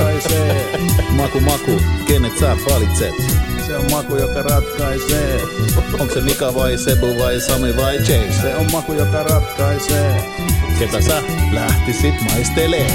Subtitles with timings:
[0.00, 0.78] ratkaisee.
[1.10, 3.14] Maku maku, kenet sä valitset?
[3.66, 5.40] Se on maku, joka ratkaisee.
[6.00, 8.40] Onko se Mika vai Sebu vai Sami vai Chase?
[8.40, 10.24] Se on maku, joka ratkaisee.
[10.78, 11.22] Ketä sä
[11.52, 12.86] lähtisit maistelee?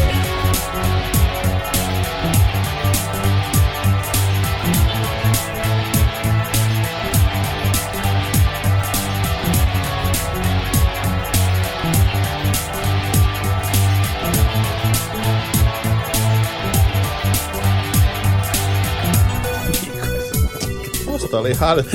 [21.45, 21.77] Oli ihan...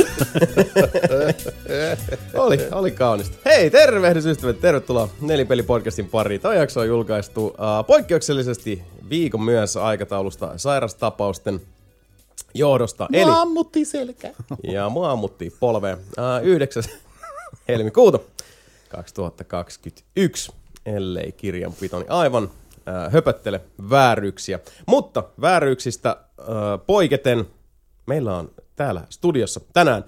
[2.35, 3.37] Oli, oli kaunista.
[3.45, 6.41] Hei, tervehdys ystävät, tervetuloa Nelipeli-podcastin pariin.
[6.41, 7.55] Tämä jakso on julkaistu uh,
[7.87, 11.61] poikkeuksellisesti viikon myöhässä aikataulusta sairastapausten
[12.55, 13.09] johdosta.
[13.13, 13.23] Eli...
[13.23, 14.33] Eli, ammutti selkä.
[14.63, 16.83] ja mua ammuttiin polveen uh, 9.
[17.69, 18.19] helmikuuta
[18.89, 20.53] 2021,
[20.87, 24.61] ellei kirjanpitoni aivan uh, höpöttele vääryyksiä.
[24.87, 26.47] Mutta vääryyksistä uh,
[26.87, 27.47] poiketen
[28.07, 30.05] meillä on täällä studiossa tänään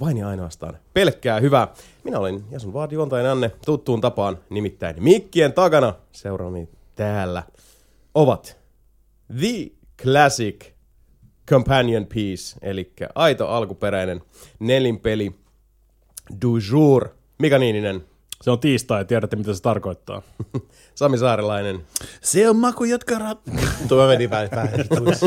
[0.00, 1.68] vain ja ainoastaan pelkkää hyvää.
[2.04, 7.42] Minä olen Jason Vaad juontajan Anne tuttuun tapaan, nimittäin mikkien takana seuraani täällä
[8.14, 8.56] ovat
[9.38, 9.70] The
[10.02, 10.66] Classic
[11.50, 14.22] Companion Piece, eli aito alkuperäinen
[14.58, 15.34] nelinpeli
[16.42, 17.08] du jour.
[17.38, 18.04] Mika Niininen,
[18.42, 20.22] Se on tiistai ja tiedätte, mitä se tarkoittaa.
[20.94, 21.80] Sami Saarelainen
[22.20, 23.38] Se on maku, jotka rat...
[23.88, 25.26] Tuo meni vituiksi.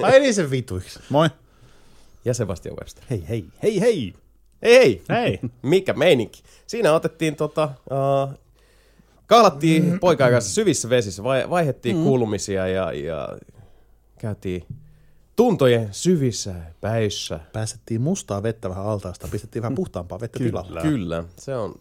[0.00, 1.00] Mä meni sen vituiksi.
[1.10, 1.28] Moi.
[2.24, 3.04] Ja Sebastian Webster.
[3.10, 4.14] Hei, hei, hei, hei!
[4.62, 5.02] Hei hei!
[5.08, 5.40] Hei!
[5.62, 6.42] Mikä meininki?
[6.66, 8.38] Siinä otettiin tota, uh,
[9.26, 10.00] kahlattiin mm.
[10.00, 12.02] poikaa kanssa syvissä vesissä, vai, vaihettiin mm.
[12.02, 13.28] kuulumisia ja, ja
[14.18, 14.66] käytiin
[15.36, 17.40] tuntojen syvissä päissä.
[17.52, 20.62] Päästettiin mustaa vettä vähän altaasta, pistettiin vähän puhtaampaa vettä Kyllä.
[20.62, 20.82] tilalle.
[20.82, 21.80] Kyllä, se on,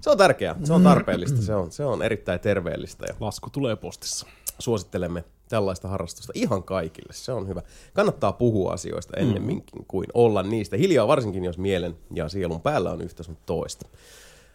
[0.00, 3.76] se on tärkeää, se on tarpeellista, se on, se on erittäin terveellistä ja Lasku tulee
[3.76, 4.26] postissa.
[4.58, 7.12] suosittelemme tällaista harrastusta ihan kaikille.
[7.12, 7.62] Se on hyvä.
[7.94, 13.02] Kannattaa puhua asioista ennemminkin kuin olla niistä hiljaa, varsinkin jos mielen ja sielun päällä on
[13.02, 13.88] yhtä sun toista.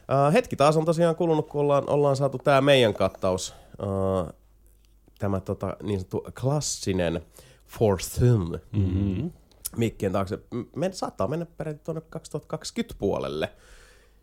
[0.01, 4.33] Uh, hetki taas on tosiaan kulunut, kun ollaan, ollaan saatu tämä meidän kattaus, uh,
[5.19, 7.21] tämä tota, niin sanottu klassinen
[7.67, 9.31] Fortune mm-hmm.
[9.77, 10.39] mikkien taakse.
[10.75, 13.51] Me saattaa mennä peräti tuonne 2020 puolelle.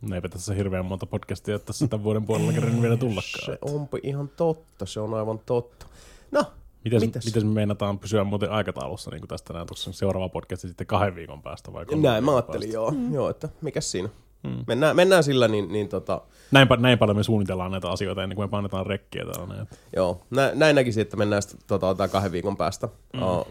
[0.03, 3.47] No eipä tässä hirveän monta podcastia tässä tämän vuoden puolella kerran vielä tullakaan.
[3.47, 5.87] Se onpa ihan totta, se on aivan totta.
[6.31, 6.45] No,
[6.85, 7.25] Miten, mitäs?
[7.25, 11.15] miten me meinataan pysyä muuten aikataulussa niin kuin tästä näin tuossa seuraava podcast sitten kahden
[11.15, 12.75] viikon päästä vai kolmen Näin mä ajattelin, päästä?
[12.75, 13.15] joo, mm.
[13.15, 14.09] joo, että mikäs siinä.
[14.43, 14.65] Mm.
[14.67, 18.45] Mennään, mennään sillä, niin, niin tota, Näin, näin paljon me suunnitellaan näitä asioita ennen kuin
[18.45, 19.55] me painetaan rekkiä täällä.
[19.55, 19.69] Näin.
[19.97, 22.89] joo, nä, näin näkisin, että mennään sitten tota, otetaan kahden viikon päästä.
[23.13, 23.23] Mm.
[23.23, 23.47] Uh,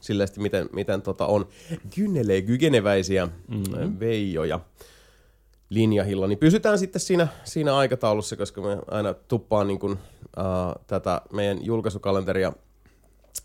[0.00, 1.48] silleen, miten, miten tota, on
[1.94, 4.00] kynelee kykeneväisiä mm.
[4.00, 4.60] veijoja
[5.70, 9.98] linjahilla, niin pysytään sitten siinä, siinä aikataulussa, koska me aina tuppaan niin kuin,
[10.38, 12.52] uh, tätä meidän julkaisukalenteria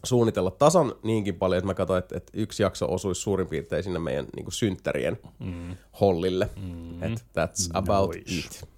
[0.03, 3.99] suunnitella tasan niinkin paljon, että mä katsoin, että, että yksi jakso osuisi suurin piirtein sinne
[3.99, 5.77] meidän niin kuin synttärien mm.
[6.01, 6.49] hollille.
[6.61, 7.03] Mm.
[7.03, 8.45] Että that's about Nois.
[8.45, 8.69] it.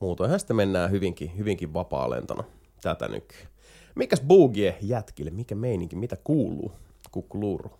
[0.00, 2.44] Muutoinhan sitten mennään hyvinkin, hyvinkin vapaa-lentona
[2.82, 3.48] tätä nykyään.
[3.94, 5.30] Mikäs Boogie jätkille?
[5.30, 5.96] Mikä meininki?
[5.96, 6.72] Mitä kuuluu?
[7.10, 7.70] Kukkuluuru.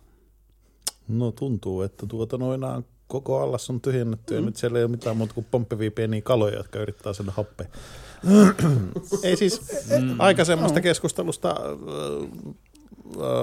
[1.07, 4.39] No tuntuu, että tuota noinaan koko allas on tyhjennetty mm.
[4.39, 7.67] ja nyt siellä ei ole mitään muuta kuin pomppivia pieniä kaloja, jotka yrittää saada happea.
[9.23, 9.61] Ei siis
[10.01, 10.15] mm.
[10.19, 11.49] aikaisemmasta keskustelusta...
[11.49, 11.55] Äh,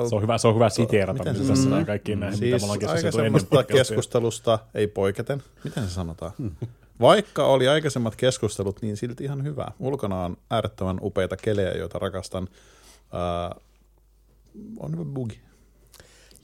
[0.08, 2.58] Se on hyvä, se on hyvä siteerata Miten se tässä näin kaikkiin näihin, mitä me
[2.58, 5.42] Siis ollaan keskustelusta ei poiketen.
[5.64, 6.32] Miten se sanotaan?
[7.00, 9.66] Vaikka oli aikaisemmat keskustelut, niin silti ihan hyvä.
[9.78, 12.42] Ulkona on äärettömän upeita kelejä, joita rakastan.
[12.42, 13.60] Uh,
[14.78, 15.40] on hyvä bugi.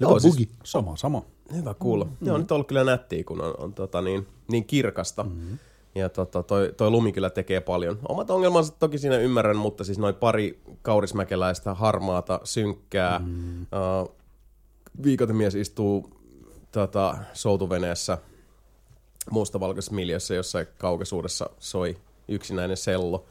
[0.01, 0.49] Joo, siis bugi.
[0.65, 1.23] Sama, sama.
[1.55, 2.05] Hyvä kuulla.
[2.05, 2.27] Mm-hmm.
[2.27, 5.25] Joo, nyt on ollut kyllä nättiä, kun on, on tota niin, niin kirkasta.
[5.25, 5.59] Mm-hmm.
[5.97, 7.99] Ja tota, toi, toi lumi kyllä tekee paljon.
[8.09, 13.19] Omat ongelmansa toki siinä ymmärrän, mutta siis noin pari kaurismäkeläistä harmaata, synkkää.
[13.19, 13.63] Mm-hmm.
[13.63, 14.17] Uh,
[15.03, 16.11] viikotemies istuu
[16.73, 18.19] tota, soutuveneessä
[19.31, 21.97] mustavalkoisessa miljössä jossain kaukaisuudessa soi
[22.29, 23.25] yksinäinen sello.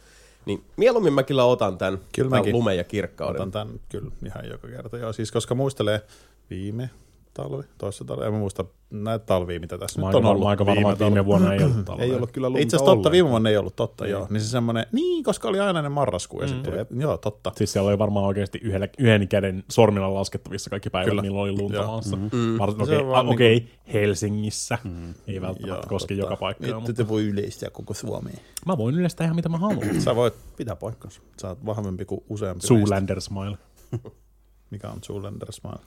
[0.45, 3.41] Niin mieluummin mä kyllä otan tämän, Kyllä tämän lumen ja kirkkauden.
[3.41, 4.97] Otan tämän kyllä ihan joka kerta.
[4.97, 6.01] Joo, siis koska muistelee
[6.49, 6.89] viime
[7.35, 10.47] talvi, toissa talvi, en muista näitä talvia, mitä tässä Mä nyt on ollut.
[10.47, 12.05] aika varma, että viime vuonna ei ollut talvea.
[12.05, 14.27] Ei ollut kyllä lunta Itse asiassa totta, viime vuonna ei ollut totta, joo.
[14.29, 16.53] Niin se semmoinen, niin, koska oli aina ne marraskuu ja mm.
[16.53, 17.51] sitten tuli, joo, totta.
[17.55, 21.21] Siis siellä oli varmaan oikeasti yhdellä, yhden käden sormilla laskettavissa kaikki päivät, Kyllä.
[21.21, 22.15] milloin oli lunta maassa.
[22.15, 22.23] Mm.
[22.23, 22.57] Mm.
[22.57, 24.77] Se Okei, on vaan okay, okay, Helsingissä.
[24.83, 25.13] Mm.
[25.27, 26.25] Ei välttämättä Joo, koske totta.
[26.25, 28.39] joka paikkaa, Nyt mutta te voi yleistää koko Suomeen.
[28.65, 30.01] mä voin yleistää ihan mitä mä haluan.
[30.01, 31.21] Sä voit, Pitää paikkansa.
[31.41, 32.67] sä oot vahvempi kuin useampi.
[32.67, 33.57] Zoolander smile.
[34.71, 35.79] Mikä on Zoolander Smile?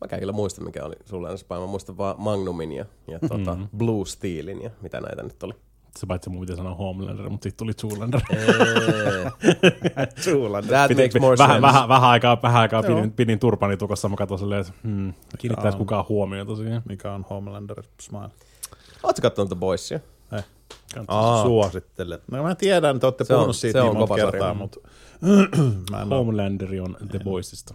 [0.00, 1.64] Mä käyn kyllä muista, mikä oli sulle ensi päivä.
[1.64, 3.64] Mä muistan vaan Magnumin ja, ja tota, Mhm.
[3.76, 5.52] Blue Steelin ja mitä näitä nyt oli.
[5.98, 8.20] Se paitsi mun piti sanoa Homelander, mutta sitten tuli Zoolander.
[10.24, 10.70] Zoolander.
[10.70, 11.66] That Piti- makes more vähän, sense.
[11.66, 12.96] vähän, vähän aikaa, vähän aikaa Joo.
[12.96, 16.82] pidin, pidin turpani tukossa, mä katsoin silleen, että hmm, kiinnittäisi kukaan huomiota siihen.
[16.88, 18.28] Mikä on Homelander Smile?
[19.02, 20.00] Ootko kattonut The Boysia?
[21.08, 21.42] Aa.
[21.42, 22.18] Suosittelen.
[22.30, 24.80] No mä tiedän, te olette Se on- puhunut siitä niin on monta kertaa, mutta
[25.90, 26.14] mä en ole.
[26.16, 27.74] Homelanderi on The Boysista.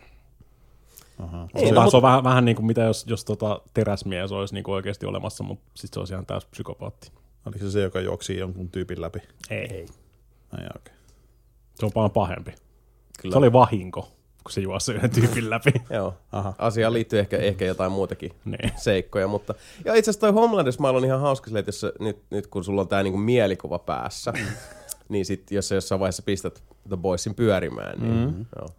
[1.19, 1.47] Aha.
[1.57, 3.61] Se, on, no, vähän, mut- se on vähän, vähän niin kuin mitä jos, jos tota
[3.73, 7.11] teräsmies olisi niin kuin oikeasti olemassa, mutta sitten se olisi ihan täys psykopaatti.
[7.45, 9.19] Oliko se se, joka juoksi jonkun tyypin läpi?
[9.49, 9.67] Ei.
[9.71, 9.85] Ai
[10.51, 10.67] okei.
[10.75, 10.93] Okay.
[11.75, 12.51] Se on paljon pahempi.
[13.21, 13.33] Kyllä.
[13.33, 14.01] Se oli vahinko,
[14.43, 15.73] kun se juosi yhden tyypin läpi.
[15.89, 16.13] Joo.
[16.31, 16.53] Aha.
[16.57, 18.71] Asiaan liittyy ehkä, ehkä jotain muutakin niin.
[18.75, 19.53] seikkoja, mutta...
[19.85, 22.81] Ja itse asiassa toi Homelander Smile on ihan hauska että jos nyt, nyt kun sulla
[22.81, 24.33] on tää niinku mielikuva päässä,
[25.09, 28.45] niin sit jos sä jossain vaiheessa pistät The Boysin pyörimään, niin mm.
[28.59, 28.69] joo.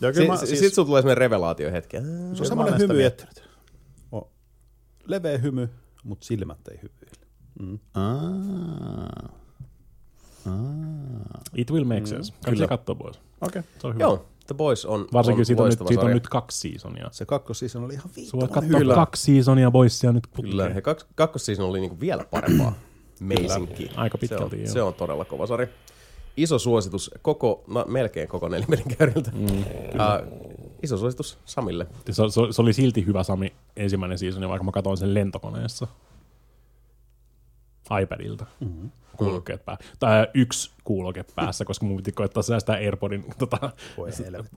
[0.00, 1.96] Ja kyllä Si- mä, si- siis, Sit sulla tulee semmoinen revelaatiohetki.
[1.96, 3.26] Se Kyllä on semmoinen hymy, että
[4.12, 4.22] on
[5.06, 5.68] leveä hymy,
[6.04, 7.26] mutta silmät ei hyvyile.
[7.94, 9.40] Aa.
[11.54, 12.32] It will make sense.
[12.44, 12.66] Kyllä.
[12.66, 13.20] katsoa pois.
[13.40, 13.62] Okei.
[13.78, 14.04] Se on hyvä.
[14.04, 17.08] Joo, The Boys on Varsinkin on siitä, on nyt, siitä on nyt kaksi seasonia.
[17.12, 20.50] Se kakkosseason oli ihan voit viittoman katsoa kaksi seasonia Boysia nyt putkeen.
[20.50, 22.74] Kyllä, ja kaks, kakkosseason oli niinku vielä parempaa.
[23.20, 23.90] Amazingkin.
[23.96, 24.72] Aika se pitkälti, on, joo.
[24.72, 25.68] se on todella kova sarja.
[26.36, 29.30] Iso suositus koko, no, melkein koko nelimelin käyriltä.
[29.34, 31.86] Mm, uh, iso suositus Samille.
[32.06, 32.22] Se, se,
[32.52, 35.86] se, oli silti hyvä Sami ensimmäinen seasoni, vaikka mä katsoin sen lentokoneessa.
[38.02, 38.46] iPadilta.
[38.60, 38.90] Mm-hmm.
[39.16, 39.76] Kuulokkeet pää.
[39.98, 43.70] Tai yksi kuuloke päässä, koska mun piti koettaa säästää AirPodin tota,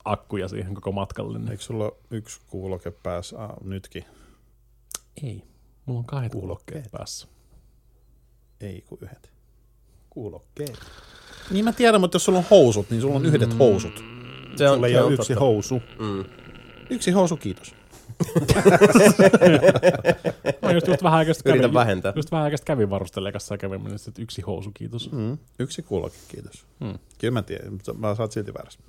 [0.06, 1.40] akkuja siihen koko matkalle.
[1.52, 3.44] Eikö sulla ole yksi kuuloke päässä?
[3.44, 4.06] Ah, nytkin.
[5.24, 5.44] Ei.
[5.86, 7.28] Mulla on kahdet kuulokkeet päässä.
[8.62, 9.32] Ei kuin yhdet.
[10.10, 10.80] Kuulokkeet.
[11.52, 14.04] Niin mä tiedän, mutta jos sulla on housut, niin sulla on yhdet housut.
[14.56, 15.40] Se on, Sulla ei se ole on yksi totta.
[15.40, 15.82] housu.
[16.90, 17.76] Yksi housu, kiitos.
[20.62, 22.14] Mä just, just vähän Yritän kävin, vähentää.
[22.16, 25.12] just vähän aikaa sitten kävin varustelekassa ja kävin mennä, että yksi housu, kiitos.
[25.12, 25.38] Mm.
[25.60, 26.66] Yksi kuuloke, kiitos.
[26.80, 27.00] Mm.
[27.18, 28.80] Kyllä mä tiedän, mutta mä saat silti väärässä.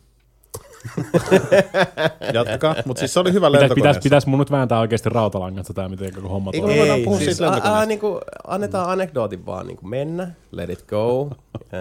[2.35, 3.75] Jatkakaa, mutta siis se oli hyvä Pitäis, lentokoneessa.
[3.75, 6.79] pitäis, pitäis mun nyt vääntää oikeasti rautalangasta tää, miten koko homma toimii.
[6.79, 7.87] voidaan Ei, puhua siis siitä a, a, lentokoneesta?
[7.87, 11.31] niinku, annetaan anekdootin vaan niinku mennä, let it go,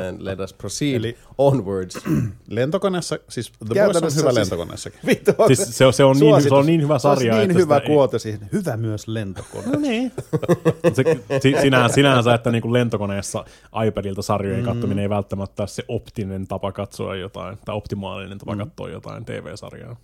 [0.09, 1.97] and let us proceed Eli- onwards.
[2.49, 4.99] Lentokoneessa, siis The Boys on hyvä siis- lentokoneessakin.
[5.05, 7.63] Vittu, Siis se, se, on niin, se on niin hyvä Se olisi sarja, niin että
[7.63, 8.39] hyvä sitä ei- kuote siihen.
[8.53, 9.67] Hyvä myös lentokone.
[9.67, 10.11] No niin.
[10.93, 11.03] se,
[11.41, 13.45] si, sinänsä, sinänsä, että niinku lentokoneessa
[13.87, 18.88] iPadilta sarjojen katsominen ei välttämättä ole se optinen tapa katsoa jotain, tai optimaalinen tapa katsoa
[18.91, 19.95] jotain TV-sarjaa.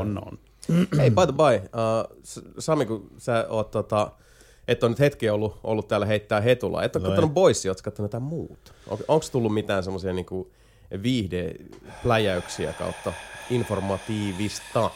[0.00, 0.38] on, on.
[0.98, 2.22] Hei, by the by, uh,
[2.58, 4.10] Sami, kun sä oot tota,
[4.68, 6.84] et ole nyt hetki ollut, ollut täällä heittää hetula.
[6.84, 8.72] Et ole No kattonut Boysia, ootko kattonut jotain muut?
[8.88, 10.50] On, Onko tullut mitään semmoisia niinku
[11.02, 13.12] viihdepläjäyksiä kautta
[13.50, 14.90] informatiivista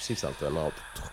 [0.00, 1.06] sisältöä nautittua?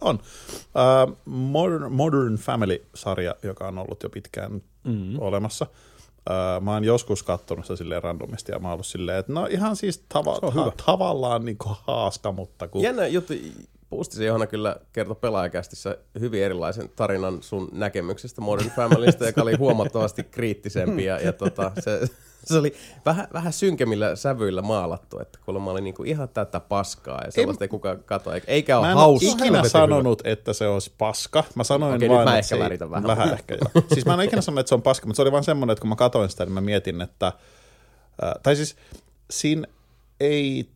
[0.00, 0.18] On.
[0.18, 5.18] Uh, Modern, Modern Family-sarja, joka on ollut jo pitkään mm.
[5.18, 5.66] olemassa.
[6.60, 9.76] Mä oon joskus kattonut sitä silleen randomisti ja mä oon ollut silleen, että no ihan
[9.76, 12.82] siis tava- ta- tavallaan niin haaska, mutta kun...
[12.82, 13.32] Jännä juttu,
[13.90, 20.24] Puustisen Johanna kyllä kertoi pelaajakästissä hyvin erilaisen tarinan sun näkemyksestä Modern Familystä, joka oli huomattavasti
[20.24, 22.00] kriittisempi ja, ja tota, se,
[22.44, 22.74] se oli
[23.06, 27.68] vähän, vähän synkemmillä sävyillä maalattu, että kuulemma oli niinku ihan tätä paskaa ja sellaista ei
[27.68, 29.26] kukaan kato, eikä- eikä Mä ole en hauska.
[29.32, 31.44] ole ikinä sanonut, että se olisi paska.
[31.54, 33.06] Mä sanoin Okei, vain, nyt mä että ehkä se ei- väritän vähän.
[33.06, 33.84] Vähän ehkä, joo.
[33.92, 35.72] Siis mä en ole ikinä sanonut, että se on paska, mutta se oli vaan semmoinen,
[35.72, 37.26] että kun mä katsoin sitä, niin mä mietin, että...
[37.26, 38.76] Äh, tai siis
[39.30, 39.66] siinä
[40.20, 40.68] ei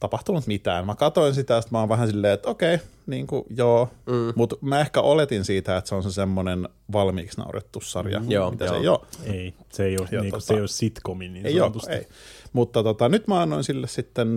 [0.00, 0.86] tapahtunut mitään.
[0.86, 3.88] Mä katsoin sitä, ja sit mä oon vähän silleen, että okei, niin kuin, joo.
[4.06, 4.32] Mm.
[4.34, 8.50] Mutta mä ehkä oletin siitä, että se on se semmoinen valmiiksi naurettu sarja, mm, Joo,
[8.50, 8.74] mitä joo.
[8.74, 9.00] se ei ole.
[9.24, 12.06] Ei, se ei ole, Ja niinku, tota- se ei ole sitcomi niin Ei ole, ei.
[12.52, 14.28] Mutta tota, nyt mä annoin sille sitten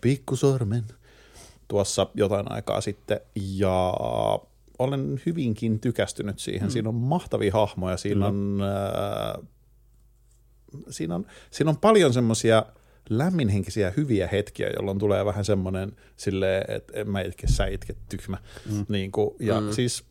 [0.00, 0.84] pikkusormen
[1.68, 3.94] tuossa jotain aikaa sitten ja
[4.78, 6.68] olen hyvinkin tykästynyt siihen.
[6.68, 6.70] Mm.
[6.70, 9.42] Siinä on mahtavia hahmoja, siinä on, äh,
[10.90, 12.62] siinä on, siinä on paljon semmoisia
[13.10, 18.38] lämminhenkisiä hyviä hetkiä, jolloin tulee vähän semmoinen silleen, että en mä itke, sä itke, tyhmä.
[18.70, 18.86] Mm.
[18.88, 19.72] Niin kuin, ja mm.
[19.72, 20.04] siis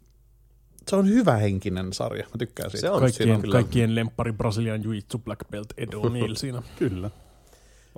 [0.88, 2.88] se on hyvä henkinen sarja, mä tykkään siitä.
[2.88, 3.00] Se on.
[3.00, 3.54] Siinä Kaikkien, kyllä.
[3.54, 6.64] kaikkien lemppari Brasilian Jiu-Jitsu Black Belt Ed O'Neill siinä.
[6.80, 7.10] Kyllä.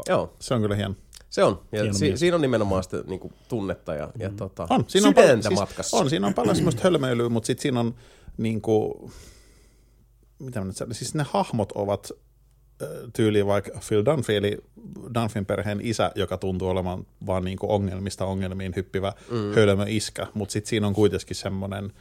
[0.09, 0.95] Joo, Se on kyllä hieno.
[1.29, 1.61] se on.
[1.71, 2.19] Ja Hieno si- mies.
[2.19, 5.97] siinä on nimenomaan sitä niinku, tunnetta ja, ja tota, On, siinä on, paljon, siis, matkassa.
[5.97, 7.95] on, siinä on paljon semmoista hölmöilyä, mutta sitten siinä on
[8.37, 9.11] niin kuin,
[10.39, 12.11] mitä mä nyt siis ne hahmot ovat
[13.13, 14.57] tyyliin vaikka Phil Dunphy, eli
[15.13, 19.55] Dunphyn perheen isä, joka tuntuu olevan vaan niin kuin ongelmista ongelmiin hyppivä mm.
[19.55, 21.93] hölmö iskä, mutta sitten siinä on kuitenkin semmoinen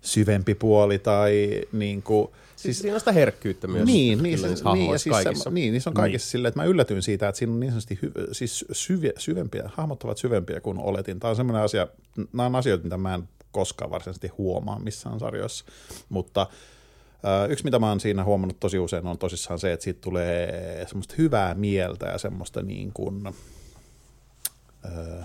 [0.00, 3.84] syvempi puoli tai niin kuin, Siis siinä on sitä herkkyyttä myös.
[3.84, 5.44] niin, niin, se, niissä niin, ja siis kaikissa.
[5.44, 6.30] se, niin, niissä on kaikissa niin.
[6.30, 10.04] silleen, että mä yllätyin siitä, että siinä on niin sanotusti hy, siis syviä, syvempiä, hahmot
[10.04, 11.20] ovat syvempiä kuin oletin.
[11.20, 11.86] Tämä on semmoinen asia,
[12.16, 15.64] nämä on asioita, mitä mä en koskaan varsinaisesti huomaa missään sarjoissa,
[16.08, 16.46] mutta
[17.48, 21.14] Yksi, mitä mä oon siinä huomannut tosi usein, on tosissaan se, että siitä tulee semmoista
[21.18, 23.26] hyvää mieltä ja semmoista niin kuin,
[24.84, 25.22] ö,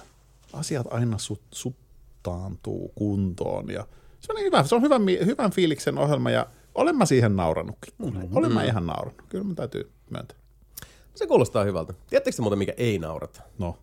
[0.54, 3.70] asiat aina sut, suttaantuu kuntoon.
[3.70, 3.88] Ja
[4.20, 7.36] se on, niin hyvä, se on hyvän, mi- hyvän fiiliksen ohjelma ja olen mä siihen
[7.36, 7.94] naurannutkin.
[7.98, 8.38] Mm-hmm.
[8.38, 9.26] Olen mä ihan naurannut.
[9.30, 10.38] Kyllä mä täytyy myöntää.
[11.16, 11.94] Se kuulostaa hyvältä.
[12.10, 13.42] Tiedättekö te muuten, mikä ei naurata?
[13.60, 13.78] No,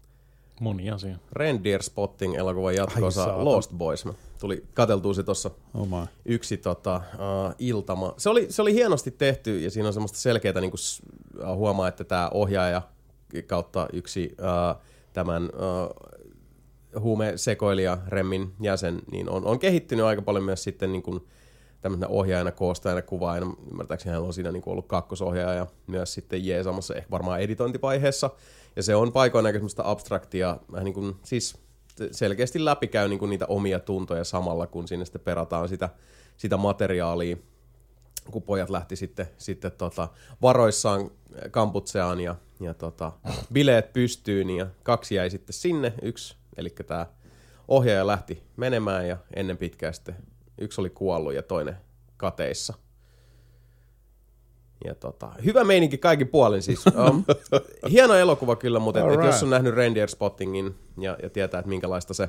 [0.60, 1.16] Moni asia.
[1.32, 3.44] Reindeer Spotting elokuvan jatkoosa.
[3.44, 4.04] Lost Boys.
[4.40, 6.06] Tuli, kateltua se tuossa oma.
[6.24, 8.14] yksi tota, uh, iltama.
[8.16, 10.80] Se oli, se oli hienosti tehty ja siinä on semmoista selkeää, niin kuin,
[11.56, 12.82] huomaa, että tämä ohjaaja
[13.46, 16.18] kautta yksi uh, tämän uh,
[17.00, 21.20] huumesekoilija Remmin jäsen niin on, on kehittynyt aika paljon myös sitten niin kuin,
[21.80, 23.54] tämmöisenä ohjaajana, koostajana, kuvaajana.
[23.70, 28.30] Ymmärtääkseni hän on siinä niin kuin ollut kakkosohjaaja myös sitten jeesamassa, ehkä varmaan editointivaiheessa.
[28.76, 31.58] Ja se on paikoin aika semmoista abstraktia, vähän niin kuin, siis
[32.10, 35.88] selkeästi läpikäy niin kuin niitä omia tuntoja samalla, kun sinne sitten perataan sitä,
[36.36, 37.36] sitä materiaalia,
[38.30, 40.08] kun pojat lähti sitten, sitten tota,
[40.42, 41.10] varoissaan
[41.50, 43.12] kamputseaan ja, ja tota,
[43.52, 47.06] bileet pystyyn ja kaksi jäi sitten sinne, yksi, eli tämä
[47.68, 50.16] ohjaaja lähti menemään ja ennen pitkää sitten
[50.58, 51.76] yksi oli kuollut ja toinen
[52.16, 52.74] kateissa.
[54.84, 56.84] Ja tota, hyvä meininki kaikin puolin siis.
[57.10, 57.24] Um,
[57.90, 61.68] hieno elokuva kyllä, mutta et, et jos on nähnyt Reindeer Spottingin ja, ja tietää, että
[61.68, 62.28] minkälaista se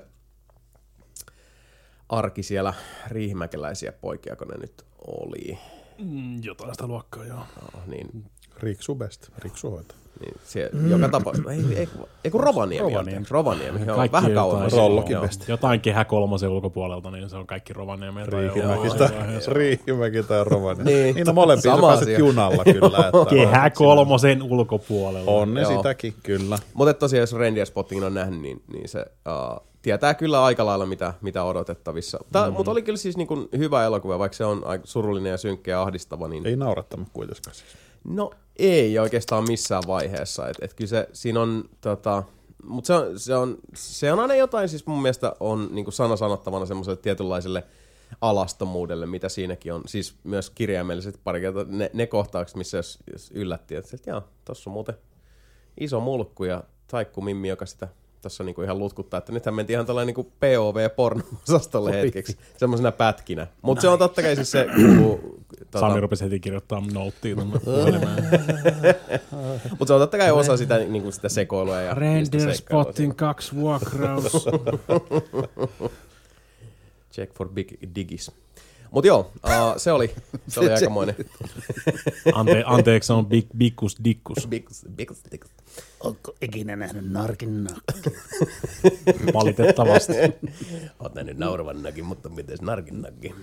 [2.09, 2.73] arki siellä
[3.07, 5.59] riihimäkeläisiä poikia, kun ne nyt oli,
[5.99, 7.39] Mm, jotain sitä luokkaa, joo.
[7.73, 8.25] no, niin,
[8.57, 9.97] Riksu best, Riksu hoitaa.
[10.19, 11.89] Niin se, joka tapauksessa, ei, ei,
[12.23, 13.25] ei kun Rovaniemi, Rovaniemi.
[13.29, 13.85] Rovaniemi, Rovaniemi.
[13.87, 14.71] Joo, Kaikki vähän kauemmas.
[14.71, 14.87] siellä.
[14.87, 15.17] Rollokin.
[15.47, 18.21] Jotain kehä kolmosen ulkopuolelta, niin se on kaikki Rovaniemi.
[18.25, 19.09] Riihimäki tai,
[19.47, 20.91] Riihimäki tai Rovaniemi.
[20.91, 21.15] Niin.
[21.15, 22.19] niin no molempia sä pääset asia.
[22.19, 22.97] junalla kyllä.
[23.07, 25.31] Että Kehä kolmosen ulkopuolella.
[25.31, 26.57] On ne sitäkin, kyllä.
[26.73, 30.85] Mutta tosiaan, jos Reindeer Spottingin on nähnyt, niin, niin se uh, tietää kyllä aika lailla,
[30.85, 32.19] mitä, mitä odotettavissa.
[32.47, 32.53] Mm.
[32.53, 35.71] Mutta oli kyllä siis niin kuin hyvä elokuva, vaikka se on aika surullinen ja synkkä
[35.71, 36.27] ja ahdistava.
[36.27, 37.75] Niin, Ei naurattanut kuitenkaan siis.
[38.03, 40.49] No ei oikeastaan missään vaiheessa.
[40.49, 42.23] Et, et kyllä se, siinä on, tota,
[42.63, 46.15] mutta se on, se, on, se on aina jotain, siis mun mielestä on niin sana
[46.15, 47.63] sanottavana semmoiselle tietynlaiselle
[48.21, 49.81] alastomuudelle, mitä siinäkin on.
[49.85, 54.27] Siis myös kirjaimellisesti pari kertaa ne, ne kohtaukset, missä jos, jos yllätti, että, että jaa,
[54.45, 54.95] tossa on muuten
[55.79, 57.87] iso mulkku ja taikku Mimmi, joka sitä
[58.21, 63.47] tässä niinku ihan lutkuttaa, että nythän mentiin ihan tällainen niinku POV-porno-osastolle hetkeksi, semmoisena pätkinä.
[63.61, 65.39] Mutta se on totta kai siis se kuuluu...
[65.79, 67.35] Sami rupesi heti kirjoittaa nouttia.
[69.69, 71.95] Mutta se on totta kai osa sitä, niinku sitä sekoilua ja
[72.29, 72.53] seikkailua.
[72.53, 74.45] Spotting kaksi vuokraus.
[77.13, 78.31] Check for big digis.
[78.91, 80.15] Mutta joo, uh, se oli,
[80.47, 81.15] se oli aikamoinen.
[82.33, 84.47] Ante, anteeksi, se on big, bigkus dikkus.
[84.47, 85.45] Big, big, big.
[85.99, 88.09] Onko ikinä nähnyt narkin nakki?
[89.33, 90.13] Valitettavasti.
[90.99, 93.35] Oot nähnyt nauravan nakin, mutta miten narkin nakki?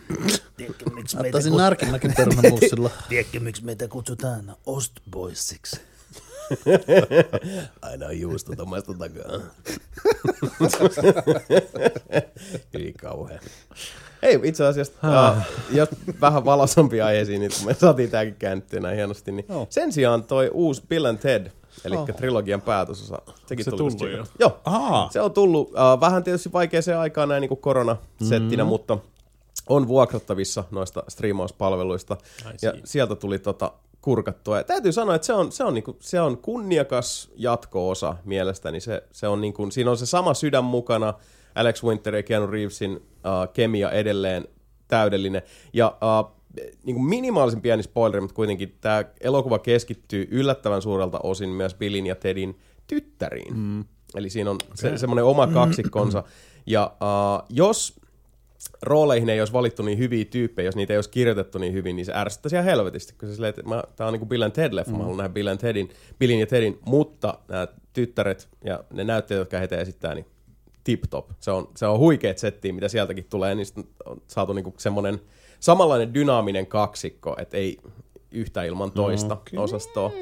[0.57, 2.91] Tiedätkö, miksi meitä, Ottaisin kut- narkinnakin perunamuussilla.
[3.09, 5.81] Tiedätkö, miksi meitä kutsutaan Ostboysiksi?
[7.83, 9.41] Aina on juustot omasta takaa.
[12.75, 13.41] Hyvin kauhea.
[14.23, 15.89] Ei, itse asiassa, uh, jos
[16.21, 19.67] vähän valoisampia aiheisiin, niin kun me saatiin tämäkin käännettyä näin hienosti, niin Joo.
[19.71, 21.51] sen sijaan toi uusi Bill and Ted,
[21.85, 24.25] eli trilogian päätösosa, sekin Se tuli tullut jo?
[24.39, 28.69] Joo, Aa, se on tullut uh, vähän tietysti vaikeaseen aikaan näin niin koronasettinä, mm-hmm.
[28.69, 28.99] mutta
[29.69, 32.17] on vuokrattavissa noista striimauspalveluista.
[32.63, 33.73] Ja sieltä tuli tota
[34.07, 34.57] kurkattua.
[34.57, 38.81] Ja täytyy sanoa, että se on, se on, niinku, se on kunniakas jatko-osa mielestäni.
[38.81, 41.15] Se, se on niinku, siinä on se sama sydän mukana.
[41.57, 44.49] Alex Winter ja Keanu Reevesin uh, kemia edelleen
[44.89, 45.43] täydellinen.
[45.73, 46.37] Ja uh,
[46.85, 52.07] niin kuin minimaalisen pieni spoileri, mutta kuitenkin tämä elokuva keskittyy yllättävän suurelta osin myös Billin
[52.07, 53.57] ja Tedin tyttäriin.
[53.57, 53.85] Mm.
[54.15, 56.25] Eli siinä on se, semmoinen oma kaksikkonsa.
[56.67, 58.01] Ja uh, jos
[58.83, 62.07] rooleihin ei olisi valittu niin hyviä tyyppejä, jos niitä ei olisi kirjoitettu niin hyvin, niin
[62.07, 64.91] se ärsyttäisi ihan helvetisti, kun se silleen, että mä, tää on niinku Bill and Ted-leffa,
[64.91, 64.97] mm.
[64.97, 69.41] mä haluan nähdä Bill and Tedin, Billin ja Tedin, mutta nämä tyttäret ja ne näyttelijät,
[69.41, 70.27] jotka heitä esittää, niin
[70.87, 71.31] tip-top.
[71.41, 73.67] Se on, se on huikeet settiä, mitä sieltäkin tulee, niin
[74.05, 75.21] on saatu niinku semmoinen
[75.61, 77.79] samanlainen dynaaminen kaksikko, että ei
[78.31, 79.65] yhtä ilman toista okay.
[79.65, 80.07] osastoa.
[80.07, 80.13] Uh,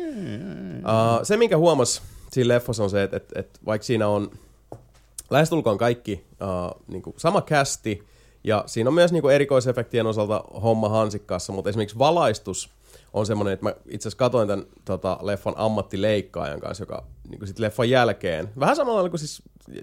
[1.23, 4.31] se, minkä huomas siinä leffassa on se, että, että, että vaikka siinä on
[5.31, 8.05] lähestulkoon kaikki uh, niinku sama kästi,
[8.45, 12.71] ja siinä on myös niinku erikoisefektien osalta homma hansikkaassa, mutta esimerkiksi valaistus
[13.15, 17.59] on semmoinen, että mä itse asiassa katoin tämän tota, leffan ammattileikkaajan kanssa, joka niinku sit
[17.59, 19.43] leffan jälkeen, vähän samalla lailla kuin siis,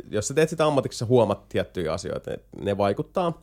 [0.10, 3.42] jos sä teet sitä ammatiksi, sä huomaat tiettyjä asioita, että ne vaikuttaa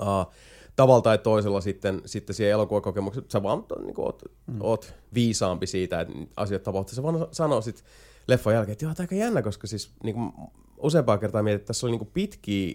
[0.00, 0.32] uh,
[0.76, 3.26] tavalla tai toisella sitten, sitten siihen elokuvakokemukseen.
[3.28, 4.56] Sä vaan niin kuin, oot, mm.
[4.60, 6.94] oot viisaampi siitä, että asiat tapahtuu.
[6.94, 7.84] Sä vaan sanoo sitten
[8.28, 10.32] leffan jälkeen, että joo, tämä aika jännä, koska siis niin kuin,
[10.78, 12.74] useampaa kertaa mietin, että tässä oli niin kuin pitkiä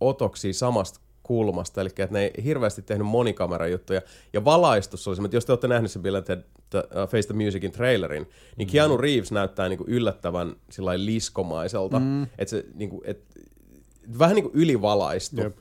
[0.00, 4.02] otoksia samasta kulmasta, eli että ne ei hirveästi tehnyt monikamerajuttuja,
[4.32, 7.44] ja valaistus oli että jos te olette nähneet sen Bill Ted the, uh, Face the
[7.44, 12.22] Musicin trailerin, niin Keanu Reeves näyttää niinku yllättävän sillä lailla liskomaiselta, mm.
[12.22, 13.20] että se niinku, et,
[14.18, 15.40] vähän niin kuin ylivalaistu.
[15.40, 15.56] Jep.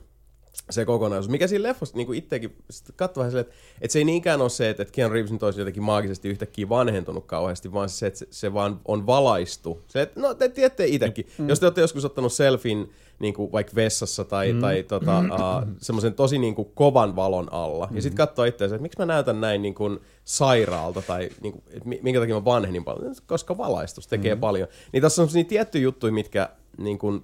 [0.69, 1.29] Se kokonaisuus.
[1.29, 2.55] Mikä siinä leffassa niin itsekin
[2.95, 5.43] katsoi vähän silleen, että, että se ei niinkään ole se, että, että Keanu Reeves nyt
[5.43, 9.81] olisi jotenkin maagisesti yhtäkkiä vanhentunut kauheasti, vaan se, että se, se vaan on valaistu.
[9.87, 11.27] Se, että, no te tiedätte itsekin.
[11.37, 11.49] Mm.
[11.49, 14.61] Jos te olette joskus ottanut selfin niin kuin vaikka vessassa tai, mm.
[14.61, 17.95] tai tota, uh, semmoisen tosi niin kuin kovan valon alla, mm.
[17.95, 21.63] ja sitten katsoo itseänsä, että miksi mä näytän näin niin kuin sairaalta, tai niin kuin,
[21.69, 24.41] että mi- minkä takia mä vanhenin paljon, koska valaistus tekee mm.
[24.41, 24.67] paljon.
[24.93, 27.23] Niin tässä on sellaisia tiettyjä juttuja, mitkä niin kuin,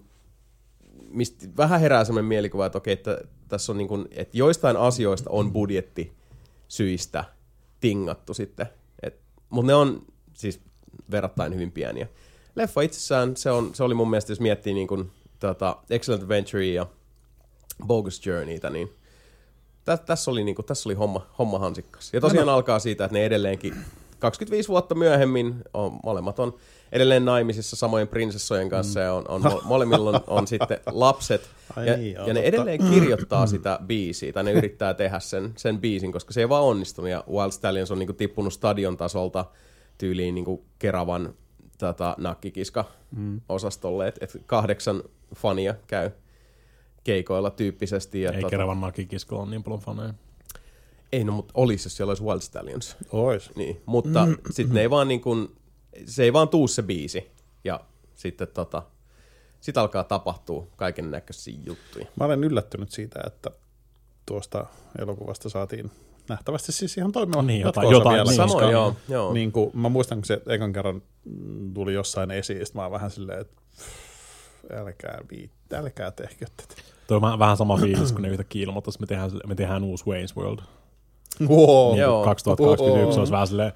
[1.13, 5.29] mistä vähän herää sellainen mielikuva, että okei, että tässä on niin kuin, että joistain asioista
[5.29, 6.13] on budjetti
[6.67, 7.23] syistä
[7.79, 8.67] tingattu sitten.
[9.49, 10.61] Mutta ne on siis
[11.11, 12.07] verrattain hyvin pieniä.
[12.55, 16.65] Leffa itsessään, se, on, se oli mun mielestä, jos miettii niin kuin, tota, Excellent Adventure
[16.65, 16.85] ja
[17.87, 18.93] Bogus Journeytä, niin
[19.85, 22.13] tä, tässä oli, niin kuin, tässä oli homma, homma hansikkas.
[22.13, 23.75] Ja tosiaan alkaa siitä, että ne edelleenkin
[24.19, 26.57] 25 vuotta myöhemmin, on, molemmat on
[26.91, 31.49] edelleen naimisissa samojen prinsessojen kanssa ja on, on, mo- molemmilla on, on sitten lapset.
[31.75, 35.79] Ai ja, niin, ja ne edelleen kirjoittaa sitä biisiä, tai ne yrittää tehdä sen, sen
[35.79, 37.11] biisin, koska se ei vaan onnistunut.
[37.11, 39.45] Ja Wild Stallions on niinku tippunut stadion tasolta
[39.97, 41.33] tyyliin niinku Keravan
[41.77, 45.03] tota, nakkikiska-osastolle, että et kahdeksan
[45.35, 46.11] fania käy
[47.03, 48.21] keikoilla tyyppisesti.
[48.21, 50.13] Ja Ei tota, Keravan nakikisko on niin paljon faneja.
[51.11, 52.97] ei no, mutta olisi, jos siellä olisi Wild Stallions.
[53.11, 53.55] Ois.
[53.55, 54.37] Niin, mutta mm.
[54.49, 55.51] sitten ne ei vaan niin kuin,
[56.05, 57.31] se ei vaan tuu se biisi.
[57.63, 57.79] Ja
[58.15, 58.83] sitten tota,
[59.61, 62.05] sit alkaa tapahtua kaiken näköisiä juttuja.
[62.15, 63.49] Mä olen yllättynyt siitä, että
[64.25, 64.65] tuosta
[64.99, 65.91] elokuvasta saatiin
[66.29, 68.23] nähtävästi siis ihan toimiva Niin, jotain- jotain, vielä.
[68.29, 68.35] niin.
[68.35, 69.33] Samoin, koska joo, joo.
[69.33, 71.01] Niin kuin, mä muistan, kun se ekan kerran
[71.73, 73.55] tuli jossain esiin, mä oon vähän silleen, että
[74.73, 76.81] älkää viitti, älkää tehkö tätä.
[77.07, 80.03] Toi on vähän- sama fiilis, kun ne yhtäkkiä ilmoittais, että me tehdään, me tehdään uusi
[80.03, 80.59] Wayne's World.
[81.41, 81.91] Wow.
[81.91, 82.15] Niin Joo.
[82.17, 83.71] kuin 2021 olisi vähän silleen,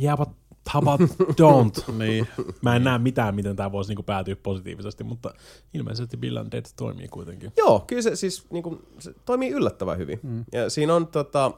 [0.00, 0.28] yeah, but
[0.74, 1.92] how about don't?
[1.98, 2.28] Niin.
[2.62, 5.34] Mä en näe mitään, miten tämä voisi niinku päätyä positiivisesti, mutta
[5.74, 7.52] ilmeisesti Bill and Dead toimii kuitenkin.
[7.56, 10.20] Joo, kyllä se siis niin kuin, se toimii yllättävän hyvin.
[10.22, 10.44] Mm.
[10.52, 11.52] Ja siinä on tota,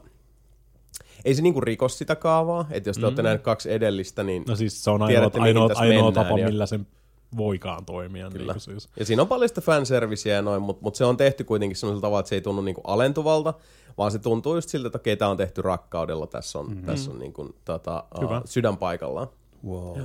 [1.25, 3.05] ei se niinku rikos sitä kaavaa, että jos te mm.
[3.05, 6.47] olette nähneet kaksi edellistä, niin No siis se on ainoa, Tiedätte, ainoa, ainoa tapa, ja-
[6.47, 6.87] millä sen
[7.37, 8.29] voikaan toimia.
[8.29, 8.53] Kyllä.
[8.53, 8.89] Niin siis.
[8.99, 12.01] Ja siinä on paljon sitä fanserviceä ja noin, mutta mut se on tehty kuitenkin sellaisella
[12.01, 13.53] tavalla, että se ei tunnu niinku alentuvalta,
[13.97, 16.85] vaan se tuntuu just siltä, että okei, tämä on tehty rakkaudella, tässä on, mm-hmm.
[16.85, 18.37] tässä on niinku, tota, Hyvä.
[18.37, 19.27] uh, sydän paikallaan.
[19.67, 19.99] Wow.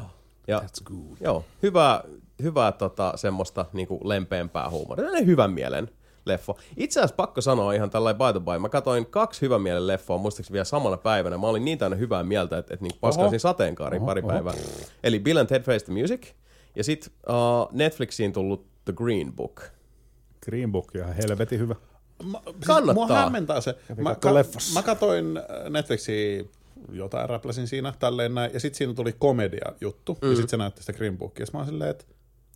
[0.47, 1.17] Ja, That's good.
[1.21, 2.05] Joo, hyvää,
[2.43, 5.05] hyvää tota, semmoista niinku lempeämpää huumoria.
[5.05, 5.91] Tällainen hyvän mielen
[6.27, 6.55] leffa.
[6.77, 8.59] Itse asiassa pakko sanoa ihan tällainen by the by.
[8.59, 11.39] Mä katsoin kaksi hyvän mielen leffoa, muistaakseni vielä samana päivänä.
[11.39, 14.55] Mä olin niin täynnä hyvää mieltä, että, että niinku paskasin sateenkaariin pari päivää.
[15.05, 16.27] Eli Bill and Ted Face the Music.
[16.77, 19.63] Ja sitten uh, Netflixiin tullut The Green Book.
[20.45, 21.75] Green Book ihan helvetin hyvä.
[22.25, 23.07] Mä, siis Kannattaa.
[23.07, 23.75] Mua hämmentää se.
[23.97, 24.31] Mä, ka-
[24.75, 26.51] mä katoin äh, Netflixiin
[26.93, 30.29] jotain räpläsin siinä tälleen näin, ja sitten siinä tuli komedia juttu, mm.
[30.31, 32.05] ja sitten se näytti sitä Green Bookia, ja mä oon silleen, että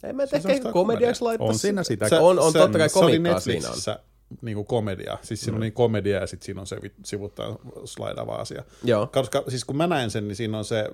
[0.02, 1.48] Ei mä Se on ehkä komediaksi laittaa.
[1.48, 2.08] On siinä sitä.
[2.08, 4.09] Se, on, on totta kai se oli komikkaa siinä on.
[4.30, 5.18] Netflixissä niinku komedia.
[5.22, 8.62] Siis siinä on niin komedia ja sitten siinä on se sivuttaen slaidava asia.
[8.84, 9.06] Joo.
[9.06, 10.84] Koska siis kun mä näen sen, niin siinä on se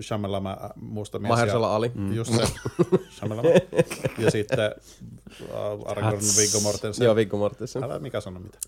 [0.00, 1.28] Shamalama musta mies.
[1.28, 1.92] Mahershala ja- Ali.
[2.12, 2.42] Just se.
[3.18, 3.48] Shamalama.
[4.18, 4.74] ja sitten
[5.40, 7.04] uh, Aragorn Viggo Mortensen.
[7.04, 7.84] Joo, Viggo Mortensen.
[7.84, 8.58] Älä mikä sano mitä.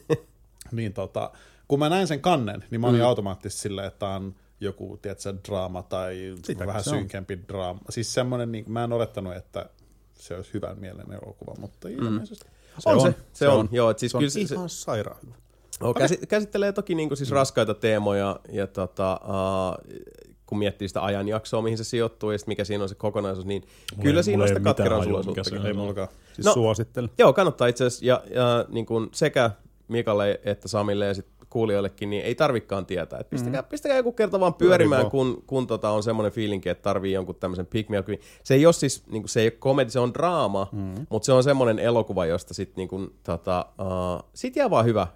[0.72, 1.30] niin tota,
[1.68, 3.06] kun mä näin sen kannen, niin mä olin mm.
[3.06, 7.80] automaattisesti silleen, että on joku, tiedätkö, draama tai Sitäkö vähän synkempi draama.
[7.90, 9.70] Siis semmoinen, niin, mä en olettanut, että
[10.14, 12.46] se olisi hyvän mielen elokuva, mutta ilmeisesti.
[12.86, 13.58] On, on, se, se, se on.
[13.60, 13.68] on.
[13.72, 15.34] Joo, et siis Se on kyllä se, se, ihan sairaan hyvä.
[15.80, 20.00] Joo, käsi, käsittelee toki niinku siis raskaita teemoja ja tota, uh,
[20.46, 23.62] kun miettii sitä ajanjaksoa, mihin se sijoittuu ja sit mikä siinä on se kokonaisuus, niin
[23.92, 25.02] Mulla kyllä ei- siinä on sitä katkeran
[25.44, 26.08] se Ei mullakaan.
[26.32, 26.50] Siis No.
[26.50, 26.54] no.
[26.54, 27.10] suosittelen.
[27.18, 28.04] Joo, kannattaa itse asiassa.
[28.06, 29.50] Ja, ja niin kuin sekä
[29.88, 33.18] Mikalle että Samille ja sit kuulijoillekin, niin ei tarvikaan tietää.
[33.18, 33.68] Et pistäkää, mm.
[33.68, 37.34] pistäkää joku kerta vaan pyörimään, Pyöri kun, kun tota on semmoinen fiilinki, että tarvii jonkun
[37.34, 38.06] tämmöisen pick me up.
[38.42, 41.06] Se ei ole siis, niin kuin, se ei ole komedi, se on draama, mm.
[41.10, 45.06] mutta se on semmoinen elokuva, josta sit, niin kuin, tota, uh, sit jää vaan hyvä,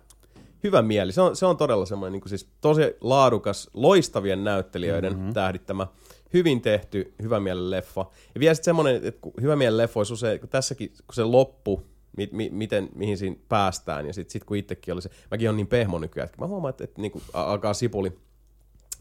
[0.65, 1.13] hyvä mieli.
[1.13, 5.33] Se on, se on todella semmoinen niin kuin siis tosi laadukas, loistavien näyttelijöiden mm-hmm.
[5.33, 5.87] tähdittämä,
[6.35, 8.07] hyvin tehty, hyvä mielen leffa.
[8.35, 11.83] Ja vielä sitten semmoinen, että hyvä mielen leffa olisi usein, kun tässäkin, kun se loppu,
[12.17, 15.57] mi, mi, miten, mihin siinä päästään, ja sitten sit kun itsekin oli se, mäkin on
[15.57, 18.19] niin pehmo nykyään, että mä huomaan, että, että niin kuin alkaa sipuli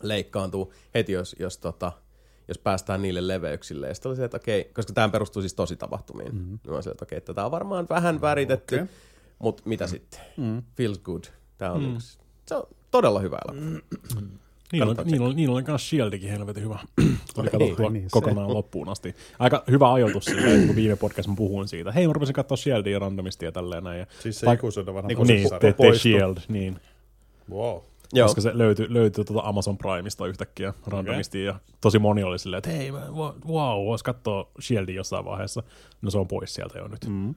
[0.02, 1.91] leikkaantuu heti, jos, jos, tota,
[2.47, 3.88] jos päästään niille leveyksille.
[3.88, 6.36] Ja sitten oli se, että okei, koska tämä perustuu siis tosi tapahtumiin.
[6.36, 6.49] Mm-hmm.
[6.49, 8.88] Niin mä olin että okei, tätä on varmaan vähän väritetty, okay.
[9.39, 10.19] Mutta mitä sitten?
[10.38, 10.63] Mm.
[10.78, 11.23] Feels good.
[11.58, 11.95] Tämä on mm.
[11.95, 13.80] yksi, se on todella hyvä elokuva.
[14.74, 16.80] Niillä on, niillä, on, niillä on myös Shieldikin helvetin hyvä.
[17.36, 18.10] Tuli katsottua niin, se.
[18.12, 19.16] kokonaan loppuun asti.
[19.40, 21.92] Aika hyvä ajoitus silleen, että kun viime podcast mä puhuin siitä.
[21.92, 24.00] Hei, mä rupesin katsoa Shieldia randomisti ja tälleen näin.
[24.00, 25.98] Ja Siis se ikuisuuden vanha Niin, niin, niin, se te, te.
[25.98, 26.80] Shield, niin.
[27.52, 27.78] Wow.
[28.14, 28.28] Joo.
[28.28, 32.70] Koska se löytyi, löytyi tuota Amazon Primeista yhtäkkiä randomisti ja tosi moni oli silleen, että
[32.70, 33.08] hei, mä-
[33.48, 35.64] wow, vois katsoa Shieldia jossain vaiheessa.
[36.02, 37.06] No se on pois sieltä jo nyt.
[37.10, 37.36] Mm.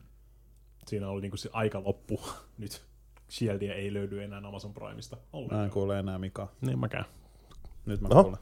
[0.87, 2.21] Siinä oli niinku se aika loppu.
[2.59, 2.83] Nyt
[3.31, 5.65] Shieldia ei löydy enää Amazon Primeista Mä ollenkaan.
[5.65, 6.49] en kuule enää Mika.
[6.61, 7.05] Niin mäkään.
[7.87, 8.23] Nyt mä Oho.
[8.23, 8.39] kuulen.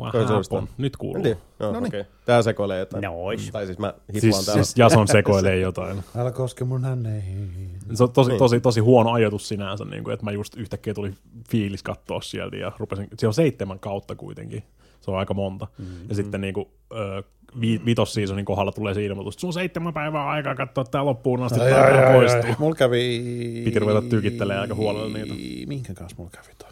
[0.00, 0.68] What happened?
[0.78, 1.22] Nyt kuuluu.
[1.22, 1.38] tiedä.
[1.60, 1.88] Joo, Noniin.
[1.88, 2.04] okei.
[2.24, 3.02] Tää sekoilee jotain.
[3.02, 3.50] Nois.
[3.50, 4.64] Tai siis mä hiflaan Siis, täällä.
[4.64, 6.02] siis Jason sekoilee jotain.
[6.18, 7.70] Älä koske mun hänneihin.
[7.94, 8.38] Se on tosi, Niin.
[8.38, 11.12] tosi, tosi huono ajatus sinänsä, niin kuin, että mä just yhtäkkiä tuli
[11.50, 14.62] fiilis katsoa sieltä ja rupesin, se on seitsemän kautta kuitenkin,
[15.00, 15.66] se on aika monta.
[15.78, 15.94] Mm-hmm.
[16.08, 17.22] Ja sitten niin kuin, ö,
[17.60, 21.42] vi, vitosseasonin kohdalla tulee se ilmoitus, että sun on seitsemän päivää aikaa katsoa tää loppuun
[21.42, 22.42] asti, Ai, ai, ai, poistuu.
[22.50, 22.56] ai.
[22.58, 23.22] Mulla kävi...
[23.64, 25.34] Piti ruveta tykittelemään aika huolella niitä.
[25.68, 26.68] Minkä kanssa mulla kävi toi?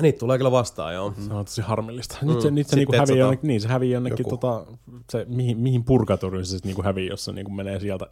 [0.00, 1.14] Niitä tulee kyllä vastaan, joo.
[1.28, 2.18] Se on tosi harmillista.
[2.22, 2.54] Nyt se, Mm.
[2.54, 3.18] nyt se niinku hävii sata.
[3.18, 4.36] jonnekin, niin se hävii jonnekin, Joku.
[4.36, 4.66] tota,
[5.10, 8.06] se, mihin, mihin purgatoriin se niinku hävii, jos se niinku menee sieltä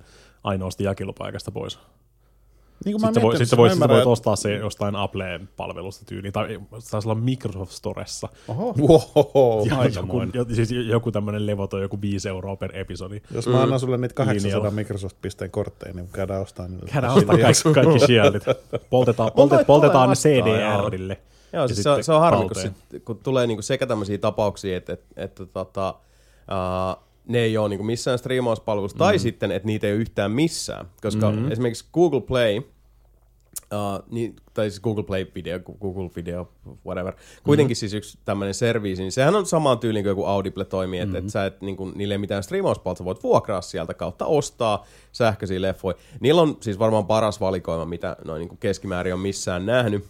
[0.45, 1.79] ainoasta jakelupaikasta pois.
[2.85, 6.33] Niin kuin mä Sitten voi, sitten mä voi, sitten voit ostaa se jostain Apple-palvelusta tyyliin,
[6.33, 8.29] tai se taisi olla Microsoft Storessa.
[8.49, 8.75] Oho.
[8.79, 9.69] Wow.
[9.71, 13.21] Ja joku, jo, siis joku tämmöinen levoton, joku 5 euroa per episodi.
[13.35, 14.71] Jos mä annan sulle niitä 800 Linjalla.
[14.71, 16.87] Microsoft-pisteen kortteja, niin käydään ostaa niitä.
[16.93, 18.43] Käydään ostaa kaikki, kaikki shieldit.
[18.91, 21.19] Poltetaan, poltet, poltetaan ne CDRille.
[21.53, 24.77] Joo, siis se, on, se on harmi, kun, sit, kun tulee niinku sekä tämmöisiä tapauksia,
[24.77, 25.95] että, että, että tota,
[26.51, 28.99] uh, ne ei ole niinku missään striimauspalvelussa, mm.
[28.99, 30.87] tai sitten, että niitä ei ole yhtään missään.
[31.03, 31.53] Koska mm-hmm.
[31.53, 32.65] esimerkiksi Google Play, uh,
[34.11, 36.49] niin, tai siis Google Play Video, Google Video,
[36.87, 37.15] whatever.
[37.45, 37.79] Kuitenkin mm-hmm.
[37.79, 41.27] siis yksi tämmöinen serviisi, niin sehän on samaan tyyliin kuin joku Audible toimii, että mm-hmm.
[41.27, 45.97] et sä et, niinku, niille ei mitään striimauspalvelua, voit vuokraa sieltä kautta ostaa sähköisiä leffoja.
[46.21, 50.05] Niillä on siis varmaan paras valikoima, mitä noin niinku keskimäärin on missään nähnyt.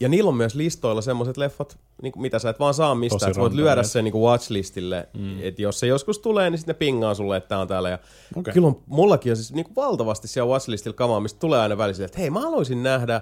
[0.00, 3.18] Ja niillä on myös listoilla semmoiset leffat, niin kuin mitä sä et vaan saa mistään.
[3.18, 5.42] Tosi Että sä voit lyödä sen niin kuin watchlistille, mm.
[5.42, 7.90] että jos se joskus tulee, niin sitten ne pingaa sulle, että tää on täällä.
[7.90, 7.98] Ja
[8.36, 8.54] Okei.
[8.54, 12.04] Kyllä on, mullakin on siis niin kuin valtavasti siellä watchlistilla kamaa, mistä tulee aina välissä,
[12.04, 13.20] että hei mä haluaisin nähdä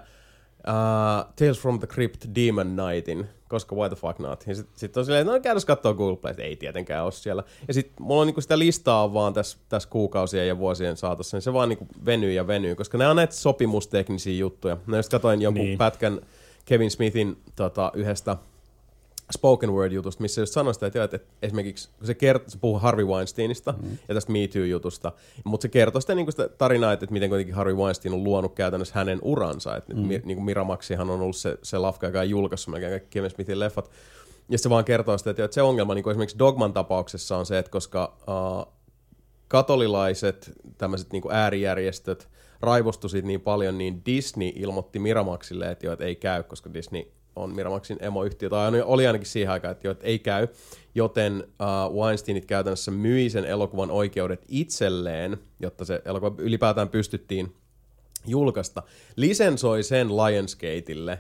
[0.58, 4.44] uh, Tales from the Crypt Demon Nightin, koska why the fuck not.
[4.46, 7.42] Ja sitten sit on silleen, että no käydäs kattoo Google Play, ei tietenkään ole siellä.
[7.68, 11.42] Ja sitten mulla on niinku sitä listaa vaan tässä täs kuukausien ja vuosien saatossa, niin
[11.42, 14.76] se vaan niinku venyy ja venyy, koska nämä on näitä sopimusteknisiä juttuja.
[14.86, 15.64] Mä just katsoin jonkun.
[15.64, 15.78] Niin.
[15.78, 16.20] pätkän
[16.68, 18.36] Kevin Smithin tota, yhdestä
[19.32, 22.78] spoken word jutusta, missä just sanoi sitä, että, että esimerkiksi kun se, kert- se puhuu
[22.78, 23.98] Harvey Weinsteinista mm.
[24.08, 25.12] ja tästä Me Too-jutusta,
[25.44, 28.54] mutta se kertoo sitä, niin sitä tarinaa, että, että miten kuitenkin Harvey Weinstein on luonut
[28.54, 29.76] käytännössä hänen uransa.
[29.76, 30.08] Että mm.
[30.08, 33.60] niin kuin Miramaxihan on ollut se, se lafka, joka on julkaissut melkein kaikki Kevin Smithin
[33.60, 33.90] leffat.
[34.48, 37.46] Ja se vaan kertoo sitä, että, että se ongelma niin kuin esimerkiksi Dogman tapauksessa on
[37.46, 38.72] se, että koska uh,
[39.48, 42.28] katolilaiset tämmöiset niin äärijärjestöt
[42.60, 47.02] raivostu siitä niin paljon, niin Disney ilmoitti Miramaxille, että, jo, että ei käy, koska Disney
[47.36, 50.48] on Miramaxin emoyhtiö, tai oli ainakin siihen aikaan, että, jo, että ei käy,
[50.94, 57.54] joten uh, Weinsteinit käytännössä myi sen elokuvan oikeudet itselleen, jotta se elokuva ylipäätään pystyttiin
[58.26, 58.82] julkaista,
[59.16, 61.18] lisensoi sen Lionsgateille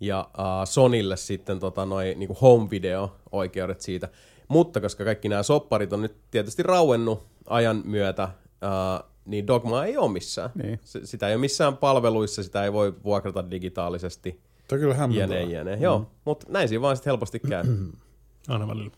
[0.00, 4.08] ja uh, Sonille sitten tota, noi, niinku home video oikeudet siitä.
[4.48, 9.96] Mutta koska kaikki nämä sopparit on nyt tietysti rauennut ajan myötä, uh, niin Dogma ei
[9.96, 10.50] ole missään.
[10.62, 10.80] Niin.
[10.84, 14.40] S- sitä ei ole missään palveluissa, sitä ei voi vuokrata digitaalisesti.
[14.68, 15.40] Toi on kyllä hämmentävää.
[15.40, 15.76] Jene, jene.
[15.76, 15.82] Mm.
[15.82, 17.64] Joo, mutta näin siinä vaan sitten helposti käy.
[18.48, 18.90] Aina välillä.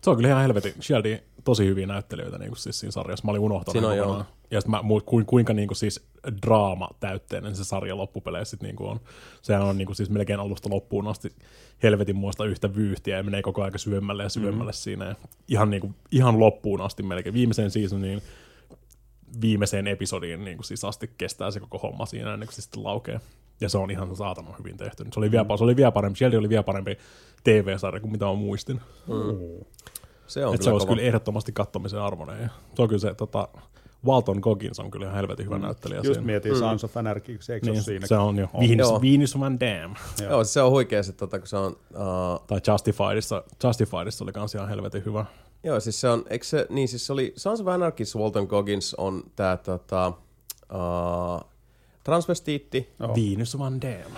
[0.00, 0.74] Se on kyllä ihan helvetin.
[0.80, 3.24] Shieldi tosi hyviä näyttelijöitä niin kuin siis siinä sarjassa.
[3.24, 4.26] Mä olin unohtanut Siinä on, kokonaan.
[4.50, 6.06] Ja sitten mä, mu- ku, kuinka niin kuin siis
[6.46, 9.00] draama täytteinen se sarja loppupeleissä sit niin kuin on.
[9.42, 11.32] Sehän on niin kuin siis melkein alusta loppuun asti
[11.82, 14.76] helvetin muista yhtä vyyhtiä ja menee koko ajan syvemmälle ja syvemmälle mm.
[14.76, 15.04] siinä.
[15.04, 15.14] Ja
[15.48, 17.34] ihan, niin kuin, ihan loppuun asti melkein.
[17.34, 18.22] Viimeiseen seasoniin
[19.40, 22.84] viimeiseen episodiin niin kuin siis asti kestää se koko homma siinä ennen kuin se sitten
[22.84, 23.20] laukee.
[23.60, 25.04] Ja se on ihan saatanan hyvin tehty.
[25.12, 26.98] Se oli, vielä, se oli vielä parempi, Shield oli vielä parempi
[27.44, 28.80] TV-sarja kuin mitä mä muistin.
[30.26, 30.96] Se on Et se kyllä olisi kova.
[30.96, 32.42] kyllä ehdottomasti kattomisen arvoinen.
[32.42, 33.48] Ja se on kyllä se, tota,
[34.06, 35.62] Walton Goggins on kyllä ihan helvetin hyvä mm.
[35.62, 36.26] näyttelijä Just siinä.
[36.26, 36.58] mietin mm.
[36.58, 38.06] Sons of Anarchy, se eikö niin, Niin, siinä?
[38.06, 38.48] se on jo.
[38.60, 39.00] Venus, Joo.
[39.02, 39.94] Venus Van Dam.
[40.28, 41.72] Joo, se on huikea se, tota, kun se on...
[41.72, 45.24] Uh, Tai Justifiedissa, Justifiedissa oli kans ihan helvetin hyvä.
[45.66, 48.94] Joo, siis se on, eikö se, niin siis se oli, Sons of Anarchy's Walton Goggins
[48.94, 50.12] on tää tota,
[50.72, 51.50] uh,
[52.04, 53.14] transvestiitti, Joo.
[53.14, 54.12] Venus Van Dam.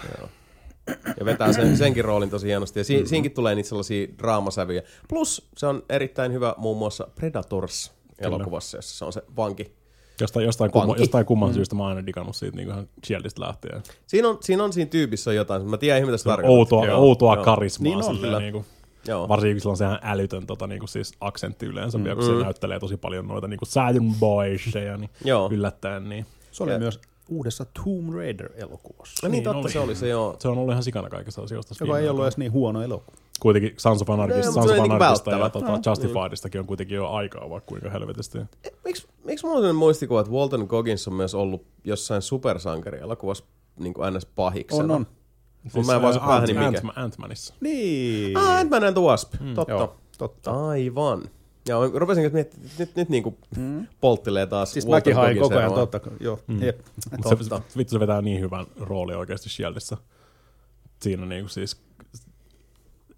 [1.21, 2.81] ja vetää sen, senkin roolin tosi hienosti.
[2.81, 3.07] Ja si, mm-hmm.
[3.07, 4.83] siinäkin tulee niitä sellaisia draamasävyjä.
[5.09, 9.79] Plus se on erittäin hyvä muun muassa Predators elokuvassa, jossa se on se vanki.
[10.21, 11.55] Jostain, jostain, kumma, jostain kumman mm.
[11.55, 13.83] syystä mä oon aina digannut siitä niin ihan Shieldistä lähtien.
[14.07, 16.59] Siinä on, siinä on siinä tyypissä jotain, mä tiedän ihan mitä se tarkoittaa.
[16.59, 17.45] Outoa, Joo, outoa joo.
[17.45, 17.85] karismaa.
[17.85, 18.39] Niin on, kyllä.
[18.39, 18.65] Niin kuin,
[19.09, 19.29] Joo.
[19.29, 22.05] varsinkin kun sillä on sehän älytön tota, niin kuin siis aksentti yleensä, mm.
[22.05, 22.39] kun Mm.
[22.39, 25.49] se näyttelee tosi paljon noita niin kuin Southern Boys ja niin Joo.
[25.53, 26.09] yllättäen.
[26.09, 26.27] Niin.
[26.53, 29.71] Se oli Ja- myös uudessa Tomb Raider-elokuvassa, No niin, Niin totta oli.
[29.73, 30.37] se oli se joo.
[30.39, 31.75] Se on ollut ihan sikana kaikessa asioista.
[31.81, 33.17] joka ei ollut edes niin huono elokuva.
[33.41, 35.77] Kuitenkin Sons of Anarchista, No, Sons of niinku Anarchista ja välttämättä.
[35.77, 38.39] tota, Justifiedistakin on kuitenkin jo aikaa vaikka kuinka helvetisti.
[38.85, 43.45] Miksi, miksi mulla on sellainen muistikuva, että Walton Goggins on myös ollut jossain supersankarielokuvassa
[43.79, 44.27] niin kuin ns.
[44.27, 44.85] pahiksena?
[44.85, 45.07] On, on.
[45.69, 46.81] Siis mä en vaan saa päähän, niin mikä.
[46.81, 47.55] Ant- Ant-Manissa.
[47.61, 48.37] Niin.
[48.37, 49.73] Ah, Ant-Man and the Wasp, totta.
[49.73, 50.69] Joo, totta.
[50.69, 51.23] Aivan.
[51.69, 53.39] Ja mä rupesin kanssa miettimään, että nyt, nyt niinku
[54.01, 56.01] polttelee taas Siis mäkin hain koko ajan totta.
[56.21, 56.81] Joo, jep.
[57.11, 59.97] Mutta se, vittu se vetää niin hyvän rooli oikeasti Shieldissä.
[61.03, 61.81] Siinä niinku siis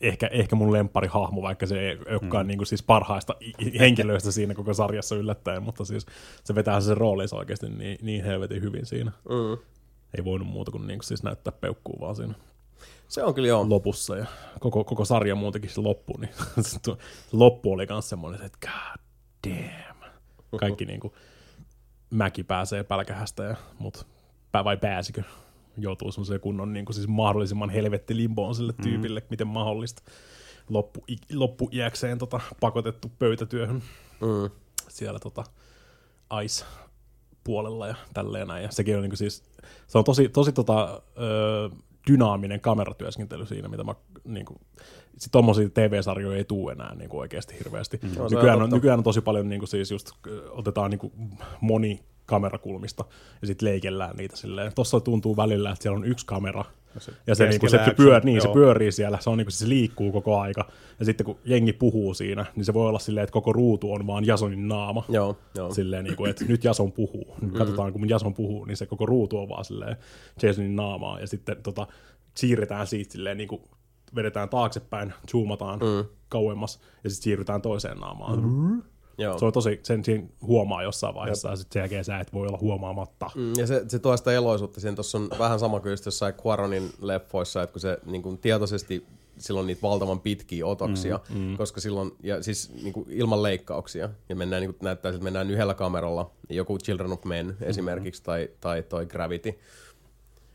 [0.00, 2.48] ehkä, ehkä mun lemppari hahmo, vaikka se ei olekaan mm.
[2.48, 3.36] niinku siis parhaista
[3.78, 6.06] henkilöistä siinä koko sarjassa yllättäen, mutta siis
[6.44, 9.12] se vetää sen roolinsa oikeasti niin, niin helvetin hyvin siinä.
[9.28, 9.58] Mm.
[10.18, 12.34] Ei voinut muuta kuin niinku siis näyttää peukkuu vaan siinä
[13.08, 13.66] Se on kyllä joo.
[13.68, 14.26] lopussa ja
[14.60, 16.78] koko, koko sarja muutenkin se loppu, niin se
[17.32, 19.00] loppu oli myös semmoinen, että god
[19.54, 20.12] damn.
[20.56, 21.14] Kaikki niinku
[22.10, 24.06] mäki pääsee pälkähästä, ja, mut
[24.52, 25.22] pää vai pääsikö?
[25.78, 30.02] Joutuu semmoiseen kunnon niinku siis mahdollisimman helvetti limboon sille tyypille, miten mahdollista.
[30.68, 33.82] Loppu, loppuiäkseen tota, pakotettu pöytätyöhön
[34.20, 34.50] Mm.
[34.88, 35.44] siellä tota,
[36.44, 36.64] Ice
[37.44, 38.62] puolella ja tälleen näin.
[38.62, 39.42] Ja sekin on niinku siis,
[39.86, 41.70] se on tosi, tosi tota, ö,
[42.10, 43.94] dynaaminen kameratyöskentely siinä, mitä mä
[44.24, 44.60] niinku,
[45.18, 48.00] sit tommosia TV-sarjoja ei tuu enää niinku oikeasti hirveästi.
[48.02, 48.10] Mm.
[48.18, 50.10] No, Nykyään, on, nykyään on tosi paljon niinku siis just
[50.50, 51.12] otetaan niinku
[51.60, 53.04] moni kamerakulmista
[53.40, 54.72] ja sitten leikellään niitä silleen.
[54.74, 56.64] Tossa tuntuu välillä, että siellä on yksi kamera
[56.98, 59.68] se ja se, niinku, se, keskellä pyör, niin, se pyörii siellä, se, on, niinku, se
[59.68, 60.68] liikkuu koko aika.
[60.98, 64.06] Ja sitten kun jengi puhuu siinä, niin se voi olla silleen, että koko ruutu on
[64.06, 65.04] vaan Jasonin naama.
[65.08, 65.74] Joo, joo.
[65.74, 67.36] Silleen, niin kuin, että nyt Jason puhuu.
[67.40, 69.96] Nyt katsotaan, kun Jason puhuu, niin se koko ruutu on vaan silleen
[70.42, 71.20] Jasonin naamaa.
[71.20, 71.86] Ja sitten tota,
[72.34, 73.62] siirretään siitä silleen, niin kuin
[74.14, 76.04] vedetään taaksepäin, zoomataan mm.
[76.28, 78.42] kauemmas ja sitten siirrytään toiseen naamaan.
[78.42, 78.82] Mm.
[79.20, 79.38] Joo.
[79.38, 82.46] Se on tosi, sen siinä huomaa jossain vaiheessa ja sitten sen jälkeen sä et voi
[82.46, 83.30] olla huomaamatta.
[83.34, 84.80] Mm, Ja se, se tuo sitä eloisuutta.
[84.80, 88.38] Siinä tuossa on vähän sama kuin just jossain Quaronin leffoissa, että kun se niin kuin
[88.38, 89.06] tietoisesti
[89.38, 91.56] silloin niitä valtavan pitkiä otoksia, mm, mm.
[91.56, 95.50] koska silloin, ja siis niin kuin ilman leikkauksia, ja mennään, niin kuin näyttää, että mennään
[95.50, 99.58] yhdellä kameralla, joku Children of Men esimerkiksi, tai, tai toi Gravity,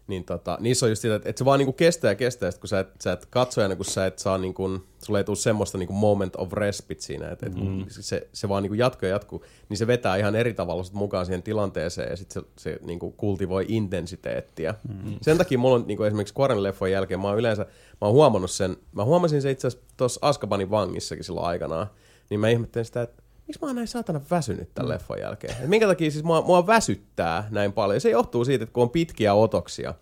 [0.07, 2.61] niin tota, niissä on just sitä, että, että se vaan niinku kestää ja kestää, sit
[2.61, 4.69] kun sä et, sä et katsojana, kun sä et saa, niinku,
[5.05, 8.63] sulla ei tule semmoista niinku moment of respite siinä, että, että kun se, se vaan
[8.63, 12.17] niinku jatkuu ja jatkuu, niin se vetää ihan eri tavalla sit mukaan siihen tilanteeseen ja
[12.17, 14.75] sitten se, se niinku kultivoi intensiteettiä.
[14.87, 15.17] Mm.
[15.21, 17.65] Sen takia mulla on niinku esimerkiksi Quarren leffon jälkeen, mä oon yleensä,
[18.01, 21.87] mä oon huomannut sen, mä huomasin se itse asiassa tuossa Askabanin vangissakin silloin aikanaan,
[22.29, 25.55] niin mä ihmettelin sitä, että miksi mä oon näin saatana väsynyt tämän leffon jälkeen?
[25.63, 28.01] Et minkä takia siis mua, mua väsyttää näin paljon?
[28.01, 29.93] Se johtuu siitä, että kun on pitkiä otoksia,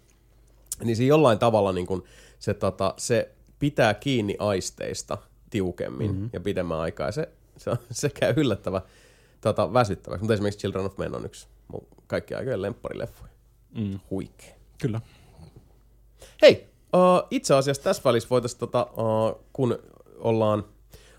[0.83, 2.03] niin se jollain tavalla niin kun
[2.39, 5.17] se, tota, se pitää kiinni aisteista
[5.49, 6.29] tiukemmin mm-hmm.
[6.33, 7.11] ja pidemmän aikaa.
[7.11, 8.81] Se, se, on, se käy yllättävän
[9.41, 10.23] tota, väsyttäväksi.
[10.23, 13.31] Mutta esimerkiksi Children of Men on yksi mun kaikki aikojen lempparileffoja.
[13.75, 13.99] Mm.
[14.09, 14.55] Huikea.
[14.81, 15.01] Kyllä.
[16.41, 19.79] Hei, uh, itse asiassa tässä välissä voitaisiin, tota, uh, kun
[20.17, 20.63] ollaan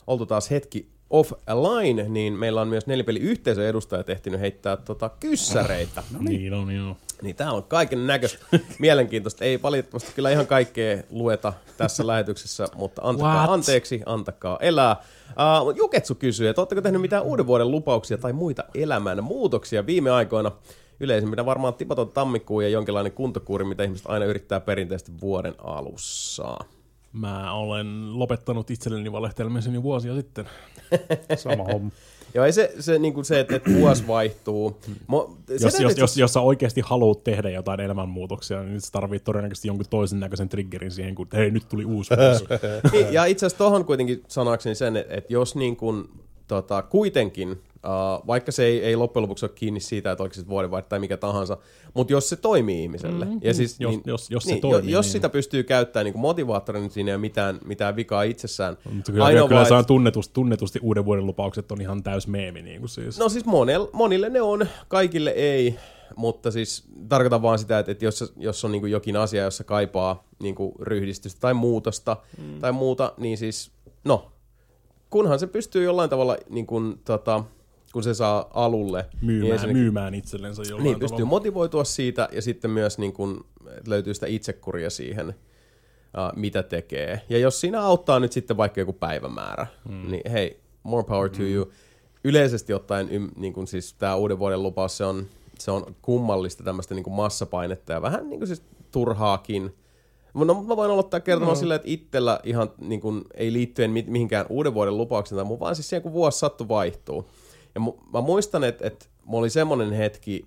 [0.06, 6.02] oltu taas hetki offline, niin meillä on myös nelipeliyhteisön edustajat ehtinyt heittää tota, kyssäreitä.
[6.12, 6.96] No niin on, joo.
[7.22, 8.46] Niin täällä on kaiken näköistä
[8.78, 9.44] mielenkiintoista.
[9.44, 13.50] Ei valitettavasti kyllä ihan kaikkea lueta tässä lähetyksessä, mutta antakaa What?
[13.50, 14.96] anteeksi, antakaa elää.
[15.28, 20.10] Uh, Juketsu kysyy, että oletteko tehnyt mitään uuden vuoden lupauksia tai muita elämän muutoksia viime
[20.10, 20.52] aikoina?
[21.00, 26.58] Yleisimpänä varmaan tipaton tammikuu ja jonkinlainen kuntokuuri, mitä ihmiset aina yrittää perinteisesti vuoden alussa.
[27.14, 30.44] Mä olen lopettanut itselleni valehtelmisen jo vuosia sitten.
[31.36, 31.90] Sama homma.
[32.34, 34.76] Joo, ei se, se, niin kuin se että, että vuosi vaihtuu.
[35.06, 38.92] Mo, se Jos, jos, itse- jos, jos sä oikeasti haluat tehdä jotain elämänmuutoksia, niin sä
[38.92, 42.44] tarvit todennäköisesti jonkun toisen näköisen triggerin siihen, kun hei, nyt tuli uusi vuosi.
[42.92, 46.08] Niin, ja itse asiassa tuohon kuitenkin sanakseni sen, että, että jos niin kuin,
[46.48, 50.48] tota, kuitenkin, uh, vaikka se ei, ei loppujen lopuksi ole kiinni siitä, että oliko se
[50.48, 51.56] vuodenvaihto tai mikä tahansa,
[51.94, 54.92] mutta jos se toimii ihmiselle, mm, ja siis, jos- niin, jos- jos se niin, toimii,
[54.92, 55.12] jos niin.
[55.12, 58.76] sitä pystyy käyttämään niin kuin motivaattorina, niin siinä ei ole mitään, mitään vikaa itsessään.
[58.92, 62.62] Mutta kyllä, Ainoa kyllä on että- tunnetusti, tunnetusti uuden vuoden lupaukset on ihan täys meemi.
[62.62, 63.18] Niin kuin siis.
[63.18, 65.74] No siis monel, monille ne on, kaikille ei,
[66.16, 69.64] mutta siis tarkoitan vaan sitä, että, että jos, jos on niin kuin jokin asia, jossa
[69.64, 72.60] kaipaa niin kuin ryhdistystä tai muutosta mm.
[72.60, 73.70] tai muuta, niin siis
[74.04, 74.30] no,
[75.10, 77.44] kunhan se pystyy jollain tavalla, niin kuin, tota,
[77.94, 81.28] kun se saa alulle, niin myymään, ensinnäkin- myymään itsellensä jollain niin, pystyy tavalla.
[81.30, 83.44] motivoitua siitä ja sitten myös niin kun,
[83.86, 87.20] löytyy sitä itsekuria siihen, uh, mitä tekee.
[87.28, 90.10] Ja jos siinä auttaa nyt sitten vaikka joku päivämäärä, mm.
[90.10, 91.72] niin hei, more power to you.
[92.24, 95.26] Yleisesti ottaen, niin kun siis tämä uuden vuoden lupaus, se on,
[95.58, 99.74] se on kummallista tämmöistä niin massapainetta ja vähän niin kuin siis turhaakin.
[100.34, 101.60] No, mä voin aloittaa kertomaan no.
[101.60, 105.60] sillä, että itsellä ihan niin kuin, ei liittyen mi- mihinkään uuden vuoden lupaukseen, tai muu,
[105.60, 107.30] vaan siis siihen, kun vuosi sattu vaihtuu.
[107.74, 110.46] Ja mu- mä muistan, että, että mulla oli semmoinen hetki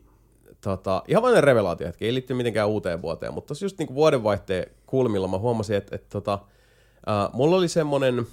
[0.62, 5.28] tota, ihan vain revelaatiohetki, ei liitty mitenkään uuteen vuoteen, mutta tossa just niin vuodenvaihteen kulmilla
[5.28, 6.40] mä huomasin, että, että tota,
[7.06, 8.28] ää, mulla oli semmoinen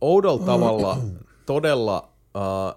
[0.00, 0.98] oudolla tavalla
[1.46, 2.74] todella ää,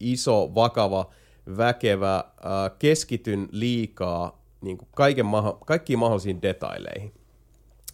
[0.00, 1.10] iso, vakava,
[1.56, 7.12] väkevä, ää, keskityn liikaa niin kuin kaiken maha- kaikkiin mahdollisiin detaileihin.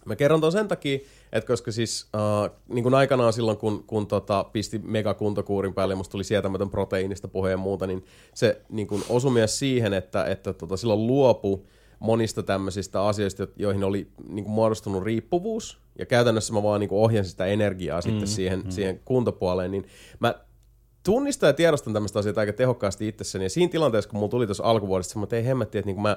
[0.04, 0.98] Mä kerron ton sen takia,
[1.34, 5.96] että koska siis äh, niin kuin aikanaan silloin, kun, kun tota, pisti megakuntokuurin päälle ja
[5.96, 10.24] musta tuli sietämätön proteiinista puhe ja muuta, niin se niin kuin osui myös siihen, että,
[10.24, 11.66] että tota, silloin luopu
[11.98, 15.78] monista tämmöisistä asioista, joihin oli niin kuin muodostunut riippuvuus.
[15.98, 18.70] Ja käytännössä mä vaan niin kuin ohjasin sitä energiaa mm, sitten siihen, mm.
[18.70, 19.70] siihen kuntopuoleen.
[19.70, 19.86] Niin
[20.20, 20.34] mä
[21.02, 23.44] tunnistan ja tiedostan tämmöistä asiaa aika tehokkaasti itsessäni.
[23.44, 26.02] Ja siinä tilanteessa, kun mulla tuli tuossa alkuvuodesta, semmoinen, että ei hemmetti, että niin kuin
[26.02, 26.16] mä,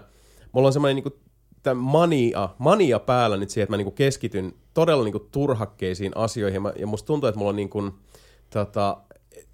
[0.51, 1.15] mulla on semmoinen niin kuin
[1.67, 6.55] tämän mania, mania päällä nyt siihen, että mä niinku keskityn todella niinku turhakkeisiin asioihin.
[6.55, 7.91] Ja, mä, ja musta tuntuu, että mulla on niinku,
[8.49, 8.97] tota,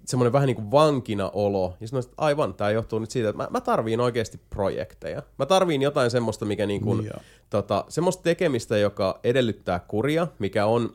[0.04, 1.76] semmoinen vähän niin kuin vankina olo.
[1.80, 5.22] Ja sanoin, että aivan, tämä johtuu nyt siitä, että mä, mä tarviin oikeasti projekteja.
[5.38, 7.10] Mä tarviin jotain semmoista, mikä niin kuin,
[7.50, 10.92] tota, semmoista tekemistä, joka edellyttää kuria, mikä on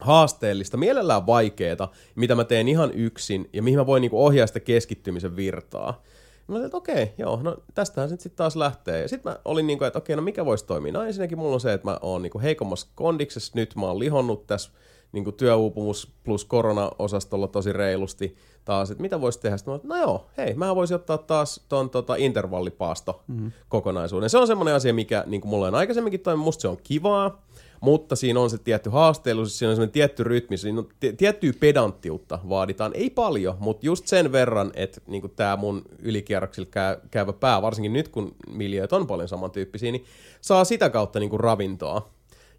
[0.00, 4.60] haasteellista, mielellään vaikeeta, mitä mä teen ihan yksin ja mihin mä voin niinku ohjaa sitä
[4.60, 6.02] keskittymisen virtaa.
[6.48, 9.02] Mä olin, että okei, joo, no tästähän se sitten taas lähtee.
[9.02, 10.92] Ja sitten mä olin niin kuin, että okei, no mikä voisi toimia?
[10.92, 14.46] No ensinnäkin mulla on se, että mä oon niin heikommassa kondiksessa nyt, mä oon lihonnut
[14.46, 14.70] tässä
[15.12, 19.56] niin kuin työuupumus plus korona-osastolla tosi reilusti taas, että mitä voisi tehdä?
[19.56, 23.52] Sitten mä no joo, hei, mä voisin ottaa taas ton tota, intervallipaasto mm-hmm.
[23.68, 24.30] kokonaisuuden.
[24.30, 27.42] Se on semmoinen asia, mikä niin kuin mulla on aikaisemminkin toiminut, musta se on kivaa,
[27.80, 31.52] mutta siinä on se tietty haasteellisuus, siinä on semmoinen tietty rytmi, siinä on t- tiettyä
[31.60, 37.32] pedanttiutta vaaditaan, ei paljon, mutta just sen verran, että niin tämä mun ylikierroksilla käy, käyvä
[37.32, 40.04] pää, varsinkin nyt kun miljööt on paljon samantyyppisiä, niin
[40.40, 42.10] saa sitä kautta niin kuin ravintoa.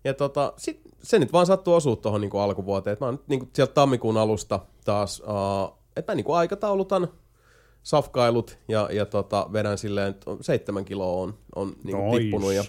[0.03, 3.27] Ja tota, sit, se nyt vaan sattuu osua tuohon niin alkuvuoteen, että mä oon nyt
[3.27, 7.07] niin kuin sieltä tammikuun alusta taas, uh, että mä niin kuin aikataulutan
[7.83, 12.21] safkailut ja, ja tota, vedän silleen, että seitsemän kiloa on, on niin kuin Nois.
[12.21, 12.63] tippunut ja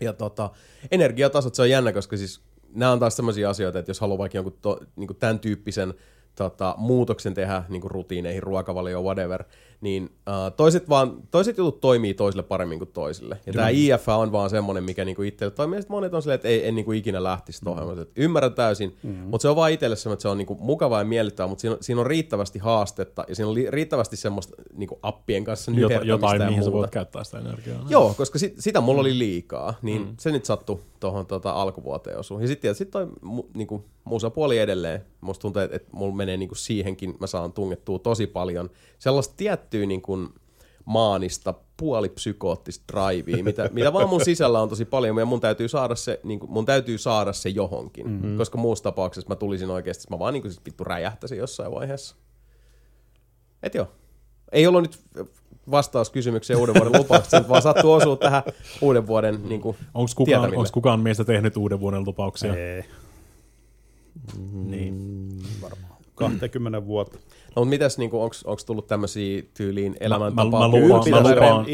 [0.00, 0.50] ja tota,
[0.90, 2.40] energiatasot, se on jännä, koska siis
[2.74, 5.94] nämä on taas sellaisia asioita, että jos haluaa vaikka jonkun to, niin kuin tämän tyyppisen
[6.34, 9.44] tota, muutoksen tehdä niin kuin rutiineihin, ruokavalioon, whatever,
[9.82, 13.38] niin uh, toiset, vaan, toiset jutut toimii toisille paremmin kuin toisille.
[13.46, 15.76] Ja tämä IF on vaan semmoinen, mikä niin kuin itselle toimii.
[15.76, 17.98] Ja sitten monet on silleen, että ei, en niin kuin ikinä lähtisi tuohon.
[17.98, 18.06] Mm.
[18.16, 19.10] Ymmärrän täysin, mm.
[19.10, 21.60] mutta se on vaan itselle semmoinen, että se on niin kuin mukavaa ja miellyttävää, mutta
[21.60, 25.44] siinä on, siinä on riittävästi haastetta ja siinä on li- riittävästi semmoista niin kuin appien
[25.44, 26.80] kanssa Jota, jotain, ja mihin sä muuta.
[26.80, 27.86] voit käyttää sitä energiaa.
[27.88, 30.14] Joo, koska sit, sitä mulla oli liikaa, niin mm.
[30.18, 32.40] se nyt sattui tuohon tota, alkuvuoteen osuun.
[32.40, 35.04] Ja sitten tietysti toi mu, niinku, musapuoli edelleen.
[35.20, 38.70] Musta tuntuu, että, että mulla menee niinku siihenkin, mä saan tungettua tosi paljon
[39.02, 40.18] sellaista tiettyä niinku,
[40.84, 45.94] maanista, puolipsykoottista drivea, mitä, mitä vaan mun sisällä on tosi paljon, ja mun täytyy saada
[45.94, 48.36] se, niin kuin, mun täytyy saada se johonkin, mm-hmm.
[48.36, 52.16] koska muussa tapauksessa mä tulisin oikeasti, mä vaan niin kuin, sit vittu räjähtäisin jossain vaiheessa.
[53.62, 53.88] Et joo.
[54.52, 54.98] Ei ollut nyt
[55.70, 58.42] vastaus kysymykseen uuden vuoden lupauksesta, vaan sattuu osua tähän
[58.80, 60.56] uuden vuoden niin kuin, Onko kukaan, tietämille.
[60.56, 62.54] onks kukaan meistä tehnyt uuden vuoden lupauksia?
[62.54, 62.84] Ei,
[64.52, 65.28] Niin.
[65.62, 65.92] varmaan.
[66.14, 67.18] 20 vuotta.
[67.56, 70.60] No, mutta mitäs, niin onko tullut tämmöisiä tyyliin Mä, mä, elämäntapaa?
[70.60, 71.66] mä, lupaan, mä, lupaan,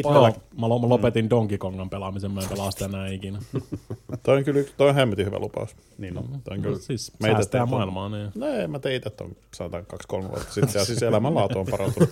[0.60, 3.38] mä, lo- mä lopetin Donkey Kongan pelaamisen, mä en pelaa sitä enää ikinä.
[4.22, 5.76] Toi on kyllä toi on hemmetin hyvä lupaus.
[5.98, 6.24] Niin on.
[6.44, 8.08] Toi on kyllä, No, siis mä ite säästää ton- maailmaa.
[8.08, 8.30] Niin.
[8.34, 10.78] No ei, mä tein itse ton sanotaan kaksi-kolme vuotta sitten.
[10.80, 12.10] Ja siis elämänlaatu on parantunut.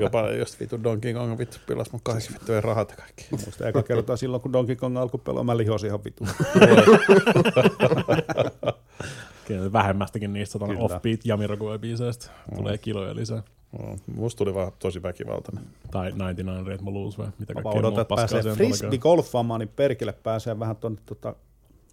[0.00, 3.26] Jopa just vittu Donkey Kong vittu pilas mun kaikki vittujen rahat ja kaikki.
[3.30, 6.24] Muista eka kertaa silloin, kun Donkey Kong alkoi pelaa, mä lihosin ihan vitu.
[9.58, 10.80] Kyllä Vähemmästäkin niistä Kyllä.
[10.80, 13.42] offbeat Jamiroquai-biiseistä tulee kiloja lisää.
[13.78, 15.64] No, Musta tuli vaan tosi väkivaltainen.
[15.90, 19.00] Tai 99 Rate Blues vai mitä Mä kaikkea odotan, että pääsee siellä frisbee tuleekaan.
[19.02, 21.34] golfaamaan, niin perkele pääsee vähän tuonne tota,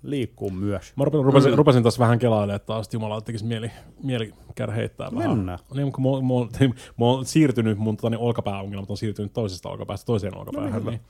[0.03, 0.93] liikkuu myös.
[0.95, 3.71] Mä rupesin, rupesin, rupesin taas vähän kelailemaan taas, että jumala, että tekisi mieli,
[4.03, 5.29] mieli käydä heittää vähän.
[5.29, 5.59] Mennään.
[5.73, 6.49] Niin, kun mulla, mulla,
[6.97, 11.01] mulla on siirtynyt, mun tota, niin olkapääongelmat on siirtynyt toisesta olkapäästä toiseen olkapäähän, niin,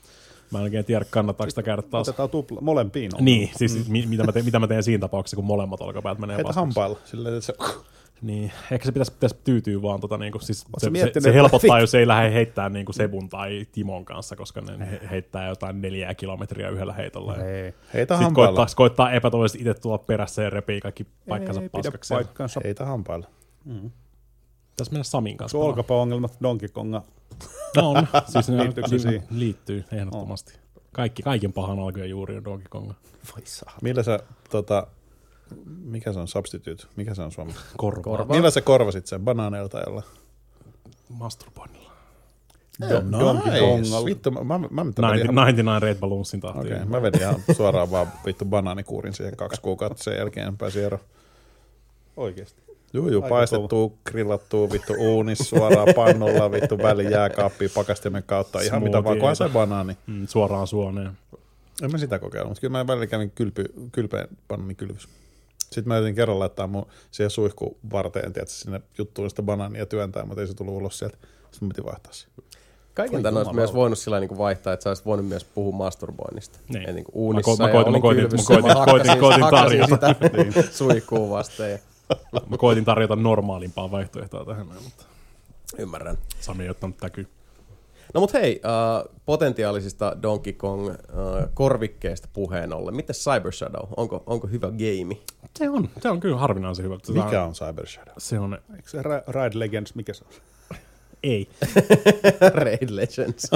[0.51, 2.09] mä en oikein tiedä, kannattaako sitä käydä taas.
[2.09, 3.11] Otetaan tupla, molempiin.
[3.15, 3.25] on.
[3.25, 6.37] Niin, siis mi, mitä, mä teen, mitä mä teen siinä tapauksessa, kun molemmat olkapäät menee
[6.37, 6.97] Heitä hampailla.
[7.05, 7.53] Silleen, että se...
[8.21, 11.79] Niin, ehkä se pitäisi, pitäisi tyytyä vaan, tota, niin kuin, siis se, se, se, helpottaa,
[11.79, 15.81] jos ei lähde heittämään niin kuin Sebun tai Timon kanssa, koska ne he, heittää jotain
[15.81, 17.35] neljää kilometriä yhdellä heitolla.
[17.35, 18.55] Ja Ei, Heitä sitten hampailla.
[18.55, 22.13] koittaa, koittaa epätoisesti itse tulla perässä ja repii kaikki paikkansa ei paskaksi.
[22.13, 22.61] paikkansa.
[22.63, 23.27] Heitä hampailla.
[24.77, 25.55] Pitäisi mennä Samin kanssa.
[25.55, 25.77] Pelaamaan.
[25.77, 27.03] olkapääongelmat Donkey Konga.
[27.75, 30.53] No on, siis ne liittyy ehdottomasti.
[30.91, 32.93] Kaikki, kaiken pahan alkujen juuri on Donkey Konga.
[33.81, 34.19] Millä sä,
[34.49, 34.87] tota,
[35.65, 36.83] mikä se on substitute?
[36.95, 37.61] Mikä se on suomeksi?
[37.77, 38.01] Korva.
[38.01, 38.35] Korva.
[38.35, 39.21] Millä sä korvasit sen?
[39.21, 40.03] Banaaneilla tai jolla?
[41.09, 41.91] Masturboinnilla.
[43.19, 44.05] Donkey Kongalla.
[44.05, 46.73] Vittu, mä, mä, mä, mä, vedin 90, ihan, 99 Red Balloonsin tahtiin.
[46.73, 51.03] Okei, mä vedin ihan suoraan vaan vittu banaanikuurin siihen kaksi kuukautta sen jälkeen pääsin eroon.
[52.17, 52.66] Oikeesti.
[52.93, 59.03] Juu, Aika paistettua, grillattua, vittu uunis suoraan pannulla, vittu väli jääkaappiin pakastimen kautta, ihan mitä
[59.03, 59.97] vaan, kunhan se banaani.
[60.07, 61.11] Mm, suoraan suoneen.
[61.83, 65.07] En mä sitä kokeillut, mutta kyllä mä välillä kävin kylpy, kylpeen banaani kylvys.
[65.63, 70.25] Sitten mä yritin kerran laittaa mun siihen suihku varteen, tiedätkö, sinne juttuun sitä banaania työntää,
[70.25, 71.17] mutta ei se tullut ulos sieltä.
[71.51, 72.27] Sitten mä piti vaihtaa se.
[72.93, 76.59] Kaiken tämän olisi myös voinut sillä niin vaihtaa, että sä olisit voinut myös puhua masturboinnista.
[76.69, 76.87] Niin.
[76.87, 78.77] Ei niin kuin Mä uunissa ko- mä ja koitin- mä olin koitin- kylvyssä, mä koitin-
[78.77, 80.07] mä koitin- koitin tarjota.
[80.55, 81.71] sitä suihkuun vasten.
[81.71, 81.77] Ja
[82.49, 85.05] Mä koitin tarjota normaalimpaa vaihtoehtoa tähän, mutta
[85.77, 86.17] ymmärrän.
[86.39, 87.27] Sami ei ottanut täky.
[88.13, 90.93] No mut hei, uh, potentiaalisista Donkey Kong uh,
[91.53, 92.95] korvikkeista puheen ollen.
[92.95, 93.89] Miten Cyber Shadow?
[93.97, 95.17] Onko, onko hyvä game?
[95.55, 96.97] Se on, se on kyllä harvinaisen hyvä.
[96.97, 98.13] Tota, Mikä on Cyber Shadow?
[98.17, 100.31] Se on, Eikö se Ra- Ride Legends, mikä se on?
[101.23, 101.49] ei.
[102.63, 103.49] Raid Legends.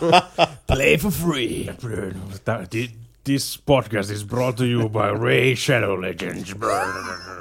[0.66, 1.66] Play for free.
[3.24, 6.54] This podcast is brought to you by Ray Shadow Legends.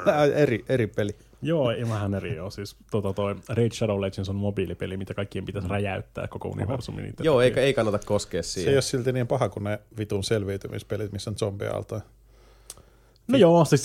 [0.06, 1.16] Tää on eri, eri peli.
[1.42, 2.50] Joo, ei vähän eri joo.
[2.50, 7.02] Siis tota toi Raid Shadow Legends on mobiilipeli, mitä kaikkien pitäisi räjäyttää koko universumi.
[7.02, 8.76] Niitä Joo, eikä, ei kannata koskea Se ei siihen.
[8.76, 12.02] ole silti niin paha kuin ne vitun selviytymispelit, missä on zombiaaltoja.
[13.32, 13.84] No joo, siis,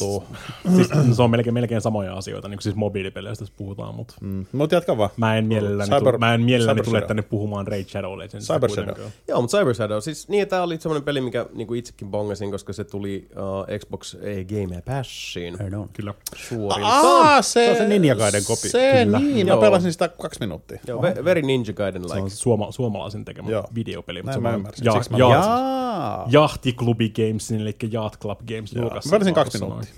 [0.76, 4.46] siis se on melkein, melkein samoja asioita, niin kuin siis mobiilipeleistä jos puhutaan, mutta Mm.
[4.52, 5.10] Mutta jatka vaan.
[5.16, 8.46] mä en mielelläni, Cyber- tu- mä en mielelläni tule tänne puhumaan Raid Shadow Legends.
[8.46, 8.94] Cyber Shadow.
[9.28, 12.72] Joo, mutta Cyber Shadow, siis niin, tämä oli semmoinen peli, mikä niinku itsekin bongasin, koska
[12.72, 15.56] se tuli uh, Xbox ei, Game Passin
[15.92, 16.10] Kyllä.
[16.10, 16.90] Aa, suorilta.
[17.00, 18.68] Ah, se, se on se Ninja Gaiden kopi.
[18.68, 19.18] Se, Kyllä.
[19.18, 19.56] niin, Joo.
[19.56, 20.80] mä pelasin sitä kaksi minuuttia.
[20.86, 22.22] Joo, ve- very Ninja Gaiden Se like.
[22.22, 23.64] on suoma, suomalaisen tekemä Joo.
[23.74, 24.22] videopeli.
[24.22, 24.84] mutta Näin se mä on ymmärsin.
[24.84, 26.26] Ja, ja, Jaa.
[26.30, 29.08] Jahtiklubi Games, eli Yacht Club Games julkaisi.
[29.08, 29.94] Mä pelasin kaksi minuuttia.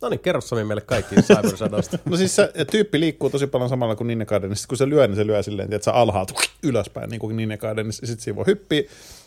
[0.00, 1.98] No niin, kerro Sami meille kaikki Cyber Shadowsta.
[2.04, 4.88] No siis se tyyppi liikkuu tosi paljon samalla kuin Ninja Gaiden, niin sit kun se
[4.88, 8.36] lyö, niin se lyö silleen, että alhaalta ylöspäin, niin kuin Ninja Gaiden, niin sitten siinä
[8.36, 8.82] voi hyppiä,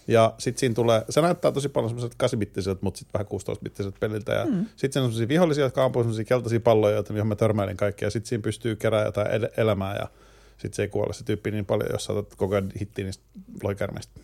[0.08, 4.34] ja sitten siinä tulee, se näyttää tosi paljon semmoiset 8-bittiset, mutta sitten vähän 16-bittiset peliltä,
[4.34, 4.52] ja mm.
[4.52, 8.06] sitten siinä on semmoisia vihollisia, jotka ampuu semmoisia keltaisia palloja, joita- johon mä törmäilin kaikkia,
[8.06, 10.08] ja sitten siinä pystyy kerää jotain el- elämää, ja
[10.52, 13.24] sitten se ei kuole se tyyppi niin paljon, jos saatat koko ajan hittiä niistä
[13.64, 14.20] loikärmeistä.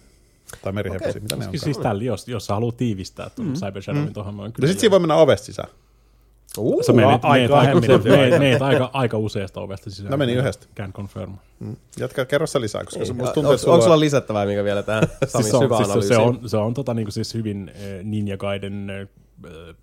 [0.62, 1.22] Tai meriheposia, Okei.
[1.22, 1.52] mitä ne on.
[1.52, 3.54] Siis, siis tällä, jos, jos sä haluat tiivistää tuon mm.
[3.54, 4.14] Cyber Shadowin mm.
[4.14, 4.54] tuohon noin.
[4.54, 5.70] Kyllä sitten siinä voi mennä ovesta sisään.
[6.58, 10.10] Uh, Sä menet, aika menet, menet, menet aika, aika useasta ovesta sisään.
[10.10, 10.68] Mä menin yhdestä.
[10.76, 11.38] Can confirm.
[11.60, 11.76] Mm.
[12.00, 14.64] Jatka, kerro sä lisää, koska se musta tuntuu, onko, että onko sulla sulla lisättävää, mikä
[14.64, 17.34] vielä tähän Samin Siis se, on, syvä siis se, on, se on tota, niinku siis
[17.34, 19.08] hyvin äh, Ninja Gaiden äh,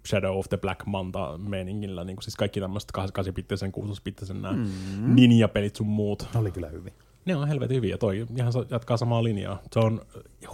[0.06, 5.14] Shadow of the Black Manta meiningillä, niinku siis kaikki tämmöiset 8-bittisen, 6-bittisen nämä mm-hmm.
[5.14, 6.28] ninja-pelit sun muut.
[6.34, 6.92] Ne oli kyllä hyvin.
[7.30, 9.62] Ne on helvetin hyviä, toi ihan jatkaa samaa linjaa.
[9.72, 10.00] Se on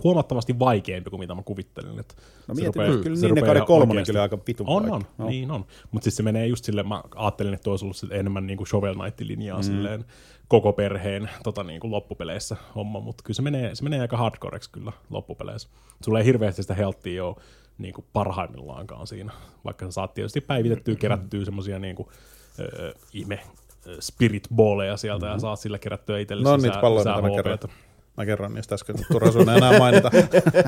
[0.04, 2.00] huomattavasti vaikeampi kuin mitä mä kuvittelin.
[2.00, 2.14] Että
[2.48, 5.26] No mietin, rupeaa- kyllä rupeaa Gaiden ihan kolmonen kyllä aika vitun On, on, No.
[5.26, 5.64] niin on.
[5.90, 9.58] Mutta siis se menee just silleen, mä ajattelin, että olisi ollut enemmän niinku Shovel Knight-linjaa
[9.58, 9.62] mm.
[9.62, 10.04] silleen
[10.48, 14.92] koko perheen tota, niinku loppupeleissä homma, mutta kyllä se menee, se menee aika hardcoreksi kyllä
[15.10, 15.68] loppupeleissä.
[16.04, 17.36] Sulla ei hirveästi sitä healthia ole
[17.78, 19.32] niinku parhaimmillaankaan siinä,
[19.64, 22.10] vaikka sä saat tietysti päivitettyä, kerättyä semmosia niinku,
[22.58, 23.40] ö, ihme
[23.86, 27.28] ö, spirit balleja sieltä ja saat sillä kerättyä itselle No, lisää- niitä palloja, lisää mitä
[27.28, 27.42] mä HP:tä.
[27.42, 27.86] kerroin.
[28.16, 30.10] Mä kerron niistä äsken, turha sun enää mainita.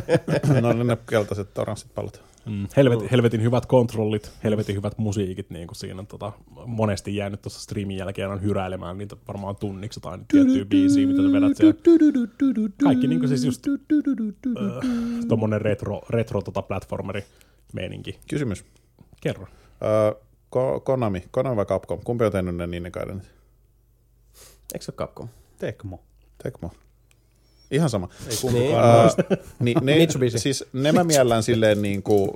[0.62, 2.22] no ne, ne keltaiset oranssit pallot.
[2.46, 6.32] Mm, helvet, helvetin hyvät kontrollit, helvetin hyvät musiikit, niin kuin siinä tota,
[6.66, 11.32] monesti jäänyt tuossa streamin jälkeen on hyräilemään niitä varmaan tunniksi jotain tiettyä biisiä, mitä sä
[11.32, 11.74] vedät siellä.
[12.84, 13.74] Kaikki niin kuin siis just äh,
[15.28, 17.24] tommonen retro, retro tota platformeri
[17.72, 18.18] meininki.
[18.30, 18.64] Kysymys.
[19.20, 19.46] Kerro.
[19.82, 20.12] Öö,
[20.56, 22.00] Ko- Konami, Konami vai Capcom?
[22.04, 23.22] Kumpi on tehnyt ne Ninja Gaiden?
[24.74, 25.28] Eikö se ole Capcom?
[25.58, 26.00] Tecmo.
[26.42, 26.70] Tecmo.
[27.70, 28.08] Ihan sama.
[28.28, 28.76] Ei Niin.
[29.60, 29.94] niin, ne,
[30.36, 32.30] siis ne mä miellän silleen niin kuin,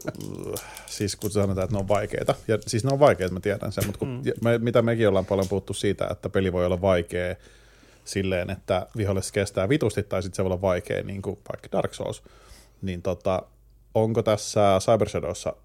[0.87, 2.35] siis kun sanotaan, että ne on vaikeita.
[2.49, 4.23] Ja siis ne on vaikeita, mä tiedän sen, mutta kun, mm.
[4.45, 7.37] me, mitä mekin ollaan paljon puhuttu siitä, että peli voi olla vaikea
[8.05, 11.95] silleen, että viholliset kestää vitusti, tai sitten se voi olla vaikea, niin kuin vaikka Dark
[11.95, 12.23] Souls,
[12.83, 13.43] niin tota,
[13.95, 15.57] onko tässä Cyber Shadowssa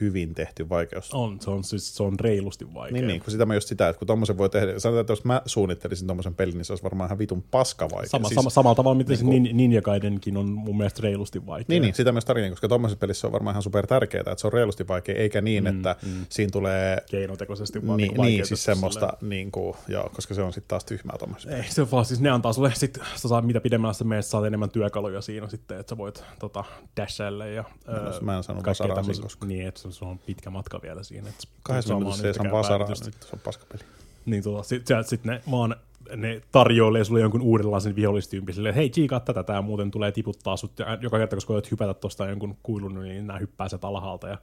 [0.00, 1.14] hyvin tehty vaikeus?
[1.14, 2.92] On, se on, siis, se on reilusti vaikea.
[2.92, 5.24] Niin, niin, kun sitä mä just sitä, että kun tommosen voi tehdä, sanotaan, että jos
[5.24, 8.08] mä suunnittelisin tommosen pelin, niin se olisi varmaan ihan vitun paska vaikea.
[8.08, 11.64] Sama, siis, sama, samalla tavalla, miten niin se Ninja Gaidenkin on mun mielestä reilusti vaikea.
[11.68, 14.46] Niin, niin, sitä myös tarina, koska tuommoisessa pelissä on varmaan ihan super tärkeää, että se
[14.46, 16.26] on reilusti vaikea, eikä niin, mm, että mm.
[16.28, 20.68] siinä tulee Keinotekoisesti vaan niin, niin siis semmoista, niin kuin, joo, koska se on sitten
[20.68, 21.56] taas tyhmää tuommoisessa.
[21.56, 24.26] Ei, se on vaan siis ne antaa sulle sit, sä saat, mitä pidemmällä sä menet,
[24.26, 26.64] saat enemmän työkaluja siinä sitten, että sä voit tota,
[26.96, 29.48] dashaille ja en- mä en kaikkea vasaraa tämmöistä- siinä koskaan.
[29.48, 31.28] Niin, että se, on pitkä matka vielä siinä.
[31.28, 31.46] Että
[31.94, 32.44] minuutissa ei saa
[32.78, 33.10] päivitystä.
[33.10, 33.82] niin se on paskapeli.
[34.26, 35.76] Niin tota, sit, sit, ne vaan
[36.16, 40.56] ne tarjoilee sulle jonkun uudenlaisen vihollistyypin silleen, että hei, tsiikaa tätä, tää muuten tulee tiputtaa
[40.56, 40.78] sut.
[40.78, 44.28] Ja joka kerta, kun koetat hypätä tuosta jonkun kuilun, niin nämä hyppää sieltä alhaalta.
[44.28, 44.38] Ja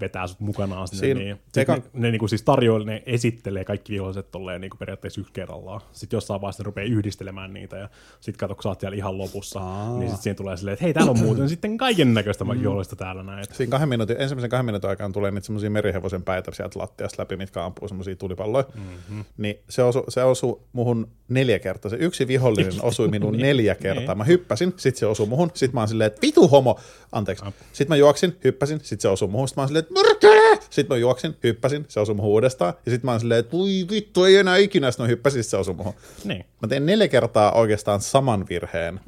[0.00, 1.00] vetää sut mukanaan sinne.
[1.00, 4.76] Siin- niin, sit eka- ne, ne, niinku siis tarjoilee, ne esittelee kaikki viholliset tolleen niinku
[4.76, 5.80] periaatteessa yksi kerrallaan.
[5.92, 7.88] Sitten jossain vaiheessa ne rupeaa yhdistelemään niitä ja
[8.20, 9.98] sitten kato, kun sä oot siellä ihan lopussa, Aa.
[9.98, 12.50] niin sitten siinä tulee silleen, että hei, täällä on muuten sitten kaiken näköistä mm.
[12.60, 13.44] vihollista täällä näin.
[13.52, 17.36] Siinä kahden minuutin, ensimmäisen kahden minuutin aikaan tulee niitä semmoisia merihevosen päitä sieltä lattiasta läpi,
[17.36, 18.64] mitkä ampuu semmoisia tulipalloja.
[18.74, 19.24] Mm-hmm.
[19.36, 21.90] Niin se osui, se osui muhun neljä kertaa.
[21.90, 24.14] Se yksi vihollinen osui minuun neljä kertaa.
[24.14, 25.50] Mä hyppäsin, sit se osui muhun.
[25.54, 26.80] Sit mä oon silleen, että vitu homo.
[27.12, 27.44] Anteeksi.
[27.72, 29.48] Sitten mä juoksin, hyppäsin, sit se osui muhun.
[29.48, 30.66] Sit mä oon silleen, että mörkää!
[30.70, 32.74] Sit mä juoksin, hyppäsin, se osui muhun uudestaan.
[32.86, 34.90] Ja sit mä oon silleen, että voi vittu, ei enää ikinä.
[34.90, 35.94] Sitten mä hyppäsin, sit se osui muhun.
[36.24, 36.44] Niin.
[36.62, 39.00] Mä tein neljä kertaa oikeastaan saman virheen.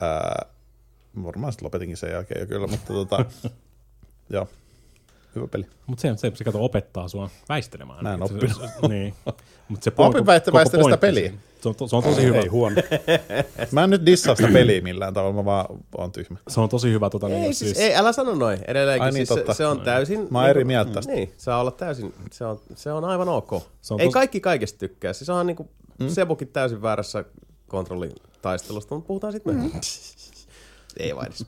[0.00, 0.46] Ää,
[1.24, 3.24] varmaan sitten lopetinkin sen jälkeen jo kyllä, mutta tota,
[4.30, 4.48] joo,
[5.36, 5.66] hyvä peli.
[5.86, 8.02] Mutta se, se, se kato opettaa sua väistelemään.
[8.02, 8.56] Mä en Se- oppinut.
[8.80, 9.14] se- niin.
[9.68, 11.32] Mut se opin koko- väistä- väistellä sitä pointti peliä.
[11.60, 12.38] Se on, to, se on tosi hyvä.
[12.38, 12.76] Ei huono.
[13.72, 15.66] Mä en nyt dissaa sitä peliä millään tavalla, mä vaan
[15.98, 16.38] oon tyhmä.
[16.48, 17.10] Se on tosi hyvä.
[17.10, 18.58] Tota, Ei, niin, siis, ei, älä sano noin.
[18.66, 19.52] Edelleenkin Ai niin, siis totta.
[19.54, 20.26] se, se, on täysin...
[20.30, 21.12] Mä oon eri mieltä tästä.
[21.12, 23.50] Niin, saa olla täysin, se on, se on aivan ok.
[23.82, 25.12] Se on Ei tos- kaikki kaikesta tykkää.
[25.12, 25.70] Siis onhan niinku
[26.00, 26.08] mm.
[26.08, 27.24] Sebukin täysin väärässä
[27.68, 29.80] kontrollitaistelusta, mutta puhutaan sitten myöhemmin.
[30.98, 31.46] Ei vain edes.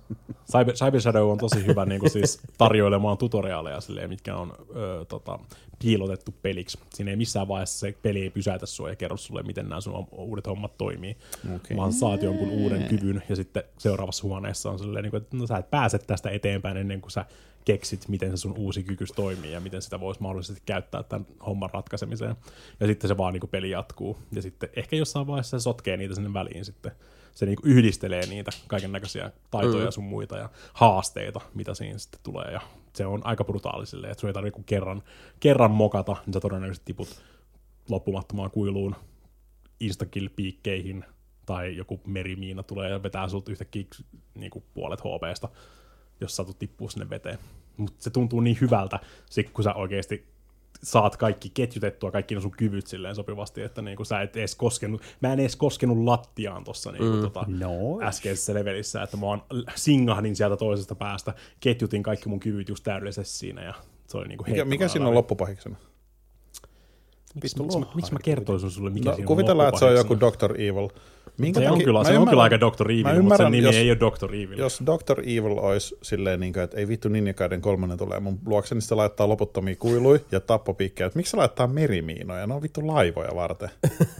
[0.52, 5.04] Cyber, Cyber Shadow on tosi hyvä niin kuin siis tarjoilemaan tutoriaaleja, silleen, mitkä on ö,
[5.04, 5.38] tota,
[5.78, 6.78] piilotettu peliksi.
[6.94, 10.06] Siinä ei missään vaiheessa se peli ei pysäytä sua ja kerro sulle, miten nämä sun
[10.12, 11.16] uudet hommat toimii.
[11.56, 11.76] Okei.
[11.76, 15.46] Vaan saat jonkun uuden kyvyn ja sitten seuraavassa huoneessa on silleen, niin kuin, että no,
[15.46, 17.24] sä et pääse tästä eteenpäin ennen kuin sä
[17.64, 21.70] keksit, miten se sun uusi kykys toimii ja miten sitä voisi mahdollisesti käyttää tämän homman
[21.72, 22.36] ratkaisemiseen.
[22.80, 24.18] Ja sitten se vaan niin kuin peli jatkuu.
[24.32, 26.92] Ja sitten ehkä jossain vaiheessa se sotkee niitä sinne väliin sitten.
[27.38, 31.98] Se niin kuin yhdistelee niitä kaiken näköisiä taitoja ja sun muita ja haasteita, mitä siinä
[31.98, 32.52] sitten tulee.
[32.52, 32.60] Ja
[32.94, 35.02] se on aika brutaali silleen, että sun ei tarvitse kuin kerran,
[35.40, 37.22] kerran mokata, niin sä todennäköisesti tiput
[37.88, 38.96] loppumattomaan kuiluun
[39.80, 41.04] instakill-piikkeihin
[41.46, 43.84] tai joku merimiina tulee ja vetää sulta yhtäkkiä
[44.34, 45.48] niin kuin puolet HPsta,
[46.20, 47.38] jos satut tippuu sinne veteen.
[47.76, 50.26] Mutta se tuntuu niin hyvältä, sit kun sä oikeasti
[50.82, 55.02] saat kaikki ketjutettua, kaikki ne sun kyvyt silleen sopivasti, että niinku sä et edes koskenut,
[55.20, 57.22] mä en edes koskenut lattiaan tuossa niinku mm.
[57.22, 58.00] tota, No.
[58.02, 59.42] äskeisessä levelissä, että mä vaan
[59.74, 63.74] singahdin sieltä toisesta päästä, ketjutin kaikki mun kyvyt just täydellisesti siinä ja
[64.06, 65.76] se oli niinku Mikä, mikä siinä on loppupahiksena?
[67.42, 70.16] Miksi miksi mä, miksi mä kertoisin sulle, mikä No, siinä kuvitellaan, että se on joku?
[70.20, 70.52] Dr.
[70.60, 70.88] Evil.
[71.38, 72.90] Minkä Se on takia- kyllä, mä se on kyllä aika Dr.
[72.90, 74.34] Evil, mutta ymmärrän, sen nimi jos- ei ole Dr.
[74.34, 74.58] Evil.
[74.58, 75.20] Jos Dr.
[75.20, 78.94] Evil olisi silleen, niin kuin, että ei vittu Ninjakaiden kolmonen tulee mun luokse, niin se
[78.94, 81.06] laittaa loputtomia kuiluja ja tappopiikkejä.
[81.06, 82.46] Että Miksi se laittaa merimiinoja?
[82.46, 83.70] Ne on vittu laivoja varten.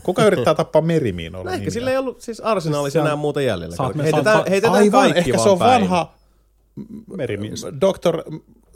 [0.02, 1.50] Kuka yrittää tappaa merimiinoilla?
[1.50, 3.76] No ehkä sillä ei ollut siis arsenaalissa enää muuta jäljellä.
[3.76, 5.80] Saat- heitetään, heitetään Aivan, kaikki ehkä vaan se on päin.
[5.82, 6.12] vanha
[7.16, 7.66] Merimies.
[7.80, 8.22] Dr.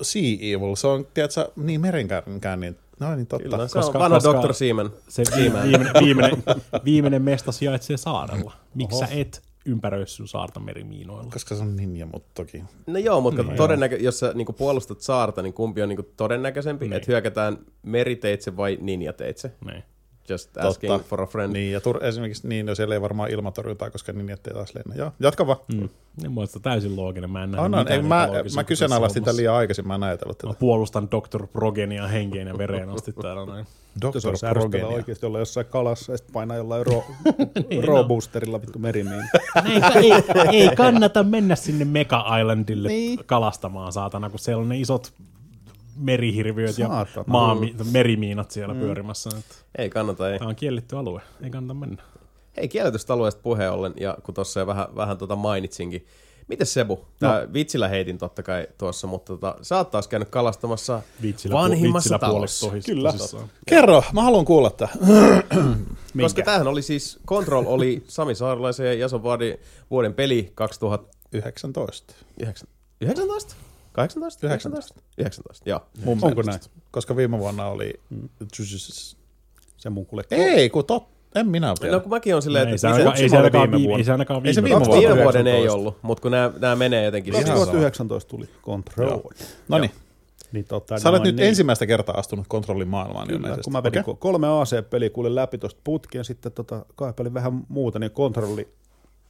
[0.02, 0.74] Sea Evil.
[0.76, 2.22] Se on, tiedätkö, niin merenkään,
[2.60, 2.76] niin
[3.08, 3.48] no niin totta.
[3.48, 4.54] Kyllä, se Koska- on vanha koska- Dr.
[4.54, 4.90] Seaman.
[5.08, 6.42] Se viimeinen, viimeinen, viimeinen,
[6.84, 8.52] viimeinen mesta sijaitsee saarella.
[8.74, 11.30] Miksi sä et ympäröi sun saarta merimiinoilla?
[11.32, 12.64] Koska se on ninja, mutta toki.
[12.86, 16.84] No joo, mutta niin, todennäkö, jos sä niinku puolustat saarta, niin kumpi on niinku todennäköisempi,
[16.84, 16.92] niin.
[16.92, 19.52] että hyökätään meriteitse vai ninjateitse?
[19.64, 19.82] Niin.
[20.28, 21.08] Just asking Totta.
[21.08, 21.52] for a friend.
[21.52, 24.94] Niin, ja tur- esimerkiksi niin, no siellä ei varmaan ilmatorjuntaa, koska ninjat ei taas lennä.
[24.94, 25.58] Joo, jatka vaan.
[25.72, 25.88] Mm.
[26.22, 27.30] Niin muista täysin looginen.
[27.30, 30.02] Mä en näe On, on, mitään ei, mä, mä kyseenalaistin tämän liian aikaisin, mä en
[30.02, 30.48] ajatellut tätä.
[30.48, 31.46] Mä puolustan Dr.
[31.46, 33.66] Progenia henkeen ja vereen asti täällä näin.
[34.00, 34.06] Dr.
[34.06, 34.86] on ärsyttävää Progenia.
[34.86, 37.04] oikeasti olla jossain kalassa ja sitten painaa jollain ro,
[37.70, 39.22] Niin, roboosterilla vittu merimiin.
[39.94, 40.12] ei,
[40.52, 43.18] ei, ei kannata mennä sinne Mega Islandille niin.
[43.26, 45.12] kalastamaan, saatana, kun siellä on ne isot
[45.96, 47.24] merihirviöt ja Saatana.
[47.26, 48.80] maami, merimiinat siellä mm.
[48.80, 49.30] pyörimässä.
[49.38, 50.38] Että Ei kannata, ei.
[50.38, 52.02] Tämä on kielletty alue, ei kannata mennä.
[52.56, 56.06] Hei, kielletystä alueesta puheen ollen, ja kun tuossa jo vähän, vähän tota mainitsinkin.
[56.48, 57.04] Mites Sebu?
[57.18, 57.52] Tää no.
[57.52, 62.18] vitsillä heitin totta kai tuossa, mutta tota, sä oot taas käynyt kalastamassa Vitsillä, vanhimmassa vitsillä
[62.18, 62.70] talossa.
[62.86, 63.12] Kyllä.
[63.12, 63.48] tosissaan.
[63.66, 64.94] Kerro, mä haluan kuulla tämän.
[66.22, 69.58] Koska tämähän oli siis, Control oli Sami Saarlaisen ja Jason Vaadin
[69.90, 72.14] vuoden peli 2019.
[72.40, 72.66] 19.
[73.00, 73.54] 19?
[73.92, 74.46] 18?
[74.46, 74.94] 19.
[75.18, 75.80] 19, joo.
[76.04, 76.60] Mun Onko näin?
[76.90, 78.00] Koska viime vuonna oli...
[79.76, 80.24] Se mun kuule.
[80.30, 81.08] Ei, kun tot...
[81.34, 81.94] En minä tiedä.
[81.94, 83.88] No kun mäkin on silleen, Ei että se itse- ainakaan, ei se ainakaan, viime viime,
[83.88, 83.98] vuonna.
[84.00, 85.08] ei se ainakaan Ei se viime, viime vuonna.
[85.08, 85.78] viime vuoden ei 19.
[85.78, 87.32] ollut, mutta kun nämä, nämä menee jotenkin.
[87.34, 89.08] Ihan siis- 2019 tuli Control.
[89.08, 89.30] Joo.
[89.68, 89.90] No niin,
[90.52, 91.48] Niin, tota, sä olet noin nyt niin.
[91.48, 93.62] ensimmäistä kertaa astunut kontrollin maailmaan Kyllä, ilmeisesti.
[93.64, 94.14] kun mä vedin okay.
[94.18, 98.68] kolme AC-peliä kuule läpi tuosta putki ja sitten tota, kaipelin vähän muuta, niin kontrolli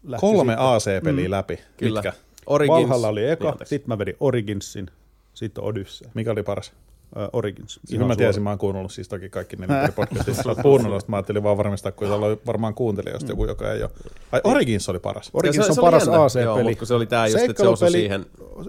[0.05, 0.67] lähti Kolme sitten.
[0.67, 1.59] AC-peliä läpi.
[1.77, 2.01] Kyllä.
[2.03, 2.13] Mitkä?
[2.47, 2.81] Origins.
[2.81, 4.87] Valhalla oli eka, Niin, sitten mä vedin Originsin,
[5.35, 6.11] sitten Odyssey.
[6.15, 6.73] Mikä oli paras?
[7.19, 7.81] Äh, Origins.
[7.93, 10.49] Ihan mä tiesin, mä oon kuunnellut siis toki kaikki neljä eri podcastissa.
[10.49, 13.91] Oot kuunnellut, mä ajattelin vaan varmistaa, kun täällä oli varmaan kuuntelijoista joku, joka ei ole.
[14.33, 15.31] Ai Origins oli paras.
[15.35, 16.07] Origins Se- on se oli paras.
[16.07, 16.63] Joo, AC-peli.
[16.63, 18.27] mutta kun se oli tää just, että se osui siihen.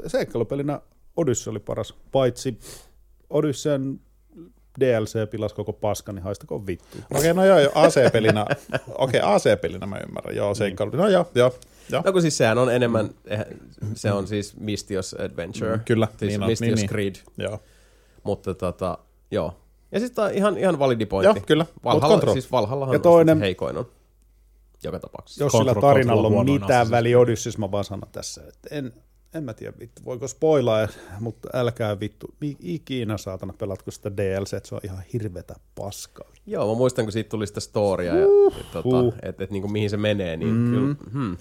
[0.07, 0.79] Seikkailupelinä
[1.17, 2.59] Odyssey oli paras, paitsi
[3.29, 3.99] Odysseyn
[4.79, 6.97] DLC pilasi koko paskan, niin haistakoon vittu.
[7.13, 8.45] Okei, no joo, joo AC-pelinä,
[8.97, 11.53] okei, AC-pelinä mä ymmärrän, joo, seikkailu, no joo, joo.
[11.91, 12.01] Joo.
[12.05, 13.39] No kun siis sehän on enemmän, eh,
[13.95, 15.79] se on siis Mistios Adventure.
[15.85, 16.89] Kyllä, Siis niin on, Mistios niin, niin.
[16.89, 17.15] Creed.
[17.37, 17.59] Joo.
[18.23, 18.97] Mutta tota,
[19.31, 19.59] joo.
[19.91, 21.39] Ja sitten tää on ihan, ihan validi pointti.
[21.39, 21.65] Joo, kyllä.
[21.83, 23.85] Valhalla, siis Valhallahan Ja toinen- heikoin on.
[24.83, 25.43] Joka tapauksessa.
[25.43, 28.93] Jos sillä tarinalla on mitään väliä Odysseyssa, mä vaan sanon tässä, että en,
[29.33, 30.87] en mä tiedä vittu, voiko spoilaa,
[31.19, 32.27] mutta älkää vittu,
[32.59, 36.29] ikinä saatana pelatko sitä DLC, että se on ihan hirvetä paskaa.
[36.45, 38.25] Joo, mä muistan, kun siitä tuli sitä storya ja
[38.59, 39.13] et, tota, Huh.
[39.21, 40.65] että et, niinku, mihin se menee, niin mm.
[40.73, 41.37] kyllä, hmm.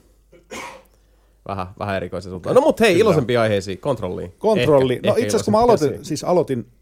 [1.49, 2.55] Vähän, vähän erikoisen suuntaan.
[2.55, 4.35] No mut hei, iloisempia aiheisiin, kontrolliin.
[4.39, 6.73] Kontrolli, Ehkä- no itse asiassa kun mä aloitin, siis aloitin,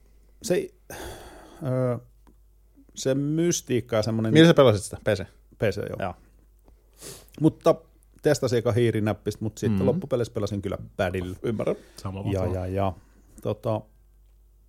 [0.43, 0.71] se,
[1.67, 1.99] öö,
[2.95, 4.33] se mystiikka ja semmoinen...
[4.33, 4.97] Millä sä pelasit sitä?
[5.05, 5.25] PC?
[5.59, 5.97] PC, joo.
[5.99, 6.15] Joo.
[7.41, 7.75] Mutta
[8.23, 9.87] testasin eka hiirinäppistä, mutta sitten mm.
[9.87, 11.37] loppupeleissä pelasin kyllä padilla.
[11.43, 11.77] Ymmärrän.
[11.97, 12.93] Sama Ja, ja, ja.
[13.43, 13.81] Tota,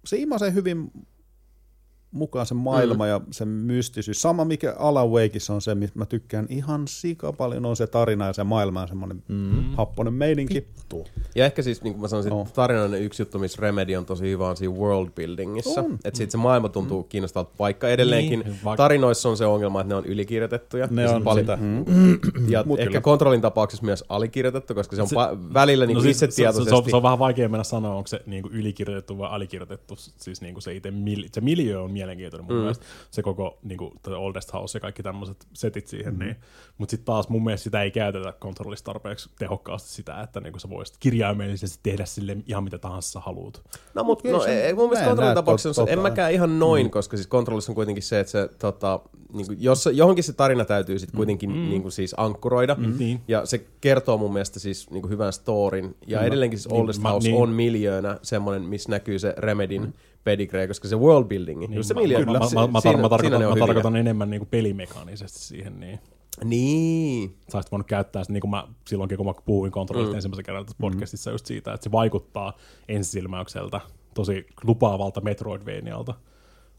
[0.06, 0.92] se imasee hyvin
[2.12, 3.10] mukaan se maailma mm.
[3.10, 4.22] ja se mystisyys.
[4.22, 8.28] Sama mikä Alan Wakeissa on se, mistä mä tykkään ihan sika paljon, on se tarina
[8.28, 9.52] ja se maailma ja semmoinen mm.
[9.78, 10.68] happonen meininki.
[11.36, 12.52] Ja ehkä siis, niin kuin mä sanoisin, Oh.
[12.54, 15.84] tarinan yksi juttu, missä Remedy on tosi hyvä on siinä world buildingissa.
[16.06, 17.10] Että siitä se maailma tuntuu mm.
[17.10, 20.88] kiinnostavalta, vaikka edelleenkin Niin, niin, vaikka- tarinoissa on se ongelma, että ne on ylikirjoitettuja.
[20.92, 21.58] Ne Ja on paljon, sitä.
[21.62, 22.20] Mm.
[22.50, 23.02] Ja Mut ehkä kyllä.
[23.02, 26.52] kontrollin tapauksessa myös alikirjoitettu, koska se on Se- pa- välillä niin No siis itse se,
[26.54, 29.96] se, se, on, se on vähän vaikea mennä sanoa, onko se niinku ylikirjoitettu vai alikirjoitettu.
[29.98, 32.60] Siis niinku se itse mil, se miljö on mielenkiintoinen mun mm.
[32.60, 32.86] mielestä.
[33.12, 36.14] Se koko niinku, the Oldest House ja kaikki tämmöiset setit siihen.
[36.14, 36.20] Mm.
[36.20, 36.36] Niin.
[36.78, 40.70] Mutta sitten taas mun mielestä sitä ei käytetä kontrollissa tarpeeksi tehokkaasti sitä, että niinku sä
[40.70, 43.64] voisit kirjaimellisesti tehdä sille ihan mitä tahansa sä haluut.
[43.94, 46.86] No, mutta no, se- ei, mun mä mielestä kontrollin tapauksessa en tota- mäkään ihan noin,
[46.86, 46.92] mm.
[46.92, 49.00] koska siis kontrollissa on kuitenkin se, että se, tota,
[49.34, 51.70] niin kuin, jos, johonkin se tarina täytyy sitten kuitenkin mm.
[51.70, 52.98] niin kuin, siis ankkuroida, mm.
[53.00, 53.22] Niin.
[53.28, 57.04] ja se kertoo mun mielestä siis niin kuin hyvän storin, ja edelleenkin siis Oldest Niin,
[57.04, 57.42] mä- House niin.
[57.42, 59.94] on miljöönä semmoinen, missä näkyy se Remedin mm.
[60.24, 62.82] Pedigree, koska se world building, niin, just se mä, miljö, mä, mä, si- mä, mä,
[62.82, 63.66] siinä- mä, tarkoitan, mä hyviä.
[63.66, 65.80] tarkoitan enemmän niinku pelimekaanisesti siihen.
[65.80, 66.00] Niin.
[66.44, 67.36] Niin.
[67.52, 70.16] sä olisit voinut käyttää sitä, niin kuin mä silloinkin, kun mä puhuin kontrollista mm.
[70.16, 72.54] ensimmäisen kerran tässä podcastissa just siitä, että se vaikuttaa
[72.88, 73.82] ensisilmäykseltä
[74.14, 76.14] tosi lupaavalta Metroidvanialta,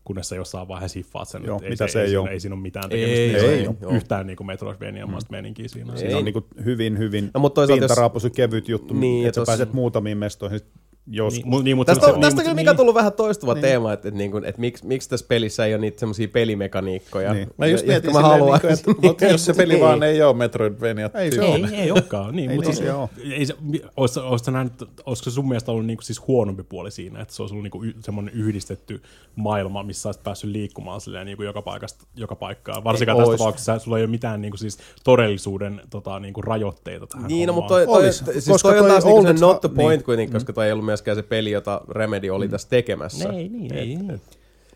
[0.05, 2.25] kunnes sä jossain vaiheessa hiffaat sen, Joo, että mitä se, se ei ei, ole.
[2.25, 3.75] siinä, ei siinä ole mitään Ei, tekemistä, ei, ei, ei joo.
[3.85, 5.35] ole yhtään niin kuin Metroidvania-maista mm.
[5.35, 5.97] meininkiä siinä.
[5.97, 9.29] Siinä on niinku hyvin, hyvin No, mutta toisaalta jos- pintaraapusu kevyt juttu, Niin, niin, ja
[9.29, 10.61] että sä tos- pääset muutamiin mestoihin,
[11.07, 12.77] jos Niin, mu- niin, mutta Tästä on, niin, tästä kyllä mikä niin.
[12.77, 13.63] tullut vähän toistuva niin.
[13.63, 17.33] teema, että, että, niin kuin, että miksi, miksi tässä pelissä ei ole niitä semmoisia pelimekaniikkoja,
[17.33, 17.49] Niin.
[17.59, 18.61] Mä just jotka mä silleen, haluan.
[18.63, 19.85] niin että mutta jos se peli Niin.
[19.85, 21.69] vaan ei ole Metroidvania Ei se ole.
[21.73, 22.37] Ei, ei olekaan.
[22.37, 23.11] Niin, Ei mutta niin se, se oo.
[23.33, 23.55] ei se,
[23.97, 24.73] olis, olis, nähnyt,
[25.07, 27.85] olisiko se sun mielestä ollut niinku siis huonompi puoli siinä, että se olisi ollut niinku
[27.85, 29.03] y, semmoinen yhdistetty
[29.37, 32.85] maailma, missä olisit päässyt liikkumaan silleen niinku joka, paikasta, joka paikkaan.
[32.85, 37.29] Varsinkaan Ei tässä tapauksessa sulla ei ole mitään niinku siis todellisuuden tota, niinku rajoitteita tähän
[37.29, 40.05] Niin, no, mutta toi, toi, siis toi on taas niinku not the point niin.
[40.05, 43.29] kuitenkin, koska toi ei ollut myöskään se peli, jota Remedy oli tässä tekemässä.
[43.29, 44.21] Ei, niin, ei, niin.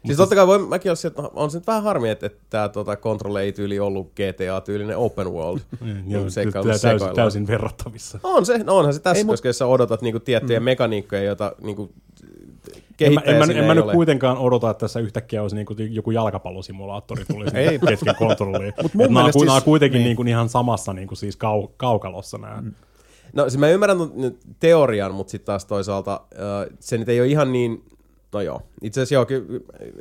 [0.06, 2.68] Siis totta kai voi, mäkin olisin, että on se nyt vähän harmi, että, että tämä
[2.68, 5.60] tota, Control ei tyyli ollut GTA-tyylinen open world.
[5.80, 8.18] Niin, niin joo, seikkailu täysin, täysin verrattavissa.
[8.22, 10.64] On se, no onhan se tässä, Ei, mut- koska jos sä odotat niinku tiettyjä mm.
[10.64, 11.90] mekaniikkoja, joita niinku
[13.00, 13.92] En mä, kehittäjä en, mä, sinne en mä nyt ole.
[13.92, 17.78] kuitenkaan odota, että tässä yhtäkkiä olisi niinku joku jalkapallosimulaattori tulisi Ei.
[17.88, 18.72] kesken kontrolliin.
[18.82, 20.04] Mut mun Et nämä, on, nämä on siis- kuitenkin niin.
[20.04, 22.60] niinku ihan samassa niinku siis kau, kaukalossa nämä.
[22.60, 22.72] Mm.
[23.32, 23.98] No siis mä ymmärrän
[24.60, 26.20] teorian, mutta sitten taas toisaalta
[26.80, 27.84] se nyt ei ole ihan niin,
[28.32, 29.42] no joo, itse asiassa joo,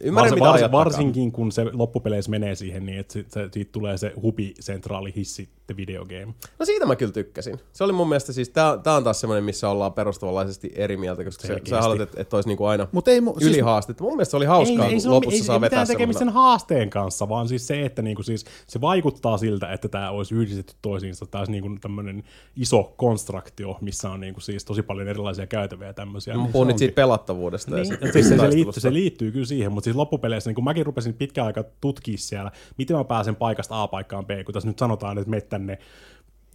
[0.02, 0.72] ymmärrän Varsin, mitä takaa.
[0.72, 5.14] varsinkin kun se loppupeleissä menee siihen niin, että se, se, siitä tulee se hubi sentraali
[5.16, 6.34] hissi the video game.
[6.60, 7.60] No siitä mä kyllä tykkäsin.
[7.74, 11.24] Se oli mun mielestä siis, tää, tää on taas semmoinen, missä ollaan perustavanlaisesti eri mieltä,
[11.24, 14.04] koska sä, sä haluat, että, että olisi niinku aina Mut ei mu- siis- ylihaastetta.
[14.04, 16.20] Mun mielestä se oli hauskaa, kun se ole- lopussa ei, saa ei vetää mitään tekemistä
[16.20, 20.36] sen haasteen kanssa, vaan siis se, että niinku siis se vaikuttaa siltä, että tämä olisi
[20.36, 21.26] yhdistetty toisiinsa.
[21.26, 22.24] Tämä olisi niinku tämmöinen
[22.56, 26.38] iso konstruktio, missä on niinku siis tosi paljon erilaisia käytäviä ja tämmöisiä.
[26.38, 27.72] Mä puhun nyt siitä pelattavuudesta.
[27.72, 30.56] ja Niin, siitä siis se, se, liittyy, se liittyy kyllä siihen, mutta siis loppupeleissä, niin
[30.56, 34.54] kun mäkin rupesin pitkään aikaa tutkia siellä, miten mä pääsen paikasta A paikkaan B, kun
[34.54, 35.78] tässä nyt sanotaan, että menet tänne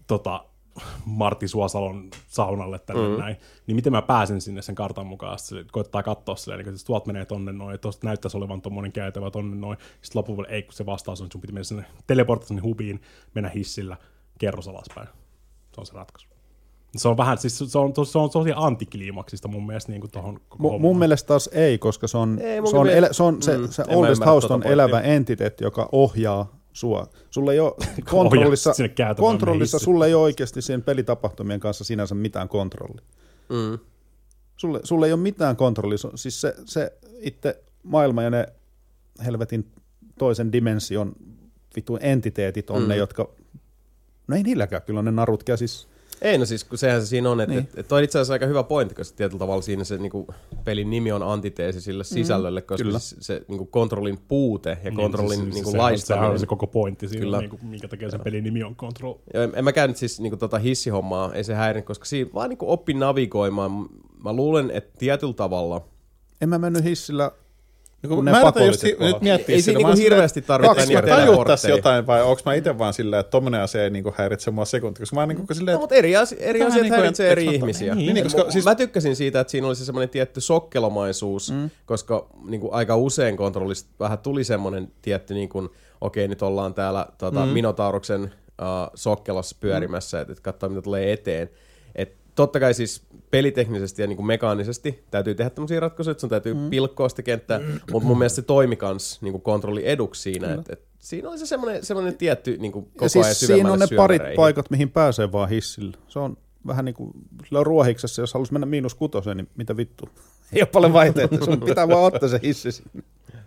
[0.07, 0.44] tota,
[1.05, 3.18] Martti Suosalon saunalle tänne mm.
[3.18, 3.36] näin,
[3.66, 7.07] niin miten mä pääsen sinne sen kartan mukaan, sitten koittaa katsoa silleen, niin että tuolta
[7.07, 10.86] menee tonne noin, tuosta näyttäisi olevan tommonen käytävä tonne noin, sitten loppuun ei, kun se
[10.86, 13.01] vastaus on, että sun piti mennä sinne, teleportata sinne hubiin,
[13.34, 13.96] mennä hissillä,
[14.38, 15.09] kerros alaspäin.
[15.74, 16.28] Se on se ratkaisu.
[16.96, 20.40] Se on vähän, siis se on, se on tosi antikliimaksista mun mielestä niin kuin tohon
[20.59, 20.80] hommaan.
[20.80, 23.59] mun mielestä taas ei, koska se on, Ei, se on, mielestä- elä, se, on se,
[23.59, 24.72] Mm, se Oldest ymmärrä House tota on pointtia.
[24.72, 27.06] elävä entiteetti, joka ohjaa sua.
[27.30, 27.74] Sulla ei ole
[28.10, 28.72] kontrollissa,
[29.16, 33.04] kontrollissa sulla ei ole oikeasti sen pelitapahtumien kanssa sinänsä mitään kontrollia.
[33.48, 33.78] Mm.
[34.56, 35.98] Sulle, sulle ei ole mitään kontrollia.
[36.14, 38.46] Siis se, se itse maailma ja ne
[39.24, 39.72] helvetin
[40.18, 41.12] toisen dimension
[41.76, 42.82] vittu entiteetit on Mm.
[42.82, 42.88] mm.
[42.88, 43.30] ne, jotka...
[44.28, 45.88] No ei niilläkään kyllä on ne narut käsissä.
[46.22, 47.64] Ei no siis, kun sehän se siinä on, että niin.
[47.72, 50.26] et, et toi on itse asiassa aika hyvä pointti, koska tietyllä tavalla siinä se niinku,
[50.64, 52.98] pelin nimi on antiteesi sille sisällölle, koska Kyllä.
[52.98, 56.30] se, se niinku, kontrollin puute ja kontrollin Niin, siis, niinku, sehän on- Sehän laistaminen.
[56.30, 57.38] on se koko pointti siinä, Kyllä.
[57.38, 59.14] niin kuin, minkä takia sen pelin nimi on Control.
[59.34, 62.48] Ja en, en mä käynyt siis niinku, tota hissihommaa, ei se häirinnyt, koska siinä vaan
[62.48, 63.72] niinku, oppi navigoimaan.
[64.24, 65.80] Mä luulen, että tietyllä tavalla
[66.40, 67.32] En mä mennyt hissillä,
[68.03, 70.74] Niin Kun ne mä yritän just nyt miettiä ei sillä, siinä mä niinku hirveästi tarvita
[70.74, 71.76] Kaksi niitä teleportteja.
[71.76, 75.01] jotain vai onko mä itse vaan silleen, että tommonen asia ei niinku häiritse mua sekunti,
[75.03, 77.94] koska mä niinku silleen, No, mutta eri, asi- eri asiat niin kuin, häiritsee eri ihmisiä.
[77.94, 81.53] niin, niin, Et koska siis- Mä tykkäsin siitä, että siinä oli se semmoinen tietty sokkelomaisuus,
[81.53, 81.70] mm.
[81.86, 85.68] koska niin kuin aika usein kontrollista vähän tuli semmoinen tietty, niin kuin,
[86.01, 87.53] okei nyt ollaan täällä tota, mm.
[87.53, 90.20] Minotauruksen uh, sokkelossa pyörimässä, mm.
[90.20, 91.51] että et katsoa mitä tulee eteen.
[92.41, 96.55] Totta kai siis peliteknisesti ja niin kuin mekaanisesti täytyy tehdä tämmöisiä ratkaisuja, että sun täytyy
[96.55, 96.70] mm.
[96.70, 97.80] pilkkoa sitä kenttää, mm.
[97.93, 101.38] mutta mun mielestä se toimi kans niin kuin kontrolli eduksi siinä, että et, siinä oli
[101.38, 104.70] se semmoinen, semmoinen tietty niin kuin koko ja siis ajan siinä on ne parit paikat,
[104.70, 105.97] mihin pääsee vaan hissillä.
[106.09, 106.36] Se on
[106.66, 107.11] vähän niin kuin
[107.45, 110.09] sillä on ruohiksessa, jos haluaisi mennä miinus kutoseen, niin mitä vittu.
[110.53, 113.03] Ei ole paljon vaihteita, sun pitää vaan ottaa se hissi sinne.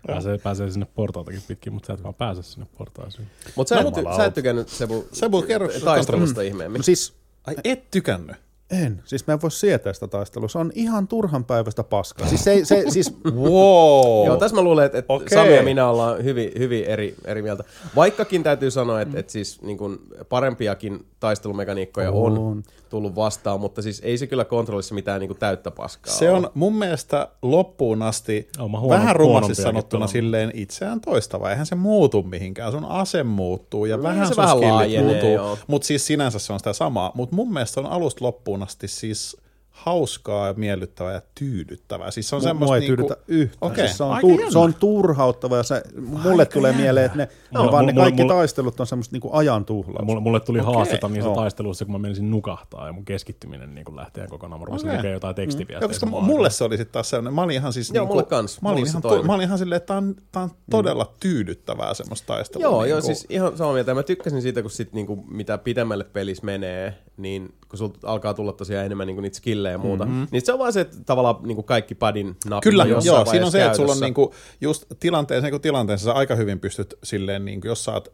[0.07, 3.27] Pääsee, pääsee sinne portaaltakin pitkin, mutta sä et vaan pääse sinne portaaseen.
[3.55, 6.79] Mutta sä, No, et, sä et tykännyt Sebu, Sebu, kerro taistelusta ihmeemmin.
[6.79, 7.13] No siis
[7.47, 8.35] ai et tykännyt.
[8.73, 10.47] En, siis mä en voi sietää sitä taistelua.
[10.47, 12.27] Se on ihan turhan päivästä paskaa.
[12.27, 14.25] Siis, se, se, siis Wow.
[14.25, 15.29] Joo, tässä mä luulen, että, että Okei.
[15.37, 17.63] Sami ja minä ollaan hyvin, hyvin eri, eri mieltä.
[17.95, 19.97] Vaikkakin täytyy sanoa, että, että siis niin kuin
[20.29, 22.37] parempiakin taistelumekaniikkoja on.
[22.37, 22.63] On.
[22.89, 26.37] tullut vastaan, mutta siis ei se kyllä kontrollissa mitään niin kuin täyttä paskaa Se ole.
[26.37, 31.49] on mun mielestä loppuun asti mä huono- vähän rumasti sanottuna silleen itseään toistava.
[31.51, 32.71] Eihän se muutu mihinkään.
[32.71, 35.57] Sun ase muuttuu ja Niin, vähän se sun vähän laajenee, muuttuu.
[35.67, 37.11] Mutta siis sinänsä se on sitä samaa.
[37.15, 39.37] Mutta mun mielestä on alusta loppuun asti siis
[39.73, 42.11] hauskaa ja miellyttävää ja tyydyttävää.
[42.11, 42.95] Siis se on semmoista mua ei niinku...
[42.95, 43.71] tyydytä yhtään.
[43.71, 44.51] Okei, Siis se, on aika tur- jännä.
[44.51, 45.83] se on turhauttava ja se,
[46.23, 46.83] mulle tulee jännä.
[46.83, 50.05] mieleen, että ne, no, vaan ne mulla- kaikki mulla- taistelut on semmoista niinku ajan tuhlaus.
[50.05, 51.35] Mulle, mulle tuli Okei, haastetta niissä joo.
[51.35, 54.61] taisteluissa, kun mä menisin nukahtaa ja mun keskittyminen niin lähtee kokonaan.
[54.61, 55.79] Mä rupesin lukemaan jotain tekstiviestejä.
[55.81, 57.89] Joo, koska mulle se oli sitten taas sellainen, mä olin ihan siis...
[57.89, 58.61] Joo, niinku, mulle kans.
[58.61, 61.13] Mä olin, Mulle ihan, to, mä olin ihan silleen, että tää on, tää on todella
[61.19, 62.63] tyydyttävää semmoista taistelua.
[62.63, 62.89] Joo, niinku.
[62.89, 63.93] joo, siis ihan samaa mieltä.
[63.93, 68.53] Mä tykkäsin siitä, kun sit niinku, mitä pidemmälle pelissä menee, niin kun sulta alkaa tulla
[68.53, 70.27] tosiaan enemmän niinku niitä skillejä ja muuta, mm-hmm.
[70.31, 73.25] niin se on vaan se, että tavallaan niinku kaikki padin napit Kyllä, joo, siinä on
[73.25, 74.05] se, vaiheessa että sulla on käytössä.
[74.05, 78.13] niinku just tilanteeseen kuin tilanteessa sä aika hyvin pystyt silleen, niinku, jos sä oot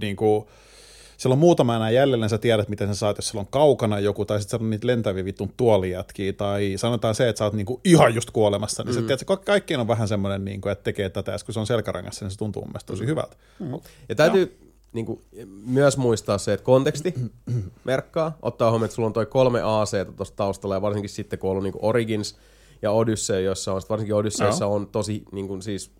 [0.00, 0.48] niinku,
[1.16, 4.00] siellä on muutama enää jäljellä, niin sä tiedät, miten sä saat, jos siellä on kaukana
[4.00, 7.80] joku, tai sitten on niitä lentäviä vittun tuolijätkiä, tai sanotaan se, että sä oot niinku
[7.84, 8.94] ihan just kuolemassa, niin mm.
[8.94, 11.66] sä tiedät, että kaikkien on vähän semmoinen, niinku, että tekee tätä, ja kun se on
[11.66, 13.36] selkärangassa, niin se tuntuu mun mielestä tosi hyvältä.
[13.58, 13.72] Mm.
[14.08, 15.20] Ja täytyy niin kuin,
[15.66, 17.14] myös muistaa se, että konteksti
[17.84, 21.50] merkkaa, ottaa huomioon, että sulla on toi kolme AC tuossa taustalla, ja varsinkin sitten kun
[21.50, 22.36] on ollut niin kuin Origins
[22.82, 25.90] ja Odyssey, jossa on, varsinkin Odysseyssa on tosi niin kuin, siis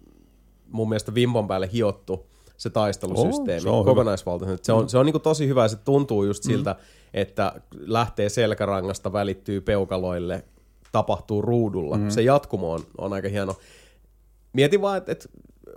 [0.70, 2.26] mun mielestä vimpon päälle hiottu
[2.56, 4.66] se taistelusysteemi Oh, se kokonaisvaltaisesti.
[4.66, 6.76] Se on, se on niin kuin tosi hyvä, ja se tuntuu just siltä,
[7.14, 10.44] että lähtee selkärangasta, välittyy peukaloille,
[10.92, 11.96] tapahtuu ruudulla.
[11.96, 12.08] Mm.
[12.08, 13.56] Se jatkumo on, on aika hieno.
[14.52, 15.28] Mietin vaan, että, että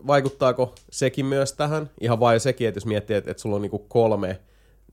[0.08, 1.90] vaikuttaako sekin myös tähän.
[2.02, 4.40] Ihan vain sekin, että jos miettii, että, että sulla on niinku kolme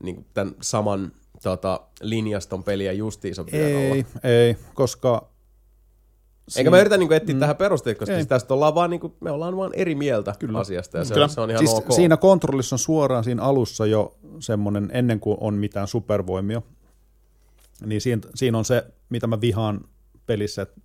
[0.03, 1.11] niinku tämän saman
[1.43, 3.95] tota, linjaston peliä justiinsa vielä alla.
[3.95, 5.33] Ei, ei, koska...
[6.57, 7.39] Eikä mä yritä niinku etsiä mm.
[7.39, 8.19] tähän perusteet, koska Ei.
[8.19, 10.59] siis tästä ollaan vaan, niinku, me ollaan vaan eri mieltä Kyllä.
[10.59, 11.23] asiasta ja se, Kyllä.
[11.23, 11.91] on, se on ihan siis ok.
[11.91, 16.61] siinä kontrollissa on suoraan siinä alussa jo semmoinen, ennen kuin on mitään supervoimia,
[17.85, 19.81] niin siinä, siinä on se, mitä mä vihaan
[20.25, 20.81] pelissä, että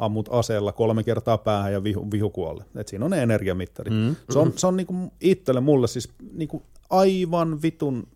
[0.00, 2.64] ammut aseella kolme kertaa päähän ja vihu, vihu kuolle.
[2.76, 3.92] Et siinä on ne energiamittarit.
[3.92, 4.16] Mm.
[4.30, 8.06] Se on, se on niinku itselle mulle siis niinku aivan vitun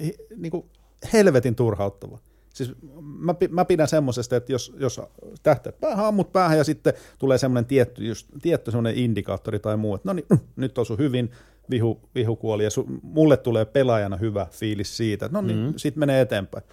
[0.00, 0.66] he- niinku
[1.12, 2.18] helvetin turhauttava.
[2.54, 5.00] Siis mä, mä pidän semmoisesta, että jos, jos
[5.42, 9.94] tähtäät päähän, ammut päähän ja sitten tulee semmoinen tietty, just, tietty semmoinen indikaattori tai muu,
[9.94, 10.26] että no niin,
[10.56, 11.30] nyt osu hyvin,
[11.70, 15.72] vihu, vihu kuoli ja su, mulle tulee pelaajana hyvä fiilis siitä, että no niin, mm.
[15.76, 16.64] sitten menee eteenpäin.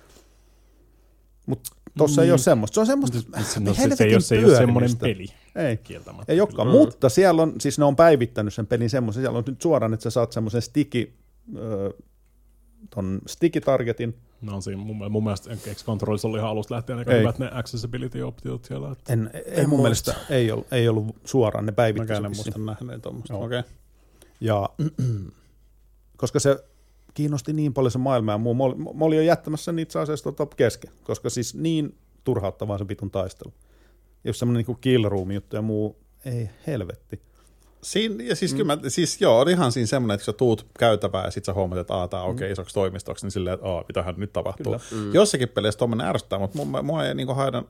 [1.46, 2.26] Mutta tossa mm.
[2.26, 2.74] ei ole semmoista.
[2.74, 5.26] Se on semmoista No, se, se, helvetin se, ei ole, se ei ole semmoinen peli.
[5.56, 5.78] Ei.
[5.78, 6.34] Kieltämättä.
[6.34, 9.62] Ei olekaan, mutta siellä on, siis ne on päivittänyt sen pelin semmoisen, siellä on nyt
[9.62, 11.14] suoraan, että sä saat semmoisen sticky,
[11.56, 12.04] äh,
[12.89, 17.39] ton sticky targetin, No, siinä mun, mun mielestä X-Controlissa oli ihan alusta lähtien aika hyvät
[17.39, 18.92] ne accessibility-optiot siellä.
[18.92, 22.38] Että en, ei mun mielestä ei ollut, ei ollut suoraan, ne päivitti Mäkään sen en
[22.38, 23.36] muista nähneen tuommoista.
[23.36, 23.60] Okei.
[23.60, 23.72] Okay.
[24.39, 24.70] Ja
[26.18, 26.64] koska se
[27.14, 30.32] kiinnosti niin paljon se maailma ja muu, mä olin, mä olin jo jättämässä niitä asiassa
[30.32, 33.53] tota kesken, koska siis niin turhauttavaa se vitun taistelu.
[34.24, 37.22] Jos semmoinen niin kill room juttu ja muu, ei helvetti.
[37.84, 38.57] Siin, ja siis, mm.
[38.57, 41.45] kyllä mä, siis joo, on ihan siinä semmoinen, että kun sä tuut käytävään ja sit
[41.45, 42.53] sä huomaat, että tää on oikein mm.
[42.53, 44.76] isoksi toimistoksi, niin silleen, että aah, mitähän nyt tapahtuu.
[44.91, 45.14] Mm.
[45.14, 47.64] Jossakin peleissä tommonen ärsyttää, mutta mua, mua ei niinku haida,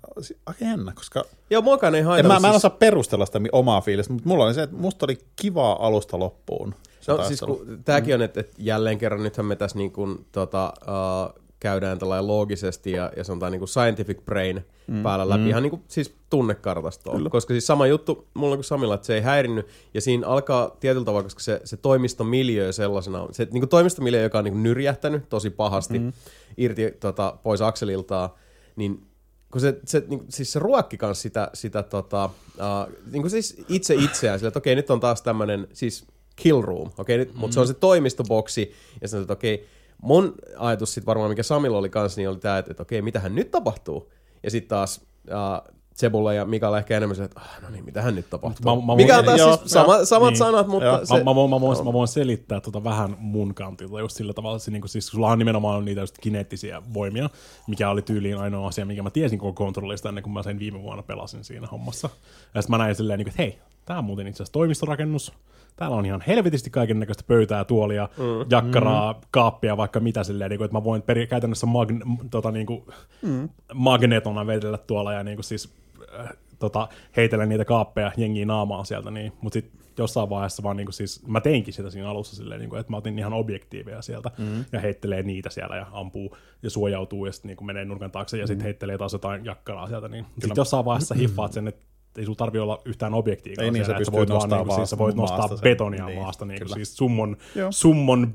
[0.45, 2.35] aika jännä, koska Joo, muakaan ei en, haitannut.
[2.35, 5.05] mä, mä en siis- osaa perustella sitä omaa fiilistä, mutta mulla oli se, että musta
[5.05, 6.75] oli kivaa alusta loppuun.
[7.07, 10.73] No siis kun, tääkin on, että, että jälleen kerran nythän me tässä niin kuin, tota,
[10.81, 15.03] uh, käydään tällainen loogisesti ja, ja sanotaan niin kuin scientific brain mm.
[15.03, 15.47] päällä läpi, mm.
[15.47, 17.15] ihan niin kuin siis tunnekartastoa.
[17.15, 17.29] Kyllä.
[17.29, 21.05] Koska siis sama juttu mulla kuin Samilla, että se ei häirinnyt, ja siinä alkaa tietyllä
[21.05, 25.29] tavalla, koska se, se toimistomiljö sellaisena, se niin kuin toimistomiljö, joka on niin kuin nyrjähtänyt
[25.29, 26.13] tosi pahasti mm.
[26.57, 28.29] irti tota, pois akseliltaan,
[28.75, 29.05] niin
[29.51, 33.63] kun se, se, niin, siis se ruokki kanssa sitä, sitä tota, uh, niin kuin siis
[33.69, 36.07] itse itseään, sillä että okei, nyt on taas tämmöinen siis
[36.43, 37.39] kill room, okei, nyt, mm.
[37.39, 39.67] mutta se on se toimistoboksi, ja sanotaan, että okei,
[40.01, 43.35] mun ajatus sitten varmaan, mikä Samilla oli kanssa, niin oli tämä, että, että okei, mitähän
[43.35, 44.11] nyt tapahtuu?
[44.43, 48.15] Ja sitten taas uh, Sebulla ja Mikael ehkä enemmän se, että ah, no niin, mitähän
[48.15, 48.75] nyt tapahtuu?
[48.75, 50.37] Mä- mä Mikä on taas joo, siis sama, joo, samat niin.
[50.37, 51.05] sanat, mutta Joo.
[51.05, 51.13] se...
[51.17, 54.57] Mä, mä, voin, mä, voin, mä voin selittää tota vähän mun kantilta just sillä tavalla,
[54.57, 57.29] että niin siis sulla on nimenomaan niitä just kineettisiä voimia,
[57.67, 60.81] mikä oli tyyliin ainoa asia, mikä mä tiesin koko kontrollista ennen kuin mä sen viime
[60.81, 62.09] vuonna pelasin siinä hommassa.
[62.53, 65.33] Ja sitten mä näin silleen, niin kuin, että hei, tää on muuten itse asiassa toimistorakennus,
[65.75, 68.23] täällä on ihan helvetisti kaiken näköistä pöytää, tuolia, mm.
[68.49, 69.19] jakkaraa, mm.
[69.31, 72.65] kaappia, vaikka mitä silleen, niin kuin, että mä voin peri- käytännössä magne- m- tota, niin
[72.65, 72.83] kuin,
[73.21, 73.49] mm.
[73.73, 75.73] magnetona vedellä tuolla ja niin kuin, siis
[76.19, 80.91] äh, tota, heitellä niitä kaappeja jengiä naamaan sieltä, niin, mutta sitten jossain vaiheessa vaan niinku
[80.91, 84.65] siis, mä teinkin sitä siinä alussa silleen, niinku, että mä otin ihan objektiiveja sieltä mm.
[84.71, 88.47] ja heittelee niitä siellä ja ampuu ja suojautuu ja sitten niinku menee nurkan taakse ja
[88.47, 90.07] sitten heittelee taas jotain jakkaraa sieltä.
[90.07, 90.25] Niin.
[90.33, 91.85] Sitten jossain vaiheessa hiffaat sen, että
[92.17, 93.63] ei sulla tarvi olla yhtään objektiivia.
[93.63, 95.37] Ei niin, siellä, sä että pystyt voit vaan, nostaa niinku, vaan siis, sä voit nostaa
[95.37, 95.63] maasta sen.
[95.63, 96.75] betonia Niin, maasta, niinku, kyllä.
[96.75, 97.71] siis summon, Joo.
[97.71, 98.33] summon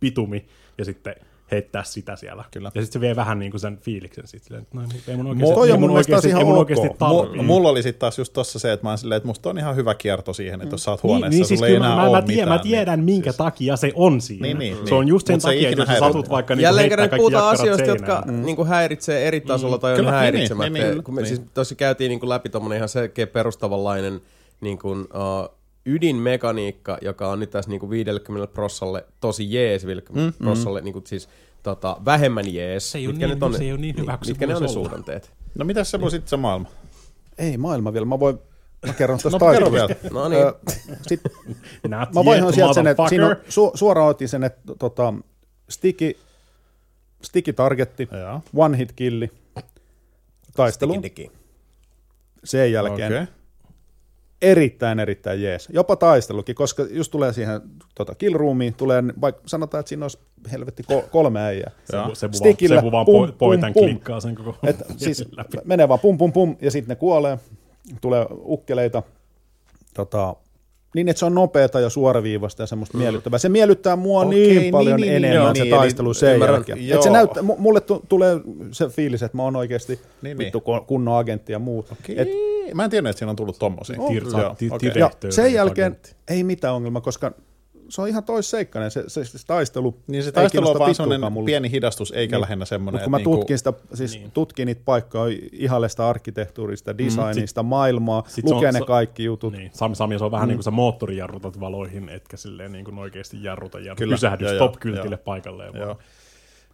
[0.00, 0.46] bitumi
[0.78, 1.14] ja sitten
[1.52, 2.44] heittää sitä siellä.
[2.50, 2.70] Kyllä.
[2.74, 5.54] Ja sitten se vie vähän niinku sen fiiliksen siitä, silleen, että no, ei mun oikeasti,
[5.54, 6.58] toi on ei mun oikeasti, ihan ei mun ok.
[6.58, 7.40] oikeasti tarvii.
[7.40, 9.58] Mu- mulla oli sitten taas just tossa se, että mä oon silleen, että musta on
[9.58, 12.02] ihan hyvä kierto siihen, että jos sä oot huoneessa, niin, niin siis ei enää mä,
[12.02, 12.58] ole mä, tiedän, mitään.
[12.58, 14.42] mä tiedän, minkä siis- takia se on siinä.
[14.42, 14.94] Niin, niin, se niin.
[14.94, 17.54] on just sen takia, että jos sä satut vaikka niinku Jälleen heittää kerran kaikki puhutaan
[17.54, 18.42] asioista, jotka mm.
[18.44, 20.70] niin häiritsee eri tasolla tai on niin, häiritsemättä.
[20.70, 21.28] niin, niin, kun me niin.
[21.28, 24.20] siis tossa käytiin niin kuin läpi tuommoinen ihan selkeä perustavanlainen
[24.60, 30.38] niin kuin, uh, ydinmekaniikka, joka on nyt tässä niin kuin 50 prossalle tosi jees, 50
[30.38, 31.28] mm, prossalle niin kuin siis
[31.62, 32.92] tota, vähemmän jees.
[32.92, 34.62] Se ei mitkä niin- nyt on, se ei oo niin hyvä se Mitkä ne on
[34.62, 35.32] ne suhdanteet?
[35.54, 36.68] No mitäs se on sitten se maailma?
[37.38, 38.06] Ei maailma vielä.
[38.06, 38.38] Mä voin,
[38.86, 39.88] mä kerron tästä No kerro vielä.
[40.12, 40.44] No niin.
[41.02, 41.20] Sit,
[41.88, 45.14] Not mä yet, sieltä sen, että siinä on, su, suoraan otin sen, että tota,
[45.68, 46.16] sticky,
[47.22, 48.08] sticky targetti,
[48.56, 49.30] one hit killi,
[50.56, 51.30] taistelu, Digi, digi.
[52.44, 53.34] sen jälkeen Okei.
[54.42, 55.68] Erittäin, erittäin jees.
[55.72, 57.60] Jopa taistelukin, koska just tulee siihen
[57.94, 60.18] tota, kill roomiin, tulee, vaikka sanotaan, että siinä olisi
[60.52, 61.70] helvetti ko- kolme äijää.
[61.84, 63.90] Se, se, Stickillä, se vaan pum, po, poitan pum, pum.
[63.90, 65.56] klikkaa sen koko Et, siis läpi.
[65.64, 67.38] menee vaan pum pum pum ja sitten ne kuolee,
[68.00, 69.02] tulee ukkeleita,
[69.94, 70.36] tota,
[70.94, 73.02] niin että se on nopeata ja suoraviivasta ja semmoista mm.
[73.02, 73.38] miellyttävää.
[73.38, 76.14] Se miellyttää mua Okei, niin niin, paljon niin, niin, enemmän joo, se niin, taistelu eli
[76.14, 76.88] sen ymmärrän, jälkeen.
[76.88, 76.96] joo.
[76.98, 78.40] Et se näyttää, mu- mulle tu- tulee
[78.72, 80.38] se fiilis, että mä oon oikeasti Niin, niin, niin.
[80.38, 81.92] vittu kun- kunnon agentti ja muut.
[81.92, 82.20] Okei.
[82.20, 82.28] Et,
[82.74, 83.96] Mä en tiennyt, että siinä on tullut tommosia.
[83.96, 84.90] Tir- Joo, ti- okei.
[84.90, 86.14] ti- ja sen jälkeen agentti.
[86.28, 87.32] ei mitään ongelmaa, koska
[87.88, 89.96] se on ihan toisseikkainen se, se, se taistelu.
[90.06, 91.46] Niin se taistelu on vaan semmoinen mulle.
[91.46, 94.30] pieni hidastus, eikä lähinnä semmoinen, Mutta kun mä niinku- tutkin, sitä, siis niin.
[94.30, 99.52] tutkin niitä paikkaa, ihallesta arkkitehtuurista, designista, maailmaa, sit se on- lukee ne se- kaikki jutut.
[99.52, 100.48] Niin, Sami, Sami, se on vähän mm.
[100.48, 104.48] niin kuin sä moottori jarrutat valoihin, etkä silleen niin kuin oikeasti jarruta ja Kyllä, pysähdys
[104.48, 105.74] joo, stop-kyltille paikalleen.
[105.74, 105.86] Joo.
[105.86, 105.98] Vaan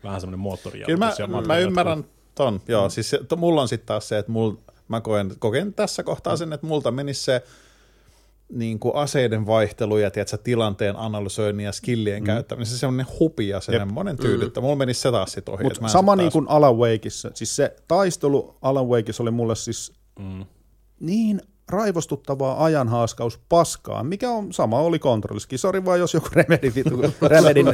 [0.04, 2.60] vähän semmoinen moottori Kyllä mä, ja mä ymmärrän ton.
[2.68, 4.52] Joo, siis se, to, mulla on sitten taas se, että mul,
[4.88, 7.42] mä koen, koken tässä kohtaa sen, että multa menisi se
[8.52, 12.26] niin kuin aseiden vaihtelu ja tiedätkö, tilanteen analysoinnin ja skillien mm.
[12.26, 14.60] käyttäminen, se semmoinen hupi ja semmoinen tyydyttä.
[14.60, 15.64] Mulla menisi se taas sit ohi.
[15.64, 17.30] en sama niin kuin Alan Wakeissa.
[17.34, 20.44] Siis se taistelu Alan Wakeissa oli mulle siis mm.
[21.00, 25.58] niin raivostuttavaa ajanhaaskaus paskaa, mikä on sama oli kontrollissakin.
[25.58, 27.66] Sori vaan, jos joku Remedin, vittu, Remedin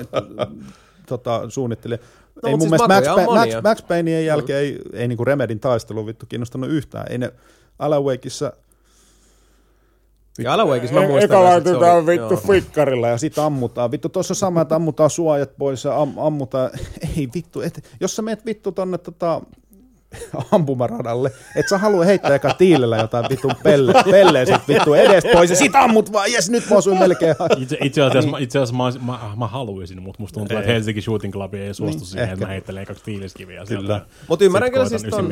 [1.07, 1.99] tota, suunnittelija.
[2.43, 3.57] No, ei mun siis mielestä Max, monia.
[3.57, 7.07] Max, Max Paynein jälkeen ei, ei niinku Remedin taistelu vittu kiinnostanut yhtään.
[7.11, 7.33] Ei ne
[7.79, 8.53] Alan Wakeissa
[10.39, 11.25] Ja Alan Wakeissa mä muistan.
[11.25, 12.43] Eka myös, että se laitetaan vittu joo.
[12.47, 13.91] fikkarilla ja sitten ammutaan.
[13.91, 16.71] Vittu, tuossa on sama, että ammutaan suojat pois ja am, ammutaan.
[17.17, 19.41] Ei vittu, et, jos sä meet vittu tonne tota,
[20.53, 25.51] ampumaradalle, et sä halua heittää eka tiilellä jotain vittu pelle, pelleen sit vittu edestä pois
[25.51, 27.35] ja sit ammut vaan, jes nyt mä osuin melkein.
[27.59, 31.01] Itse, itse asiassa, mä, itse asiassa mä, mä, mä haluaisin, mutta musta tuntuu, että Helsinki
[31.01, 32.35] Shooting Club ei suostu niin, siihen, ehkä.
[32.35, 33.65] että mä heittelen kaksi tiiliskiviä.
[33.69, 34.07] Kyllä.
[34.29, 35.29] Mut ymmärrän kyllä siis ton...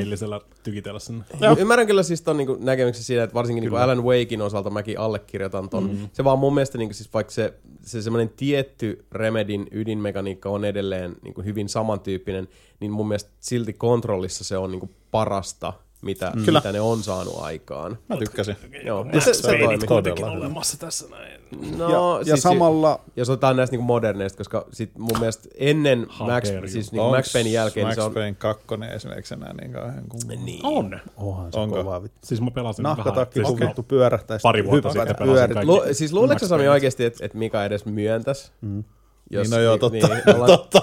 [0.62, 0.98] tykitellä.
[1.40, 1.56] Joo.
[1.58, 5.68] Ymmärrän kyllä siis ton niinku näkemyksen siitä, että varsinkin niinku Alan Wakein osalta mäkin allekirjoitan
[5.68, 5.90] ton.
[5.90, 6.08] Mm.
[6.12, 11.16] Se vaan mun mielestä niinku siis vaikka se, se semmoinen tietty Remedin ydinmekaniikka on edelleen
[11.22, 12.48] niinku hyvin samantyyppinen,
[12.80, 16.58] niin mun mielestä silti kontrollissa se on niinku parasta, mitä, Kyllä.
[16.58, 17.98] mitä ne on saanut aikaan.
[18.08, 18.56] Mä tykkäsin.
[18.84, 19.78] Joo, ja se, se toimii.
[19.78, 20.40] kuitenkin Todella.
[20.44, 21.40] olemassa tässä näin.
[21.78, 26.18] No, ja, ja samalla, Jos otetaan näistä niinku moderneista, koska sit mun mielestä ennen Max,
[26.18, 26.68] Hakeeri.
[26.68, 28.14] siis niinku Max Paynein jälkeen niin Max on...
[28.14, 28.64] Payne 2
[28.94, 30.44] esimerkiksi enää niin kauhean kummaa.
[30.44, 30.60] Niin.
[30.66, 31.00] On.
[31.16, 31.76] onhan se Onko?
[31.76, 32.18] kovaa vittu.
[32.24, 33.52] Siis mä pelasin Nahkatakki, vähän.
[33.52, 34.38] kun Siis, vittu pyörähtää.
[34.42, 35.66] Pari vuotta sitten pelasin kaikki.
[35.66, 36.70] Lu, siis luuleeko Max Sami Payne.
[36.70, 38.84] oikeasti, että et Mika edes myöntäisi, mm.
[39.30, 40.08] Niin, no joo, totta.
[40.08, 40.82] Niin, ollaan, totta.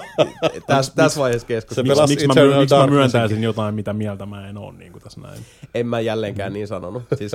[0.66, 2.06] Tässä, tässä vaiheessa keskustelua.
[2.06, 5.02] Miksi mä, Eternal my, miksi mä myöntäisin jotain, mitä mieltä mä en ole niin kuin
[5.02, 5.42] tässä näin?
[5.74, 7.02] En mä jälleenkään niin sanonut.
[7.14, 7.32] Siis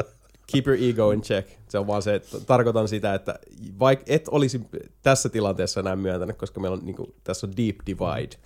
[0.52, 1.48] keep your ego in check.
[1.68, 3.38] Se on vaan se, että tarkoitan sitä, että
[3.78, 4.60] vaikka et olisi
[5.02, 8.36] tässä tilanteessa enää myöntänyt, koska meillä on, niin kuin, tässä on deep divide.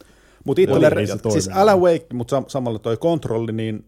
[0.44, 1.48] Mutta itselle, Oli, ei se siis.
[1.48, 3.86] Alan Wake, mutta sam- samalla toi kontrolli, niin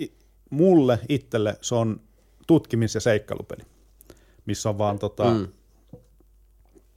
[0.00, 0.12] i-
[0.50, 2.00] mulle itselle se on
[2.46, 3.62] tutkimis- ja seikkailupeli,
[4.46, 5.48] missä on vaan tota, mm.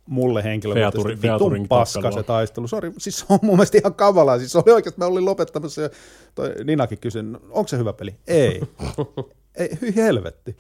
[0.06, 2.68] Mulle henkilökohtaisesti vitun paska se taistelu.
[2.68, 4.40] Sori, siis se on mun mielestä ihan kavalaa.
[4.40, 5.90] Siis se oli oikeasti, mä olin lopettamassa ja
[6.36, 8.16] toi Ninakin kysyi, "No, onko se hyvä peli?
[8.28, 8.62] Ei.
[9.56, 10.56] Ei, hyi helvetti.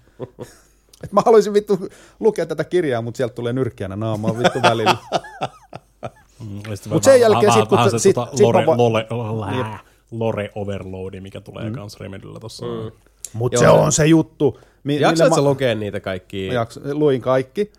[1.04, 1.80] Et mä haluaisin vittu
[2.20, 4.98] lukea tätä kirjaa, mutta sieltä tulee nyrkkiänä naamaan vittu välillä.
[6.89, 9.66] Mut sen jälkeen sit, kun vähän se sit- tota, sit lore, va- lore, lore,
[10.12, 11.76] lore overloadi, mikä tulee mm.
[11.76, 12.66] kans Remedyllä tossa.
[12.66, 12.91] Mm.
[13.34, 14.60] Mutta Joo, se on se juttu.
[14.84, 16.54] Mi- sä mä- lukea niitä kaikkia?
[16.54, 17.72] Jaks, luin kaikki.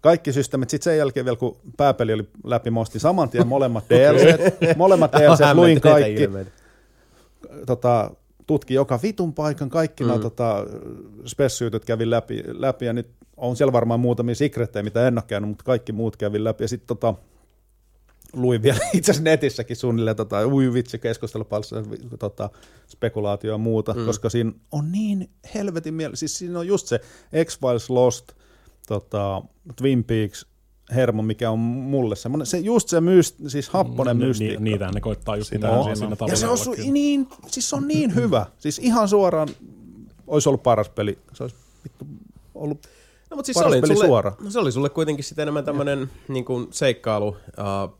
[0.00, 0.70] Kaikki systeemit.
[0.70, 4.76] Sitten sen jälkeen vielä, kun pääpeli oli läpi, mä ostin saman tien molemmat DLC.
[4.76, 6.28] molemmat DLC, luin kaikki.
[7.66, 8.10] Tota,
[8.46, 10.08] tutki joka vitun paikan, kaikki mm.
[10.08, 10.66] nämä tota,
[11.26, 15.48] spessyytyt kävin läpi, läpi, ja nyt on siellä varmaan muutamia secrettejä, mitä en ole käynyt,
[15.48, 17.14] mutta kaikki muut kävin läpi, ja sitten tota,
[18.32, 21.76] luin vielä itse asiassa netissäkin suunnilleen tota, ui vitsi keskustelupalssa,
[22.18, 22.50] tota,
[22.88, 24.06] spekulaatio ja muuta, mm.
[24.06, 27.00] koska siinä on niin helvetin miele, siis siinä on just se
[27.44, 28.32] X-Files Lost,
[29.76, 30.46] Twin Peaks,
[30.94, 34.60] hermo, mikä on mulle semmoinen, se, just se myst, siis happonen Ni, mystiikka.
[34.60, 36.16] niitähän ne koittaa just Sitä siinä, siinä.
[36.28, 36.92] Ja se on kyllä.
[36.92, 38.46] niin, siis se on niin hyvä.
[38.58, 39.48] Siis ihan suoraan
[40.26, 41.18] olisi ollut paras peli.
[41.32, 42.06] Se olisi vittu
[42.54, 42.86] ollut
[43.30, 44.32] No, mutta siis se paras oli, peli sulle, suora.
[44.40, 47.36] no, se oli sulle kuitenkin sitten enemmän tämmöinen niin kuin seikkailu, uh,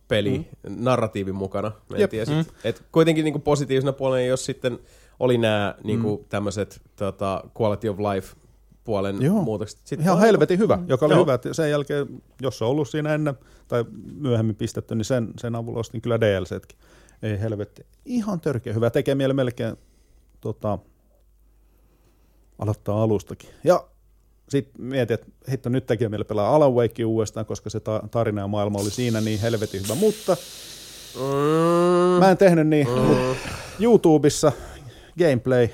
[0.08, 0.44] peli, mm.
[0.78, 1.72] narratiivin mukana.
[1.88, 2.10] Mä en Jep.
[2.10, 4.78] tiedä, sit, et kuitenkin niin kuin positiivisena puolena, jos sitten
[5.20, 8.36] oli nämä niin kuin, tämmöiset tota, quality of life
[8.86, 9.42] puolen Joo.
[9.42, 9.78] muutokset.
[9.84, 11.22] Sitten ihan helvetin hyvä, joka oli Joo.
[11.22, 11.34] hyvä.
[11.34, 12.06] että Sen jälkeen,
[12.42, 13.34] jos on ollut siinä ennen
[13.68, 13.84] tai
[14.20, 16.78] myöhemmin pistetty, niin sen, sen avulla ostin kyllä DLCtkin.
[17.22, 17.86] Ei helvetti.
[18.04, 18.90] Ihan törkeä hyvä.
[18.90, 19.76] Tekee mieli melkein
[20.40, 20.78] tota,
[22.58, 23.50] aloittaa alustakin.
[23.64, 23.84] Ja
[24.48, 28.40] sitten mietin, että hitto, nyt tekee mieli pelaa Alan Wake uudestaan, koska se ta- tarina
[28.40, 29.94] ja maailma oli siinä niin helvetin hyvä.
[29.94, 30.36] Mutta
[31.16, 32.88] Mm, mä en tehnyt niin.
[32.90, 33.36] Mut
[33.80, 34.52] YouTubessa
[35.18, 35.68] gameplay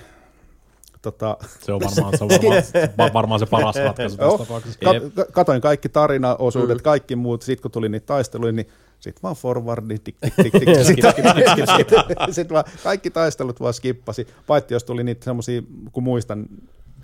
[1.02, 2.62] tota, Se on varmaan se, on varmaan,
[2.98, 4.78] va- varmaan se paras ratkaisu tässä tapauksessa.
[4.84, 6.82] Ka- ka- katoin kaikki tarinaosuudet, mm.
[6.82, 8.68] kaikki muut, sitten kun tuli niitä taisteluja, niin
[9.00, 14.74] sitten vaan forwardi, tik, tik, tik, tik, sitten sit vaan kaikki taistelut vaan skippasi, paitsi
[14.74, 16.46] jos tuli niitä semmoisia, kun muistan,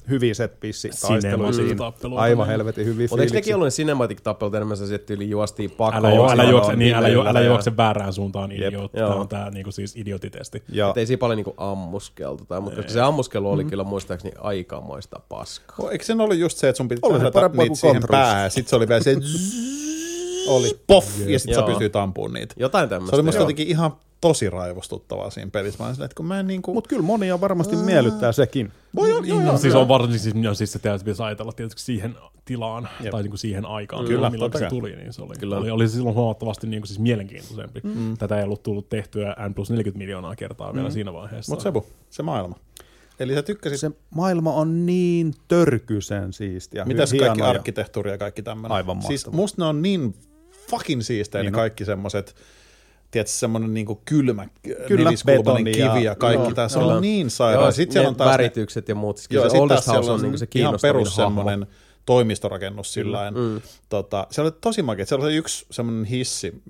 [0.09, 2.21] hyviä set taisteluja.
[2.21, 5.71] Aivan helvetin hyviä Mutta eikö nekin ollut ne cinematic tappelut enemmän se, että yli juostiin
[5.71, 6.07] pakoon?
[6.07, 8.99] Älä, jo, älä, juokse, niin, älä, jo, älä juokse väärään suuntaan, idiootti.
[8.99, 10.63] Tämä on tämä niinku siis idiotitesti.
[10.69, 14.35] Ja, Et ei siinä paljon niinku ammuskeltu, tai, mutta koska se ammuskelu oli kyllä muistaakseni
[14.39, 15.91] aikamoista paskaa.
[15.91, 18.69] Eikö sen ollut just se, että sun piti Oli se niitä kuin siihen päähän, sit
[18.69, 19.17] se oli vielä se
[20.49, 21.67] oli poff, ja sit sä Joo.
[21.69, 22.55] pystyit ampumaan niitä.
[22.59, 23.17] Jotain Se tämmöistä.
[23.17, 23.43] oli musta joo.
[23.43, 25.79] jotenkin ihan tosi raivostuttavaa siinä pelissä.
[25.79, 26.75] Mä olin silleen, että kun mä en niinku...
[26.75, 28.73] Mutta kyllä monia varmasti miellyttää sekin.
[28.95, 29.83] voi on, joo, No, joo, siis joo.
[29.83, 33.11] on varsinkin, siis, no, siis se täytyy pitäisi ajatella tietysti siihen tilaan, Jep.
[33.11, 35.57] tai niin kuin siihen aikaan, Kyllä, milloin se tuli, niin se oli, Kyllä.
[35.59, 37.81] oli, oli se silloin huomattavasti niin kuin siis mielenkiintoisempi.
[37.85, 38.17] Mm.
[38.17, 41.53] Tätä ei ollut tullut tehtyä N plus 40 miljoonaa kertaa vielä siinä vaiheessa.
[41.53, 42.57] Mut Sebu, se maailma.
[43.21, 46.85] Eli sä tykkäsit, Se maailma on niin törkysen siistiä.
[46.85, 48.73] mitäs kaikki arkkitehtuuri ja kaikki tämmöinen.
[48.77, 49.37] Aivan Siis mahtavaa.
[49.43, 50.15] musta ne on niin
[50.71, 52.37] fucking siistejä Niin ne kaikki semmoset,
[53.11, 54.47] tiedätkö, semmonen niinku kylmä,
[54.89, 56.43] Kyllä, betoni kivi ja, kaikki.
[56.45, 56.89] joo, Tässä joo.
[56.89, 57.73] on niin sairaan.
[57.73, 59.21] Sitten siellä on ne taas ne- väritykset ja muut.
[59.31, 61.45] Joo, se taas siellä House on on niinku se ihan perus hahmo.
[62.09, 63.61] Toimistorakennus sillä mm.
[63.89, 65.07] tota, Se oli tosi makea.
[65.07, 66.63] Siellä oli yksi semmoinen hissi,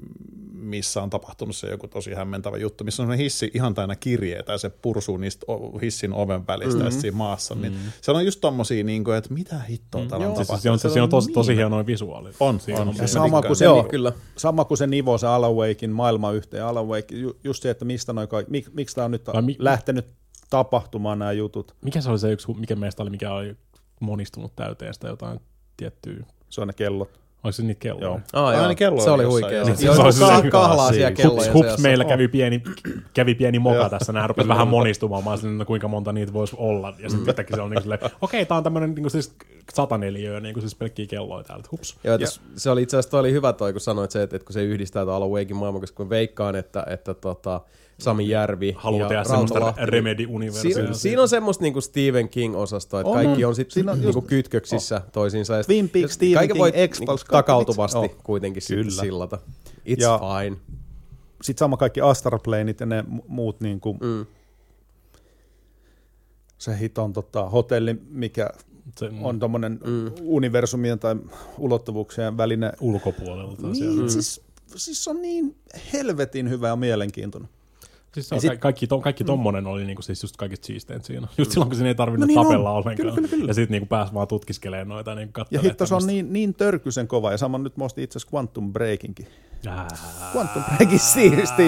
[0.52, 4.52] missä on tapahtunut se joku tosi hämmentävä juttu, missä on semmoinen hissi ihan täynnä kirjeitä
[4.52, 5.46] ja se pursuu niistä
[5.82, 7.00] hissin oven välistä mm-hmm.
[7.00, 7.54] siinä maassa.
[7.54, 10.80] Niin siellä on just tommosia, niin kuin, että mitä hittoa täällä on Siis tapahtunut.
[10.80, 12.32] siinä on, Se on tosi, tosi niin- hienoja visuaalia.
[12.40, 12.88] On, Siinä on.
[12.88, 14.12] on, Ja se sama kuin, se, Joo, kyllä.
[14.36, 16.64] sama kuin se nivo, se Alan Wakein maailma yhteen.
[16.64, 19.56] Alan Wake, ju, just se, että mistä noi kaikki, mik, miksi tämä on nyt mi-
[19.58, 20.06] lähtenyt
[20.50, 21.74] tapahtumaan nämä jutut.
[21.84, 23.56] Mikä se oli se yksi, mikä meistä oli, mikä oli
[24.00, 25.40] monistunut täyteen sitä jotain
[25.76, 27.08] tiettyä, Se on ne kellot.
[27.44, 28.06] oliko se niitä kelloja?
[28.06, 28.20] Joo.
[28.32, 28.74] Ah, Aina joo.
[28.74, 29.52] kello se oli oli huikea.
[29.58, 29.64] joo.
[29.64, 31.82] Se oli se ka- se- kahlaa siellä Hups, kellojen hups seassa.
[31.82, 32.62] meillä kävi pieni,
[33.14, 36.56] kävi pieni moka tässä, nämä rupesi vähän monistumaan, mä olisin, no, kuinka monta niitä voisi
[36.58, 39.32] olla, ja sitten yhtäkkiä se on niin silleen, okei, tää on tämmönen niin siis
[39.74, 41.96] sataneliöä, niin kuin siis pelkkiä kelloja täältä, hups.
[42.04, 44.46] Joo, tos, se oli itse asiassa toi oli hyvä toi, kun sanoit se, että, että
[44.46, 47.60] kun se yhdistää tuon Alan Wakein maailman, koska kun veikkaan, että, että tota,
[47.98, 50.94] Sami Järvi Haluaa ja tehdä semmoista Rautalahti, niin Remedy-universia.
[50.94, 53.54] Siinä, on semmoista niinku Stephen King-osastoa, että On, kaikki on.
[53.54, 55.56] sitten niinku kytköksissä toisiinsa.
[55.56, 58.16] ja Twin Peaks, ja Stephen kaiken King, voi niinku kaikki takautuvasti oh.
[58.24, 59.02] kuitenkin sitten Kyllä.
[59.02, 59.38] sillata.
[59.88, 60.56] It's Ja- fine.
[61.42, 64.26] Sitten sama kaikki Astral Planeit ja ne mu- muut niin kuin, Mm.
[66.58, 68.50] se hiton tota, hotelli, mikä
[68.96, 69.80] Se, on tommonen
[70.22, 71.16] universumien tai
[71.58, 72.72] ulottuvuuksien välinen.
[72.80, 73.56] ulkopuolella.
[73.56, 74.10] Tai Niin, niin.
[74.10, 74.40] siis,
[74.76, 75.56] siis on niin
[75.92, 77.50] helvetin hyvä ja mielenkiintoinen.
[78.14, 80.66] Siis se on, Ja sit- sit, kaikki, to, kaikki tommonen oli niinku siis just kaikista
[80.66, 81.28] siistein siinä.
[81.38, 82.76] Just silloin, kun siinä ei tarvinnut No niin tapella on.
[82.76, 82.96] ollenkaan.
[82.96, 83.44] Kyllä, kyllä, kyllä.
[83.50, 87.08] Ja sitten niinku pääsi vaan tutkiskelemaan noita niin Ja hitto se on niin, niin törkysen
[87.08, 89.26] kova, ja sama nyt mä ostin itse asiassa Quantum Breakinkin.
[90.34, 91.62] Quantum Breakin Steamista.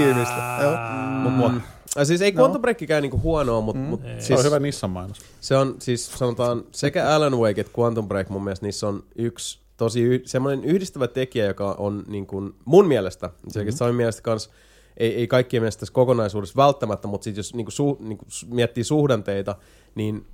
[0.63, 0.77] Joo.
[1.23, 1.53] Mut mua,
[1.97, 5.19] Ja siis ei Quantum Breakikään niinku huonoa, mutta mut Se siis on hyvä Nissan mainos.
[5.41, 9.61] se on siis sanotaan sekä Alan Wake että Quantum Break mun mielestä niissä on yksi
[9.77, 13.73] tosi y- semmoinen yhdistävä tekijä, joka on niin kuin mun mielestä, se mm-hmm.
[13.73, 14.51] Samin mielestä kans,
[14.97, 18.85] ei, ei kaikkien mielestä tässä kokonaisuudessa välttämättä, mutta sit jos niinku su, niinku s- miettii
[18.85, 19.57] suhdanteita,
[19.95, 20.25] niin uh,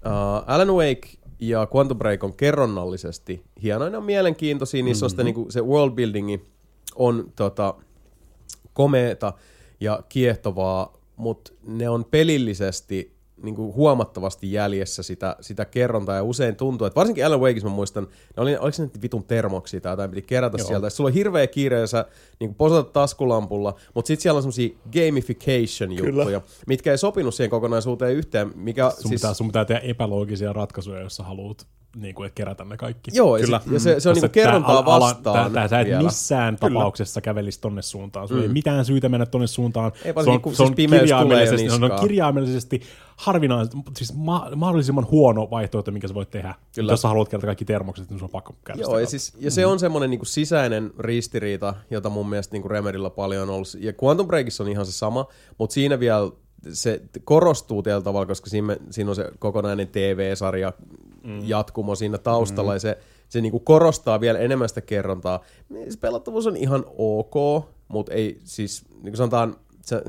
[0.46, 1.09] Alan Wake
[1.40, 5.07] ja Quantum Break on kerronnallisesti hienoja, ne on mielenkiintoisia, niissä mm-hmm.
[5.07, 6.44] on sitä niinku, se world buildingi
[6.96, 7.74] on tota,
[8.72, 9.32] komeeta
[9.80, 16.57] ja kiehtovaa, mutta ne on pelillisesti niin kuin huomattavasti jäljessä sitä, sitä kerrontaa ja usein
[16.57, 18.05] tuntuu, että varsinkin Alan Wakeissa mä muistan,
[18.37, 20.66] ne oli, oliko se nyt vitun termoksia tai jotain, piti kerätä Joo.
[20.66, 20.91] sieltä.
[20.91, 22.05] Sulla on hirveä kiire ja sä
[22.41, 28.53] niin posatat taskulampulla, mutta sitten siellä on semmosia gamification-juttuja, mitkä ei sopinut siihen kokonaisuuteen yhteen,
[28.55, 31.66] mikä Sun, siis, pitää, sun pitää tehdä epäloogisia ratkaisuja, jos sä haluat
[31.97, 33.11] niin kuin, kerätä ne kaikki.
[33.14, 33.61] Joo, Kyllä.
[33.72, 36.03] ja, se, se on niinku kerrontaa ala- vastaan Tää, tää, sä et vielä.
[36.03, 38.28] missään tapauksessa kävelisi tonne suuntaan.
[38.28, 38.47] Sulla mm.
[38.49, 39.93] ei mitään syytä mennä tonne suuntaan.
[40.05, 42.01] Ei varsinkin, kun siis pimeys tulee jo kirjaimellisesti, se on niskaan.
[42.01, 42.82] kirjaimellisesti
[43.16, 46.54] harvinaisesti, siis ma- mahdollisimman huono vaihtoehto, minkä sä voit tehdä.
[46.74, 46.92] Kyllä.
[46.92, 49.50] Jos sä haluat kerätä kaikki termokset, niin sun on pakko käydä Joo, ja, siis, ja
[49.50, 53.68] se on semmoinen niinku sisäinen ristiriita, jota mun mielestä niinku Remedyllä paljon on ollut.
[53.78, 55.26] Ja Quantum Breakissa on ihan se sama,
[55.58, 56.30] mutta siinä vielä
[56.72, 60.72] se korostuu tällä tavalla, koska siinä, siinä on se kokonainen TV-sarja
[61.24, 61.48] mm.
[61.48, 62.76] jatkumo siinä taustalla, mm.
[62.76, 62.98] ja se,
[63.28, 65.40] se niinku korostaa vielä enemmän sitä kerrontaa.
[65.88, 70.02] Se pelattavuus on ihan ok, mutta ei siis, niin kuin sanotaan, se,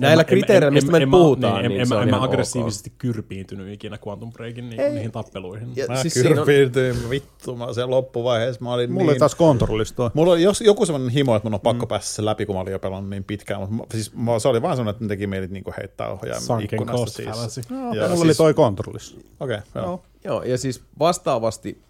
[0.00, 3.72] näillä kriteereillä, mistä me mä- puhutaan, niin, en, se en, on en mä aggressiivisesti kyrpiintynyt
[3.74, 5.72] ikinä Quantum Breakin niin, niihin tappeluihin.
[5.76, 9.18] Ja Mä siis siinä on- kyrpiintyin vittu, mä sen loppuvaiheessa mä olin mulla niin...
[9.18, 10.10] taas kontrollista.
[10.14, 11.88] Mulla oli jos, joku semmoinen himo, että mun on pakko mm.
[11.88, 14.48] päästä sen läpi, kun mä olin jo pelannut niin pitkään, mutta mä- siis, mä, se
[14.48, 17.10] oli vaan semmoinen, että ne teki meidät niinku heittää Sunken ikkunasta
[17.48, 17.70] siis.
[17.70, 19.16] Joo, Joo, mulla siis- oli toi kontrollissa.
[19.40, 19.84] Okei, okay, joo.
[19.84, 20.02] Joo.
[20.24, 21.82] Joo, ja siis vastaavasti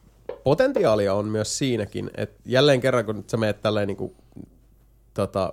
[0.45, 4.15] potentiaalia on myös siinäkin, että jälleen kerran kun nyt sä meet tälleen niin kuin,
[5.15, 5.53] tota,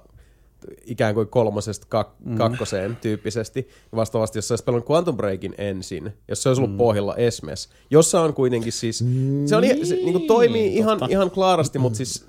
[0.85, 2.37] ikään kuin kolmosesta kak- Mm.
[2.37, 6.65] kakkoseen tyyppisesti, ja vastaavasti jos sä olisit pelannut Quantum Breakin ensin, jos se olisi Mm.
[6.65, 8.97] ollut pohjalla Esmes, jossa on kuitenkin siis,
[9.45, 12.25] se, on, se niin kuin toimii ihan, ihan klaarasti, mutta siis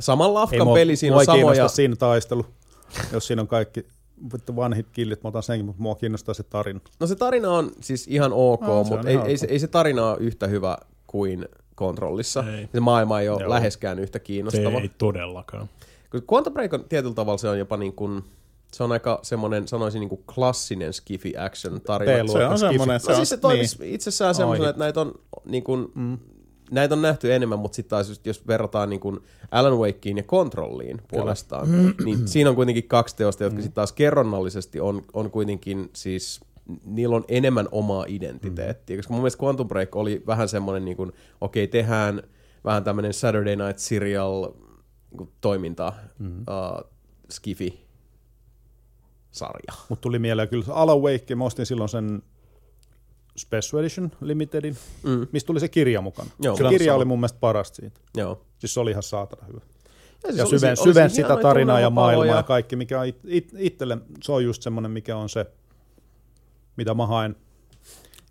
[0.00, 2.46] saman Ei lafkan mua, peli, siinä mua on ei samoja, siinä taistelu,
[3.12, 3.86] jos siinä on kaikki
[4.32, 6.80] vittu one hit killit, mä otan senkin, mutta mua kiinnostaa se tarina.
[7.00, 9.38] no se tarina on siis ihan ok, No, se mutta ei, ihan ei, ok.
[9.40, 12.44] se, ei se tarina ole yhtä hyvä kuin kontrollissa.
[12.56, 12.68] Ei.
[12.72, 13.50] Se maailma ei ole Joo.
[13.50, 14.80] läheskään yhtä Se kiinnostava.
[14.80, 15.68] ei todellakaan.
[16.32, 18.22] Quantum Break on tietyllä tavalla se on jopa niin kuin,
[18.72, 22.32] se on aika semmoinen, sanoisin niin kuin klassinen skifi action tarina.
[22.32, 23.94] Se on semmoinen, No se on, siis se toimisi niin.
[23.94, 26.18] itsessään semmoisena, että näitä on, niin kuin, mm.
[26.70, 31.02] näitä on nähty enemmän, mutta sitten taas jos verrataan niin kuin Alan Wakeen ja Controlliin
[31.08, 31.68] puolestaan,
[32.04, 36.40] niin siinä on kuitenkin kaksi teosta, jotka sitten taas kerronnallisesti on, on kuitenkin siis
[36.84, 41.12] niillä on enemmän omaa identiteettiä, koska mun mielestä Quantum Break oli vähän semmoinen, niin kuin,
[41.40, 42.22] okei, tehdään
[42.64, 44.48] vähän tämmöinen Saturday Night Serial
[45.10, 46.40] niin toiminta, mm-hmm.
[46.40, 46.90] uh,
[47.30, 47.86] skifi
[49.30, 49.72] sarja.
[49.88, 52.22] Mut tuli mieleen kyllä se Alan Wake, mä ostin silloin sen
[53.36, 55.26] Special Edition Limitedin, Mm.
[55.32, 56.30] mistä tuli se kirja mukana.
[56.40, 56.56] Joo.
[56.56, 58.00] se kirja oli mun mielestä parasta siitä.
[58.16, 58.44] Joo.
[58.58, 59.60] Siis se oli ihan saatana hyvä.
[60.24, 63.18] Ja, Ja oli syven, oli syven sitä tarinaa ja maailmaa ja kaikki, mikä on it,
[63.24, 65.46] it, itselle, se on just semmoinen, mikä on se,
[66.76, 67.36] mitä mä haen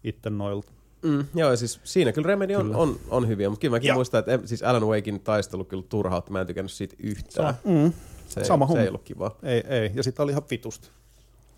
[0.03, 0.71] itse noilta.
[1.07, 3.93] Mm, joo, ja siis siinä kyllä Remedy on, on, on hyviä, mutta kyllä mäkin Ja.
[3.93, 7.53] muistan, että siis Alan Wakein taistelu kyllä turhautti, mä en tykännyt siitä yhtään.
[7.63, 7.93] Mm.
[8.27, 8.81] Se, Sama se homma.
[8.81, 9.35] ei ollut kiva.
[9.43, 9.91] Ei, ei.
[9.93, 10.87] Ja sitten oli ihan vitusta.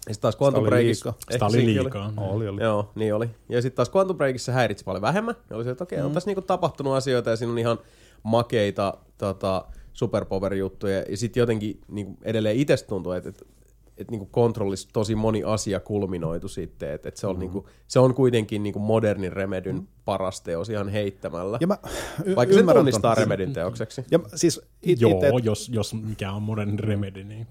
[0.07, 1.13] Ja sitten taas Quantum oli Breakissa...
[1.31, 2.13] Sitä oli liikaa.
[2.17, 2.63] Oli, oli.
[2.63, 3.29] Joo, niin oli.
[3.49, 5.35] Ja sitten taas Quantum Breakissa häiritsi paljon vähemmän.
[5.49, 7.79] Ja oli se, että okei, on tässä niinku tapahtunut asioita ja siinä on ihan
[8.23, 11.03] makeita tota, superpower-juttuja.
[11.09, 13.45] Ja sitten jotenkin niinku edelleen itsestä tuntuu, että, että
[13.99, 18.13] että niinku kontrollissa tosi moni asia kulminoitu sitten, että, että se, on niinku, se on
[18.13, 21.57] kuitenkin niinku modernin Remedyn paras teos ihan heittämällä.
[21.61, 21.77] Ja mä
[22.25, 23.21] y- Vaikka se tunnistaa ton.
[23.23, 24.03] Remedyn teokseksi.
[24.11, 27.47] Ja mä- siis it, Joo, ite, jos, jos mikä on modern remedy, niin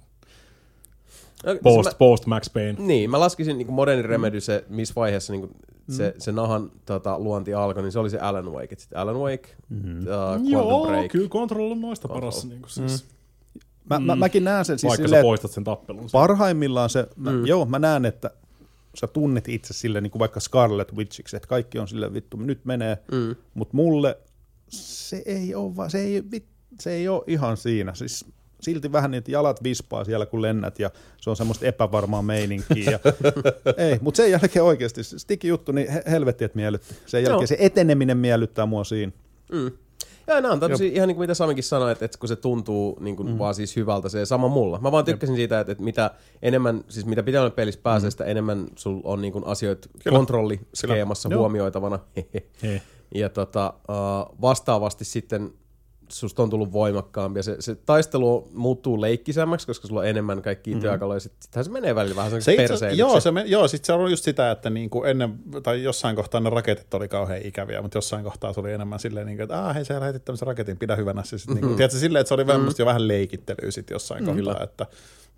[1.44, 2.74] siis post, mä, post Max Payne.
[2.78, 5.48] niin, mä laskisin niin modernin Remedy, se, missä vaiheessa niin
[5.90, 8.68] se, se nahan tota, luonti alkoi, niin se oli se Alan Wake.
[8.72, 9.98] Et Sitten Alan Wake, mm-hmm.
[10.00, 11.10] uh, Quantum Joo, Break.
[11.10, 12.44] kyllä Control on noista paras.
[12.44, 13.06] Niin kuin siis,
[13.90, 16.08] mä, mä, mäkin näen sen siis vaikka silleen, sä poistat sen tappelun.
[16.12, 18.30] parhaimmillaan se, mä, joo, mä näen, että
[18.94, 22.64] sä tunnet itse sille niin kuin vaikka Scarlet Witchiksi, että kaikki on sille vittu, nyt
[22.64, 23.36] menee, mm.
[23.54, 24.18] mutta mulle
[24.68, 27.94] se ei ole, va- se ei, vit- se ei ole ihan siinä.
[27.94, 28.24] Siis
[28.60, 30.90] silti vähän niitä jalat vispaa siellä, kun lennät, ja
[31.20, 32.90] se on semmoista epävarmaa meininkiä.
[32.90, 32.98] Ja,
[33.86, 36.94] ei, mutta sen jälkeen oikeasti, se sticky juttu, niin he- helvetti, että miellytti.
[37.06, 37.46] Sen jälkeen Joo.
[37.46, 39.12] se eteneminen miellyttää mua siinä.
[39.52, 39.70] Mm.
[40.28, 42.98] Ja nämä on tämmöisiä, ihan niin kuin mitä Samikin sanoi, että, että kun se tuntuu
[43.00, 43.38] niin kuin mm.
[43.38, 44.78] vaan siis hyvältä, se sama mulla.
[44.78, 46.10] Mä vaan tykkäsin siitä, että, että mitä
[46.42, 51.38] enemmän, siis mitä pitemmälle pelissä pääsee, sitä enemmän sul on niin kuin asioita kontrolliskeemassa Joo.
[51.40, 51.98] huomioitavana.
[53.14, 53.74] Ja tota,
[54.40, 55.52] vastaavasti sitten
[56.08, 60.74] susta on tullut voimakkaampi ja se, se taistelu muuttuu leikkisämmäksi, koska sulla on enemmän kaikkia
[60.74, 60.80] mm-hmm.
[60.80, 61.20] työkaluja.
[61.20, 63.92] Sit- Sittenhän se menee välillä vähän Se se itse, joo, se, me, joo, sit se
[63.92, 67.98] on just sitä, että niinku ennen, tai jossain kohtaa ne raketit oli kauhean ikäviä, mutta
[67.98, 70.96] jossain kohtaa se oli enemmän silleen, niinku, että aah, hei sä lähetit tämmöisen raketin, pidä
[70.96, 71.38] hyvänä se.
[71.38, 72.68] Sit, niinku, tiedätkö, silleen, että se oli vähän mm.
[72.78, 74.44] jo vähän leikittelyä sit jossain mm.
[74.44, 74.86] kohtaa, että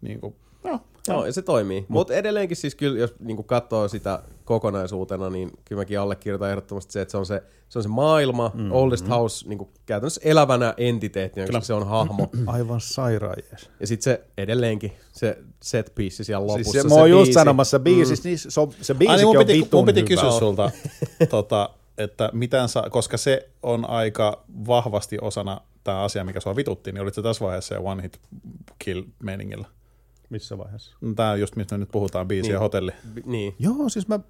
[0.00, 1.84] niinku, joo, Joo, ja se toimii.
[1.88, 7.00] Mutta edelleenkin siis kyllä, jos niin katsoo sitä kokonaisuutena, niin kyllä mäkin allekirjoitan ehdottomasti se,
[7.00, 8.72] että se on se, se, on se maailma, mm-hmm.
[8.72, 12.28] Oldest House, niin käytännössä elävänä entiteettinä, koska se on hahmo.
[12.46, 13.70] Aivan sairaan jees.
[13.80, 16.72] ja sitten se edelleenkin, se set piece siellä lopussa.
[16.72, 17.32] Siis se, se mä oon just biisi.
[17.32, 18.28] sanomassa biisissä, mm.
[18.28, 20.08] niin se, on- se Ai, biisikin niin mun on piti, vitun mun piti hyvä.
[20.08, 20.70] kysyä sulta,
[21.30, 26.92] tota, että mitään saa, koska se on aika vahvasti osana tämä asia, mikä sua vitutti,
[26.92, 28.20] niin olit se tässä vaiheessa one hit
[28.78, 29.66] kill meningillä.
[30.30, 30.96] Missä vaiheessa?
[31.16, 32.52] Tämä on just, mistä me nyt puhutaan, biisi Niin.
[32.52, 32.90] ja hotelli.
[33.14, 33.54] Bi- Niin.
[33.58, 34.20] Joo, siis mä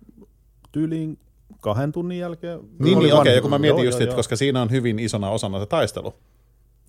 [0.72, 1.18] tyyliin
[1.60, 2.60] kahden tunnin jälkeen.
[2.78, 4.16] Niin, niin okei, okay, kun mä mietin Joo, just, joo, että joo.
[4.16, 6.14] koska siinä on hyvin isona osana se taistelu.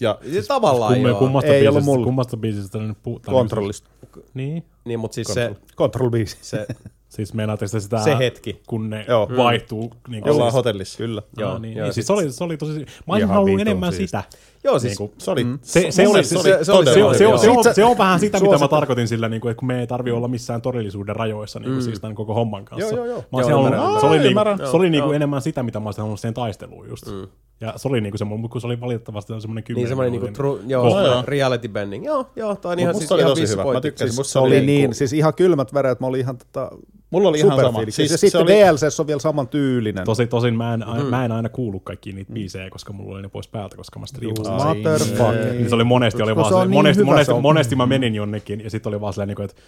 [0.01, 1.19] Ja Siis tavallaan Kumme, joo.
[1.19, 2.05] kummasta, Ei ollut biisistä, mulla.
[2.05, 3.35] kummasta biisistä nyt puhutaan?
[3.35, 3.89] Kontrollista.
[4.33, 4.63] Niin.
[4.85, 6.38] Niin, mutta siis se, Control biisi.
[6.41, 6.67] se,
[7.09, 8.61] Siis meinaatteko te sitä, Se hetki.
[8.67, 9.29] kun ne Joo.
[9.38, 9.93] vaihtuu?
[10.07, 10.97] Niin ollaan siis, hotellissa.
[10.97, 11.21] Kyllä.
[11.38, 12.79] Joo, Joo, niin, joo, niin, siis se oli, se oli tosi...
[12.79, 14.23] Mä olisin halunnut enemmän siistiä.
[14.31, 14.38] sitä.
[14.63, 16.93] Joo, siis Niinku, Se oli, Se, se, mun oli, se, se- se, se oli se,
[16.93, 17.13] se, hyvä.
[17.38, 19.79] se, on, se on vähän sitä, mitä mä tarkoitin sillä, niin kuin, että kun me
[19.79, 22.95] ei tarvi olla missään todellisuuden rajoissa niin kuin, siis tämän koko homman kanssa.
[22.95, 23.49] Joo, joo, joo.
[23.49, 23.99] Joo, ymmärrän.
[23.99, 24.35] se oli, niin,
[24.71, 25.13] se oli Joo, niin kuin joo.
[25.13, 27.07] enemmän sitä, mitä mä olisin halunnut siihen taisteluun just.
[27.07, 27.27] Mm.
[27.61, 30.25] Ja se oli niin kuin semmoinen, kun se oli valitettavasti semmoinen kymmenen niin semmoinen niinku
[30.25, 31.23] minuutin tru, joo, Joo, joo.
[31.27, 32.05] reality bending.
[32.05, 33.61] Joo, joo, toi on ihan siis oli ihan tosi viisi hyvä.
[33.61, 33.88] Mä pointti.
[33.88, 34.13] tykkäsin.
[34.15, 36.71] Siis, Se oli oli niin, niinku- siis ihan kylmät väreet, mä olin ihan tota,
[37.11, 37.79] Mulla oli ihan sama.
[37.89, 40.05] Siis ja se sitten oli- DLC on vielä saman tyylinen.
[40.05, 41.05] Tosi, tosin mä en, mm.
[41.05, 44.05] mä en aina kuullut kaikkia niitä biisejä, koska mulla oli ne pois päältä, koska mä
[44.05, 44.53] striimasin.
[44.53, 45.53] Ai, Motherfucker.
[45.53, 47.85] Niin se oli monesti, oli Koska vaan se niin monesti, monesti, se on- monesti mä
[47.85, 49.61] menin jonnekin ja sitten oli vaan silleen, niin kuin, että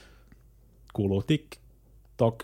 [0.93, 1.45] kuuluu tik,
[2.17, 2.43] tok,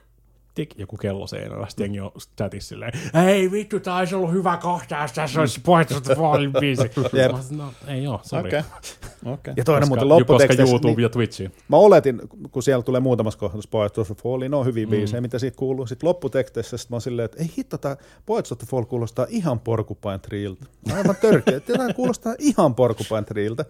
[0.59, 1.65] tik, joku kello seinällä.
[1.69, 2.91] Sitten jengi on chatissa silleen,
[3.27, 6.81] ei vittu, tää olisi ollut hyvä kohtaus, tässä olisi poistettu Fallin biisi.
[7.13, 7.31] Jep.
[7.31, 8.47] Mä sanoin, no ei oo, sori.
[8.49, 8.61] Okei.
[9.25, 9.53] Okei.
[9.57, 11.51] Ja toinen Koska, muuten koska lopputeksteissä, YouTube niin, ja Twitchi.
[11.67, 12.21] mä oletin,
[12.51, 14.89] kun siellä tulee muutamassa kohdassa Poets of the Fall, niin ne on hyviä Mm.
[14.89, 15.85] biisejä, mitä siitä kuuluu.
[15.87, 19.25] Sitten lopputeksteissä sit mä oon silleen, että ei hitto, tää Poets of the Fall kuulostaa
[19.29, 20.65] ihan Porcupine Treeltä.
[20.95, 23.65] Aivan törkeä, tämä kuulostaa ihan Porcupine Treeltä.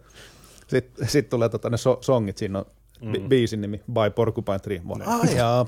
[0.67, 2.65] Sitten sit tulee tota, ne so- songit, siinä on
[3.05, 4.81] bi- biisin nimi By Porcupine Tree.
[4.83, 5.65] Mä ai jaa.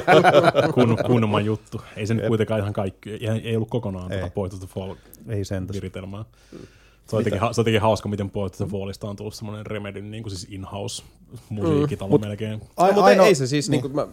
[0.74, 1.80] Kun, kunnon juttu.
[1.96, 4.18] Ei se nyt kuitenkaan ihan kaikki, ei, ei ollut kokonaan Ei.
[4.18, 4.94] tuota Poet of the Fall
[5.28, 5.74] Ei sentäs.
[5.76, 6.24] viritelmää.
[7.06, 9.66] Se on, jotenkin, se on jotenkin hauska, miten Poet of the Fallista on tullut semmoinen
[9.66, 11.02] Remedyn niin kuin siis in-house
[11.48, 12.24] musiikkitalo mm.
[12.26, 12.60] melkein.
[12.76, 13.82] Ai, mutta ainoa- ei se siis niin.
[13.82, 14.06] Niin, mä,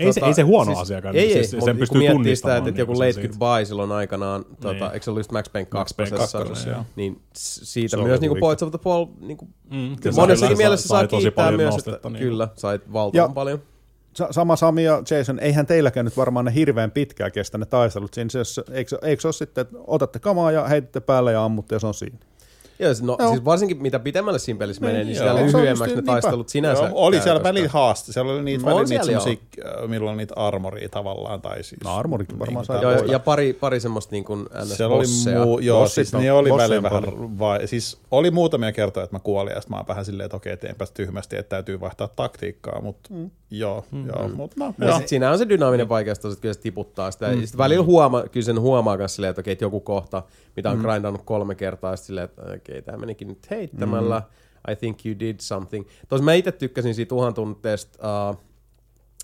[0.00, 2.56] Ei se- ei se huono asiakaan, Ei, siis ei, sen mutta pystyy kun tunnistamaan sitä,
[2.58, 3.38] että, että joku Late sen siitä.
[3.38, 4.84] Goodbye silloin aikanaan, tota, Niin.
[4.92, 6.84] eikö se ollut just Max Payne Max Payne 2, kakkosessa, joo.
[6.96, 8.40] niin s- siitä Se myös niinku huikea.
[8.46, 12.18] Poets of the Fall niinku, Mm, monessakin mielessä saa tosi kiittää myös, nostetta, että niin.
[12.22, 13.62] kyllä, sait valtavan Ja- paljon.
[14.16, 18.14] Sa- sama Sami ja Jason, eihän teilläkään nyt varmaan ne hirveän pitkään kestä ne taistelut.
[18.14, 21.74] Siinä se, eikö, eikö se ole sitten, että otatte kamaa ja heitätte päälle ja ammutte
[21.74, 22.18] ja se on siinä?
[22.82, 23.30] Joo, no, Joo.
[23.30, 25.28] siis varsinkin mitä pitemmälle siinä pelissä menee, niin joo.
[25.28, 26.12] sitä lyhyemmäksi ne niinpä.
[26.12, 26.82] taistelut sinänsä.
[26.82, 28.12] Joo, oli siellä koska- välillä haaste.
[28.12, 29.32] Siellä oli niitä, On välillä niitä semmosia,
[29.82, 31.42] äh, milloin niitä armoria tavallaan.
[31.42, 35.06] Tai siis, No armorikin varmaan sai Joo, ja, pari, pari semmoista niin kuin Siellä oli
[35.44, 39.16] muu, joo, Bossit siis on- ne oli välillä vähän, vai, siis oli muutamia kertoja, että
[39.16, 42.08] mä kuolin, ja sitten mä oon vähän silleen, että okei, teenpäs tyhmästi, että täytyy vaihtaa
[42.08, 43.30] taktiikkaa, mutta mm.
[43.50, 44.06] joo, mm.
[44.06, 44.98] joo, mutta no, Ja joo.
[44.98, 47.28] sit siinä on se dynaaminen vaikeus, että kyllä se tiputtaa sitä.
[47.28, 47.40] Mm.
[47.40, 50.22] Ja sit välillä huomaa, kyllä sen huomaa myös silleen, että okei, että joku kohta,
[50.56, 50.82] mitä on mm.
[50.82, 52.42] grindannut kolme kertaa, silleen, että
[52.72, 54.18] okei, tämä menikin nyt heittämällä.
[54.18, 54.72] Mm.
[54.72, 55.86] I think you did something.
[56.08, 58.36] Tosin mä itse tykkäsin siitä uhan tunteesta, uh,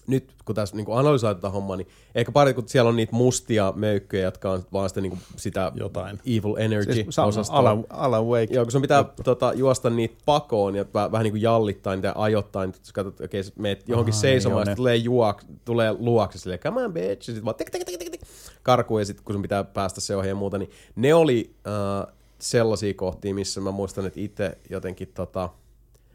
[0.07, 3.73] nyt kun tässä niin analysoi tätä hommaa, niin ehkä pari, kun siellä on niitä mustia
[3.77, 6.19] möykkyjä, jotka on vaan sitä, niin kuin, sitä Jotain.
[6.27, 7.59] evil energy Siis osastoa.
[7.59, 8.55] Alan, Alan Wake.
[8.55, 12.13] Joo, kun sun pitää tota, juosta niitä pakoon ja vähän, vähän niin kuin jallittaa niitä
[12.17, 16.39] ajoittaa niitä, jos katsot, okei, okay, meet johonkin Aha, seisomaan, niin tulee, juok, tulee luokse
[16.39, 18.21] silleen, come on bitch, ja sit vaan tik, tik, tik, tik, tik,
[18.63, 22.18] karkuun, ja sit kun sun pitää päästä se ohi ja muuta, niin ne oli äh,
[22.41, 25.49] sellaisia kohtia, missä mä muistan, että itse jotenkin tota,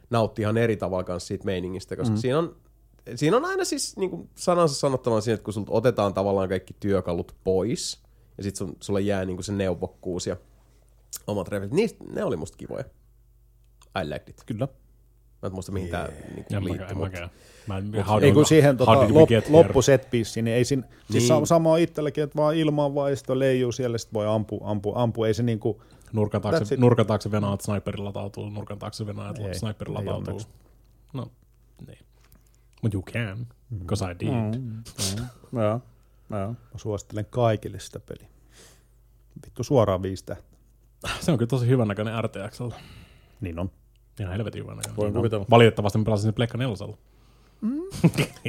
[0.10, 2.20] nautti ihan eri tavalla kanssa siitä meiningistä, koska mm.
[2.20, 2.56] siinä on
[3.16, 6.76] Siinä on aina siis niin kuin sanansa sanottavan siinä, että kun sulta otetaan tavallaan kaikki
[6.80, 8.02] työkalut pois,
[8.38, 10.38] ja sitten sun, sulle jää niin kuin se neuvokkuus ja
[11.28, 12.84] omat revelit, niistä, ne oli musta kivoja.
[14.04, 14.44] I liked it.
[14.45, 14.68] Kyllä.
[15.41, 17.30] Mä en muista mihin tää niinku En liittyy, mutta mäkään.
[17.68, 17.91] Mä en,
[18.22, 21.28] Ei kun siihen tota, lop, loppu set piece, niin ei siinä, siis Niin.
[21.28, 25.28] sa- sama on itselläkin, että vaan ilman vaisto leijuu siellä, sit voi ampua, ampua, ampua,
[25.28, 25.82] ei se niinku,
[26.14, 30.34] Nurkan taakse, nurkan taakse venaat, sniperilla latautuu, nurkan taakse venaat, Ei, sniperilla ei latautuu.
[30.34, 30.48] onneksi.
[31.14, 31.31] No,
[31.88, 31.99] niin.
[32.81, 33.48] But you can,
[33.80, 34.30] because I did.
[34.30, 34.84] Mm.
[35.61, 35.81] Joo,
[36.30, 36.49] joo.
[36.49, 38.27] mä suosittelen kaikille sitä peliä.
[39.45, 40.26] Vittu suoraan viisi.
[41.19, 42.76] Se on kyllä tosi hyvän näköinen RTXllä.
[43.41, 43.72] Niin on.
[44.19, 44.98] Ihan helvetin hyvän näköinen.
[44.98, 45.45] Voin kuvitella.
[45.49, 46.98] Valitettavasti mä pelasin sen Pleikka nelosella.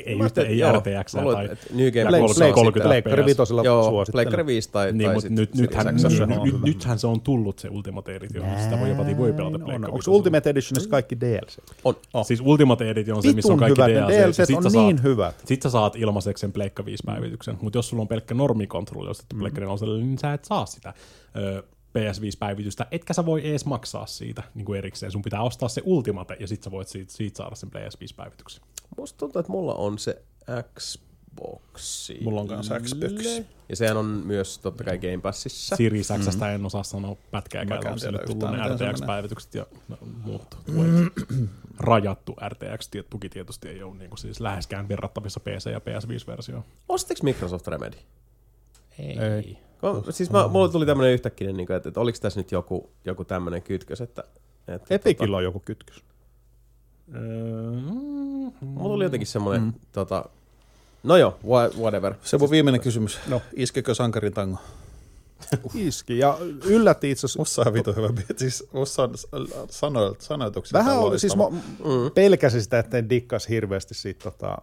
[0.06, 1.44] Ei yhtä, ei RTX tai...
[1.44, 3.26] että New Game Ja Play, Plus Play- on Play, 30 Pleikkari FPS.
[3.26, 4.24] vitosella Joo, suosittelen.
[4.24, 6.66] Pleikkari 5 tai, Niin, tai mutta sit nyt, nythän, nyt, on nyt, hyvä.
[6.66, 10.10] nythän se on tullut se Ultimate Edition, sitä voi jopa voi pelata No, Pleikka Onko.
[10.10, 11.56] Ultimate Editionissa kaikki DLC?
[11.84, 11.94] On.
[12.14, 12.26] Oh.
[12.26, 14.12] Siis Ultimate Edition on se, missä on kaikki DLC.
[14.12, 15.34] DLCt Sit on sä saat- niin hyvät.
[15.44, 19.36] Sit sä saat ilmaiseksi sen Pleikka 5 päivityksen, mutta jos sulla on pelkkä normikontrolli ostettu
[19.36, 19.40] mm.
[19.40, 20.94] Pleikka 4, niin sä et saa sitä
[21.98, 25.12] PS5-päivitystä, etkä sä voi edes maksaa siitä niin kuin erikseen.
[25.12, 28.62] Sun pitää ostaa se Ultimate ja sit sä voit siitä, siitä saada sen PS5-päivityksen.
[28.96, 30.22] Musta tuntuu, että mulla on se
[30.78, 32.18] Xboxi.
[32.22, 33.42] Mulla on kanssa Xbox.
[33.68, 35.76] Ja sehän on myös totta kai Game Passissa.
[35.76, 40.58] Series X en osaa sanoa pätkääkään, on sille tullut ne RTX-päivitykset ja no, muut.
[41.78, 46.64] Rajattu RTX-tuki tietysti ei ole niin kuin siis läheskään verrattavissa PC- ja PS5-versioon.
[46.88, 47.96] Ostiko Microsoft Remedy?
[48.98, 49.18] Ei.
[49.18, 49.58] Ei.
[49.84, 52.90] Ko- Siis mä, mulla tuli tämmönen yhtäkkiä, niin kuin, että, että oliko tässä nyt joku,
[53.04, 54.24] joku tämmönen kytkös, että...
[54.68, 56.02] että Epicillä on joku kytkös.
[57.14, 57.20] Öö,
[57.72, 59.72] mm, Mulla tuli jotenkin semmoinen, mm.
[59.92, 60.24] tota,
[61.02, 62.14] no joo, wha- whatever.
[62.22, 63.18] Se mun viimeinen kysymys.
[63.28, 63.42] No.
[63.56, 64.58] Iskekö sankarin tango?
[65.74, 67.38] Iski, ja yllätti itse asiassa.
[67.40, 68.34] Musta on vitu hyvä biisi.
[68.36, 69.14] Siis musta on
[69.70, 70.78] sano, sanoituksia.
[70.78, 71.44] Vähän oli, siis mä
[72.14, 74.58] pelkäsin sitä, että en dikkas hirveästi siitä tota,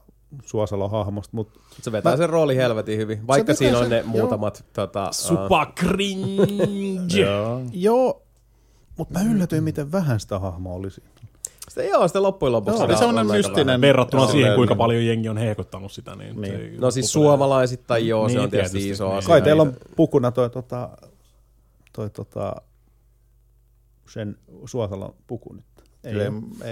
[0.45, 3.97] Suosalon hahmosta, mutta Se vetää Mä- sen rooli helvetin hyvin, vaikka Se siinä on ne
[4.01, 7.21] sen- muutamat tota, uh, Supa cringe!
[7.21, 7.61] Joo.
[7.73, 8.21] joo,
[8.97, 11.03] mutta mä yllätyin, miten vähän sitä hahmoa olisi.
[11.69, 12.77] sitä, joo, sitä loppujen lopuksi.
[12.97, 13.81] Se oli on- mystinen.
[13.81, 14.31] Verrattuna Joo.
[14.31, 14.77] siihen, kuinka Niin.
[14.77, 16.53] paljon jengi on heikottanut sitä, niin, Niin.
[16.53, 19.17] se No siis loppupeleissä- suomalaisittain joo, se Niin, on tietysti, tietysti, iso niin.
[19.17, 19.27] asia.
[19.27, 20.89] Kai teillä on pukuna toi, tota,
[21.93, 22.55] toi tota,
[24.09, 25.65] sen Suosalon puku nyt.
[26.03, 26.21] Ei, Ei,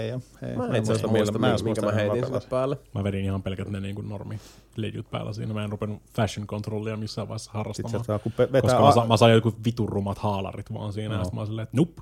[0.00, 0.56] ei, ole, ei.
[0.56, 2.78] Mä en itse asiassa muista, millä- minkä, minkä mä heitin sinne päälle.
[2.94, 4.40] Mä vedin ihan pelkät ne niin kuin normi
[4.76, 5.54] ledjut päällä siinä.
[5.54, 7.90] Mä en rupenut fashion controllia missään vaiheessa Sitten harrastamaan.
[7.90, 10.92] sieltä saa, kun vetää Koska mä, sa- a- mä sain jotkut vitun rumat haalarit vaan
[10.92, 11.22] siinä, no.
[11.24, 11.98] ja mä olin silleen, että nup.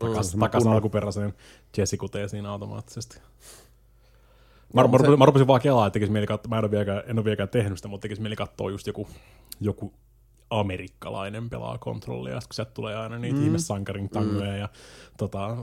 [0.00, 0.40] Takas, Mm.
[0.40, 1.34] takas alkuperäiseen
[1.76, 3.18] Jessikuteen siinä automaattisesti.
[4.74, 6.64] Mä, Joo, mä, se- rupesin, mä rupesin vaan kelaa, että tekisi mieli katsoa, mä en
[6.64, 9.08] ole vieläkään, en ole vieläkään tehnyt sitä, mutta tekisi mieli katsoa just joku,
[9.60, 9.92] joku
[10.50, 13.44] amerikkalainen pelaa kontrollia, kun sieltä tulee aina niitä mm.
[13.44, 14.58] ihmesankarin tangoja mm.
[14.58, 14.68] ja
[15.18, 15.56] tota,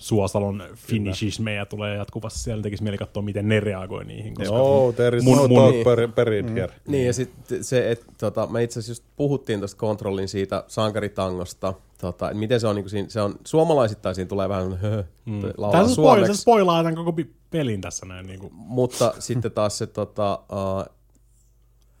[0.00, 4.34] Suosalon finishismejä tulee jatkuvasti siellä, tekisi mieli katsoa, miten ne reagoi niihin.
[4.34, 6.74] Koska Joo, there is Mun- no mun- talk per, period here.
[6.86, 11.74] Niin, ja sitten se, että tota, me itse asiassa just puhuttiin tuosta kontrollin siitä sankaritangosta,
[12.00, 15.04] tota, että miten se on, niin kuin siinä, se on suomalaisittain siinä tulee vähän höhö,
[15.24, 15.42] mm.
[15.56, 17.14] laulaa Tässä spoil, se suomeksi, spoilaa tämän koko
[17.50, 18.26] pelin tässä näin.
[18.26, 18.52] Niin kuin.
[18.54, 20.94] mutta sitten taas se, tota, uh,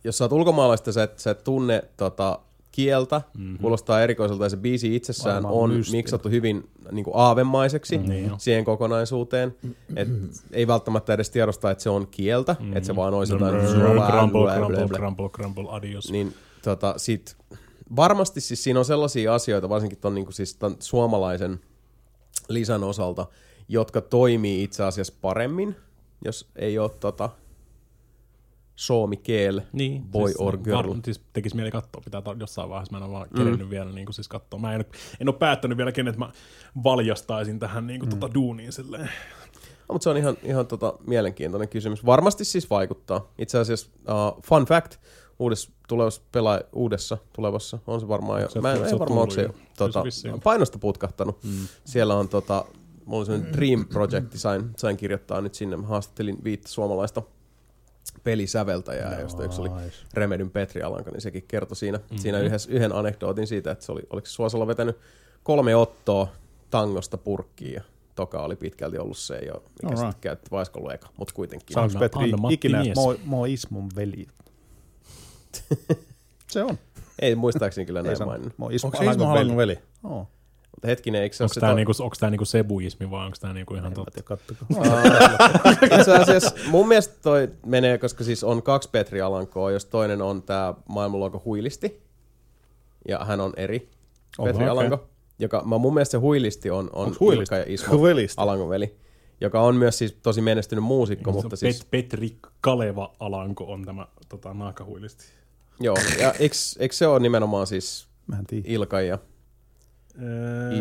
[0.04, 2.38] jos sä oot ulkomaalaista, sä et, sä et tunne tota,
[2.72, 3.58] kieltä, mm-hmm.
[3.58, 5.96] kuulostaa erikoiselta, ja se biisi itsessään Varmaan on lystiä.
[5.96, 8.30] miksattu hyvin niin kuin aavemaiseksi mm-hmm.
[8.38, 9.56] siihen kokonaisuuteen.
[9.96, 10.08] Et
[10.52, 12.76] ei välttämättä edes tiedosta, että se on kieltä, mm-hmm.
[12.76, 13.54] että se vaan olisi jotain...
[13.54, 16.12] Crumble, crumble, crumble, crumble, adios.
[16.12, 17.36] Niin tota, sit,
[17.96, 21.60] varmasti siis siinä on sellaisia asioita, varsinkin ton, niin siis ton suomalaisen
[22.48, 23.26] lisän osalta,
[23.68, 25.76] jotka toimii itse asiassa paremmin,
[26.24, 27.30] jos ei ole tota,
[28.80, 30.88] suomi keel, Niin, boy siis, or girl.
[30.88, 33.70] Var, siis tekisi mieli katsoa, pitää tar- jossain vaiheessa, mä en ole vaan kerennyt mm.
[33.70, 34.60] vielä niin kuin siis katsoa.
[34.60, 34.84] Mä en,
[35.20, 36.32] en ole päättänyt vielä, kenet mä
[36.84, 38.18] valjastaisin tähän niin kuin, mm.
[38.18, 39.10] tota duuniin silleen.
[39.88, 42.06] No, mutta se on ihan, ihan tota, mielenkiintoinen kysymys.
[42.06, 43.32] Varmasti siis vaikuttaa.
[43.38, 44.96] Itse asiassa, uh, fun fact,
[45.38, 48.48] uudessa, tulevassa, pelaa, uudessa tulevassa, on se varmaan jo.
[48.48, 49.54] Se- mä en, se en on varmaan, onko se, jo.
[49.76, 50.00] tota,
[50.32, 50.40] on.
[50.40, 51.44] painosta putkahtanut.
[51.44, 51.50] Mm.
[51.84, 52.64] Siellä on tota,
[53.04, 55.76] mulla oli sellainen Dream Project, sain, sain kirjoittaa nyt sinne.
[55.76, 57.22] Mä haastattelin viittä suomalaista
[58.24, 59.70] pelisäveltäjää, no, josta yksi oli
[60.14, 62.18] Remedyn Petri Alanka, niin sekin kertoi siinä, mm-hmm.
[62.18, 64.98] siinä yhdessä, yhden anekdootin siitä, että se oli, oliko Suosalla vetänyt
[65.42, 66.28] kolme ottoa
[66.70, 67.82] tangosta purkkiin ja
[68.14, 69.98] toka oli pitkälti ollut se, jo, mikä Alright.
[69.98, 71.74] sitten käytti, vai olisiko eka, mutta kuitenkin.
[71.74, 74.26] Saanko Petri Anna ikinä, mä oon- mä oon Ismon veli.
[76.52, 76.78] se on.
[77.18, 78.54] Ei muistaakseni kyllä näin maininnut.
[78.84, 79.78] Onko se Ismo Halangon veli?
[80.04, 80.28] Oo.
[80.70, 81.60] Mutta hetkinen, eikö se ole Onko se...
[81.60, 84.22] tämä to- niinku, onks tää niinku sebuismi vai onko tämä niinku ihan totta?
[84.22, 85.02] Kattokaa.
[85.98, 90.42] Itse asiassa mun mielestä toi menee, koska siis on kaksi Petri Alankoa, jos toinen on
[90.42, 92.02] tämä maailmanluokka huilisti,
[93.08, 93.88] ja hän on eri
[94.38, 94.68] Oho, Petri okei.
[94.68, 97.54] Alanko, joka mä mun mielestä se huilisti on, on huilisti?
[97.54, 98.40] Ilkka ja Ismo Huilisti.
[98.40, 98.96] Alangon veli,
[99.40, 104.06] joka on myös siis tosi menestynyt muusikko, mutta Pet, siis, Petri Kaleva Alanko on tämä
[104.28, 105.24] tota, naakahuilisti.
[105.80, 108.64] joo, ja eikö, eikö se ole nimenomaan siis Mä en tiedä.
[108.68, 109.18] Ilkan ja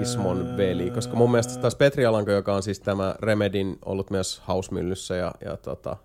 [0.02, 4.40] Ismon veli, koska mun mielestä taas Petri Alanko, joka on siis tämä Remedin ollut myös
[4.40, 5.98] hausmyllyssä ja, ja tota,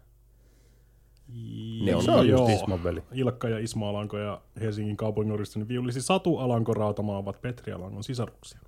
[1.85, 2.49] ne on Se on just.
[2.49, 3.03] Ismon veli.
[3.13, 8.59] Ilkka ja Ismo Alanko ja Helsingin kaupunginoristoni viulisi Satu Alanko Rautamaa ovat Petri Alankon sisaruksia.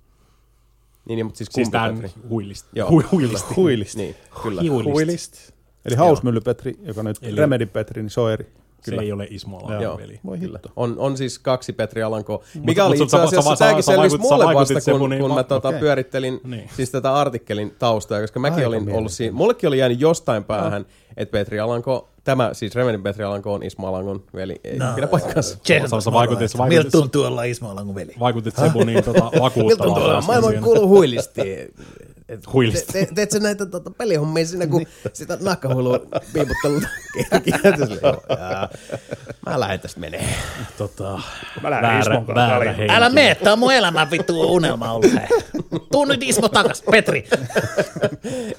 [1.05, 2.21] niin, niin, mutta siis Siis kumpi tämän Petri?
[2.29, 2.69] huilisti.
[2.75, 3.53] Joo, Hui, huilisti.
[3.53, 3.97] Huilisti.
[4.01, 4.61] Niin, kyllä.
[4.83, 5.53] Huilisti.
[5.85, 8.51] Eli Hausmylly Petri, joka nyt Eli- Remedy Petri, niin se on eri.
[8.81, 9.97] Se ei ole Ismo Alankon Joo.
[9.97, 10.19] veli.
[10.25, 10.57] Voi Kyllä.
[10.57, 10.69] hitto.
[10.75, 14.75] On, on siis kaksi Petri Alankoa, mikä oli itse asiassa, tämäkin selvisi vaikutit- mulle vaikutit
[14.75, 15.79] vasta, kun, niin kun mä tota, okei.
[15.79, 16.69] pyörittelin Niin.
[16.75, 20.85] siis tätä artikkelin taustaa, koska mäkin Aika olin ollut siinä, mullekin oli jäänyt jostain päähän,
[21.17, 24.85] että Petri Alanko, tämä siis Remedin Petri Alanko on Ismo Alankon veli, ei no.
[24.95, 25.57] pidä paikkaansa.
[26.03, 28.13] Sä- vaikutit, sä Miltä vaikutit, tuntuu olla Ismo Alangon veli?
[28.19, 29.19] vaikutit Sebu niin tota,
[29.55, 30.21] Miltä tuntuu olla?
[30.21, 31.41] Maailman kuuluu huilisti.
[32.29, 32.93] Et- Huilisti.
[32.93, 35.99] Te, te, teet sä näitä tota, pelihommia siinä, kun sitä nahkahuilua
[36.33, 36.83] piiputtelut
[39.45, 40.29] Mä lähden tästä menee.
[40.77, 41.19] Tota,
[41.61, 42.75] Mä lähden väärä, Ismon kanssa väärä.
[42.89, 45.13] Älä mene, tää on mun elämän vittu unelma ollut.
[45.13, 45.27] hei.
[45.91, 47.27] Tuu nyt Ismo takas, Petri.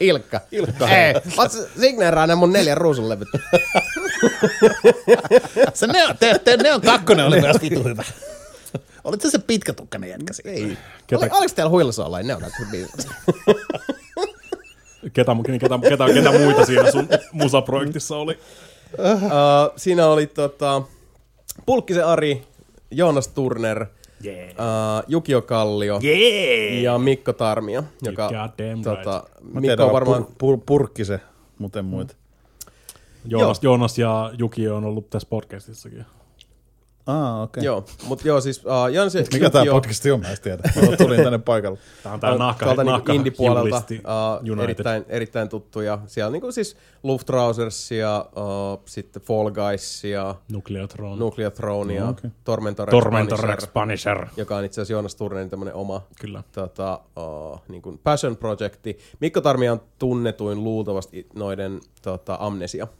[0.00, 0.40] Ilkka.
[0.52, 0.88] Ilkka.
[0.88, 3.28] Ei, oot sä signeeraa nämä mun neljän ruusunlevyt.
[5.74, 8.04] Se ne on, te, te, ne on kakkonen oli myös vitu hyvä.
[9.04, 10.50] Olit se se pitkätukkainen jätkä siinä?
[10.52, 10.78] Ei.
[11.08, 12.22] Ketä- Oli, oliko teillä huilassa olla?
[12.22, 12.94] Ne on kaikki biisit.
[15.12, 18.38] ketä, ketä, ketä, ketä muita siinä sun musaprojektissa oli?
[18.98, 20.82] uh, siinä oli tota,
[21.66, 22.42] Pulkkisen Ari,
[22.90, 23.86] Joonas Turner,
[24.24, 24.48] Yeah.
[24.50, 26.82] uh, Jukio Kallio Yeah.
[26.82, 28.30] ja Mikko Tarmio, joka
[28.84, 30.24] tota, Mä Mikko tiedän on varmaan...
[30.24, 31.20] Pur, pur, purkkise,
[31.58, 32.14] muuten muita.
[33.24, 36.04] Joonas, Joonas ja Juki on ollut tässä podcastissakin.
[37.08, 37.60] Ah, okei.
[37.60, 37.64] Okay.
[37.64, 40.62] Joo, mutta joo siis uh, Jans ja Mikä tää Jukio- podcasti on, mä en tiedä.
[40.90, 41.78] Mä tulin tänne paikalle.
[42.02, 44.64] Tää on tää nahka, tuolta niinku nahka indie-puolelta hiulisti uh, United.
[44.64, 45.98] erittäin, erittäin tuttuja.
[46.06, 51.18] Siellä niinku siis Luftrausersia, uh, sitten Fall Guysia, Nucleotron.
[51.18, 52.30] Nuclear Thronea, No, okay.
[52.44, 54.26] Tormentor, Tormentor Punisher, Rex Punisher.
[54.36, 56.42] joka on itse asiassa Joonas Turnerin tämmönen oma Kyllä.
[56.52, 58.98] tota, uh, niin kuin passion projecti.
[59.20, 62.34] Mikko Tarmi on tunnetuin luultavasti noiden tota,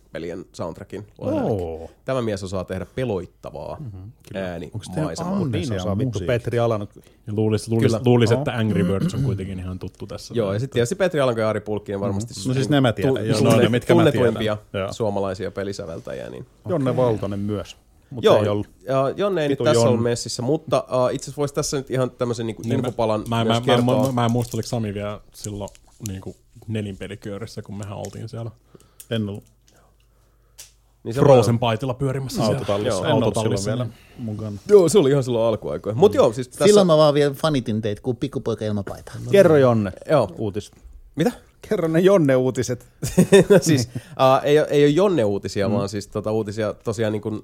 [0.09, 1.06] Amnesia-pelien soundtrackin.
[1.18, 1.90] Oo.
[2.05, 5.44] Tämä mies osaa tehdä peloittavaa mm-hmm, ääni teillä maisemaa.
[5.44, 6.20] Niin osaa vittu?
[6.26, 6.90] Petri Alanut.
[7.26, 7.68] Ja luulis,
[8.05, 10.35] luulis, että Angry Birds on kuitenkin ihan tuttu tässä.
[10.35, 13.14] Joo, ja sitten tietysti Petri Alanko ja Ari Pulkkinen varmasti No siis ne mä tiedän,
[13.14, 14.56] tu- joo, tunne- no ne mitkä tunnetuimpia
[14.90, 16.30] suomalaisia pelisäveltäjiä.
[16.30, 16.47] Niin.
[16.68, 17.76] Jonne Valtonen myös.
[18.10, 18.66] Mutta Joo, ei ollut.
[18.86, 19.89] ja Jonne ei nyt tässä Jonne.
[19.89, 23.36] ollut messissä, mutta uh, itse asiassa voisi tässä nyt ihan tämmöisen niin Niin infopalan mä,
[23.36, 24.06] mä, myös mä, mä, kertoa.
[24.06, 25.70] mä, mä, en muista, oliko Sami vielä silloin
[26.09, 26.36] niin kuin
[26.68, 28.51] nelinpeliköörissä, kun mehän oltiin siellä
[29.10, 29.44] En ollut
[31.05, 33.09] niin se Frozen paitilla pyörimässä autotallissa.
[33.09, 33.95] Joo, autotallissa, vielä niin.
[34.19, 34.57] mukana.
[34.69, 35.99] Joo, se oli ihan silloin alkuaikoina.
[35.99, 36.65] Mutta joo, siis tässä...
[36.65, 39.15] Silloin mä vaan vielä fanitin teitä, kun pikkupoika ilman paitaa.
[39.31, 40.29] Kerro Jonne Joo.
[40.39, 40.75] uutiset.
[41.16, 41.33] Mitä?
[41.69, 42.87] Kerro ne Jonne uutiset.
[43.51, 45.75] no siis uh, ei, ole- ei ole Jonne-uutisia, mm.
[45.75, 47.43] vaan siis tota, uutisia tosiaan niin uh,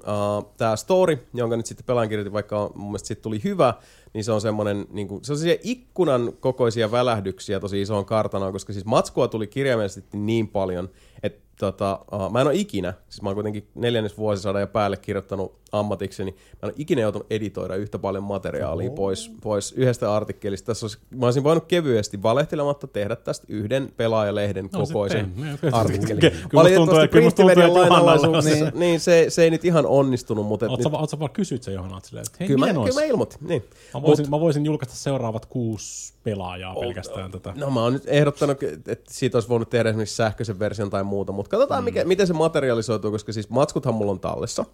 [0.57, 3.75] tämä story, jonka nyt sitten pelaan kirjoitin, vaikka on, mun mielestä siitä tuli hyvä,
[4.13, 8.53] niin se on semmoinen, niin kuin, se on sellaisia ikkunan kokoisia välähdyksiä tosi isoon kartanoon,
[8.53, 10.91] koska siis matskua tuli kirjaimellisesti niin paljon,
[11.23, 14.97] että tota, uh, mä en ole ikinä, siis mä oon kuitenkin neljännes vuosisadan ja päälle
[14.97, 20.67] kirjoittanut ammatikseni, mä en ole ikinä joutunut editoida yhtä paljon materiaalia pois, pois yhdestä artikkelista.
[20.67, 25.33] Tässä olisi, mä olisin voinut kevyesti valehtelematta tehdä tästä yhden pelaajalehden No, kokoisen
[25.73, 26.21] artikkelin.
[26.21, 30.71] Kyllä Valitettavasti printtimedian on niin, se- niin se, se ei nyt ihan onnistunut, mutta et
[30.71, 33.39] Oot nyt, oot vaan kysyt se Johanna silleen, että hei, kyllä, mä, kyllä mä ilmoitin.
[33.49, 33.65] Niin.
[33.95, 37.53] Mä voisin, mä voisin julkaista seuraavat kuusi pelaajaa pelkästään tätä.
[37.57, 41.33] No mä oon nyt ehdottanut, että siitä olisi voinut tehdä esimerkiksi sähköisen version tai muuta,
[41.33, 41.85] mutta katsotaan mm.
[41.85, 44.65] mikä, miten se materialisoituu, koska siis matskuthan mulla on tallessa.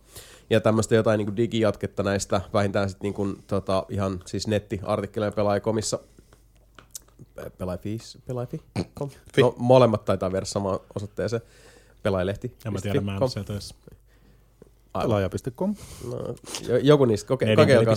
[0.51, 5.98] Ja tämmöistä jotain niin digijatketta näistä, vähintään sitten niin kuin, tota, ihan siis nettiartikkeleja pelaajakomissa.
[7.35, 9.10] Pe- Pelaajafiis, pelaajafi.com.
[9.40, 11.43] No, molemmat taitaa viedä samaan osoitteeseen.
[12.02, 12.56] Pelaajalehti.
[12.64, 13.74] Ja mä tiedän, mä en ole sieltä edes
[14.93, 15.74] Pelaaja.com.
[16.10, 16.35] No,
[16.68, 17.94] jo- joku niistä, koke, kokeilkaa.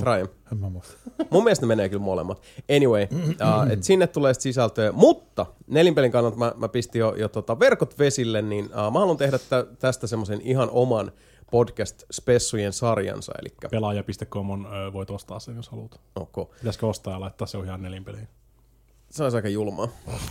[0.00, 0.26] try.
[0.52, 0.94] En mä muista.
[1.30, 2.42] Mun mielestä ne menee kyllä molemmat.
[2.76, 7.28] Anyway, uh, et sinne tulee sit sisältöä, mutta nelinpelin kannalta mä, mä pistin jo, jo
[7.28, 11.12] tota verkot vesille, niin uh, mä haluan tehdä tä, tästä semmoisen ihan oman
[11.50, 16.00] podcast-spessujen sarjansa, eli Pelaaja.com on, ö, voit ostaa sen, jos haluat.
[16.16, 16.44] okay.
[16.58, 18.28] Pitäisikö ostaa ja laittaa se ohjaan nelinpeliin?
[19.10, 19.88] se olisi aika julmaa.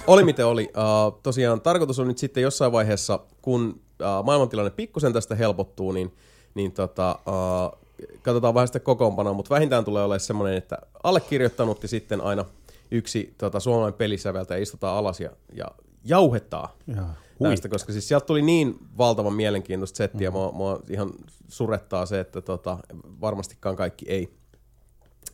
[0.07, 0.69] Oli miten oli.
[0.77, 6.15] Uh, tosiaan tarkoitus on nyt sitten jossain vaiheessa, kun uh, maailmantilanne pikkusen tästä helpottuu, niin,
[6.53, 7.80] niin tota, uh,
[8.22, 12.45] katsotaan vähän sitä kokoonpanoa, mutta vähintään tulee olemaan semmoinen, että allekirjoittanut ja sitten aina
[12.91, 15.65] yksi tota, suomalainen pelisäveltäjä istutaan alas ja, ja
[16.03, 21.12] jauhettaa Ihan näistä, koska siis sieltä tuli niin valtavan mielenkiintoista settiä, mua, mua ihan
[21.48, 22.78] surettaa se, että tota,
[23.22, 24.30] varmastikaan kaikki ei,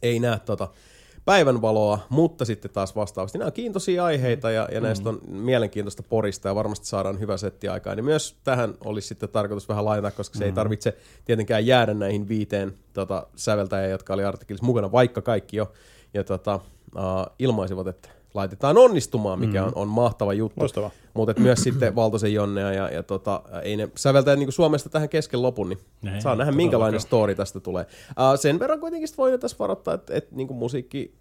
[0.02, 0.68] ei näe tota
[1.26, 3.38] päivänvaloa, mutta sitten taas vastaavasti.
[3.38, 7.68] Nämä on kiintoisia aiheita ja, ja näistä on mielenkiintoista porista ja varmasti saadaan hyvä setti
[7.68, 7.98] aikaan.
[7.98, 12.28] Niin myös tähän olisi sitten tarkoitus vähän lainata, koska se ei tarvitse tietenkään jäädä näihin
[12.28, 15.72] viiteen tota, säveltäjään, jotka oli artikkelissa mukana, vaikka kaikki jo
[16.14, 16.56] ja tota,
[16.96, 19.68] uh, ilmaisivat, että laitetaan onnistumaan, mikä Mm.
[19.68, 20.61] on, on mahtava juttu.
[21.14, 25.41] Mutta myös sitten Valtosen Jonnea ja, ja tota, ei ne säveltäjät niin Suomesta tähän kesken
[25.41, 27.85] lopun, niin Ei, saa nähdä minkälainen story tästä tulee.
[28.10, 31.15] Uh, sen verran kuitenkin voi jo tässä varoittaa, että, että niin musiikki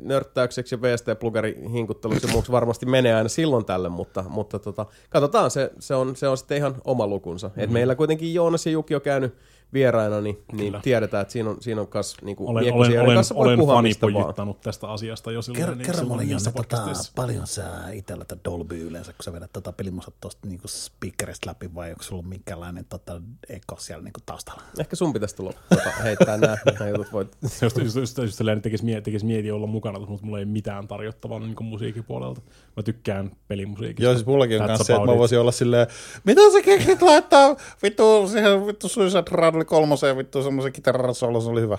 [0.00, 5.50] nörttäykseksi ja VST-plugeri hinkutteluksi ja muuksi varmasti menee aina silloin tälle, mutta, mutta tota, katsotaan,
[5.50, 7.48] se, se, on, se on sitten ihan oma lukunsa.
[7.48, 7.62] Mm-hmm.
[7.62, 9.34] Et meillä kuitenkin Joonas ja Juki on käynyt
[9.72, 13.34] vieraina, niin, niin tiedetään, että siinä on, siinä on kas niinku Olen, olen, olen, kanssa
[13.34, 14.12] voi olen puhua mistä vaan.
[14.12, 15.60] fanipojittanut tästä asiasta jo silloin.
[15.60, 19.32] Kerro, niin kerro mulle, niissä Janne, tota, paljon sä itsellä tätä Dolby yleensä, kun sä
[19.32, 24.20] vedät tota pelimusat tuosta niinku speakerista läpi, vai onko sulla minkälainen tota, eko siellä niinku
[24.26, 24.62] taustalla?
[24.78, 27.12] Ehkä sun pitäisi tulla tuota, heittää nämä, nämä jutut.
[27.12, 27.36] Voit.
[27.42, 30.88] Just, just, just, just, just tekisi, mieti, tekisi mieti olla mukana, mutta mulla ei mitään
[30.88, 32.40] tarjottavaa niin musiikin puolelta.
[32.76, 34.02] Mä tykkään pelimusiikista.
[34.02, 35.86] Joo, siis mullakin on kanssa se, että mä voisin olla silleen,
[36.24, 39.22] mitä sä keksit laittaa vittu siihen vittu Suicide
[39.58, 41.78] Rally kolmoseen vittu semmoisen kitararasolo, se oli hyvä.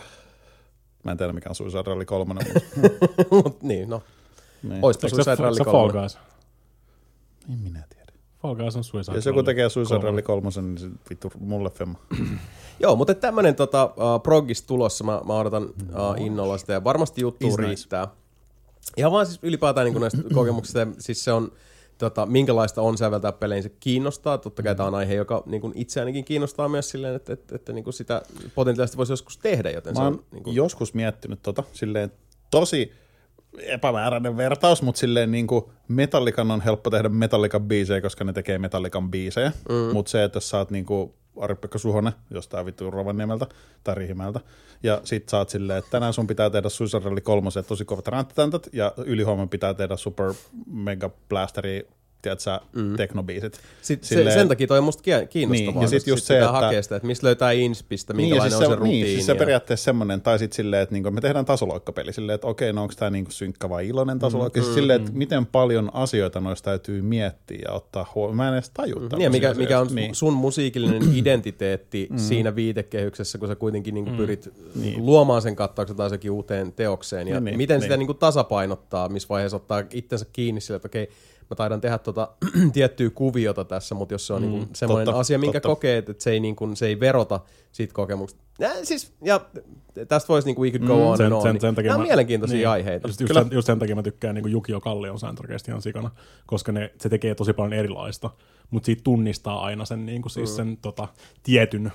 [1.03, 2.89] Mä en tiedä mikä on Suicide Rally kolmonen, mutta
[3.35, 4.01] Mut niin, no.
[4.63, 4.79] niin.
[4.81, 5.99] Oispa Eikö se, Suicide Rally se Fall 3.
[5.99, 6.17] Guys?
[7.49, 8.11] Ei minä tiedä.
[8.41, 10.13] Fall Guys on Suicide Jos joku Rally tekee Suicide kolmonen.
[10.13, 11.99] Rally kolmosen, niin se vittu mulle femma.
[12.79, 15.69] Joo, mutta tämmöinen tota, uh, progis tulossa, mä, mä odotan uh,
[16.17, 17.67] innolla sitä ja varmasti juttu Is nice.
[17.67, 18.07] riittää.
[18.97, 21.51] Ihan vaan siis ylipäätään niin näistä kokemuksista, siis se on,
[21.99, 24.37] tota, minkälaista on säveltää pelejä, se kiinnostaa.
[24.37, 27.73] Totta kai tämä on aihe, joka niin kuin itseänikin kiinnostaa myös silleen, että, että, että
[27.73, 28.21] niin kuin sitä
[28.55, 32.11] potentiaalisesti voisi joskus tehdä, joten Mä on oon niin kuin, joskus miettinyt tota, silleen
[32.51, 32.91] tosi
[33.57, 38.57] epämääräinen vertaus, mutta silleen niin kuin Metallican on helppo tehdä Metallican biisejä, koska ne tekee
[38.57, 39.93] Metallican biisejä, mm.
[39.93, 43.47] mutta se, että jos sä oot niin kuin Ari-Pekka Suhonen jostain vittu Rovaniemeltä
[43.83, 44.39] tai Riihimäeltä,
[44.83, 48.07] ja sit sä oot silleen, että tänään sun pitää tehdä Suicide Rally kolmoset tosi kovat
[48.07, 50.33] ranttitantat, ja ylihuomenna pitää tehdä Super
[50.65, 51.87] Mega Blasteri,
[52.21, 52.95] tiedät sä, mm.
[52.95, 53.59] teknobiisit.
[53.81, 55.73] sit, se, silleen- sen takia toi on musta kiinnostavaa.
[55.73, 58.21] Niin, ja sit just sit se, pitää että- hakea sitä, että mistä löytää inspistä, Niin,
[58.25, 59.03] minkälainen siis on se se, rutiini.
[59.03, 62.47] niin, siis se periaatteessa semmoinen, tai sitten silleen, että niinku me tehdään tasoloikkapeli, silleen, että
[62.47, 65.89] okei, no onko tämä niinku synkkä vai iloinen tasoloikka, mm, siis silleen, että miten paljon
[65.93, 68.37] asioita noista täytyy miettiä ja ottaa huomioon.
[68.37, 70.15] Mä en edes tajua Niin, ja tämmöisiä mikä, mikä on niin.
[70.15, 72.17] sun musiikillinen identiteetti mm.
[72.17, 74.81] siinä viitekehyksessä, kun sä kuitenkin niin pyrit Niin.
[74.81, 75.05] niin.
[75.05, 77.81] luomaan sen kattauksen taas jokin uuteen teokseen, ja niin, niin, miten niin.
[77.81, 81.09] sitä niin kuin tasapainottaa, missä vaiheessa ottaa itsensä kiinni sillä, että okei,
[81.49, 82.31] mä taidan tehdä tota
[82.73, 85.75] tiettyä kuviota tässä, mutta jos se on mm, niin semmoinen totta, asia, minkä totta.
[85.75, 87.39] kokee, että se ei, niin kuin, se ei verota
[87.71, 88.43] siitä kokemuksesta.
[88.59, 89.41] Ja, siis, ja
[90.07, 91.41] tästä voisi niin kuin we could go on sen, and on.
[91.41, 93.07] sen, niin sen takia nämä on mä- mielenkiintoisia niin, aiheita.
[93.07, 96.11] Just, just, sen, just sen takia mä tykkään niin Jukio Kallion soundtrackista ihan sikana,
[96.45, 98.29] koska ne, se tekee tosi paljon erilaista,
[98.69, 101.07] mutta siitä tunnistaa aina sen, niin kuin, siis sen tota,
[101.43, 101.91] tietyn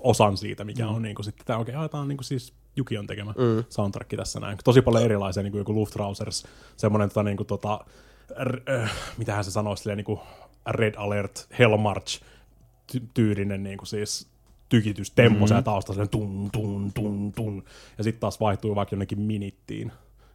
[0.00, 3.06] osan siitä, mikä on niin kuin, sitten tämä oikein, tämä on niin kuin, siis Jukion
[3.06, 3.64] tekemä mm.
[3.68, 4.58] soundtrack tässä näin.
[4.64, 6.46] Tosi paljon erilaisia, niin kuin joku Luftrausers,
[6.76, 7.84] semmoinen tota, niin kuin, tota,
[8.44, 10.20] r- äh, mitähän se sanoo, silleen, niin kuin
[10.66, 12.22] Red Alert, Hell March
[12.92, 14.28] ty- tyylinen niin kuin siis
[14.68, 15.46] tykitys, tempo mm-hmm.
[15.46, 17.64] siellä taustalla, silleen tun, tun, tun, tun.
[17.98, 19.92] Ja sitten taas vaihtuu vaikka jonnekin minittiin,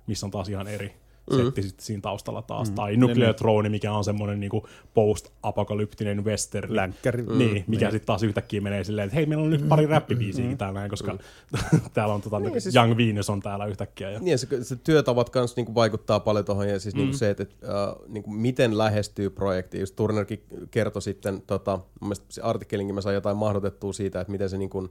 [0.07, 0.93] missä on taas ihan eri
[1.37, 2.69] setti sitten siinä taustalla taas.
[2.69, 2.75] Mm.
[2.75, 6.75] Tai Nuclear Throne, mikä on semmoinen niinku post-apokalyptinen western.
[6.75, 7.23] Länkkäri.
[7.37, 10.79] Niin, mikä sitten taas yhtäkkiä menee silleen, että hei, meillä on nyt pari räppibiisiäkin täällä
[10.79, 11.17] näin, koska
[11.93, 14.11] täällä on tota, Niin, siis- Young Venus on täällä yhtäkkiä.
[14.11, 14.19] Ja...
[14.19, 17.55] Niin, se, se työtavat kanssa niinku vaikuttaa paljon tuohon, ja siis niinku se, että et,
[17.63, 19.79] uh, niinku miten lähestyy projekti.
[19.79, 24.31] Just Turnerkin kertoi sitten, tota, mun mielestä se artikkelinkin mä sain jotain mahdotettua siitä, että
[24.31, 24.89] miten se niinku, uh,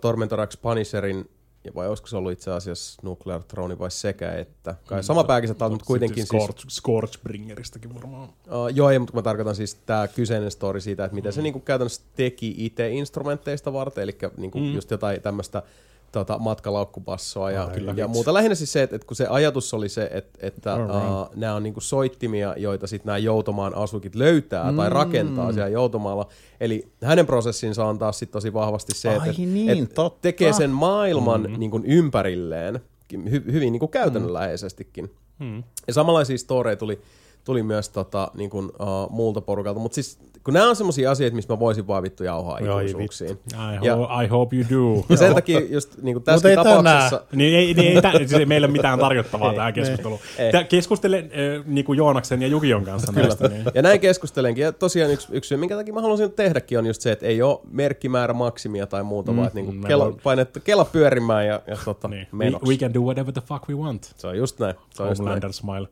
[0.00, 1.30] Tormentorax Punisherin,
[1.74, 4.74] vai olisiko se ollut itse asiassa Nuclear Throne vai sekä että.
[4.86, 8.28] Kai sama pääkin se mutta kuitenkin siis, Scorch, Scorchbringeristäkin varmaan.
[8.28, 11.60] Uh, joo, ei, mutta mä tarkoitan siis tämä kyseinen story siitä, että miten se niinku
[11.60, 14.74] käytännössä teki itse instrumentteista varten, eli niinku mm.
[14.74, 15.62] just jotain tämmöistä
[16.12, 18.34] tota, matkalaukkupassoa ja, Ai, ja muuta.
[18.34, 20.96] Lähinnä siis se, että, että kun se ajatus oli se, että, että Alright.
[20.96, 24.76] uh, nämä on niinku soittimia, joita sitten nämä joutomaan asukit löytää mm.
[24.76, 26.28] tai rakentaa siellä joutomaalla.
[26.60, 30.18] Eli hänen prosessinsa on taas sit tosi vahvasti se, että, Ai niin, että totta.
[30.22, 31.58] tekee sen maailman mm.
[31.58, 32.80] niinku ympärilleen
[33.30, 35.10] hy, hyvin niinku käytännönläheisestikin.
[35.38, 35.62] Hmm.
[35.86, 37.00] Ja samanlaisia storeja tuli,
[37.48, 41.36] tuli myös tota, niin kuin, uh, muulta porukalta, mutta siis kun nämä on semmoisia asioita,
[41.36, 43.30] mistä mä voisin vaan vittu jauhaa ikuisuuksiin.
[43.52, 45.04] I, Ja- ho- I hope you do.
[45.08, 47.22] Ja sen takia just niin kuin tässä ei tapauksessa...
[47.32, 50.20] Niin ei, niin ei, tä, siis ei meillä ole mitään tarjottavaa tähän keskusteluun.
[50.38, 50.52] ei.
[50.52, 53.48] Tää Keskustele äh, niin kuin Joonaksen ja Jukion kanssa näistä.
[53.48, 53.64] Niin.
[53.74, 54.62] Ja näin keskustelenkin.
[54.64, 57.42] Ja tosiaan yksi, yksi syy, minkä takia mä haluaisin tehdäkin, on just se, että ei
[57.42, 61.60] ole merkkimäärä maksimia tai muuta, mm, vaan että niinku me kela, painetta, kela pyörimään ja,
[61.66, 62.26] ja tota, Niin.
[62.32, 62.68] We, menoksi.
[62.68, 64.12] we can do whatever the fuck we want.
[64.16, 64.74] Se on just näin.
[64.94, 65.52] Se on just näin.
[65.52, 65.88] Smile.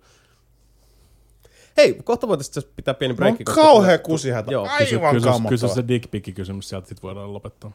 [1.76, 3.44] Hei, kohta voitaisiin pitää pieni On breikki.
[3.44, 4.52] koska- kauhea kusihätä.
[4.52, 5.74] Joo, Kysy, Aivan kysy, kysy kammottava.
[5.74, 7.72] se dick kysymys sieltä, sit voidaan lopettaa.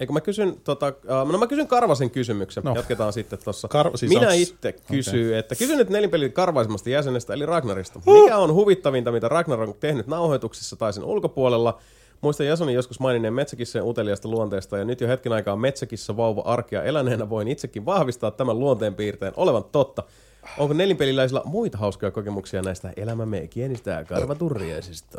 [0.00, 0.88] Eikö mä kysyn, tota,
[1.24, 2.70] uh, no mä kysyn Karvasen kysymyksen, no.
[2.70, 2.76] No.
[2.76, 3.68] jatketaan sitten tuossa.
[3.68, 5.34] Kar- siis Minä onks- itse kysyn, okay.
[5.38, 8.00] että kysyn nyt nelinpelin karvaisimmasta jäsenestä, eli Ragnarista.
[8.06, 11.78] Mikä on huvittavinta, mitä Ragnar on tehnyt nauhoituksissa tai sen ulkopuolella,
[12.20, 16.82] Muistan Jasonin joskus mainineen metsäkissojen uteliasta luonteesta ja nyt jo hetken aikaa metsäkissa vauva arkea
[16.82, 20.02] eläneenä voin itsekin vahvistaa tämän luonteenpiirteen olevan totta.
[20.58, 25.18] Onko nelinpeliläisillä muita hauskoja kokemuksia näistä elämämme kienistä ja karvaturriaisista?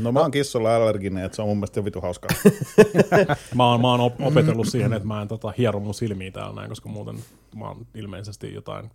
[0.00, 2.30] No mä oon kissolla allerginen, että se on mun mielestä vitu hauskaa.
[3.54, 6.54] Mä oon, mä oon op- opetellut siihen, että mä en tota, hiero mun silmiä täällä
[6.54, 7.16] näin, koska muuten
[7.56, 8.90] mä oon ilmeisesti jotain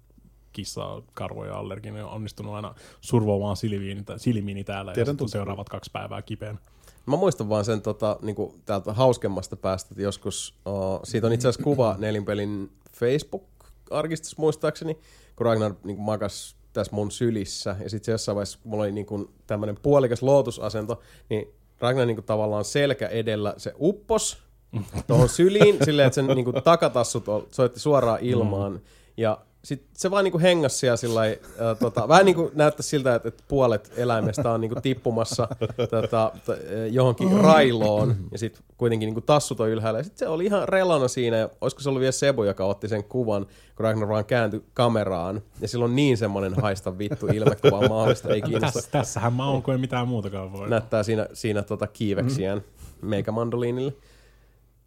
[0.54, 6.22] kissaa, karvoja allerginen on onnistunut aina survoamaan silmiini, silmiini täällä Tiedän ja seuraavat kaksi päivää
[6.22, 6.60] kipeänä.
[7.06, 11.48] Mä muistan vaan sen tota, niinku, täältä hauskemmasta päästä, että joskus, uh, siitä on itse
[11.48, 14.98] asiassa kuva nelinpelin Facebook-arkistossa muistaakseni,
[15.40, 19.32] kun Ragnar niinku, makas tässä mun sylissä, ja sitten jossain vaiheessa, kun mulla oli niinku,
[19.48, 21.48] tämmöinen puolikas lootusasento, niin
[21.80, 24.38] Ragnar niinku, tavallaan selkä edellä, se uppos
[25.08, 28.82] tuohon syliin, silleen, että sen niinku, takatassut ol- soitti suoraan ilmaan,
[29.18, 31.38] ja sitten se vaan niinku hengas siellä sillä äh,
[31.80, 35.48] tota, vähän niinku näyttää siltä, että, että puolet eläimestä on niinku tippumassa
[35.90, 40.00] tota, t- johonkin railoon, ja sitten kuitenkin niinku tassut on ylhäällä.
[40.00, 42.88] Ja sitten se oli ihan relana siinä, ja olisiko se ollut vielä Sebo, joka otti
[42.88, 47.56] sen kuvan, kun Ragnar vaan kääntyi kameraan, ja sillä on niin semmoinen haista vittu ilme,
[47.56, 48.74] kun vaan mahdollista, ei kiinnosta.
[48.74, 50.70] Tässä, tässähän mä oon, kun ei mitään muutakaan voi.
[50.70, 52.62] Näyttää siinä, siinä tota kiiveksiään
[53.02, 53.94] meikamandoliinille.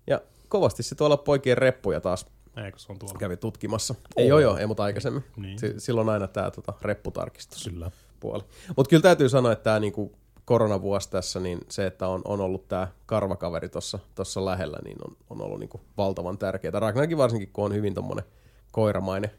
[0.06, 2.26] Ja kovasti se tuolla poikien reppuja taas
[2.56, 3.18] Eikö se on tuolla?
[3.18, 3.94] kävi tutkimassa.
[4.16, 5.24] Ei joo joo, ei mutta aikaisemmin.
[5.36, 5.58] Niin.
[5.58, 7.90] Si- silloin aina tämä tota, repputarkistus Kyllä.
[8.20, 8.42] puoli.
[8.76, 10.12] Mutta kyllä täytyy sanoa, että tämä niinku
[10.44, 13.68] koronavuosi tässä, niin se, että on, on ollut tämä karvakaveri
[14.14, 16.80] tuossa lähellä, niin on, on ollut niinku valtavan tärkeää.
[16.80, 18.24] Ragnarkin varsinkin, kun on hyvin tommonen
[18.72, 19.30] koiramainen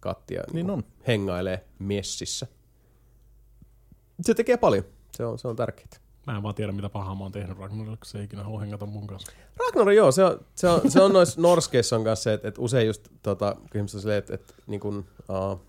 [0.00, 0.84] katti ja Niin on.
[1.06, 2.46] hengailee messissä.
[4.20, 4.84] Se tekee paljon.
[5.16, 5.88] Se on, se on tärkeää.
[6.26, 8.60] Mä en vaan tiedä, mitä pahaa mä oon tehnyt Ragnarille, kun se ei ikinä halua
[8.60, 9.32] hengata mun kanssa.
[9.56, 12.60] Ragnar, joo, se on, se on, se on noissa norskeissa on kanssa se, että, että
[12.60, 14.98] usein just tota, kun ihmiset on silleen, että, että niin kuin,
[15.28, 15.60] uh,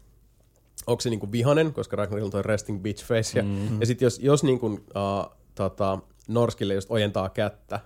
[0.88, 3.79] onko se niin kuin vihanen, koska Ragnarilla on toi resting bitch face, ja, mm-hmm.
[3.79, 7.79] ja sitten jos, jos niin kuin, uh, tota, norskille just ojentaa kättä,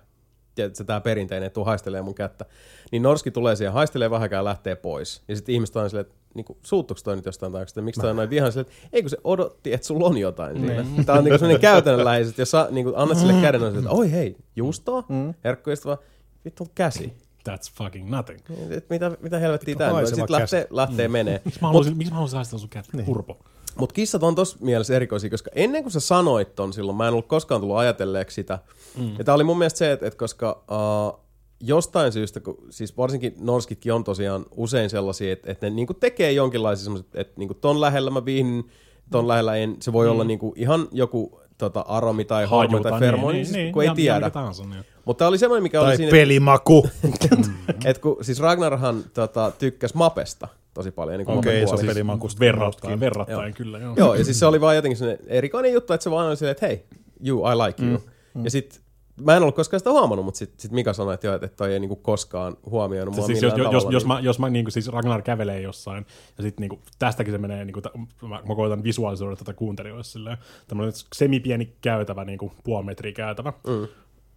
[0.57, 2.45] ja se tämä perinteinen, että tuu haistelee mun kättä,
[2.91, 5.23] niin norski tulee siihen, haistelee vähän ja lähtee pois.
[5.27, 8.09] Ja sitten ihmiset on silleen, että niinku, suuttuuko toi nyt jostain taakse, että miksi toi
[8.09, 10.85] on noin vihan silleen, että ei kun se odotti, että sulla on jotain siinä.
[11.05, 13.97] Tämä on niinku sellainen käytännönläheisesti, että jos sä niinku, annat sille käden, on silleen, että
[13.97, 15.33] oi hei, juustoa, mm.
[15.43, 15.99] herkku, ja sitten vaan,
[16.45, 17.13] vittu käsi.
[17.49, 18.39] That's fucking nothing.
[18.69, 20.07] Et mitä, mitä helvettiä tämä on?
[20.07, 21.41] Sitten lähtee, lähtee menee.
[21.45, 22.97] Miksi mä haluaisin, miksi mä haluaisin haistaa sun kättä?
[22.97, 23.09] Niin.
[23.09, 23.37] Urpo.
[23.77, 27.13] Mutta kissat on tossa mielessä erikoisia, koska ennen kuin sä sanoit ton silloin, mä en
[27.13, 28.59] ollut koskaan tullut ajatelleeksi sitä.
[28.97, 29.15] Mm.
[29.17, 31.19] Ja tää oli mun mielestä se, että, että koska uh,
[31.61, 36.31] jostain syystä, kun, siis varsinkin norskitkin on tosiaan usein sellaisia, että, että ne niinku tekee
[36.31, 38.63] jonkinlaisia semmoiset, että niinku ton lähellä mä viihdyn,
[39.11, 40.11] ton lähellä en, se voi mm.
[40.11, 43.95] olla niinku ihan joku tota, aromi tai hormoni tai fermoni, niin, niin, kun ei ihan-
[43.95, 44.29] tiedä.
[44.29, 44.85] tahansa, niin.
[45.05, 46.89] Mutta tää oli semmoinen, mikä oli Tai siinä, pelimaku.
[47.85, 51.17] että kun, siis Ragnarhan tota, tykkäsi Mapesta tosi paljon.
[51.17, 52.39] Niin kuin Okei, Mape se pelimakusta.
[52.39, 53.53] Verrattain, verrattain Joo.
[53.55, 53.93] kyllä, joo.
[53.97, 56.51] Joo, ja siis se oli vaan jotenkin sellainen erikoinen juttu, että se vaan oli silleen,
[56.51, 56.85] että hei,
[57.27, 58.01] you, I like you.
[58.33, 58.43] Mm.
[58.43, 58.81] Ja sit
[59.19, 61.73] mä en ollut koskaan sitä huomannut, mutta sit, sit Mika sanoi, että joo, että toi
[61.73, 63.95] ei niinku koskaan huomioinut mua Siis jos, millään jos, tavalla.
[63.95, 66.05] jos, mä, jos mä niin siis Ragnar kävelee jossain,
[66.37, 67.83] ja sitten niin tästäkin se menee, niin kuin,
[68.29, 73.53] mä, mä koitan visualisoida tätä kuuntelijoille silleen, tämmöinen semipieni käytävä, niin kuin puoli metriä käytävä.
[73.67, 73.87] Mm.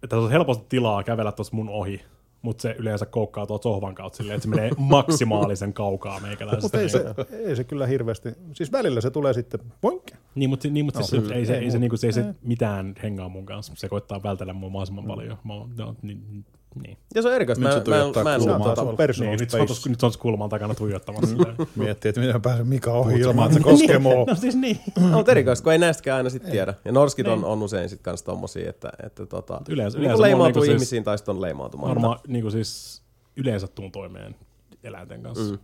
[0.03, 2.01] Että on helposti tilaa kävellä tuossa mun ohi,
[2.45, 6.65] mutta se yleensä koukkaa tuolta sohvan kautta silleen, että se menee maksimaalisen kaukaa meikäläisestä.
[6.65, 7.27] Mutta ei niin.
[7.29, 10.03] se, ei se kyllä hirveästi, siis välillä se tulee sitten, poink,
[10.35, 11.35] Niin, mutta, niin, mutta No, siis, kyllä.
[11.35, 12.33] ei, se, Ei ei, se, niinku, se, ei se ei.
[12.43, 13.73] mitään hengaa mun kanssa.
[13.75, 15.37] Se koittaa vältellä mua mahdollisimman paljon.
[15.43, 16.45] Mä, no, niin,
[16.83, 16.97] niin.
[17.15, 17.59] Ja se on erikoista.
[17.63, 19.67] Nyt Mä, se mä, tuijottaa mä en ollut tota, tuolla niin personal nyt, se on
[19.67, 19.89] space.
[19.89, 21.27] nyt se on kulman takana tuijottamassa.
[21.27, 21.55] silleen.
[21.75, 24.13] Miettii, että miten pääsen Mika ohi ilman, että se koskee mua.
[24.27, 24.79] no siis niin.
[24.99, 26.73] no, mutta erikoista, kun ei näistäkään aina sit tiedä.
[26.85, 30.21] Ja norskit on, on usein sit kans tommosia, että, että tota, Yleensä- niin yleensä kun
[30.21, 31.89] leimautuu niinku ihmisiin tai sit on leimautumatta.
[31.89, 33.01] Varmaan niin siis
[33.37, 34.35] yleensä tuun toimeen
[34.83, 35.53] eläinten kanssa.
[35.53, 35.59] Mm.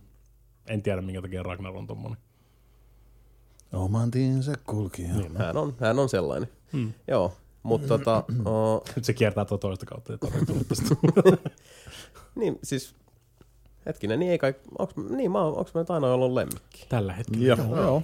[0.66, 2.18] En tiedä, minkä takia Ragnar on tommonen.
[3.72, 5.08] Oman tiensä kulkija.
[5.14, 5.36] Niin.
[5.36, 6.48] Hän on, hän on sellainen.
[6.72, 6.92] Mm.
[7.08, 7.32] Joo,
[7.62, 10.96] mutta tota, o, Nyt se kiertää tuota toista kautta, että on tullut tästä.
[12.40, 12.94] niin siis,
[13.86, 16.86] hetkinen, niin ei kai, onks, niin mä, onks mä nyt aina ollut lemmikki?
[16.88, 17.46] Tällä hetkellä.
[17.46, 17.76] Joo.
[17.76, 18.02] Joo.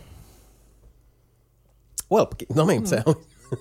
[2.12, 3.14] Welpki, no niin, se on.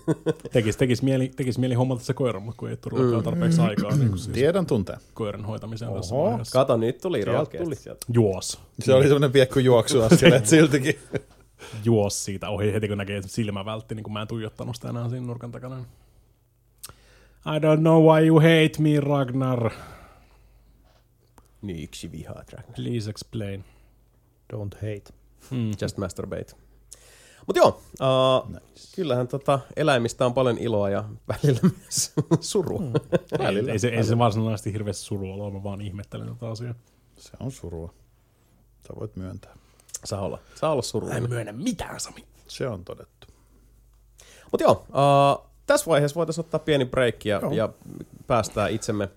[0.53, 3.23] Tekis, tekis, mieli, tekis mieli hommata se koira, mutta kun ei tule mm.
[3.23, 4.99] tarpeeksi aikaa niin kuin siis Tiedän tunteen.
[5.13, 6.29] koiran hoitamiseen tässä Oho.
[6.29, 6.59] vaiheessa.
[6.59, 7.75] Kato, nyt tuli rohkeasti tuli.
[7.75, 8.05] sieltä.
[8.13, 8.59] Juos.
[8.79, 10.99] Se oli semmoinen piekku juoksuaskeleet siltikin.
[11.83, 15.09] Juos siitä ohi heti, kun näkee, silmä vältti, niin kuin mä en tuijottanut sitä enää
[15.09, 15.85] siinä nurkan takana.
[17.45, 19.71] I don't know why you hate me, Ragnar.
[21.61, 22.73] Niin yksi vihaa Dragon.
[22.73, 23.65] Please explain.
[24.53, 25.13] don't hate.
[25.49, 25.71] Hmm.
[25.81, 26.55] Just masturbate.
[27.47, 28.95] Mutta joo, uh, nice.
[28.95, 32.79] kyllähän tota, eläimistä on paljon iloa ja välillä myös surua.
[33.39, 33.45] Mm.
[33.45, 36.73] Ei, ei, se, ei se varsinaisesti hirveästi surua ole, mä vaan ihmettelen tätä asiaa.
[37.17, 37.93] Se on surua.
[38.87, 39.55] Sä voit myöntää.
[40.07, 41.29] Saa olla, saa olla surullinen.
[41.29, 42.25] myönnä mitään, Sami.
[42.47, 43.27] Se on todettu.
[44.51, 47.69] Mutta joo, uh, tässä vaiheessa voitaisiin ottaa pieni break ja, ja
[48.27, 49.09] päästää itsemme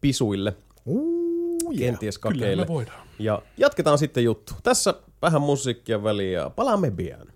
[0.00, 0.56] pisuille,
[1.78, 2.62] kenties Kyllä kakeille.
[2.62, 3.08] me voidaan.
[3.18, 4.52] Ja jatketaan sitten juttu.
[4.62, 7.26] Tässä vähän musiikkia väliin ja palaamme pian.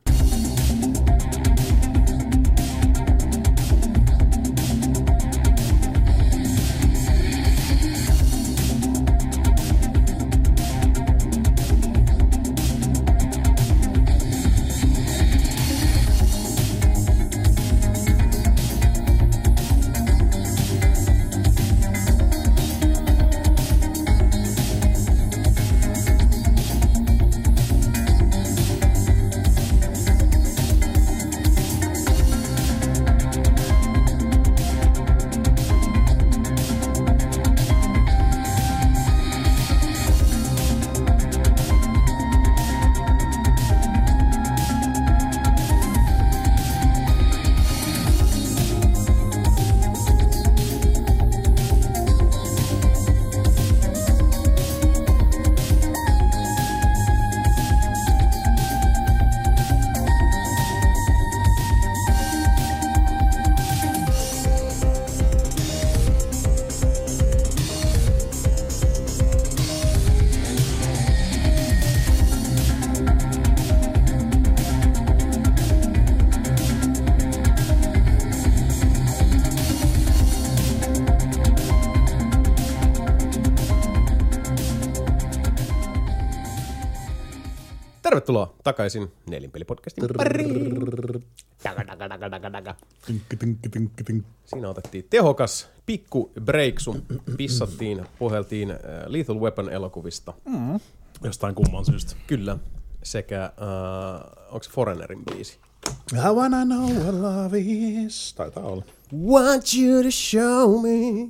[88.23, 91.35] Tervetuloa takaisin Nelinpelipodcastin pariin.
[94.45, 96.97] Siinä otettiin tehokas pikku breaksu.
[97.37, 100.35] Pissattiin, puheltiin äh, Lethal Weapon elokuvista.
[101.25, 102.17] Jostain kumman syystä.
[102.27, 102.59] Kyllä.
[103.03, 103.51] Sekä, äh,
[104.49, 105.59] onko se Foreignerin biisi?
[106.13, 108.35] I wanna know what love is.
[108.35, 108.85] Taitaa olla.
[109.13, 111.29] Want you to show me.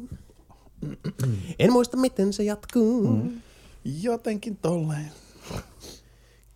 [1.58, 3.16] En muista, miten se jatkuu.
[3.16, 3.40] Mm.
[3.84, 5.12] Jotenkin tolleen.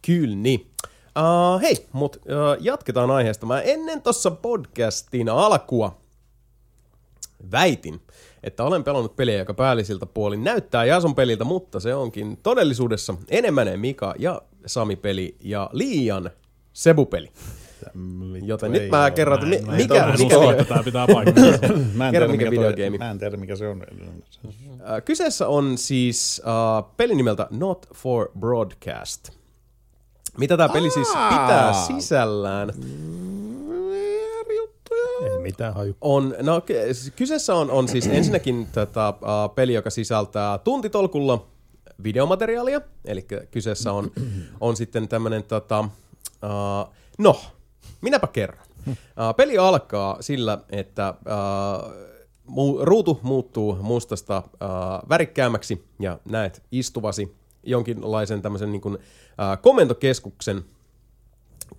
[0.07, 0.71] Kyllä niin.
[1.19, 2.23] Uh, hei, mut uh,
[2.61, 3.47] jatketaan aiheesta.
[3.47, 5.99] Mä ennen tuossa podcastin alkua
[7.53, 8.01] väitin,
[8.43, 13.81] että olen pelannut peliä, joka päällisiltä puolin näyttää Jason peliltä, mutta se onkin todellisuudessa enemmän
[13.81, 16.31] Mika ja Sami peli ja liian
[16.73, 17.33] Sebu-peli.
[18.43, 21.59] Joten nyt mä kerron, Mä en mikä, todella mikä, usko, että tää pitää paikkansa.
[21.95, 22.99] Mä en, mikä mikä videogeimi.
[22.99, 23.83] Mä en tiedä, mikä se on.
[23.83, 29.36] Äh, Kyseessä on siis uh, peli nimeltä Not for Broadcast.
[30.39, 32.73] Mitä tämä peli siis pitää sisällään?
[35.23, 35.97] Ei mitään haju.
[36.01, 36.75] On, no, ky-
[37.17, 41.47] kyseessä on, on siis ensinnäkin tätä, uh, peli, joka sisältää tuntitolkulla
[42.03, 44.11] videomateriaalia, eli kyseessä on,
[44.61, 47.41] on sitten tämmöinen, tota, uh, no,
[48.01, 48.67] minäpä kerron.
[48.89, 48.95] Uh,
[49.37, 51.93] peli alkaa sillä, että uh,
[52.49, 59.01] mu- ruutu muuttuu mustasta uh, värikkäämmäksi ja näet istuvasi jonkinlaisen tämmöisen niin kuin, uh,
[59.63, 60.65] komentokeskuksen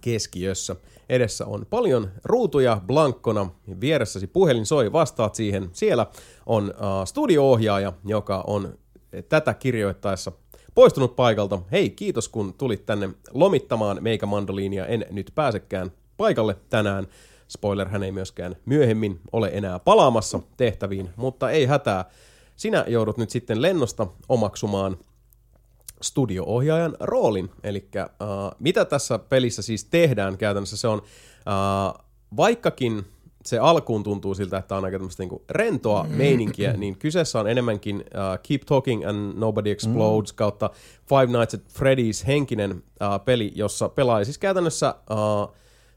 [0.02, 0.76] keskiössä.
[1.10, 3.50] Edessä on paljon ruutuja blankkona,
[3.82, 5.70] vieressäsi puhelin soi, vastaat siihen.
[5.74, 6.08] Siellä
[6.46, 6.74] on
[7.06, 8.78] studio-ohjaaja, joka on
[9.30, 10.32] tätä kirjoittaessa
[10.76, 11.60] poistunut paikalta.
[11.72, 14.86] Hei, kiitos kun tulit tänne lomittamaan meikä mandoliinia.
[14.86, 17.08] En nyt pääsekään paikalle tänään.
[17.48, 22.06] Spoiler, hän ei myöskään myöhemmin ole enää palaamassa tehtäviin, mutta ei hätää.
[22.56, 24.98] Sinä joudut nyt sitten lennosta omaksumaan
[26.02, 27.50] studio-ohjaajan roolin.
[27.64, 32.06] Eli uh, mitä tässä pelissä siis tehdään käytännössä, se on uh,
[32.38, 33.06] vaikkakin
[33.48, 37.96] se alkuun tuntuu siltä, että on aika tämmöistä niinku rentoa meininkiä, niin kyseessä on enemmänkin
[37.96, 40.70] uh, Keep Talking and Nobody Explodes kautta
[41.10, 45.56] Five Nights at Freddy's henkinen uh, peli, jossa pelaa siis käytännössä uh,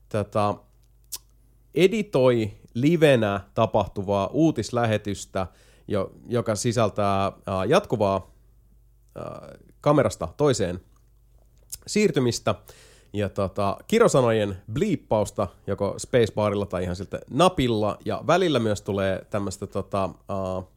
[0.08, 0.54] tätä,
[1.74, 5.46] editoi livenä tapahtuvaa uutislähetystä,
[5.88, 7.34] jo, joka sisältää uh,
[7.68, 8.30] jatkuvaa
[9.80, 10.80] kamerasta toiseen
[11.86, 12.54] siirtymistä.
[13.12, 17.98] Ja tota, kirosanojen bliippausta joko spacebarilla tai ihan siltä napilla.
[18.04, 20.68] Ja välillä myös tulee tämmöistä tota, uh,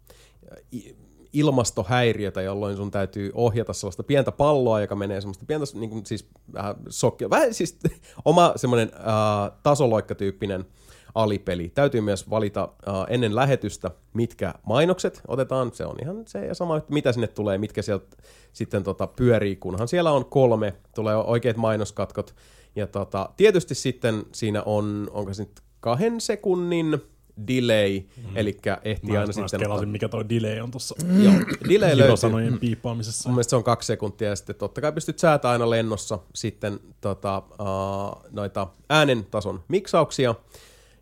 [1.33, 6.27] ilmastohäiriötä, jolloin sun täytyy ohjata sellaista pientä palloa, joka menee semmoista pientä niin kuin, siis
[6.53, 7.79] vähän sokkia, vähän siis
[8.25, 10.65] oma semmoinen uh, tasoloikkatyyppinen
[11.15, 11.69] alipeli.
[11.69, 15.71] Täytyy myös valita uh, ennen lähetystä, mitkä mainokset otetaan.
[15.73, 18.17] Se on ihan se ja sama, että mitä sinne tulee, mitkä sieltä
[18.53, 22.35] sitten tota, pyörii, kunhan siellä on kolme, tulee oikeat mainoskatkot.
[22.75, 27.01] Ja tota, tietysti sitten siinä on, onko se nyt kahden sekunnin
[27.47, 28.37] delay, mm.
[28.37, 29.59] eli ehtii Mä, aina mä sitten...
[29.59, 31.33] kelasin, mikä toi delay on tuossa Joo,
[31.69, 32.59] delay löytyy.
[32.59, 33.29] piippaamisessa.
[33.29, 36.79] Mun mielestä se on kaksi sekuntia ja sitten totta kai pystyt säätämään aina lennossa sitten
[37.01, 40.35] tota, uh, noita äänen tason miksauksia.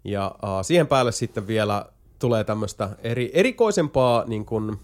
[0.03, 1.85] Ja uh, siihen päälle sitten vielä
[2.19, 4.77] tulee tämmöistä eri, erikoisempaa niin kuin, uh,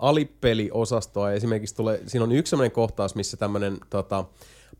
[0.00, 1.32] alipeliosastoa.
[1.32, 4.24] Esimerkiksi tulee, siinä on yksi sellainen kohtaus, missä tämmöinen tota,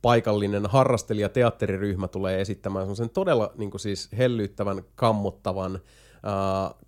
[0.03, 5.81] paikallinen harrastelija teatteriryhmä tulee esittämään semmoisen todella niin kuin siis hellyttävän, kammottavan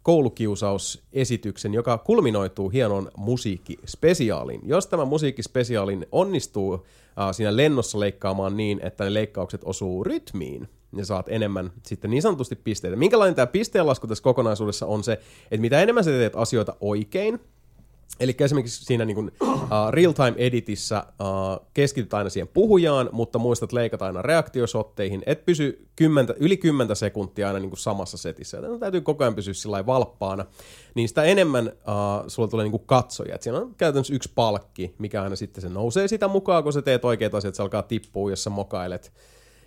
[0.02, 4.60] koulukiusausesityksen, joka kulminoituu hienon musiikkispesiaaliin.
[4.64, 6.82] Jos tämä musiikkispesiaalin onnistuu uh,
[7.32, 12.56] siinä lennossa leikkaamaan niin, että ne leikkaukset osuu rytmiin, niin saat enemmän sitten niin sanotusti
[12.56, 12.96] pisteitä.
[12.96, 15.12] Minkälainen tämä pisteenlasku tässä kokonaisuudessa on se,
[15.42, 17.40] että mitä enemmän sä teet asioita oikein,
[18.20, 23.72] Eli esimerkiksi siinä niin kuin, uh, real-time editissä uh, keskityt aina siihen puhujaan, mutta muistat
[23.72, 28.80] leikata aina reaktiosotteihin, et pysy kymmentä, yli 10 sekuntia aina niin kuin samassa setissä, joten
[28.80, 30.44] täytyy koko ajan pysyä sillä valppaana,
[30.94, 33.34] niin sitä enemmän uh, sulla tulee niin kuin katsoja.
[33.34, 36.82] Et siinä on käytännössä yksi palkki, mikä aina sitten se nousee sitä mukaan, kun sä
[36.82, 39.12] teet oikeat asiat, se alkaa tippua, jos sä mokailet.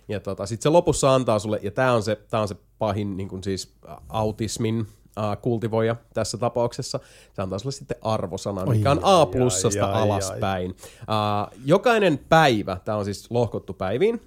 [0.08, 3.28] Ja tota, sitten se lopussa antaa sulle, ja tämä on se, on se pahin niin
[3.28, 3.74] kuin siis
[4.08, 4.86] autismin
[5.18, 7.00] uh, kultivoija tässä tapauksessa.
[7.32, 10.70] Se antaa sulle sitten arvosanan, mikä on A plussasta alaspäin.
[10.70, 14.20] Uh, jokainen päivä, tämä on siis lohkottu päiviin,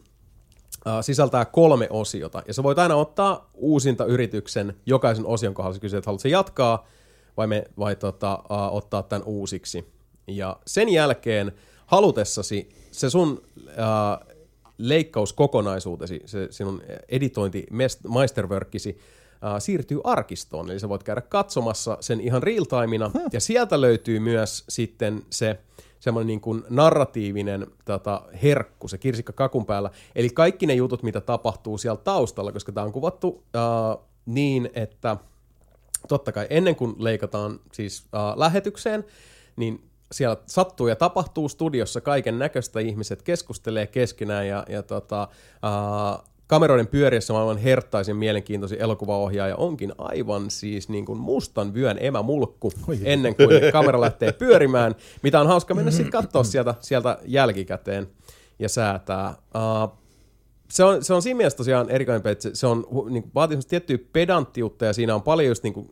[1.01, 2.43] sisältää kolme osiota.
[2.47, 5.79] Ja sä voit aina ottaa uusinta yrityksen jokaisen osion kohdalla.
[5.79, 6.87] kysyä, että haluatko jatkaa
[7.37, 9.93] vai, me, vai tota, uh, ottaa tämän uusiksi.
[10.27, 11.51] Ja sen jälkeen
[11.85, 14.35] halutessasi se sun uh,
[14.77, 17.65] leikkauskokonaisuutesi, se sinun editointi
[18.09, 18.97] meisterworkisi,
[19.43, 23.29] äh, siirtyy arkistoon, eli sä voit käydä katsomassa sen ihan real-timina, hmm.
[23.33, 25.59] ja sieltä löytyy myös sitten se
[25.99, 31.21] semmoinen niin kuin narratiivinen tota, herkku, se kirsikka kakun päällä, eli kaikki ne jutut, mitä
[31.21, 35.17] tapahtuu siellä taustalla, koska tämä on kuvattu äh, niin, että
[36.07, 39.05] totta kai ennen kuin leikataan siis äh, lähetykseen,
[39.55, 46.25] niin siellä sattuu ja tapahtuu studiossa kaiken näköistä, ihmiset keskustelee keskenään ja, ja tota, äh,
[46.47, 52.99] kameroiden pyöriessä maailman herttaisin mielenkiintoisin elokuvaohjaaja onkin aivan siis niin kuin mustan vyön emämulkku Oi.
[53.03, 58.07] ennen kuin kamera lähtee pyörimään, mitä on hauska mennä sitten katsoa sieltä, sieltä jälkikäteen
[58.59, 59.29] ja säätää.
[59.29, 60.05] Uh,
[60.69, 63.97] se on, se on siinä mielessä tosiaan erikoinen että se, se on niin vaatii tiettyä
[64.13, 65.89] pedanttiutta ja siinä on paljon just niin kuin,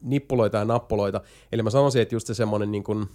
[0.00, 1.20] nippuloita ja nappuloita.
[1.52, 3.06] Eli mä sanoisin, että just se semmoinen niin kuin,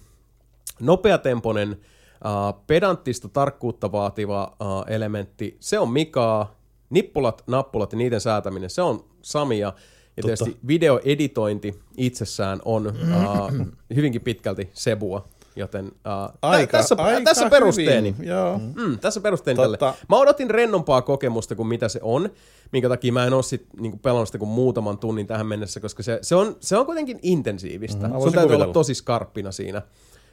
[0.80, 6.59] nopeatempoinen, uh, pedanttista tarkkuutta vaativa uh, elementti, se on Mikaa,
[6.90, 9.74] nippulat, nappulat ja niiden säätäminen, se on Samia.
[10.18, 10.44] Ja Totta.
[10.44, 15.28] tietysti videoeditointi itsessään on uh, hyvinkin pitkälti Sebua.
[15.56, 18.16] Joten uh, aika, tässä, aika tässä perusteeni.
[18.18, 18.58] Hyvin, joo.
[18.58, 19.78] Mm, tässä perusteeni tälle.
[20.10, 22.30] Mä odotin rennompaa kokemusta kuin mitä se on,
[22.72, 26.04] minkä takia mä en ole sit, niinku pelannut sitä kuin muutaman tunnin tähän mennessä, koska
[26.04, 28.08] se, se, on, se on kuitenkin intensiivistä.
[28.08, 29.82] Mm, Sun täytyy olla tosi skarppina siinä,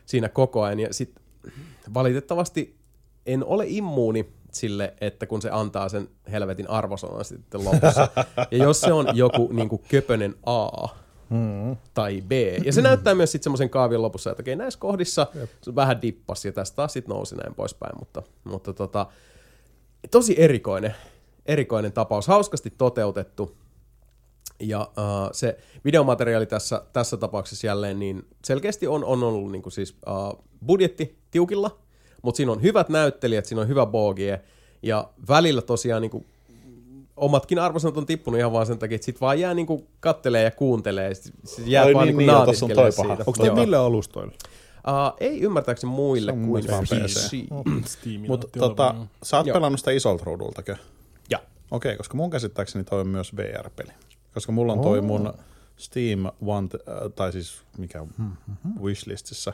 [0.07, 0.81] siinä koko ajan.
[0.81, 1.15] Ja sit
[1.95, 2.77] valitettavasti
[3.27, 4.27] en ole immuuni
[4.57, 8.09] sille, että kun se antaa sen helvetin arvosanan sitten lopussa.
[8.51, 10.89] ja jos se on joku niin kuin köpönen A,
[11.31, 11.77] Mm.
[11.95, 12.33] tai B.
[12.65, 15.51] Ja se näyttää myös sitten semmoisen kaavin lopussa, että okei, näissä kohdissa Jep.
[15.63, 19.07] se vähän dippasi ja tästä taas sitten nousi näin poispäin, mutta, mutta tota,
[20.11, 20.95] tosi erikoinen,
[21.47, 23.57] erikoinen tapaus, hauskasti toteutettu.
[24.61, 29.73] Ja uh, se videomateriaali tässä, tässä tapauksessa jälleen, niin selkeästi on, on ollut niin kuin
[29.73, 31.79] siis, uh, budjetti tiukilla,
[32.23, 34.41] mutta siinä on hyvät näyttelijät, siinä on hyvä bogie,
[34.83, 36.27] ja välillä tosiaan niin kuin,
[37.17, 40.45] omatkin arvosanat on tippunut ihan vaan sen takia, että sit vaan jää niin kuin, kattelee
[40.45, 42.83] ja kuuntelee, sit, sit jää Ai vaan niin, niin, niin on siitä.
[43.11, 44.35] Onko toi mille alustoille?
[44.89, 47.37] Uh, ei ymmärtääkseni muille kuin PC.
[48.29, 50.77] Mutta tota, sä oot pelannut sitä isolta ruudultakö?
[51.31, 51.39] Ja.
[51.71, 53.93] Okei, okay, koska mun käsittääkseni toi on myös VR-peli.
[54.35, 55.05] Koska mulla on toi oh.
[55.05, 55.33] mun
[55.77, 58.83] Steam One, äh, tai siis mikä mm-hmm.
[58.83, 59.53] wishlistissä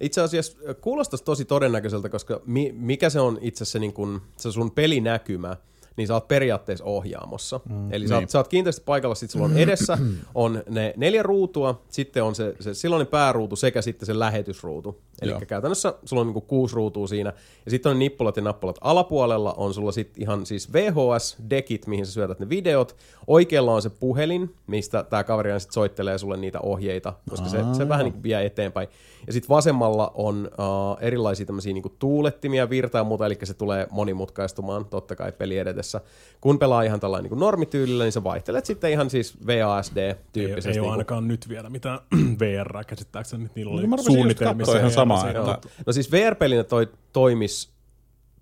[0.00, 4.52] itse asiassa kuulostaisi tosi todennäköiseltä, koska mi, mikä se on itse se, niin kun, se
[4.52, 5.56] sun pelinäkymä,
[5.96, 7.60] niin sä oot periaatteessa ohjaamossa.
[7.68, 8.08] Mm, Eli niin.
[8.08, 9.98] sä, oot, sä oot kiinteästi paikalla, sit sulla on edessä
[10.34, 15.00] on ne neljä ruutua, sitten on se, se silloinen pääruutu sekä sitten se lähetysruutu.
[15.22, 17.32] Eli käytännössä sulla on niinku kuusi ruutua siinä,
[17.64, 18.76] ja sitten on nippulat ja nappulat.
[18.80, 22.96] Alapuolella on sulla sitten ihan siis VHS-dekit, mihin sä syötät ne videot.
[23.26, 27.88] Oikealla on se puhelin, mistä tämä kaveri sitten soittelee sulle niitä ohjeita, koska se, se
[27.88, 28.88] vähän niin vie eteenpäin.
[29.26, 33.86] Ja sitten vasemmalla on uh, erilaisia tämmöisiä niinku tuulettimia, virtaa ja muuta, eli se tulee
[33.90, 36.00] monimutkaistumaan totta kai peli edetessä.
[36.40, 40.68] Kun pelaa ihan tällainen niin normityylillä, niin sä vaihtelet sitten ihan siis VASD-tyyppisesti.
[40.68, 41.98] Ei, ei ole ainakaan nyt vielä mitään
[42.40, 44.78] VR käsittääkseni, niillä oli no, suunnitelmissa.
[44.78, 45.30] ihan samaa.
[45.30, 45.68] Että...
[45.86, 47.70] No siis VR-pelinä toi toimis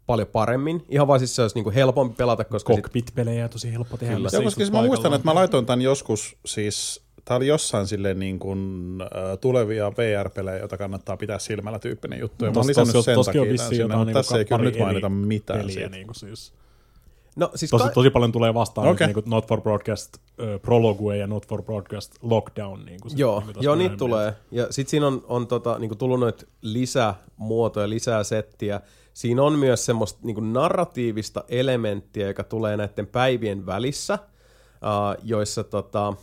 [0.06, 0.84] paljon paremmin.
[0.88, 2.72] Ihan vaan siis se olisi niinku helpompi pelata, koska...
[2.74, 4.14] Cockpit-pelejä tosi helppo tehdä.
[4.14, 4.28] Kyllä.
[4.32, 8.18] Joo, koska siis mä muistan, että mä laitoin tämän joskus siis Tämä oli jossain silleen
[8.18, 8.58] niin kuin,
[9.02, 12.44] uh, tulevia VR-pelejä, joita kannattaa pitää silmällä tyyppinen juttu.
[12.44, 13.42] Ja no, mä oon lisännyt sen takia
[13.98, 16.52] mutta tässä ei kyllä nyt mainita mitään peliä, niin kuin siis.
[17.36, 19.06] No siis Tosi, ka- tosi paljon tulee vastaan okay.
[19.06, 22.84] niin Not for Broadcast uh, Prologue ja Not for Broadcast Lockdown.
[22.84, 24.34] Niin kuin Joo, niin kuin joo niitä tulee.
[24.50, 28.80] Ja sitten siinä on, on tota, niinku tullut noita lisämuotoja, lisää settiä.
[29.14, 36.14] Siinä on myös semmoista niinku narratiivista elementtiä, joka tulee näiden päivien välissä, uh, joissa tota,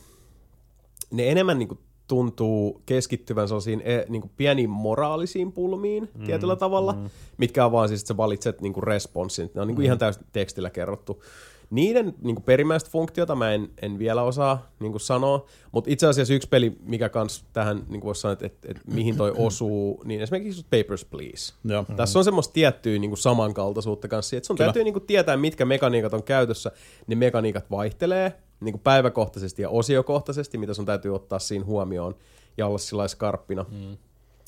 [1.11, 1.77] ne enemmän niinku
[2.09, 7.09] tuntuu keskittyvän sellaisiin e, niinku pieniin moraalisiin pulmiin mm, tietyllä tavalla, mm.
[7.37, 9.51] mitkä on vaan siis, että sä valitset niinku responssin.
[9.53, 9.85] Ne on niinku mm.
[9.85, 11.23] ihan täysin tekstillä kerrottu.
[11.69, 16.49] Niiden niinku perimmäistä funktiota mä en, en vielä osaa niinku sanoa, mutta itse asiassa yksi
[16.49, 20.65] peli, mikä kans tähän niinku voisi sanoa, että et, et, mihin toi osuu, niin esimerkiksi
[20.69, 21.53] Papers, Please.
[21.63, 21.95] Mm.
[21.95, 24.67] Tässä on semmoista tiettyä niinku samankaltaisuutta kanssa, että sun Kyllä.
[24.67, 26.71] täytyy niinku tietää, mitkä mekaniikat on käytössä.
[27.07, 32.15] Ne mekaniikat vaihtelee niinku päiväkohtaisesti ja osiokohtaisesti, mitä sun täytyy ottaa siinä huomioon
[32.57, 33.65] ja olla sillä skarppina.
[33.71, 33.97] Mm.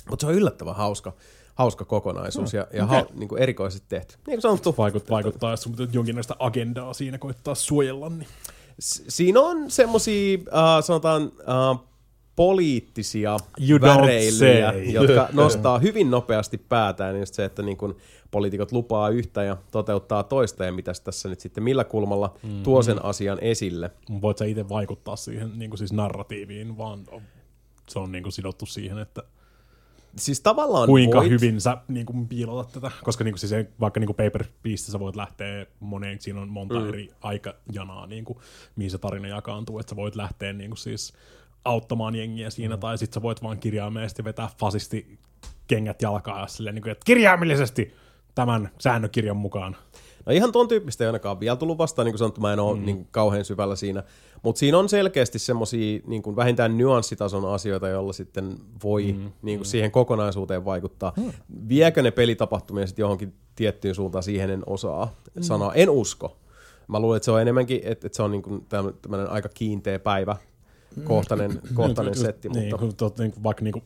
[0.10, 1.14] Mutta se on yllättävän hauska,
[1.56, 3.00] hauska kokonaisuus ja, ja okei.
[3.00, 4.16] ha, niinku erikoisesti tehty.
[4.16, 8.10] Niin kuin sanottu, Vaikut, vaikuttaa, jos sun jonkinlaista agendaa siinä koittaa suojella.
[8.10, 8.28] Niin.
[8.80, 11.92] siinä on semmosia, uh, sanotaan, uh,
[12.36, 13.38] poliittisia
[13.70, 17.96] You väreilyjä, jotka nostaa hyvin nopeasti päätään, just se, että niin kun
[18.32, 22.64] poliitikot lupaa yhtä ja toteuttaa toista, ja mitäs tässä nyt sitten, millä kulmalla mm.
[22.64, 23.92] tuo sen asian esille.
[24.22, 27.06] Voit sä itse vaikuttaa siihen niin kuin siis narratiiviin, vaan
[27.88, 29.24] se on niin kuin sidottu siihen, että
[30.16, 32.92] Siis tavallaan kuinka voit, hyvin sä niin kuin, piilotat tätä.
[33.04, 36.80] Koska niin kuin, siis, vaikka niin kuin Paper Beastissä voit lähteä moneen, siinä on monta
[36.80, 36.90] mm.
[36.90, 38.40] eri aikajanaa, niin kuin,
[38.76, 41.14] mihin se tarina jakaantuu, että sä voit lähteä niin kuin, siis
[41.66, 42.80] auttamaan jengiä siinä, mm.
[42.80, 45.20] tai sitten sä voit vaan kirjaimellisesti vetää fasisti
[45.68, 47.94] kengät jalkaa ja silleen, niin kuin, että kirjaimellisesti
[48.36, 49.76] tämän säännökirjan mukaan.
[50.26, 52.78] No ihan ton tyyppistä ei ainakaan vielä tullut vastaan, niin kuin sanottu, mä en ole
[52.78, 52.86] mm.
[52.86, 54.04] niin kauhean syvällä siinä.
[54.44, 59.32] Mutta siinä on selkeästi semmoisia niin kuin vähintään nyanssitason asioita, joilla sitten voi mm.
[59.42, 61.14] niin kuin siihen kokonaisuuteen vaikuttaa.
[61.18, 61.32] Mm.
[61.70, 65.42] Viekö ne pelitapahtumia sitten johonkin tiettyyn suuntaan, siihen en osaa mm.
[65.42, 65.74] sanoa.
[65.74, 66.38] En usko.
[66.88, 68.66] Mä luulen, että se on enemmänkin, että, että se on niin kuin
[69.02, 70.36] tämmöinen aika kiinteä päivä,
[71.04, 72.50] kohtainen, kohtainen setti.
[72.50, 73.84] Niin, Mutta, kun niin, vaikka niin kuin,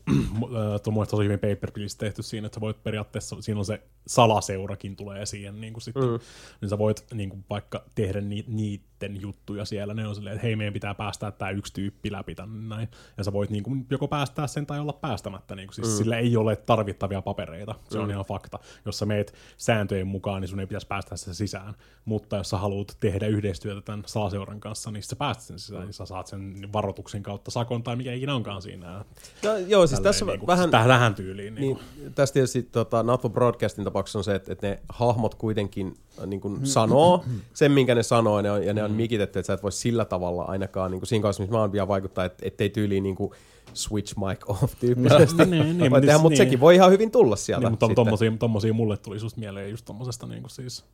[0.94, 5.26] mielestä tosi hyvin Paper tehty siinä, että sä voit periaatteessa, siinä on se salaseurakin tulee
[5.26, 6.19] siihen niin kuin sitten, mm.
[6.61, 10.48] niin sä voit niin kuin, vaikka tehdä ni, niiden juttuja siellä, ne on silleen, että
[10.48, 12.88] hei meidän pitää päästää tämä yksi tyyppi läpi tänne näin,
[13.18, 15.94] ja sä voit niin kuin, joko päästää sen tai olla päästämättä, niin kuin, siis mm.
[15.94, 18.03] sillä ei ole tarvittavia papereita, se mm.
[18.03, 18.60] on ihan fakta.
[18.86, 21.73] Jos sä meet sääntöjen mukaan, niin sun ei pitäisi päästä se sisään,
[22.06, 25.94] mutta jos sä haluat tehdä yhteistyötä tämän salaseuran kanssa, niin sä pääst sen sisään, niin
[25.94, 29.06] sä saat sen varoituksen kautta sakon tai mikä ikinä onkaan siinä.
[29.44, 30.72] no, joo, siis tässä niin kuin, vähän...
[30.72, 31.56] Tähän, tähän tyyliin.
[31.56, 35.36] Niin, Niin, tässä tietysti tota, Not for Broadcastin tapauksessa on se, että, että ne hahmot
[35.36, 38.92] kuitenkin äh, niin kuin sanoo sen, minkä ne sanoo, ja ne on, ja ne on
[38.92, 41.72] mikitetty, että sä et voi sillä tavalla ainakaan, niin kuin siinä kanssa, missä mä oon
[41.72, 43.32] vielä vaikuttaa, että ettei tyyliin niin kuin
[43.74, 45.46] switch mic off tyyppisesti.
[45.46, 46.38] niin, Voi niin, mutta niin.
[46.38, 47.66] sekin voi ihan hyvin tulla sieltä.
[47.66, 50.86] niin, mutta tommosia, tommosia mulle tuli just mieleen just tommosesta niin kuin siis,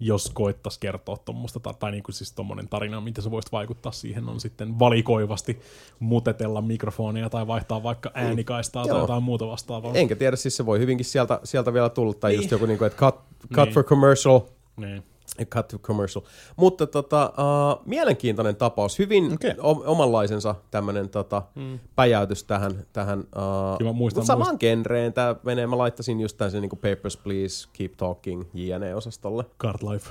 [0.00, 3.92] jos koittais kertoa tuommoista, tai, tai niin kuin siis tommonen tarina, miten sä voisit vaikuttaa
[3.92, 5.60] siihen, on sitten valikoivasti
[5.98, 9.00] mutetella mikrofonia tai vaihtaa vaikka äänikaistaa tai Joo.
[9.00, 9.94] jotain muuta vastaavaa.
[9.94, 12.86] Enkä tiedä, siis se voi hyvinkin sieltä, sieltä vielä tulla, tai just joku, niin kuin,
[12.86, 13.14] että cut,
[13.54, 13.74] cut Niin.
[13.74, 14.40] for commercial,
[14.76, 15.02] Niin.
[15.44, 16.24] Cut to commercial.
[16.56, 19.54] Mutta tota, uh, mielenkiintoinen tapaus, hyvin Okei.
[19.58, 21.78] o- omanlaisensa tämmöinen tota, mm.
[21.96, 25.12] päjäytys tähän, tähän uh, Kyllä mä muistan- samaan genreen.
[25.12, 29.44] Tämä menee, mä laittaisin just tämän sen niin Papers, Please, Keep Talking, JNE-osastolle.
[29.60, 30.10] Card Life.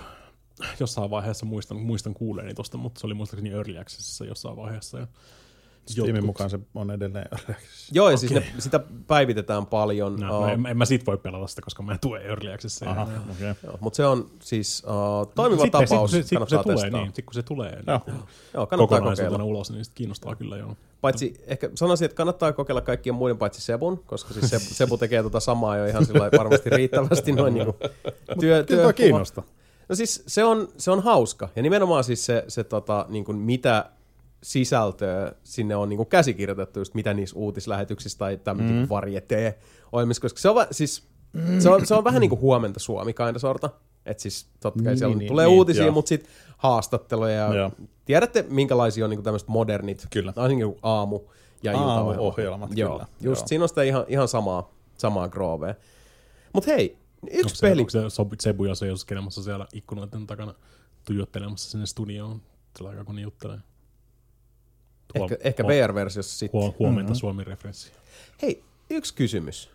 [0.79, 4.99] Jossain vaiheessa muistan, muistan kuuleeni tosta, mutta se oli muistaakseni Early Accessissa jossain vaiheessa.
[4.99, 5.07] Ja
[5.87, 7.29] Steamin mukaan se on edelleen
[7.91, 10.15] Joo, ja siis ne, sitä päivitetään paljon.
[10.19, 12.89] No, uh, en, en, mä sit voi pelata sitä, koska mä en tue Early Accessia.
[12.89, 13.07] Aha,
[13.41, 16.73] joo, mutta se on siis uh, toimiva Sitten- tapaus, sit, sit, sit, kun se kannattaa
[16.73, 17.01] tulee, testaa.
[17.01, 18.01] niin, sit kun se tulee Joo.
[18.07, 18.15] niin,
[18.53, 19.43] Joo, kannattaa kokonaisuutena kokeilla.
[19.43, 20.75] ulos, niin sit kiinnostaa kyllä joo.
[21.01, 25.23] Paitsi ehkä sanoisin, että kannattaa kokeilla kaikkien muiden paitsi Sebun, koska siis Sebu, Sebu tekee
[25.23, 27.75] tota samaa jo ihan sillä lailla varmasti riittävästi noin niinku
[28.39, 29.43] työ, Kyllä toi kiinnostaa.
[29.89, 31.49] No siis se on, se on hauska.
[31.55, 33.89] Ja nimenomaan siis se, se tota, niin kuin mitä
[34.43, 38.89] sisältöä sinne on niin kuin käsikirjoitettu, just mitä niissä uutislähetyksissä tai tämmöisiä mm.
[38.89, 39.59] varjetee
[39.91, 41.07] ohjelmissa, koska se on, va- siis,
[41.59, 43.69] se on, se on vähän niin kuin huomenta Suomi kinda sorta.
[44.05, 45.91] Että siis totta kai Niin, siellä niin, tulee niin, uutisia, joo.
[45.93, 47.33] mutta sitten haastatteluja.
[47.53, 47.71] Ja
[48.05, 50.33] tiedätte, minkälaisia on niin tämmöiset modernit, Kyllä.
[50.35, 51.19] varsinkin kuin aamu
[51.63, 52.15] ja iltaohjelmat.
[52.15, 53.05] Aamuohjelmat, Joo, kyllä.
[53.21, 53.47] just Joo.
[53.47, 55.75] siinä on sitä ihan, ihan samaa, samaa groovea.
[56.53, 56.97] Mutta hei,
[57.31, 57.81] yksi Onko se, peli.
[57.81, 60.53] onko se Sob- Sebu ja se joskelemassa siellä ikkunoiden takana
[61.05, 62.41] tuijottelemassa sinne studioon
[62.77, 63.59] sillä aikaa, kun ne juttelee?
[65.23, 66.61] Ehkä, ehkä huom- VR-versiossa sitten.
[66.61, 67.15] huom- huomenta mm-hmm.
[67.19, 67.91] Suomi-referenssi.
[68.41, 69.69] Hei, yksi kysymys.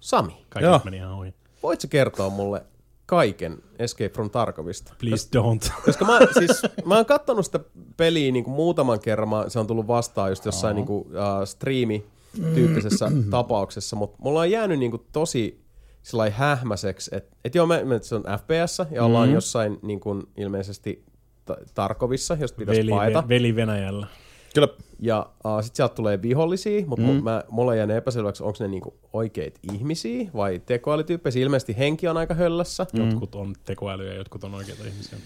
[0.00, 0.80] Sami, Kaikki Joo.
[0.84, 1.34] meni ihan ohi.
[1.62, 2.62] voitko kertoa mulle
[3.06, 4.94] kaiken Escape from Tarkovista?
[4.98, 5.72] Please don't.
[5.84, 7.60] Koska mä, siis, mä oon kattonut sitä
[7.96, 11.44] peliä niin kuin muutaman kerran, mä, se on tullut vastaan just jossain niin kuin, uh,
[11.44, 15.60] striimi-tyyppisessä tapauksessa, mutta mulla on jäänyt niin kuin tosi
[16.02, 19.34] sillä hähmäiseksi, että et joo, me, me, se on FPS ja ollaan Mhm.
[19.34, 21.04] jossain niin kuin, ilmeisesti
[21.44, 23.22] ta- Tarkovissa, josta pitäisi Veli, paeta.
[23.22, 24.06] ve, veli Venäjällä.
[24.54, 24.68] Kyllä
[25.02, 27.24] Ja uh, sitten sieltä tulee vihollisia, mutta mm.
[27.24, 31.42] Mä, mulla jää epäselväksi, onko ne niinku oikeita ihmisiä vai tekoälytyyppejä.
[31.42, 32.86] Ilmeisesti henki on aika höllässä.
[32.92, 33.04] Mm.
[33.04, 35.18] Jotkut on tekoälyjä ja jotkut on oikeita ihmisiä.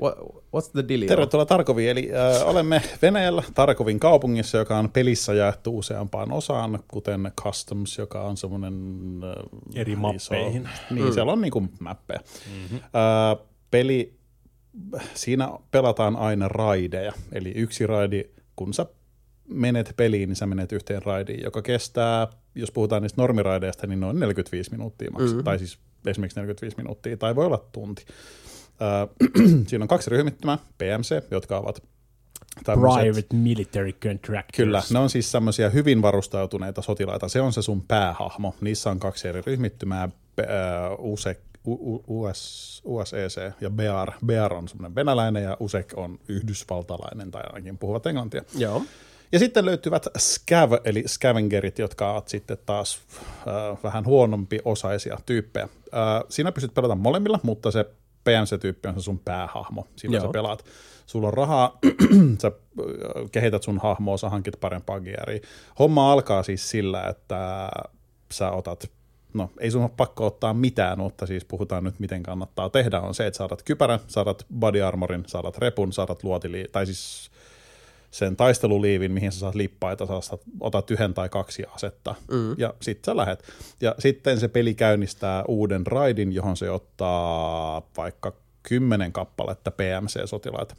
[0.00, 0.18] What,
[0.56, 1.00] what's the deal?
[1.08, 1.90] Tervetuloa Tarkoviin.
[1.90, 8.22] Eli äh, olemme Venäjällä Tarkovin kaupungissa, joka on pelissä jaettu useampaan osaan, kuten Customs, joka
[8.22, 8.74] on semmoinen...
[9.24, 10.68] Äh, Eri mappeihin.
[10.90, 11.12] Niin, mm.
[11.12, 12.20] siellä on niinku mappeja.
[12.20, 12.76] Mm-hmm.
[12.76, 14.14] Äh, peli,
[15.14, 17.12] siinä pelataan aina raideja.
[17.32, 18.86] Eli yksi raidi, kun sä
[19.48, 24.20] menet peliin, niin sä menet yhteen raidiin, joka kestää, jos puhutaan niistä normiraideista, niin noin
[24.20, 25.28] 45 minuuttia maksaa.
[25.28, 25.44] Mm-hmm.
[25.44, 28.04] Tai siis esimerkiksi 45 minuuttia, tai voi olla tunti.
[28.82, 29.08] Äh,
[29.68, 31.82] siinä on kaksi ryhmittymää, PMC, jotka ovat
[32.64, 34.56] tämmöiset- Private Military Contractors.
[34.56, 37.28] Kyllä, ne on siis semmoisia hyvin varustautuneita sotilaita.
[37.28, 38.54] Se on se sun päähahmo.
[38.60, 40.02] Niissä on kaksi eri ryhmittymää,
[40.40, 40.46] äh,
[40.98, 44.12] USEC, U- U- US, USEC ja BEAR.
[44.26, 48.42] BEAR on semmoinen venäläinen ja USEC on yhdysvaltalainen tai ainakin puhuvat englantia.
[48.58, 48.82] Joo.
[49.32, 52.98] Ja sitten löytyvät scav, eli scavengerit, jotka ovat sitten taas
[53.28, 55.64] äh, vähän huonompi osaisia tyyppejä.
[55.94, 57.84] Äh, siinä pystyt pelata molemmilla, mutta se
[58.24, 59.86] PMC-tyyppi on se sun päähahmo.
[59.96, 60.26] Sillä Joo.
[60.26, 60.64] sä pelaat.
[61.06, 61.78] Sulla on rahaa,
[62.42, 65.40] sä äh, kehität sun hahmoa, sä hankit parempaa gearia.
[65.78, 67.68] Homma alkaa siis sillä, että
[68.32, 68.90] sä otat
[69.36, 73.14] No, ei sun ole pakko ottaa mitään, mutta siis puhutaan nyt, miten kannattaa tehdä, on
[73.14, 77.30] se, että saadat kypärän, saadat body armorin, saadat repun, saadat luotili, tai siis
[78.10, 82.54] sen taisteluliivin, mihin sä saat lippaita, sä saat, otat yhden tai kaksi asetta, mm.
[82.58, 83.44] ja sitten sä lähet.
[83.80, 88.32] Ja sitten se peli käynnistää uuden raidin, johon se ottaa vaikka
[88.62, 90.76] kymmenen kappaletta PMC-sotilaita.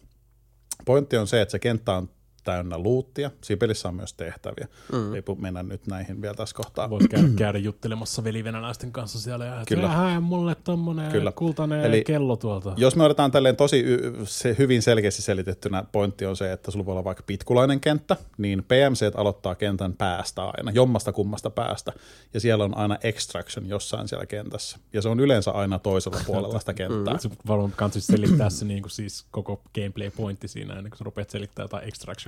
[0.86, 2.10] Pointti on se, että se kenttä on
[2.48, 3.32] täynnä luuttia.
[3.42, 4.68] Siinä pelissä on myös tehtäviä.
[4.92, 5.14] Mm.
[5.14, 6.90] Ei mennä nyt näihin vielä tässä kohtaa.
[6.90, 9.88] Voit käydä, käydä juttelemassa velivenäläisten kanssa siellä ja Kyllä.
[9.88, 11.32] hae mulle tommonen Kyllä.
[11.32, 12.74] kultainen Eli- Eli, kello tuolta.
[12.78, 16.86] Jos me otetaan tälleen tosi y- se hyvin selkeästi selitettynä, pointti on se, että sulla
[16.86, 21.94] voi olla vaikka pitkulainen kenttä, niin PMC aloittaa kentän päästä aina, jommasta kummasta päästä,
[22.34, 26.60] ja siellä on aina extraction jossain siellä kentässä, ja se on yleensä aina toisella puolella
[26.60, 27.18] sitä kenttää.
[27.18, 31.04] Se varmaan kanssa selittää se niin kuin siis koko gameplay pointti siinä, ennen kuin sä
[31.04, 31.88] rupeat selittämään jotain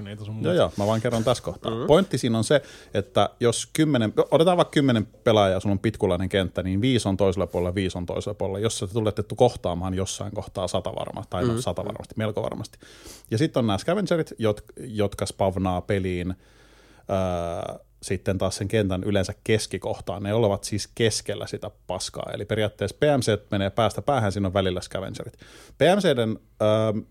[0.10, 0.48] extractioneita sun muuta.
[0.48, 1.72] Joo, joo, mä vaan kerron tässä kohtaa.
[1.72, 1.88] Mm.
[1.88, 2.62] Pointti siinä on se,
[2.94, 7.48] että jos kymmenen, otetaan vaikka kymmenen pelaajaa, sulla on pitkulainen kenttä, niin viisi on toisella
[7.48, 8.60] puolella, viisi on toisella puolella.
[8.60, 11.52] Jos te tulette kohtaamaan jossain kohtaa sata varmasti, tai mm.
[11.52, 12.78] no sata varmasti, melko varmasti.
[13.32, 16.36] Ja sitten on nämä scavengerit, jot, jotka spavnaa peliin
[17.10, 20.24] öö, sitten taas sen kentän yleensä keskikohtaan.
[20.24, 22.32] Ne olevat siis keskellä sitä paskaa.
[22.34, 25.38] Eli periaatteessa PMC menee päästä päähän, siinä on välillä scavengerit.
[25.78, 27.02] PMCden öö,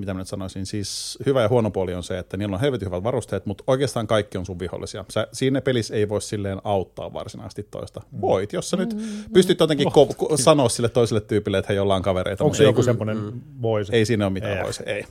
[0.00, 2.86] mitä mä nyt sanoisin, siis hyvä ja huono puoli on se, että niillä on helvetin
[2.86, 5.04] hyvät varusteet, mutta oikeastaan kaikki on sun vihollisia.
[5.08, 8.00] Sä, siinä pelissä ei voi silleen auttaa varsinaisesti toista.
[8.20, 8.96] Voit, jos sä nyt
[9.32, 12.44] pystyt jotenkin ko- ko- sanoa sille toiselle tyypille, että hei, ollaan kavereita.
[12.44, 13.32] Onko mutta se ei, joku semmoinen
[13.62, 13.96] voisi?
[13.96, 14.64] ei siinä ole mitään Ei.
[14.64, 15.04] voisi, ei.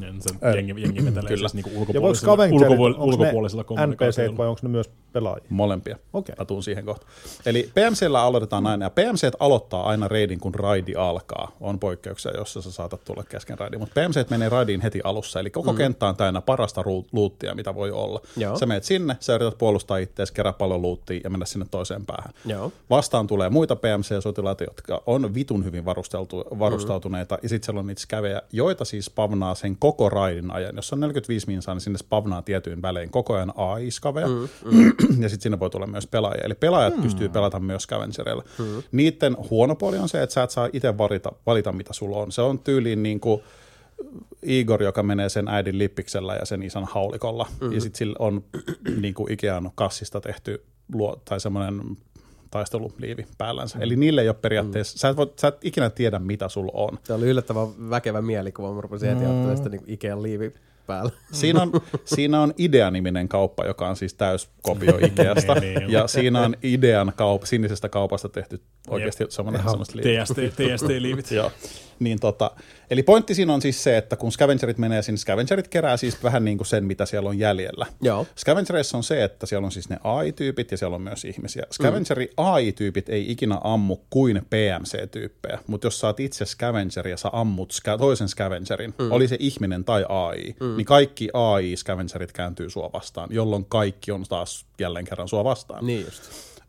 [0.00, 1.48] Ja se jengi, jengi vetelee Kyllä.
[1.48, 5.46] siis niinku Ja ulkopuolisilla, onko ne ulkopuolisilla NPC vai onko ne myös pelaajia?
[5.48, 5.96] Molempia.
[6.12, 6.34] Okei.
[6.38, 7.06] Mä tuun siihen kohta.
[7.46, 11.56] Eli PMCllä aloitetaan aina, ja PMC aloittaa aina raidin, kun raidi alkaa.
[11.60, 15.50] On poikkeuksia, jossa sä saatat tulla kesken raidin, mutta PMC menee raidiin heti alussa, eli
[15.50, 15.78] koko mm.
[15.78, 16.82] kenttä on täynnä parasta
[17.12, 18.20] luuttia, mitä voi olla.
[18.36, 18.58] Joo.
[18.58, 22.32] Sä menet sinne, sä yrität puolustaa itseäsi, kerää paljon luuttia ja mennä sinne toiseen päähän.
[22.44, 22.72] Joo.
[22.90, 27.38] Vastaan tulee muita PMC-sotilaita, jotka on vitun hyvin varusteltu, varustautuneita, mm.
[27.42, 30.76] ja sitten siellä on niitä skävejä, joita siis spavnaa sen koko raidin ajan.
[30.76, 34.42] Jos on 45 minsaa, niin sinne spavnaa tietyin välein koko ajan AI-skaveja, mm.
[35.22, 36.44] ja sitten sinne voi tulla myös pelaajia.
[36.44, 37.02] Eli pelaajat mm.
[37.02, 38.44] pystyy pelata myös scavengereilla.
[38.58, 38.82] Mm.
[38.92, 42.32] Niiden huono puoli on se, että sä et saa itse valita, valita, mitä sulla on.
[42.32, 43.42] Se on tyyliin niin kuin
[44.42, 47.46] Igor, joka menee sen äidin lippiksellä ja sen isän haulikolla.
[47.50, 47.72] Mm-hmm.
[47.72, 48.44] Ja sitten sillä on
[49.02, 51.82] niin kuin Ikean kassista tehty luo, tai semmoinen
[52.50, 53.76] taisteluliivi päällänsä.
[53.76, 53.82] Mm.
[53.82, 54.98] Eli niille ei ole periaatteessa, mm.
[54.98, 56.98] sä, et voi, sä et ikinä tiedä, mitä sulla on.
[57.06, 58.74] Tämä oli yllättävän väkevä mielikuva.
[58.74, 60.52] Mä rupesin heti ajattelemaan sitä niin Ikean liivi
[60.86, 61.10] päällä.
[61.32, 61.72] Siinä on,
[62.04, 65.54] siinä on Idea-niminen kauppa, joka on siis täyskopio Ikeasta.
[65.54, 65.90] Niin, niin.
[65.90, 70.24] ja siinä on Idean kaup, sinisestä kaupasta tehty oikeasti semmoinen, semmoista liiviä.
[70.24, 71.30] TST, TST-liivit.
[71.30, 71.52] Joo.
[71.98, 72.50] Niin tota,
[72.90, 76.44] eli pointti siinä on siis se, että kun scavengerit menee sinne, scavengerit kerää siis vähän
[76.44, 77.86] niin kuin sen, mitä siellä on jäljellä.
[78.02, 78.26] Joo.
[78.38, 81.62] Scavengereissa on se, että siellä on siis ne AI-tyypit ja siellä on myös ihmisiä.
[81.72, 87.28] Scavengeri AI-tyypit ei ikinä ammu kuin PMC-tyyppejä, mutta jos sä oot itse scavengeri ja sä
[87.32, 89.12] ammut ska- toisen scavengerin, mm.
[89.12, 90.75] oli se ihminen tai AI, mm.
[90.76, 95.86] Niin kaikki AI-scavengerit kääntyy sua vastaan, jolloin kaikki on taas jälleen kerran sua vastaan.
[95.86, 96.22] Niin just.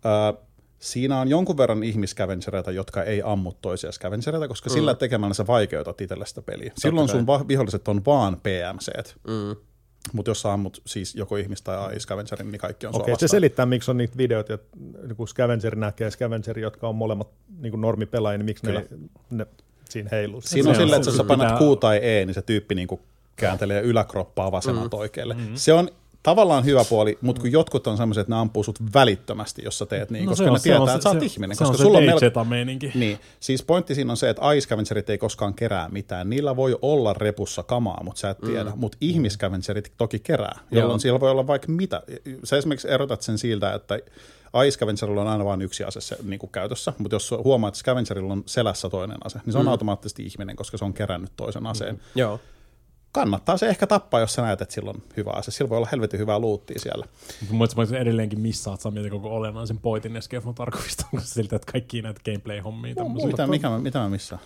[0.05, 0.43] Öö,
[0.79, 4.73] siinä on jonkun verran ihmiskävensereitä, jotka ei ammu toisia scavengereita, koska mm.
[4.73, 6.71] sillä tekemällä sä vaikeutat itselle sitä peliä.
[6.77, 9.15] Silloin sun va- viholliset on vaan PMCt.
[9.27, 9.55] Mm.
[10.13, 13.11] Mutta jos sä ammut siis joko ihmistä tai AI Scavengerin, niin kaikki on Okei, se
[13.11, 13.29] vastaan.
[13.29, 14.77] selittää, miksi on niitä videoita, että
[15.17, 17.27] kun Scavenger näkee Scavengeri, jotka on molemmat
[17.59, 18.87] niin normipelaajia, niin miksi ne,
[19.29, 19.47] ne
[19.89, 20.41] siinä heiluu.
[20.41, 22.33] Siinä on Se on- silleen, että jos se sä painat pitää- Q tai E, niin
[22.33, 22.99] se tyyppi niinku
[23.37, 25.35] kääntelee yläkroppaa vasemmalta oikealle.
[25.53, 25.89] Se on
[26.23, 29.85] tavallaan hyvä puoli, mutta kun jotkut on semmoiset, että ne ampuu sut välittömästi, jos sä
[29.85, 31.55] teet niin, koska ne tietää, että sä oot ihminen.
[31.55, 32.45] Se on koska se sulla on melko...
[32.95, 34.75] Niin, siis pointti siinä on se, että Ice
[35.07, 36.29] ei koskaan kerää mitään.
[36.29, 38.69] Niillä voi olla repussa kamaa, mutta sä et tiedä.
[38.69, 38.79] Mm.
[38.79, 40.99] Mutta ihmiscavengerit toki kerää, jolloin Joo.
[40.99, 42.03] siellä voi olla vaikka mitä.
[42.43, 43.95] Sä esimerkiksi erotat sen siltä, että
[44.65, 47.79] Ice Scavengerilla on aina vain yksi ase se, niin kuin käytössä, mutta jos huomaat, että
[47.79, 49.71] Scavengerilla on selässä toinen ase, niin se on mm.
[49.71, 51.95] automaattisesti ihminen, koska se on kerännyt toisen aseen.
[51.95, 52.01] Mm.
[52.15, 52.39] Joo.
[53.11, 55.51] Kannattaa se ehkä tappaa, jos sä näet, että sillä on hyvä ase.
[55.51, 57.05] Sillä voi olla helvetin hyvää luuttia siellä.
[57.49, 61.33] Mutta mä olisin edelleenkin missaat sä mietin koko olennaisen pointin Escape from Tarkovista, onko se
[61.33, 62.95] siltä, että kaikki näitä gameplay-hommia.
[62.95, 63.27] tämmöisiä.
[63.27, 64.41] Mitä, mikä, mä- mitä mä missään?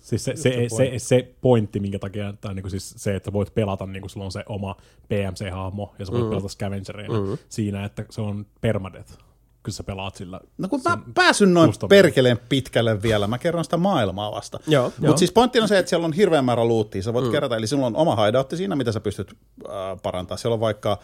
[0.00, 3.86] Siis se, se, se, se, pointti, minkä takia, tai niinku siis se, että voit pelata,
[3.86, 4.76] niin sulla on se oma
[5.08, 6.30] PMC-hahmo, ja sä voit mm.
[6.30, 7.38] pelata scavengereina mm.
[7.48, 9.18] siinä, että se on permadeath,
[9.64, 10.40] kun sä pelaat sillä.
[10.58, 14.60] No kun mä pääsyn noin perkeleen pitkälle vielä, mä kerron sitä maailmaa vasta.
[14.98, 17.30] Mutta siis pointti on se, että siellä on hirveän määrä luuttia, sä voit mm.
[17.30, 19.72] kerätä, eli sinulla on oma hideoutti siinä, mitä sä pystyt äh,
[20.02, 20.36] parantaa.
[20.36, 20.98] Siellä on vaikka,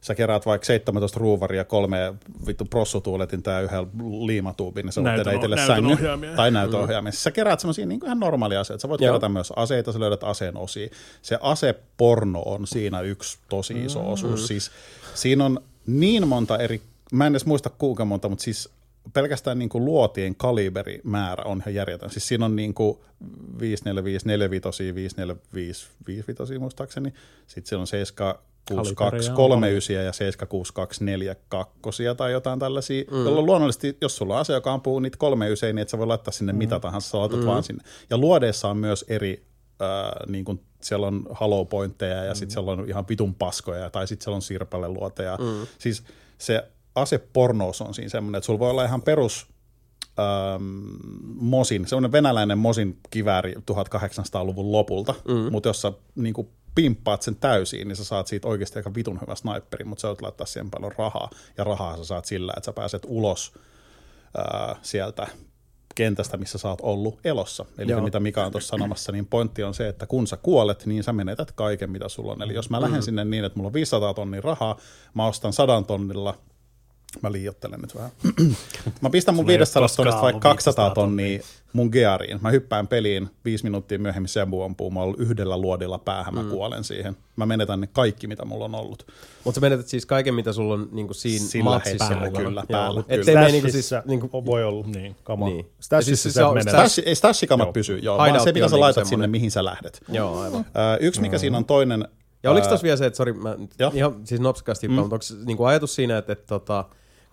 [0.00, 2.14] sä keräät vaikka 17 ruuvaria, kolme
[2.46, 3.86] vittu prossutuuletin tai yhden
[4.26, 5.98] liimatuubin, niin sä voit tehdä itselle sängyn
[6.36, 7.12] tai näytöohjaamia.
[7.12, 8.82] Siis Sä keräät semmoisia niin ihan normaalia aseita.
[8.82, 9.08] Sä voit Joo.
[9.08, 10.88] kerätä myös aseita, sä löydät aseen osia.
[11.22, 14.46] Se aseporno on siinä yksi tosi iso osuus.
[14.46, 14.70] Siis
[15.14, 18.68] siinä on niin monta eri, mä en edes muista kuinka monta, mutta siis
[19.12, 22.10] pelkästään niin kuin luotien kaliberimäärä on ihan järjetön.
[22.10, 22.98] Siis siinä on niin kuin
[23.60, 27.12] 545, 45, 545, 55 muistaakseni.
[27.46, 33.24] Sitten siellä on 762, Kalibereja on 39 ja 762, 42 tai jotain tällaisia, mm.
[33.24, 36.32] jolloin luonnollisesti, jos sulla on ase, joka ampuu niitä 39, niin et sä voi laittaa
[36.32, 36.58] sinne mm.
[36.58, 37.46] mitä tahansa, sä laitat mm.
[37.46, 37.84] vaan sinne.
[38.10, 39.46] Ja luodeissa on myös eri
[39.82, 42.36] Äh, niin kuin siellä on hollow pointteja ja mm.
[42.36, 45.36] sitten siellä on ihan vitun paskoja tai sitten siellä on sirpaleluoteja.
[45.36, 45.66] Mm.
[45.78, 46.04] Siis
[46.38, 46.64] se
[46.96, 49.46] asepornous on siinä semmoinen, että sulla voi olla ihan perus
[50.18, 50.62] ähm,
[51.34, 55.52] Mosin, semmoinen venäläinen Mosin kivääri 1800-luvun lopulta, mm.
[55.52, 59.20] mutta jos sä niin kuin pimppaat sen täysin, niin sä saat siitä oikeasti aika vitun
[59.20, 62.64] hyvä sniperi, mutta sä voit laittaa siihen paljon rahaa, ja rahaa sä saat sillä, että
[62.66, 63.52] sä pääset ulos
[64.38, 65.26] äh, sieltä
[65.94, 67.64] kentästä, missä sä oot ollut elossa.
[67.78, 70.86] Eli se, mitä Mika on tuossa sanomassa, niin pointti on se, että kun sä kuolet,
[70.86, 72.42] niin sä menetät kaiken, mitä sulla on.
[72.42, 74.78] Eli jos mä lähden sinne niin, että mulla on 500 tonnia rahaa,
[75.14, 76.34] mä ostan 100 tonnilla,
[77.22, 78.10] mä liiottelen nyt vähän.
[79.00, 81.40] mä pistän mun Sulla ei 500 ole koskaan tonnista vaikka ollut 200 500 tonnia
[81.72, 82.38] mun geariin.
[82.42, 86.84] Mä hyppään peliin, viisi minuuttia myöhemmin Sebu ampuu, mä oon yhdellä luodilla päähän, mä kuolen
[86.84, 87.16] siihen.
[87.36, 89.06] Mä menetän ne kaikki, mitä mulla on ollut.
[89.44, 92.44] Mutta sä menetät siis kaiken, mitä sulla on niinku siinä Sillä matsissa hetkellä mukana.
[92.48, 92.80] kyllä, Joo.
[92.80, 93.40] päällä, Ettei kyllä.
[93.40, 93.86] mene niinku siis...
[93.86, 94.86] Stashissa Niinku, voi olla.
[94.86, 95.16] Niin.
[95.28, 95.40] On.
[95.40, 95.66] Niin.
[95.80, 96.62] Stashissa Siis se, menee.
[96.62, 99.08] Stash- Stash, ei stashikamat pysy, joo, vaan se, mitä sä niinku laitat semmoinen.
[99.08, 100.00] sinne, mihin sä lähdet.
[100.08, 100.66] joo, aivan.
[101.00, 102.08] Yksi, mikä siinä on toinen...
[102.42, 103.90] Ja oliko tossa vielä se, että sori, mä Joo.
[103.94, 104.94] ihan siis nopsakasti, mm.
[104.94, 106.84] mutta onko niinku ajatus siinä, että, että tota,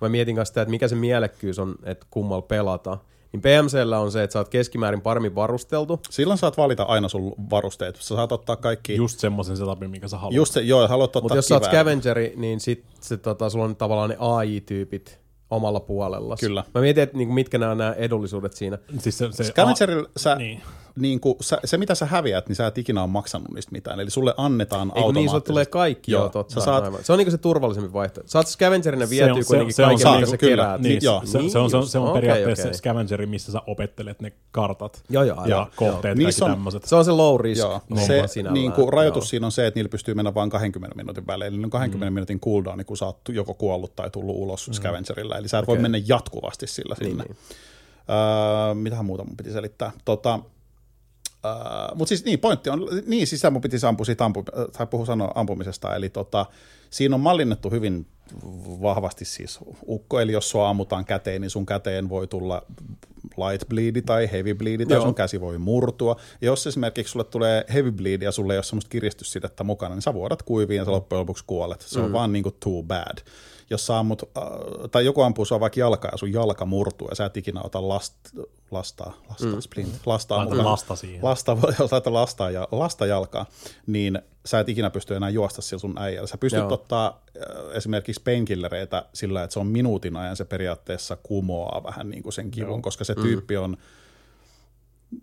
[0.03, 2.97] kun mä mietin kanssa sitä, että mikä se mielekkyys on, että kummalla pelata,
[3.31, 5.99] niin PMCllä on se, että sä oot keskimäärin paremmin varusteltu.
[6.09, 7.95] Silloin saat valita aina sun varusteet.
[7.95, 8.95] Sä saat ottaa kaikki...
[8.95, 10.35] Just semmoisen setupin, minkä sä haluat.
[10.35, 13.65] just se, joo, haluat ottaa Mutta jos sä oot scavengeri, niin sit se, tota, sulla
[13.65, 15.19] on tavallaan ne AI-tyypit
[15.49, 16.35] omalla puolella.
[16.39, 16.63] Kyllä.
[16.73, 18.77] Mä mietin, että niinku, mitkä nämä on nämä edullisuudet siinä.
[18.99, 20.61] Siis se, se, Scavengerilla sä, Niin.
[20.95, 23.99] Niin kuin, sä, se, mitä sä häviät, niin sä et ikinä ole maksanut niistä mitään.
[23.99, 25.37] Eli sulle annetaan Eikö automaattisesti.
[25.37, 26.53] niin, tulee kaikki, joo, Joo, totta.
[26.53, 27.03] sä saat- aivan.
[27.03, 28.31] Se on niinku se turvallisempi vaihtoehto.
[28.31, 30.81] Saat scavengerinä vietyä se- kuitenkin se kaiken, se on- mitä sä kyllä, keräät.
[30.81, 31.21] niin, Niin, joo.
[31.25, 34.31] se, se, on, se on, se on Okei, periaatteessa se scavengeri, missä sä opettelet ne
[34.51, 36.01] kartat Joo, joo, ja joo, kohteet, joo.
[36.01, 36.83] kaikki Niissä on- tämmöiset.
[36.85, 37.59] Se on se low risk.
[37.59, 39.29] Joo, se niin kuin, rajoitus Joo.
[39.29, 41.53] siinä on se, että niillä pystyy mennä vain 20 minuutin välein.
[41.53, 42.13] Eli ne on 20 mm.
[42.13, 44.73] minuutin cooldown, kun sä oot joko kuollut tai tullut ulos mm.
[44.73, 45.37] scavengerilla.
[45.37, 45.75] Eli sä et okay.
[45.75, 47.23] voi mennä jatkuvasti sillä Niin, sinne.
[47.23, 47.37] niin.
[48.09, 49.91] Öö, mitähän muuta mun piti selittää?
[50.05, 50.39] Tota,
[51.45, 54.43] öö, Mutta siis niin, pointti on, niin siis mun piti ampua siitä ampu,
[54.77, 56.45] tai puhua sanoa ampumisesta, eli tota,
[56.89, 58.07] siinä on mallinnettu hyvin
[58.81, 62.61] vahvasti siis ukko, eli jos sua ammutaan käteen, niin sun käteen voi tulla
[63.37, 65.05] light bleedi tai heavy bleedi, tai Joo.
[65.05, 66.15] sun käsi voi murtua.
[66.41, 70.01] Ja jos esimerkiksi sulle tulee heavy bleed ja sulle ei ole semmoista kiristyssidettä mukana, niin
[70.01, 71.81] sä vuodat kuiviin ja sä loppujen lopuksi kuolet.
[71.81, 73.17] Se on vaan niin kuin too bad.
[73.69, 74.43] Jos sä ammut, äh,
[74.91, 77.87] tai joku ampuu sua vaikka jalkaa ja sun jalka murtuu ja sä et ikinä ota
[77.87, 78.15] last,
[78.71, 79.61] lastaa, lastaa, mm.
[79.61, 80.65] splint, lastaa mukaan.
[80.65, 81.23] lasta siihen.
[81.23, 81.57] Lasta,
[81.91, 83.45] laita lastaa, ja, lasta jalkaa,
[83.87, 86.27] niin sä et ikinä pysty enää juosta sillä sun äijällä.
[86.27, 86.73] Sä pystyt Joo.
[86.73, 92.23] ottaa äh, esimerkiksi painkillereitä sillä, että se on minuutin ajan se periaatteessa kumoaa vähän niin
[92.23, 92.81] kuin sen kivun, Joo.
[92.81, 93.77] koska se tyyppi on,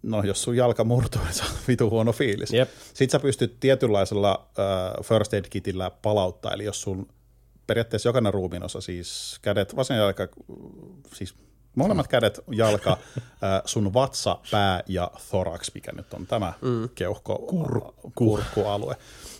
[0.03, 2.53] no jos sun jalka murtuu, niin se on vitu huono fiilis.
[2.53, 2.69] Jep.
[2.95, 7.09] Sitten sä pystyt tietynlaisella äh, first aid kitillä palauttaa, eli jos sun
[7.71, 10.29] periaatteessa jokainen ruumiinosa, siis kädet, vasen jalka,
[11.15, 11.35] siis
[11.75, 12.97] molemmat kädet, jalka,
[13.65, 16.89] sun vatsa, pää ja thorax, mikä nyt on tämä mm.
[16.95, 17.81] keuhko, Kur,
[18.15, 18.97] kurkkualue,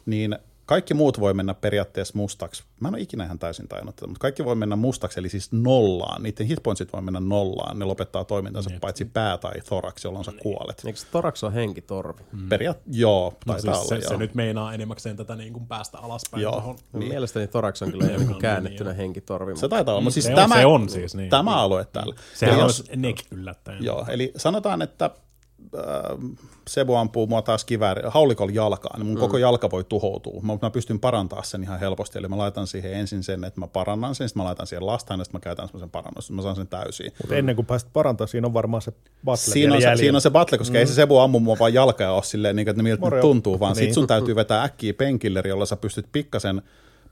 [0.07, 0.39] niin
[0.71, 2.65] kaikki muut voi mennä periaatteessa mustaksi.
[2.81, 5.53] Mä en ole ikinä ihan täysin tajunnut tätä, mutta kaikki voi mennä mustaksi, eli siis
[5.53, 6.23] nollaan.
[6.23, 7.79] Niiden hitpointsit voi mennä nollaan.
[7.79, 10.83] Ne lopettaa toimintansa paitsi pää tai thorax, jolloin sä kuolet.
[10.87, 12.23] Eikö se Torax on henkitorvi?
[12.33, 12.49] Mm.
[12.49, 14.09] Periaat, joo, No siis olla, se, joo.
[14.09, 16.53] se nyt meinaa enemmäkseen tätä niin kuin päästä alaspäin Joo.
[16.53, 16.77] tuohon.
[16.93, 17.09] Niin.
[17.09, 19.57] Mielestäni Torax on kyllä jo niin käännettynä henkitorvi.
[19.57, 21.31] Se taitaa olla, mutta siis Se on- tämä, se on siis, niin.
[21.31, 22.15] tämä alue täällä.
[22.35, 23.85] Sehän olisi neck yllättäen.
[23.85, 25.11] Joo, eli sanotaan, että
[25.79, 26.19] äh,
[26.69, 29.21] Sebu ampuu mua taas kivääri, haulikolla jalkaan, niin mun mm.
[29.21, 30.41] koko jalka voi tuhoutua.
[30.43, 33.67] Mä, mä pystyn parantaa sen ihan helposti, eli mä laitan siihen ensin sen, että mä
[33.67, 36.57] parannan sen, sitten mä laitan siihen lastaan, ja sitten mä käytän semmoisen parannus, mä saan
[36.57, 37.13] sen täysin.
[37.23, 38.93] Mutta ennen kuin pääset parantamaan, siinä on varmaan se
[39.25, 40.79] battle Siinä on, se, siinä on se battle, koska mm.
[40.79, 43.01] ei se Sebu ammu mua vaan jalkaa ja ole silleen, niin kuin, että ne miltä
[43.01, 43.21] ne Moro.
[43.21, 43.77] tuntuu, vaan niin.
[43.77, 43.95] sit Niin.
[43.95, 46.63] sun täytyy vetää äkkiä penkilleri, jolla sä pystyt pikkasen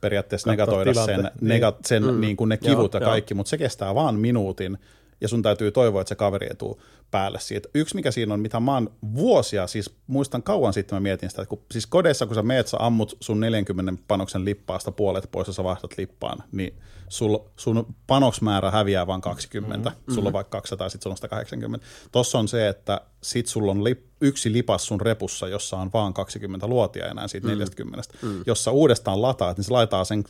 [0.01, 1.48] periaatteessa Katsoa negatoida sen, tilanteen.
[1.48, 2.20] negat, sen mm.
[2.20, 3.10] niin kuin ne kivut ja joo.
[3.10, 4.78] kaikki, mutta se kestää vaan minuutin,
[5.20, 6.76] ja sun täytyy toivoa, että se kaveri ei tule
[7.10, 7.68] päälle siitä.
[7.74, 11.42] Yksi mikä siinä on, mitä mä oon vuosia, siis muistan kauan sitten mä mietin sitä,
[11.42, 15.46] että kun, siis kodeissa kun sä meet, sä ammut sun 40 panoksen lippaasta puolet pois
[15.46, 16.78] ja sä vaihdat lippaan, niin
[17.08, 20.14] sul, sun panoksmäärä häviää vain 20, mm-hmm.
[20.14, 21.86] sulla on vaikka 200, sit sulla on 180.
[22.12, 26.14] Tossa on se, että sit sulla on lip, yksi lipas sun repussa, jossa on vaan
[26.14, 27.50] 20 luotia enää siitä mm.
[27.50, 28.02] 40.
[28.22, 28.42] Mm.
[28.46, 30.24] Jos sä uudestaan lataat, niin se laitaa sen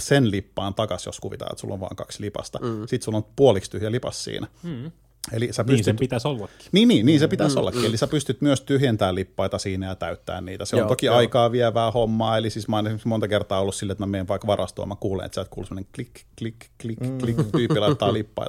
[0.00, 2.58] sen lippaan takaisin, jos kuvitaan, että sulla on vain kaksi lipasta.
[2.62, 2.80] Mm.
[2.80, 4.46] Sitten sulla on puoliksi tyhjä lipas siinä.
[4.62, 4.90] Mm.
[5.32, 5.84] Eli sä Niin pystyt...
[5.84, 6.56] sen pitäisi ollakin.
[6.72, 7.84] Niin, niin, niin se pitäisi mm, ollakin.
[7.84, 10.64] Eli sä pystyt myös tyhjentämään lippaita siinä ja täyttää niitä.
[10.64, 11.16] Se on Joo, toki joo.
[11.16, 12.36] aikaa vievää hommaa.
[12.36, 14.96] Eli siis mä oon esimerkiksi monta kertaa ollut silleen, että mä menen vaikka varastoon, mä
[15.00, 17.18] kuulen, että sä et kuulu semmoinen klik, klik, klik, mm.
[17.18, 18.46] klik, tyyppi laittaa lippaa,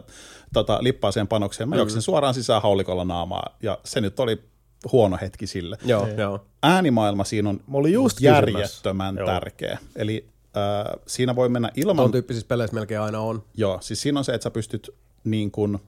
[0.53, 1.69] tota, lippaa siihen panokseen.
[1.69, 4.41] Mä juoksin suoraan sisään haulikolla naamaa ja se nyt oli
[4.91, 5.77] huono hetki sille.
[5.85, 6.45] Joo, joo.
[6.63, 9.31] Äänimaailma siinä on Mä olin just järjettömän kysymässä.
[9.31, 9.39] Joo.
[9.39, 9.79] tärkeä.
[9.95, 10.30] Eli
[11.07, 11.95] siinä voi mennä ilman...
[11.95, 13.43] Tuon tyyppisissä peleissä melkein aina on.
[13.57, 14.89] Joo, siis siinä on se, että sä pystyt
[15.23, 15.79] niin kuin,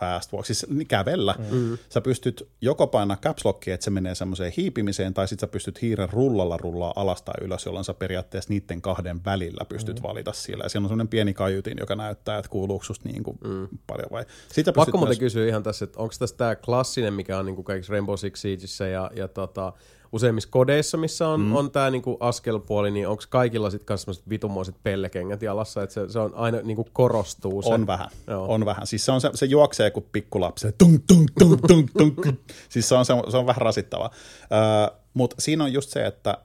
[0.00, 1.34] fast walk, siis kävellä.
[1.50, 1.78] Mm.
[1.88, 5.82] Sä pystyt joko painaa caps lockia, että se menee semmoiseen hiipimiseen, tai sitten sä pystyt
[5.82, 10.02] hiiren rullalla rullaa alas tai ylös, jolloin sä periaatteessa niiden kahden välillä pystyt mm.
[10.02, 10.64] valita siellä.
[10.64, 13.68] Ja siinä on semmoinen pieni kaiutin, joka näyttää, että kuuluuko susta niin kuin mm.
[13.86, 14.24] paljon vai.
[14.48, 17.46] Sitten Pakko pystyt muuten myös- kysyä ihan tässä, että onko tässä tämä klassinen, mikä on
[17.46, 19.72] niinku kaikissa Rainbow Six Siegissä ja, ja tota,
[20.12, 21.56] useimmissa kodeissa, missä on, mm.
[21.56, 26.08] on tämä niinku askelpuoli, niin onko kaikilla sitten kanssa semmoiset vitumoiset pellekengät jalassa, että se,
[26.08, 27.68] se on aina niinku korostuu se.
[27.68, 28.54] On vähän, Joo.
[28.54, 28.86] on vähän.
[28.86, 30.62] Siis se, on se, se juoksee kuin pikkulapsi.
[30.62, 32.36] se Tung, tung, tung, tung, tung.
[32.68, 34.10] siis se on, se, on, se on vähän rasittavaa.
[34.42, 36.38] Öö, Mutta siinä on just se, että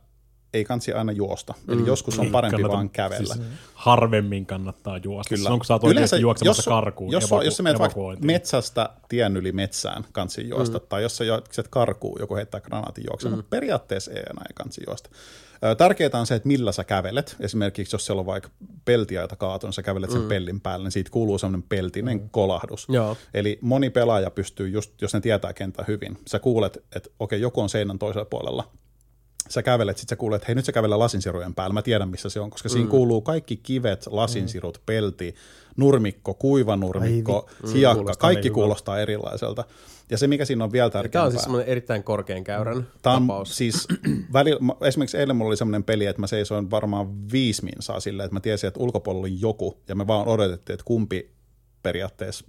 [0.56, 1.54] ei kansi aina juosta.
[1.68, 1.88] Eli Mm.
[1.88, 3.34] joskus on Niin, parempi kannata- vaan kävellä.
[3.36, 5.30] Siis harvemmin kannattaa juosta.
[5.30, 5.44] Kyllä.
[5.44, 7.12] Silloin kun sä oot oikeasti juoksemassa karkuun.
[7.12, 10.86] jos, evaku- jos sä menet vaikka metsästä tien yli metsään kansi juosta, mm.
[10.90, 13.48] tai jos sä juokset karkuun, joku heittää granaatin juoksemaan, mm.
[13.50, 15.10] periaatteessa ei enää kansi juosta.
[15.78, 17.36] Tärkeää on se, että millä sä kävelet.
[17.40, 18.50] Esimerkiksi jos siellä on vaikka
[18.86, 20.28] peltiaita kaatunut, sä kävelet sen mm.
[20.28, 22.30] pellin päälle, niin siitä kuuluu semmoinen peltinen mm.
[22.30, 22.88] kolahdus.
[22.90, 23.18] Joo.
[23.34, 27.62] Eli moni pelaaja pystyy, just, jos ne tietää kentän hyvin, sä kuulet, että okei, joku
[27.62, 28.72] on seinän toisella puolella,
[29.50, 32.30] sä kävelet, sit sä kuulet, että hei nyt sä kävelee lasinsirujen päällä, mä tiedän missä
[32.30, 32.74] se on, koska mm.
[32.74, 35.36] siinä kuuluu kaikki kivet, lasinsirut, pelti,
[35.78, 38.54] nurmikko, kuivanurmikko, hiakka, Kuulostaa kaikki niin hyvältä.
[38.54, 39.64] kuulostaa erilaiselta.
[40.10, 43.16] Ja se, mikä siinä on vielä Tämä tärkeämpää, on siis semmoinen erittäin korkean käyrän Tämä
[43.16, 43.58] on tapaus.
[43.58, 43.88] siis,
[44.34, 48.26] välillä, mä- esimerkiksi eilen mulla oli semmoinen peli, että mä seisoin varmaan viisi minsaa silleen,
[48.26, 51.32] että mä tiesin, että ulkopuolella oli joku, ja me vaan odotettiin, että kumpi
[51.84, 52.46] periaatteessa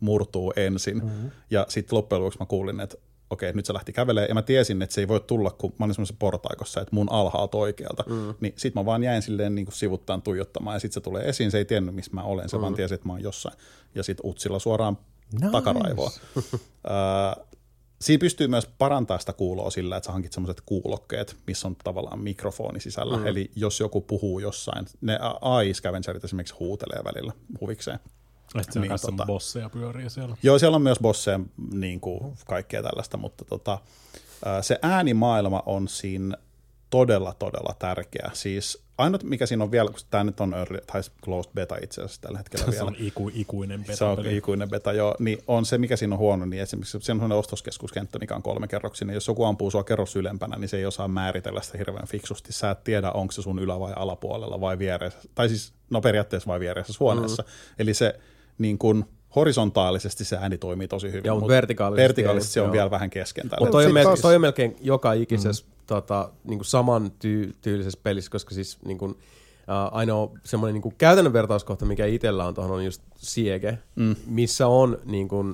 [0.00, 0.96] murtuu ensin.
[1.04, 1.30] Mm-hmm.
[1.50, 2.96] Ja sitten loppujen lopuksi mä kuulin, että
[3.32, 5.84] okei, nyt se lähti kävelemään, ja mä tiesin, että se ei voi tulla, kun mä
[5.84, 8.04] olin semmoisessa portaikossa, että mun alhaalta oikealta.
[8.08, 8.34] Mm.
[8.40, 11.50] Niin sit mä vaan jäin silleen niin kuin sivuttaan tuijottamaan, ja sitten se tulee esiin,
[11.50, 12.60] se ei tiennyt, missä mä olen, se mm.
[12.60, 13.56] vaan tiesi, että mä oon jossain.
[13.94, 14.98] Ja sitten utsilla suoraan
[15.32, 15.50] nice.
[15.50, 16.10] takaraivoa.
[16.36, 17.52] Ö,
[18.02, 22.18] Siinä pystyy myös parantaa sitä kuuloa sillä, että sä hankit semmoiset kuulokkeet, missä on tavallaan
[22.18, 23.16] mikrofoni sisällä.
[23.16, 23.26] Mm.
[23.26, 27.98] Eli jos joku puhuu jossain, ne AI-scavengerit esimerkiksi huutelee välillä huvikseen.
[28.60, 30.36] Että Niin, tota- bosseja pyörii siellä.
[30.42, 31.40] Joo, siellä on myös bosseja,
[31.72, 33.78] niin kuin kaikkea tällaista, mutta tota,
[34.60, 36.36] se äänimaailma on siinä
[36.90, 38.30] todella, todella tärkeä.
[38.32, 42.00] Siis ainut, mikä siinä on vielä, kun tämä nyt on early, tai closed beta itse
[42.02, 42.84] asiassa tällä hetkellä Se vielä.
[42.84, 44.36] on iku, ikuinen Se on beta-peli.
[44.36, 45.14] ikuinen beta, joo.
[45.18, 48.42] Niin on se, mikä siinä on huono, niin esimerkiksi se on sellainen ostoskeskuskenttä, mikä on
[48.42, 49.14] kolme kerroksinen.
[49.14, 52.52] Jos joku ampuu sua kerros ylempänä, niin se ei osaa määritellä sitä hirveän fiksusti.
[52.52, 55.18] Sä et tiedä, onko se sun ylä- vai alapuolella vai vieressä.
[55.34, 57.42] Tai siis, no periaatteessa vai vieressä huoneessa.
[57.42, 57.48] Mm.
[57.78, 58.20] Eli se
[58.58, 59.04] niin kuin,
[59.36, 61.22] horisontaalisesti se ääni toimii tosi hyvin.
[61.24, 62.90] Joo, mutta mut vertikaalisesti vertikaalisesti se on ei, vielä joo.
[62.90, 63.60] vähän kesken tällä.
[63.60, 65.72] Mutta toi, on Sit mel- taas- toi on melkein joka ikisessä mm.
[65.86, 69.16] tota, niinku saman tyy- tyylisessä pelissä, koska siis niinku, uh,
[69.90, 74.16] ainoa semmoinen niinku käytännön vertauskohta, mikä itsellä on tuohon, on just Siege, mm.
[74.26, 75.44] missä on niinku,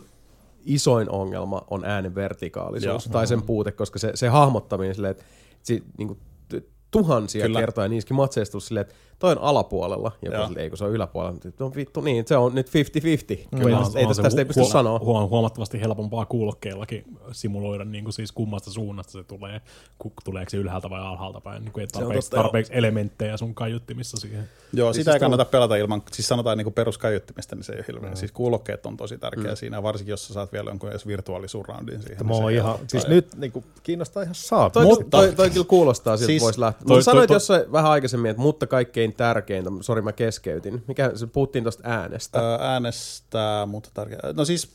[0.65, 3.12] isoin ongelma on äänen vertikaalisuus Joo.
[3.12, 5.25] tai sen puute, koska se, se hahmottaminen silleen, että
[5.62, 6.19] si, niinku,
[6.49, 7.61] t- tuhansia Kyllä.
[7.61, 10.47] kertoja niissäkin matseissa tullut silleen, että toi on alapuolella, ja Joo.
[10.47, 12.70] silleen, ei kun se on yläpuolella, mutta on vittu niin, se on nyt 50-50.
[12.70, 14.99] Kyllä, Kyllä, ei, on tästä, se tästä ei pysty huo- sanoa.
[14.99, 19.61] Huom- huomattavasti helpompaa kuulokkeillakin simuloida niin kuin siis kummasta suunnasta se tulee,
[19.99, 24.16] ku, tuleeko se ylhäältä vai alhaalta päin, niin kuin ei tarpeeksi, tarpeeksi elementtejä sun kaiuttimissa
[24.16, 24.49] siihen.
[24.73, 27.73] Joo, Siis sitä ei sitä on- kannata pelata ilman, siis sanotaan niin peruskaiuttimista, niin se
[27.73, 28.11] ei ole hirveä.
[28.11, 28.16] Mm.
[28.16, 32.27] Siis kuulokkeet on tosi tärkeä siinä, varsinkin jos sä saat vielä jonkun edes virtuaalisuroundin siihen.
[32.27, 34.73] Mä niin ihan, siis nyt niin kuin, kiinnostaa ihan saatu.
[34.78, 36.86] Toi, Mutta- toi, toi, kyllä kuulostaa siltä, Siis- siis, voisi lähteä.
[36.86, 40.85] toi- Mutta sanoit toi- jossain vähän aikaisemmin, että mutta kaikkein tärkeintä, sori mä keskeytin.
[40.86, 42.55] Mikä, se puhuttiin tuosta äänestä.
[42.55, 44.18] Ö, äänestää, mutta tärkeä.
[44.36, 44.68] No siis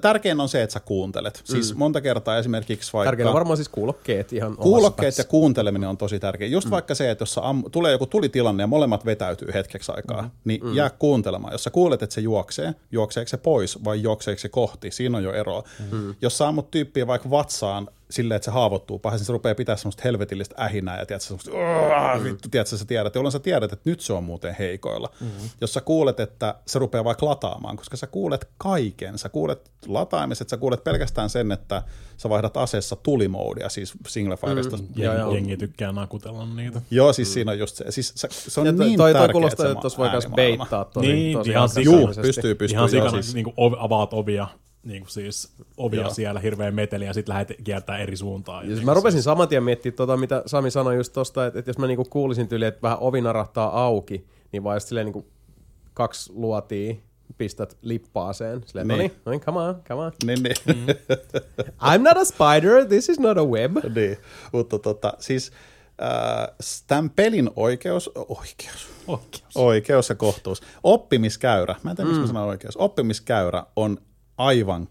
[0.00, 1.42] tärkein on se, että sä kuuntelet.
[1.44, 3.10] Siis monta kertaa esimerkiksi vaikka...
[3.10, 6.48] Tärkeintä varmaan siis kuulokkeet ihan Kuulokkeet ja kuunteleminen on tosi tärkeä.
[6.48, 6.70] Just mm.
[6.70, 10.30] vaikka se, että jos am, tulee joku tulitilanne ja molemmat vetäytyy hetkeksi aikaa, mm.
[10.44, 10.74] niin mm.
[10.74, 11.52] jää kuuntelemaan.
[11.52, 15.24] Jos sä kuulet, että se juoksee, juokseeko se pois vai juokseeko se kohti, siinä on
[15.24, 15.64] jo ero.
[15.92, 16.14] Mm.
[16.22, 20.02] Jos sä ammut tyyppiä vaikka vatsaan silleen, että se haavoittuu pahasti, se rupeaa pitää semmoista
[20.04, 24.00] helvetillistä ähinää ja tiedät, semmoista, "Uah", vittu, tiedät, sä tiedät, jolloin sä tiedät, että nyt
[24.00, 25.10] se on muuten heikoilla.
[25.20, 25.26] Mm.
[25.60, 30.48] Jos sä kuulet, että se rupeaa vaikka lataamaan, koska sä kuulet kaiken, sä kuulet lataamiset,
[30.48, 31.82] sä kuulet pelkästään sen, että
[32.16, 34.76] sä vaihdat aseessa tulimoodia, siis single firesta.
[34.76, 34.86] Mm.
[34.96, 35.34] Joo, Jengi, joo.
[35.34, 36.82] jengi tykkää nakutella niitä.
[36.90, 37.32] Joo, siis mm.
[37.32, 37.84] siinä on just se.
[37.90, 39.98] Siis se, se on Ja ja toi, niin toi, tärkeä, toi kuulostaa, se että tuossa
[39.98, 42.16] voi myös beittaa tosi, Niin, tosi ihan aggressiivisesti.
[42.16, 42.74] Juu, pystyy, pystyy.
[42.74, 44.46] Ihan joo, sikana siis, niin kuin ov, avaat ovia,
[44.84, 46.10] niin kuin siis ovia Joo.
[46.10, 48.64] siellä, hirveä meteli ja sitten lähdet kiertää eri suuntaan.
[48.64, 51.58] Ja Ja siis mä rupesin saman tien miettimään tota, mitä Sami sanoi just tosta, että,
[51.58, 55.26] että jos mä niinku kuulisin tyyliin, että vähän ovi narahtaa auki, niin vaan silleen niinku
[55.94, 56.94] kaksi luotia
[57.38, 58.62] pistät lippaaseen.
[58.66, 58.96] Silleen, Niin.
[58.98, 60.12] no niin, no niin, come on, come on.
[60.26, 60.56] niin, niin.
[60.66, 60.86] Mm.
[61.94, 63.76] I'm not a spider, this is not a web.
[63.94, 64.16] niin.
[64.52, 65.52] Mutta tota, siis
[66.02, 66.48] äh,
[66.86, 69.56] tämän pelin oikeus, oikeus, Oikeus.
[69.56, 73.98] oikeus ja kohtuus, oppimiskäyrä, mä en tiedä, miksi mä sanon oikeus, oppimiskäyrä on
[74.40, 74.88] aivan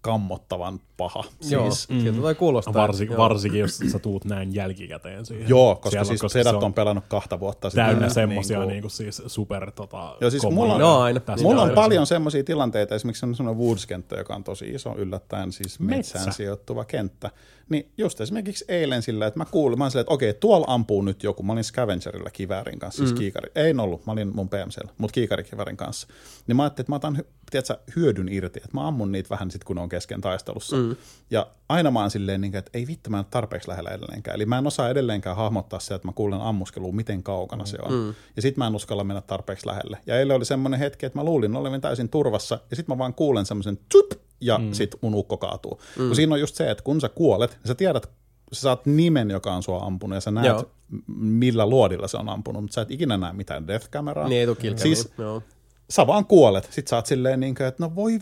[0.00, 1.24] kammottavan paha.
[1.50, 2.74] Joo, Siis, siltä toi kuulostaa.
[2.74, 3.16] Varsin, Joo.
[3.18, 5.48] varsinkin, jos sä tuut näin jälkikäteen siihen.
[5.48, 7.84] joo, koska Siellä, siis koska sedät se on on pelannut kahta vuotta sitten.
[7.84, 11.20] täynnä Niin semmosia kuin- niin kuin siis super tota, Joo, siis mulla on- Joo, aina.
[11.42, 15.80] Mulla on paljon semmoisia tilanteita, esimerkiksi on semmoinen Woods-kenttä, joka on tosi iso, yllättäen siis
[15.80, 16.36] metsään Metsä.
[16.36, 17.30] sijoittuva kenttä.
[17.68, 21.02] Niin just esimerkiksi eilen sillä, että mä kuulin, mä olin silleen, että okei, tuolla ampuu
[21.02, 21.42] nyt joku.
[21.42, 23.18] Mä olin Scavengerilla kiväärin kanssa, siis mm.
[23.18, 23.50] kiikari.
[23.54, 26.06] Ei ollut, mä olin mun PMCllä, mutta kiikarikiväärin kanssa.
[26.46, 29.64] Niin mä ajattelin, että mä otan tiedätkö, hyödyn irti, että mä ammun niitä vähän sit,
[29.64, 30.76] kun ne on kesken taistelussa.
[30.76, 30.83] Mm.
[31.30, 34.34] Ja aina mä oon silleen, niin, että ei vittu, mä en ole tarpeeksi lähellä edelleenkään.
[34.34, 37.66] Eli mä en osaa edelleenkään hahmottaa se, että mä kuulen ammuskelua, miten kaukana mm.
[37.66, 37.92] se on.
[37.92, 38.14] Mm.
[38.36, 39.98] Ja sit mä en uskalla mennä tarpeeksi lähelle.
[40.06, 43.14] Ja eilen oli semmoinen hetki, että mä luulin olevan täysin turvassa, ja sit mä vaan
[43.14, 44.72] kuulen semmoisen tsup, ja mm.
[44.72, 45.80] sit mun ukko kaatuu.
[45.98, 46.06] Mm.
[46.06, 48.10] Kun siinä on just se, että kun sä kuolet, niin sä tiedät,
[48.52, 50.70] sä saat nimen, joka on sua ampunut, ja sä näet, Joo.
[51.16, 54.28] millä luodilla se on ampunut, mutta sä et ikinä näe mitään death-kameraa.
[54.28, 54.46] Niin ei
[54.78, 55.42] Siis Joo.
[55.90, 56.68] sä vaan kuolet.
[56.70, 58.18] Sit sä oot silleen, niin kuin, että no voi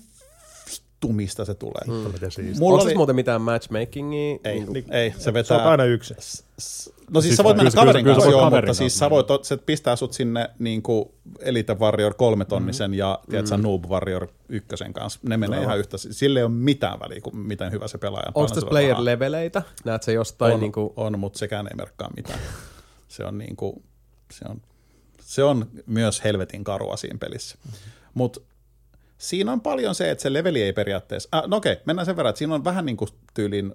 [1.03, 1.83] vittu, mistä se tulee.
[1.87, 2.31] Mm.
[2.31, 2.59] Siis?
[2.59, 2.85] Mulla Onko oli...
[2.85, 4.39] tässä muuten mitään matchmakingia?
[4.45, 5.57] Ei, niin, ei, se Se vetää...
[5.57, 6.15] on aina yksi.
[6.15, 8.51] No siis, Siis sä voit kyllä mennä se- kyllä se- kaverin kyllä sä kanssa, voit
[8.53, 11.09] joo, mutta siis kanssa sä voit, se pistää sut sinne niin kuin
[11.39, 12.95] Elite Warrior 3 tonnisen mm.
[12.95, 15.21] ja tiedätkö, Noob Warrior ykkösen kanssa.
[15.23, 15.99] Ne menee ihan yhtä.
[15.99, 18.43] Sille ei ole mitään väliä, kuin miten hyvä se pelaaja on.
[18.43, 19.63] Onko tässä player-leveleitä?
[19.85, 20.93] Näet sä jostain on, niinku...
[20.97, 22.39] on, mutta sekään ei merkkaa mitään.
[23.09, 23.83] Se on, niin kuin,
[24.33, 24.63] se on,
[25.21, 27.59] se on myös helvetin karua siinä pelissä.
[28.15, 28.41] Mutta
[29.23, 31.29] siinä on paljon se, että se leveli ei periaatteessa...
[31.33, 33.75] Ah, no okei, mennään sen verran, että siinä on vähän niin kuin tyylin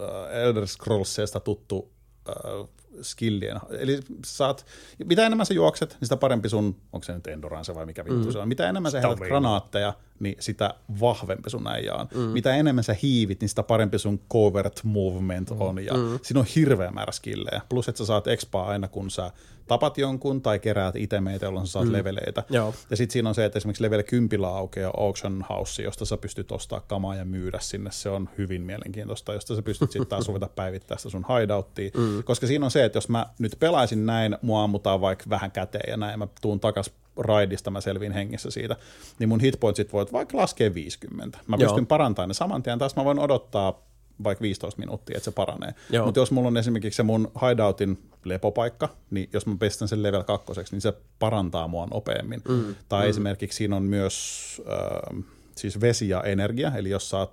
[0.00, 1.92] äh, Elder Scrollsista tuttu
[2.28, 2.68] äh,
[3.02, 3.60] skillien.
[3.78, 4.66] Eli saat,
[5.04, 8.26] mitä enemmän sä juokset, niin sitä parempi sun, onko se nyt endurance vai mikä vittu
[8.26, 8.32] mm.
[8.32, 12.08] se on, mitä enemmän sä heität granaatteja, niin sitä vahvempi sun äijä on.
[12.14, 12.20] Mm.
[12.20, 15.60] Mitä enemmän sä hiivit, niin sitä parempi sun covert movement mm.
[15.60, 15.84] on.
[15.84, 16.18] Ja mm.
[16.22, 17.60] siinä on hirveä määrä skillejä.
[17.68, 19.30] Plus, että sä saat expaa aina, kun sä
[19.66, 21.92] tapat jonkun tai keräät itemeitä, jolloin sä saat mm.
[21.92, 22.42] leveleitä.
[22.50, 22.74] Joo.
[22.90, 26.52] Ja sitten siinä on se, että esimerkiksi level 10 aukeaa auction house, josta sä pystyt
[26.52, 27.90] ostaa kamaa ja myydä sinne.
[27.90, 31.90] Se on hyvin mielenkiintoista, josta sä pystyt sitten taas ruveta päivittää sitä sun hideouttia.
[31.96, 32.24] Mm.
[32.24, 35.90] Koska siinä on se, että jos mä nyt pelaisin näin, mua ammutaan vaikka vähän käteen
[35.90, 36.90] ja näin, mä tuun takas
[37.20, 38.76] raidista, mä selviin hengissä siitä,
[39.18, 41.38] niin mun hitpointsit voit vaikka laskea 50.
[41.46, 41.68] Mä Joo.
[41.68, 43.90] pystyn parantamaan ne saman tien, taas mä voin odottaa
[44.24, 45.74] vaikka 15 minuuttia, että se paranee.
[46.04, 50.22] Mutta jos mulla on esimerkiksi se mun hideoutin lepopaikka, niin jos mä pestän sen level
[50.22, 52.42] kakkoseksi, niin se parantaa mua nopeammin.
[52.48, 52.74] Mm.
[52.88, 53.10] Tai mm.
[53.10, 55.24] esimerkiksi siinä on myös äh,
[55.56, 57.30] siis vesi ja energia, eli jos saat,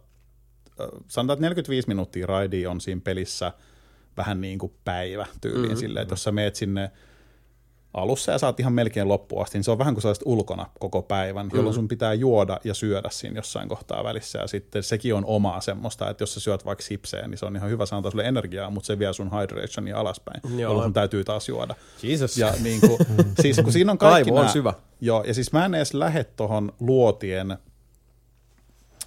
[0.82, 3.54] äh, sanotaan, että 45 minuuttia raidia on siinä pelissä
[4.18, 5.78] vähän niin kuin päivä tyyliin mm.
[5.78, 6.92] silleen, että jos sä meet sinne
[7.98, 11.02] alussa ja saat ihan melkein loppuun asti, niin se on vähän kuin sä ulkona koko
[11.02, 14.40] päivän, jolloin sun pitää juoda ja syödä siinä jossain kohtaa välissä.
[14.40, 17.56] Ja sitten sekin on omaa semmoista, että jos sä syöt vaikka sipsejä, niin se on
[17.56, 20.60] ihan hyvä saada sulle energiaa, mutta se vie sun hydrationia alaspäin, Joo.
[20.62, 21.76] jolloin sun täytyy taas juoda.
[22.04, 22.38] Jesus.
[22.38, 22.98] Ja niin kuin,
[23.42, 24.74] siis kun siinä on kaikki Kaivo on nää- syvä.
[25.02, 27.58] Joo, ja siis mä en edes lähde tuohon luotien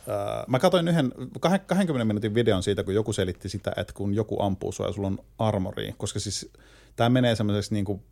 [0.09, 1.13] Äh, mä katsoin yhden
[1.47, 4.93] kah- 20 minuutin videon siitä, kun joku selitti sitä, että kun joku ampuu sua ja
[4.93, 6.51] sulla on armoria, koska siis
[6.97, 8.03] tämä menee semmoiseksi niin kuin,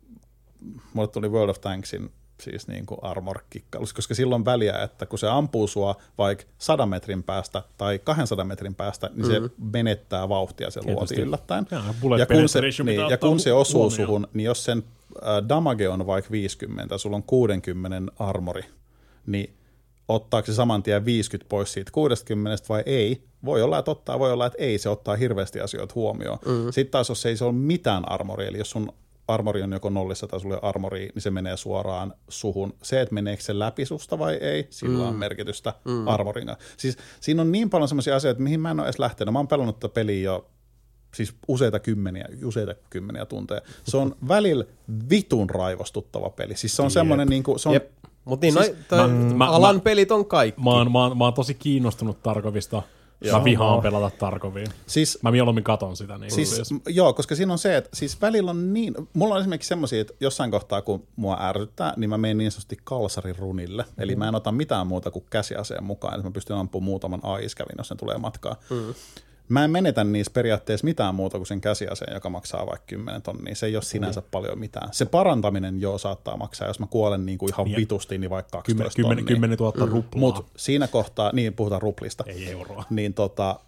[0.93, 2.11] mulle tuli World of Tanksin
[2.41, 6.85] siis niin kuin armor kikkailus, koska silloin väliä, että kun se ampuu sua vaikka 100
[6.85, 9.41] metrin päästä tai 200 metrin päästä, niin se
[9.73, 11.67] menettää vauhtia se luoti yllättäen.
[12.01, 14.07] Bullet ja kun se, niin, ja kun se osuu huomioon.
[14.07, 14.83] suhun, niin jos sen
[15.15, 18.63] äh, damage on vaikka 50, sulla on 60 armori,
[19.25, 19.53] niin
[20.07, 23.23] ottaako se saman tien 50 pois siitä 60 vai ei?
[23.45, 26.39] Voi olla, että ottaa, voi olla, että ei, se ottaa hirveästi asioita huomioon.
[26.45, 26.71] Mm.
[26.71, 28.93] Sitten taas, jos ei se ole mitään armoria, eli jos sun
[29.29, 32.73] armori on joko nollissa tai sulla ei ole armoria, niin se menee suoraan suhun.
[32.83, 36.07] Se, että meneekö se läpi susta vai ei, sillä on merkitystä mm.
[36.07, 36.65] armorin kanssa.
[36.77, 39.33] Siis siinä on niin paljon sellaisia asioita, mihin mä en ole edes lähtenyt.
[39.33, 40.49] Mä oon pelannut tätä peliä jo
[41.15, 43.61] siis useita kymmeniä, useita kymmeniä tunteja.
[43.83, 44.65] Se on välillä
[45.09, 46.57] vitun raivostuttava peli.
[46.57, 47.91] Siis se on semmoinen, niin kuin, se on, Jep.
[48.25, 50.61] Mutta niin, Siis noi, toi, mä- alan mä- pelit on kaikki.
[50.61, 52.81] Mä oon, mä, oon, mä oon tosi kiinnostunut Tarkovista.
[53.31, 54.67] Mä vihaan pelata Tarkoviin.
[54.87, 56.17] siis Mä mieluummin katon sitä.
[56.17, 59.33] Niin Siis, siis, m- joo, koska siinä on se, että siis välillä on niin, mulla
[59.35, 63.35] on esimerkiksi semmoisia, että jossain kohtaa kun mua ärsyttää, niin mä menen niin sanotusti kalsarin
[63.35, 63.85] runille.
[63.97, 67.75] Eli mä en ota mitään muuta kuin käsiaseen mukaan, että mä pystyn ampumaan muutaman aiskävin,
[67.77, 68.55] jos ne tulee matkaan.
[68.69, 68.93] Mm.
[69.49, 73.55] Mä en menetä niissä periaatteessa mitään muuta kuin sen käsiaseen, joka maksaa vaikka 10 tonnia.
[73.55, 74.89] Se ei ole sinänsä paljon mitään.
[74.93, 77.77] Se parantaminen joo saattaa maksaa, jos mä kuolen niin kuin ihan Niin.
[77.77, 79.35] vitusti, niin vaikka 12 10, tonnia.
[79.35, 80.19] 10 000 ruplaa.
[80.19, 82.83] Mutta siinä kohtaa, niin puhutaan ruplista Ei euroa.
[82.89, 83.59] niin tota,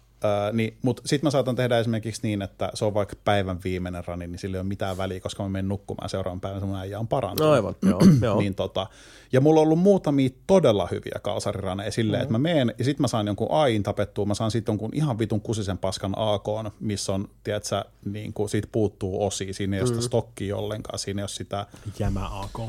[0.52, 4.26] niin, mutta sitten mä saatan tehdä esimerkiksi niin, että se on vaikka päivän viimeinen rani,
[4.26, 6.98] niin sillä ei ole mitään väliä, koska mä menen nukkumaan seuraavan päivän, se mun äijä
[6.98, 7.50] on parantunut.
[7.50, 8.00] No aivan, joo.
[8.22, 8.40] joo.
[8.40, 8.86] Niin tota,
[9.32, 12.22] ja mulla on ollut muutamia todella hyviä kalsariraneja silleen, mm.
[12.22, 15.18] että mä menen, ja sitten mä saan jonkun AIin tapettua, mä saan sitten jonkun ihan
[15.18, 19.88] vitun kusisen paskan AK, missä on, tiedätkö, niin kuin siitä puuttuu osia, siinä ei ole
[19.88, 21.66] sitä stokkia ollenkaan, siinä ei ole sitä,
[21.98, 22.60] Jämä AK.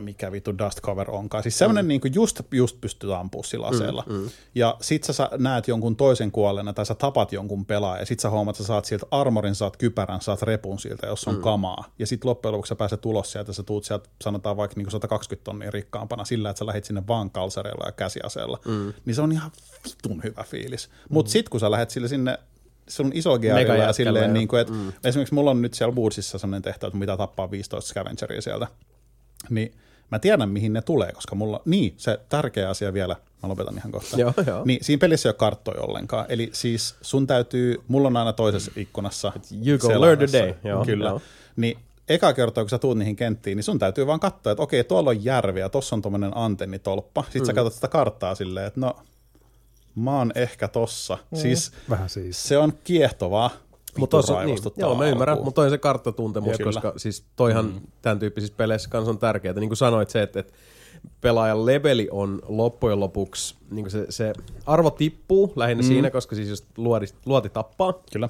[0.00, 1.42] Mikä vittu dust cover onkaan.
[1.42, 1.88] Siis semmoinen mm.
[1.88, 4.04] niin just, just pystyy ampumaan sillä aseella.
[4.06, 4.28] Mm, mm.
[4.54, 8.20] Ja sit sä sa- näet jonkun toisen kuolleena tai sä tapat jonkun pelaajan ja sit
[8.20, 11.40] sä huomaat, että sä saat sieltä armorin, saat kypärän, saat repun siltä, jos on mm.
[11.40, 11.84] kamaa.
[11.98, 15.44] Ja sit loppujen lopuksi sä pääset ulos sieltä, sä tuut sieltä sanotaan vaikka niin 120
[15.44, 18.58] tonnia rikkaampana sillä, että sä lähdet sinne vaan kalsareilla ja käsiaseella.
[18.64, 18.92] Mm.
[19.04, 19.50] Niin se on ihan
[19.84, 20.88] vitun hyvä fiilis.
[21.08, 22.38] Mutta sit kun sä lähdet sille sinne
[22.88, 24.92] sun iso gearilla ja silleen, niin kuin, että mm.
[25.04, 28.66] esimerkiksi mulla on nyt siellä Woodsissa sellainen tehtävä, että mitä tappaa 15 scavengeria sieltä
[29.50, 29.72] niin
[30.10, 33.92] mä tiedän, mihin ne tulee, koska mulla, niin, se tärkeä asia vielä, mä lopetan ihan
[33.92, 34.16] kohta.
[34.20, 34.64] Joo, joo.
[34.64, 38.70] Niin, siinä pelissä ei ole karttoja ollenkaan, eli siis sun täytyy, mulla on aina toisessa
[38.76, 39.32] ikkunassa
[39.66, 41.20] You go learn today, joo, Kyllä, joo.
[41.56, 41.78] niin
[42.08, 45.10] eka kertaa, kun sä tuut niihin kenttiin, niin sun täytyy vaan katsoa, että okei, tuolla
[45.10, 47.22] on järvi ja tossa on tommonen antennitolppa.
[47.22, 47.46] Sitten mm.
[47.46, 48.96] sä katsot sitä karttaa silleen, että no,
[49.94, 51.18] mä oon ehkä tossa.
[51.30, 51.38] Mm.
[51.38, 52.48] Siis Vähän siis.
[52.48, 53.50] se on kiehtovaa.
[53.98, 55.46] Mutta vitun tossa, niin, joo, mä ymmärrän, alkuun.
[55.46, 56.72] mutta toi se karttatuntemus, Kyllä.
[56.72, 57.80] koska siis toihan mm.
[58.02, 59.54] tämän tyyppisissä peleissä kanssa on tärkeää.
[59.54, 60.52] Niin kuin sanoit se, että, että
[61.20, 64.32] pelaajan leveli on loppujen lopuksi, niin se, se
[64.66, 65.86] arvo tippuu lähinnä mm.
[65.86, 68.28] siinä, koska siis jos luoti, luoti tappaa Kyllä.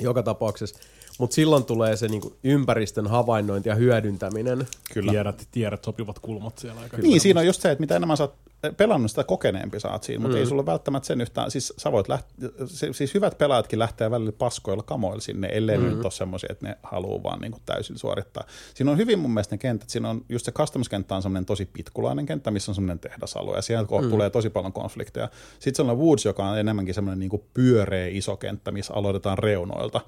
[0.00, 0.78] joka tapauksessa,
[1.18, 4.66] mutta silloin tulee se niin kuin ympäristön havainnointi ja hyödyntäminen.
[4.94, 5.12] Kyllä.
[5.12, 6.80] Tiedät, tiedät sopivat kulmat siellä.
[6.80, 8.34] Aika Niin, siinä on just se, että mitä enemmän sä oot
[8.76, 10.40] pelannut, sitä kokeneempi saat siinä, mutta mm.
[10.40, 12.48] ei sulla välttämättä sen yhtään, siis sä voit lähteä,
[12.92, 15.84] siis hyvät pelaajatkin lähtee välillä paskoilla kamoilla sinne, ellei mm.
[15.84, 18.44] nyt ole semmoisia, että ne haluaa vaan niin kuin täysin suorittaa.
[18.74, 21.66] Siinä on hyvin mun mielestä ne kentät, siinä on just se customs-kenttä on semmoinen tosi
[21.66, 24.10] pitkulainen kenttä, missä on semmoinen tehdasalue, ja siellä mm.
[24.10, 25.28] tulee tosi paljon konflikteja.
[25.52, 29.38] Sitten siellä on Woods, joka on enemmänkin semmoinen niin kuin pyöreä iso kenttä, missä aloitetaan
[29.38, 30.00] reunoilta.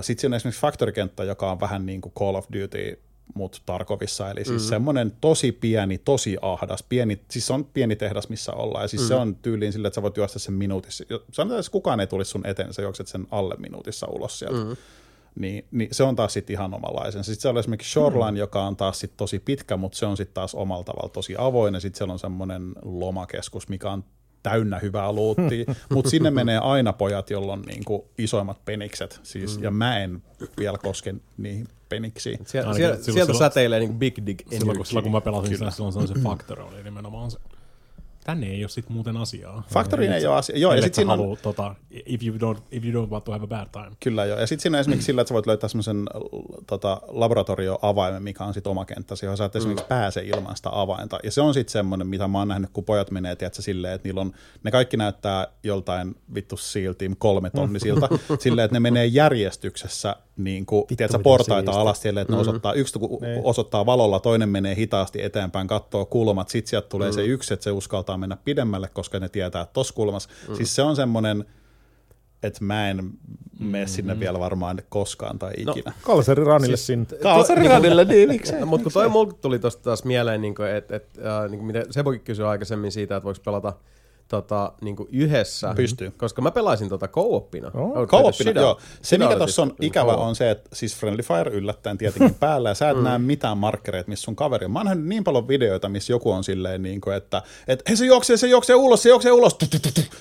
[0.00, 3.00] Sitten siinä on esimerkiksi Factory-kenttä, joka on vähän niin kuin Call of Duty,
[3.34, 4.68] mutta Tarkovissa, eli siis mm.
[4.68, 9.02] semmoinen tosi pieni, tosi ahdas, pieni, siis se on pieni tehdas, missä ollaan, ja siis
[9.02, 9.08] mm.
[9.08, 11.04] se on tyyliin sillä, että sä voit juosta sen minuutissa.
[11.32, 14.64] Sanotaan, että kukaan ei tulisi sun eteen, sä juokset sen alle minuutissa ulos sieltä.
[14.64, 14.76] Mm.
[15.34, 17.24] Niin, niin se on taas sitten ihan omanlaisen.
[17.24, 18.36] Sitten siellä on esimerkiksi Shoreline, mm.
[18.36, 21.74] joka on taas sit tosi pitkä, mutta se on sitten taas omalla tavalla tosi avoin,
[21.74, 24.04] ja sitten siellä on semmoinen lomakeskus, mikä on
[24.42, 25.64] täynnä hyvää luuttia,
[25.94, 29.64] mutta sinne menee aina pojat, jolla on niinku isoimmat penikset, siis, mm.
[29.64, 30.22] ja mä en
[30.58, 32.38] vielä koske niihin peniksiin.
[32.46, 35.98] Sieltä silloin- säteilee niin Big Dig Silloin kun, silloin kun mä pelasin sitä, silloin se
[35.98, 37.38] on se Factor oli nimenomaan se.
[38.24, 39.62] Tänne ei ole sit muuten asiaa.
[39.72, 40.58] Factoryin ei ole asia.
[40.58, 43.44] Joo, ja sitten siinä on, tota, if, you don't, if you don't want to have
[43.44, 43.96] a bad time.
[44.00, 44.38] Kyllä joo.
[44.38, 46.06] Ja sitten siinä on esimerkiksi sillä, että sä voit löytää semmoisen
[46.66, 51.18] tota, laboratorioavaimen, mikä on sitten oma kenttäsi, johon sä et esimerkiksi pääse ilman sitä avainta.
[51.22, 54.08] Ja se on sitten semmoinen, mitä mä oon nähnyt, kun pojat menee, tiedätkö, silleen, että
[54.08, 54.32] niillä on,
[54.62, 58.08] ne kaikki näyttää joltain vittu SEAL Team kolme tonnisilta,
[58.40, 62.72] silleen, että ne menee järjestyksessä niin kuin, tiedätkö, miten portaita alas silleen, että ne osoittaa,
[62.72, 67.54] yksi ku- osoittaa valolla, toinen menee hitaasti eteenpäin, katsoo kulmat, sit sieltä tulee se yksi,
[67.54, 70.28] että se uskaltaa mennä pidemmälle, koska ne tietää, että tossa kulmassa.
[70.56, 71.44] Siis se on semmoinen,
[72.42, 73.10] että mä en
[73.60, 75.92] mene sinne vielä varmaan koskaan tai ikinä.
[76.02, 77.06] Kalsari ranille siis, sinne.
[77.22, 78.60] Kalsariradille, niin miksei?
[78.60, 81.84] No, mutta kun toi multa tuli tosta taas mieleen, niin että et, äh, niin mitä
[81.90, 83.72] Sebokin kysyi aikaisemmin siitä, että voiko pelata
[84.30, 85.72] tota, niinku yhdessä.
[85.76, 86.10] Pystyy.
[86.10, 87.70] Koska mä pelaisin tota co-opina.
[87.74, 88.06] Oh.
[88.06, 88.78] Co-opina, joo.
[89.02, 92.68] Se, mikä tuossa on siis ikävä, on se, että siis Friendly Fire yllättäen tietenkin päällä,
[92.68, 94.70] ja sä et näe mitään markkereita, missä sun kaveri on.
[94.70, 97.96] Mä oon nähnyt niin paljon videoita, missä joku on silleen, niin kuin, että et, hei
[97.96, 99.58] se juoksee, se juoksee ulos, se juoksee ulos.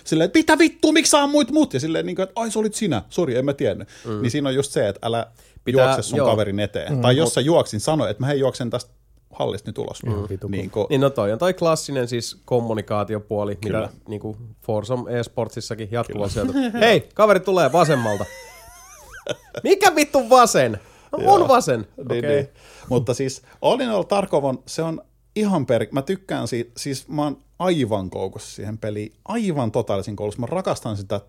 [0.03, 1.73] Silleen, että mitä vittua, miksi sä ammuit mut?
[1.73, 3.88] Ja silleen, niin kuin, että ai se olit sinä, sori, en mä tiennyt.
[4.22, 5.27] Niin siinä on just se, että älä
[5.64, 6.27] Pitää- juokse sun joo.
[6.30, 7.02] kaverin eteen.
[7.02, 8.91] Tai jos sä juoksin, sano, että mä hei juoksen tästä
[9.34, 10.03] hallista nyt ulos.
[10.49, 16.34] Niin kuin, Niin no toi on toi klassinen siis kommunikaatiopuoli, mitä niinku Forsom eSportsissakin jatkuvasti
[16.34, 16.53] sieltä.
[16.85, 18.26] Hei, kaveri tulee vasemmalta.
[19.64, 20.80] Mikä vittu vasen?
[21.11, 21.80] No mun vasen.
[21.97, 22.22] Niin, Okei.
[22.22, 22.49] niin.
[22.89, 25.01] Mutta siis all in all Tarkovon, se on
[25.35, 25.88] ihan per...
[25.91, 30.41] Mä tykkään siitä, siis mä oon aivan koukussa siihen peliin, aivan totaalisin koulussa.
[30.41, 31.22] Mä rakastan sitä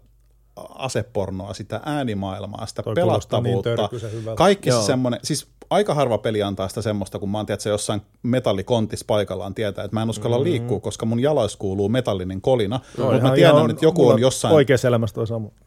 [0.68, 3.88] asepornoa, sitä äänimaailmaa, sitä Toi niin pelattavuutta.
[4.12, 4.38] hyvältä.
[4.38, 4.82] Kaikki se Joo.
[4.82, 9.54] semmoinen, siis aika harva peli antaa sitä semmoista, kun mä oon tiedät, jossain metallikontissa paikallaan
[9.54, 10.50] tietää, että mä en uskalla mm-hmm.
[10.50, 14.20] liikkua, koska mun jaloissa kuuluu metallinen kolina, no, mutta mä tiedän, ihan että joku on
[14.20, 14.54] jossain...
[14.54, 15.48] Oikeassa elämässä toi sama.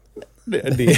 [0.76, 0.96] Niin.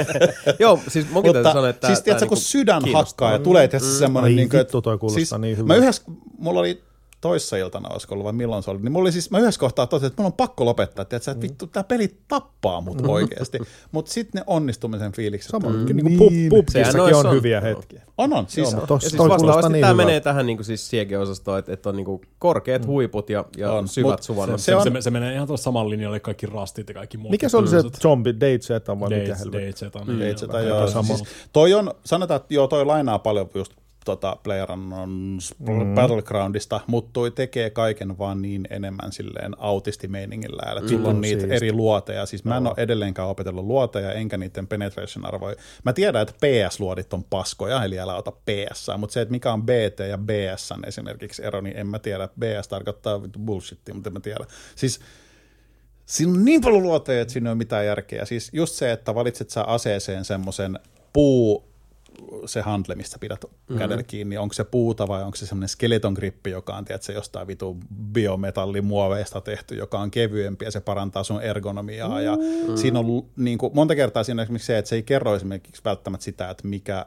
[0.58, 3.94] Joo, siis munkin täytyy sanoa, että siis tiedätkö, kun niinku sydän hakkaa ja tulee tietysti
[3.94, 4.30] semmoinen...
[4.30, 5.74] Ai niin vittu, toi kuulostaa niin hyvältä.
[5.74, 6.02] Mä yhdessä,
[6.38, 6.82] mulla oli
[7.28, 9.86] toissa iltana, olisiko ollut vai milloin se oli, niin mulla oli siis, mä yhdessä kohtaa
[9.86, 11.32] totesin, että mulla on pakko lopettaa, että Mm.
[11.32, 13.58] että vittu, tää peli tappaa mut oikeasti.
[13.92, 15.50] Mutta sitten ne onnistumisen fiilikset.
[15.50, 15.84] Sama, Mm.
[15.84, 17.32] niin kuin pub, pubkissakin noissa on on.
[17.34, 18.02] hyviä hetkiä.
[18.18, 18.44] On, on.
[18.48, 20.06] Siis, Joo, mutta Ja tossa siis vastaavasti niin tämä hyvältä.
[20.06, 23.72] menee tähän niin kuin siis Siege-osastoon, että, että on niin kuin korkeat huiput ja, ja
[23.72, 24.60] On, syvät mut suvannot.
[24.60, 27.30] se Se, on- se, se, menee ihan tuossa saman linjalle kaikki rastit ja kaikki muut.
[27.30, 28.68] Mikä se oli se zombi, DayZ
[29.00, 29.66] vai mikä helvetti?
[29.66, 30.10] dates, jotain.
[30.10, 33.72] Ei, niin, se, joo, siis, toi on, sanotaan, että joo, toi lainaa paljon just
[34.04, 35.94] tota PlayerUnknown's mm.
[35.94, 41.56] Battlegroundista, mutta toi tekee kaiken vaan niin enemmän silleen autistimeiningillä, että sulla on niitä siisti.
[41.56, 42.26] eri luoteja.
[42.26, 45.56] Siis mä en ole edelleenkään opetellut luoteja, enkä niiden penetration-arvoja.
[45.84, 49.62] Mä tiedän, että PS-luodit on paskoja, eli älä ota PS, mutta se, että mikä on
[49.62, 52.28] BT ja BS esimerkiksi ero, niin en mä tiedä.
[52.40, 54.44] BS tarkoittaa bullshittia, mutta en mä tiedä.
[54.76, 55.00] Siis
[56.06, 58.24] Siinä on niin paljon luoteja, että siinä ei ole mitään järkeä.
[58.24, 60.78] Siis just se, että valitset sä aseeseen semmoisen
[61.12, 61.73] puu,
[62.46, 63.78] se handle, mistä pidät mm-hmm.
[63.78, 67.46] kädellä kiinni, onko se puuta vai onko se semmoinen skeleton grippi, joka on tiedätkö, jostain
[67.46, 67.76] vitu
[68.12, 72.20] biometallimuoveista tehty, joka on kevyempi ja se parantaa sun ergonomiaa.
[72.20, 72.76] Ja mm-hmm.
[72.76, 73.06] siinä on
[73.36, 76.50] niin kuin, monta kertaa siinä on esimerkiksi se, että se ei kerro esimerkiksi välttämättä sitä,
[76.50, 77.06] että mikä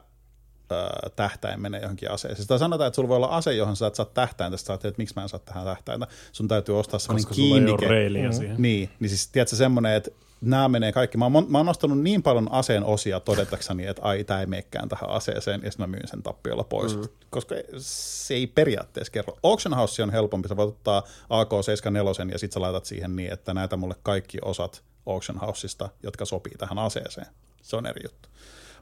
[0.72, 2.42] ö, tähtäin menee johonkin aseeseen.
[2.42, 5.14] Sitä sanotaan, että sulla voi olla ase, johon sä et saa tähtäintä, sä että miksi
[5.16, 6.06] mä en saa tähän tähtäintä.
[6.32, 7.88] Sun täytyy ostaa semmoinen Koska sulla ei ole kiinnike.
[7.88, 8.62] reiliä siihen.
[8.62, 11.18] Niin, niin siis tiedätkö semmoinen, että nämä menee kaikki.
[11.18, 14.88] Mä oon, mä oon nostanut niin paljon aseen osia todetakseni, että ai, tämä ei meekään
[14.88, 17.02] tähän aseeseen, ja sitten mä myyn sen tappiolla pois, mm.
[17.30, 19.38] koska se ei periaatteessa kerro.
[19.42, 23.54] Auction House on helpompi, sä voit ottaa AK-74 ja sitten sä laitat siihen niin, että
[23.54, 27.26] näitä mulle kaikki osat Auction Houseista, jotka sopii tähän aseeseen.
[27.62, 28.28] Se on eri juttu.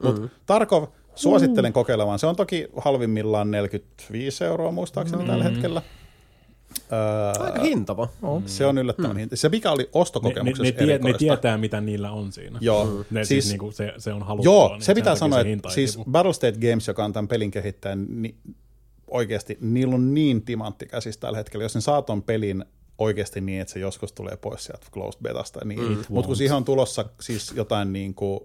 [0.03, 0.31] Mutta mm.
[0.47, 0.85] Tarkov,
[1.15, 2.19] suosittelen kokeilemaan.
[2.19, 5.28] Se on toki halvimmillaan 45 euroa muistaakseni mm.
[5.28, 5.83] tällä hetkellä.
[6.93, 8.09] Öö, Aika hintava.
[8.47, 9.16] se on yllättävän mm.
[9.16, 9.36] hinta.
[9.36, 12.59] Se mikä oli Ne, ne, ostokokemuksessa ne, tie, ne tietää, mitä niillä on siinä.
[12.62, 12.85] Joo.
[12.85, 13.05] Mm.
[13.11, 14.53] Ne, Siis- siis, niinku se, se on haluttua.
[14.53, 15.98] Joo, niin se pitää sanoa, että siis.
[16.11, 18.36] Battlestate Games, joka on tämän pelin kehittäjä, niin
[19.11, 21.65] oikeasti niillä on niin timantti käsissä tällä hetkellä.
[21.65, 22.65] Jos ne saa ton pelin
[22.98, 26.57] oikeasti niin, että se joskus tulee pois sieltä closed betasta, niin, mm, mutta kun siihen
[26.57, 28.40] on tulossa siis jotain niin kuin,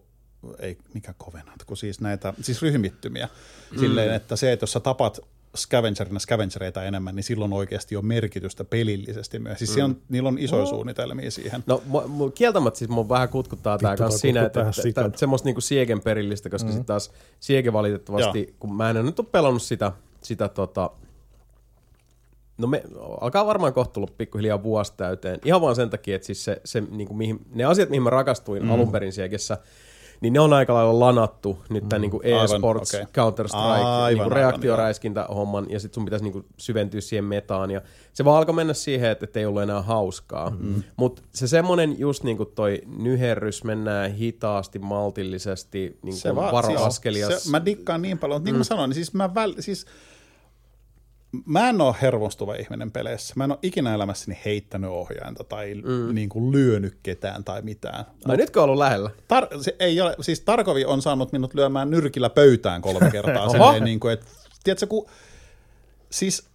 [0.59, 3.29] ei mikä kovenant, kun siis näitä, siis ryhmittymiä,
[3.71, 3.79] mm.
[3.79, 5.19] silleen, että se, että jos sä tapat
[5.57, 9.57] scavengerina scavengereita enemmän, niin silloin oikeasti on merkitystä pelillisesti myös.
[9.57, 9.83] Siis mm.
[9.83, 11.63] on, niillä on isoja suunnitelmia siihen.
[11.65, 15.05] No mu- mu- kieltämättä siis mun vähän kutkuttaa tää Vittu, kanssa siinä, että, että, että,
[15.05, 16.71] että semmoista niinku Siegen perillistä, koska mm.
[16.71, 19.91] sitten taas Siege valitettavasti, kun mä en nyt ole pelannut sitä,
[20.21, 20.91] sitä tota,
[22.57, 22.83] No me,
[23.21, 25.39] alkaa varmaan kohta tulla pikkuhiljaa vuosi täyteen.
[25.45, 28.09] Ihan vaan sen takia, että siis se, se, niin kuin mihin, ne asiat, mihin mä
[28.09, 28.71] rakastuin mm.
[28.71, 29.57] alun perin Siegessä,
[30.21, 33.05] niin ne on aika lailla lanattu nyt tämän niin kuin Aivan, e-sports, okei.
[33.05, 37.71] Counter-Strike, Aivan, niin kuin ja sitten sun pitäisi niin kuin syventyä siihen metaan.
[37.71, 37.81] Ja
[38.13, 40.49] se vaan alkoi mennä siihen, että ei ollut enää hauskaa.
[40.49, 40.83] Mm.
[40.95, 47.27] Mutta se semmoinen just niin kuin toi nyherrys, mennään hitaasti, maltillisesti, niin kuin varoaskelia.
[47.27, 49.53] Siis, se, mä dikkaan niin paljon, mutta niin kuin mä sanoin, niin siis mä, väl,
[49.59, 49.85] siis,
[51.45, 53.33] mä en ole hermostuva ihminen peleissä.
[53.37, 56.15] Mä en ole ikinä elämässäni heittänyt ohjainta tai mm.
[56.15, 58.05] niin kuin lyönyt ketään tai mitään.
[58.25, 59.09] Ai nytkö on ollut lähellä?
[59.09, 63.49] Tar- se ei ole, siis Tarkovi on saanut minut lyömään nyrkillä pöytään kolme kertaa.
[63.49, 64.25] silleen, niin kuin, että,
[64.63, 65.05] tiedätkö, kun,
[66.09, 66.51] siis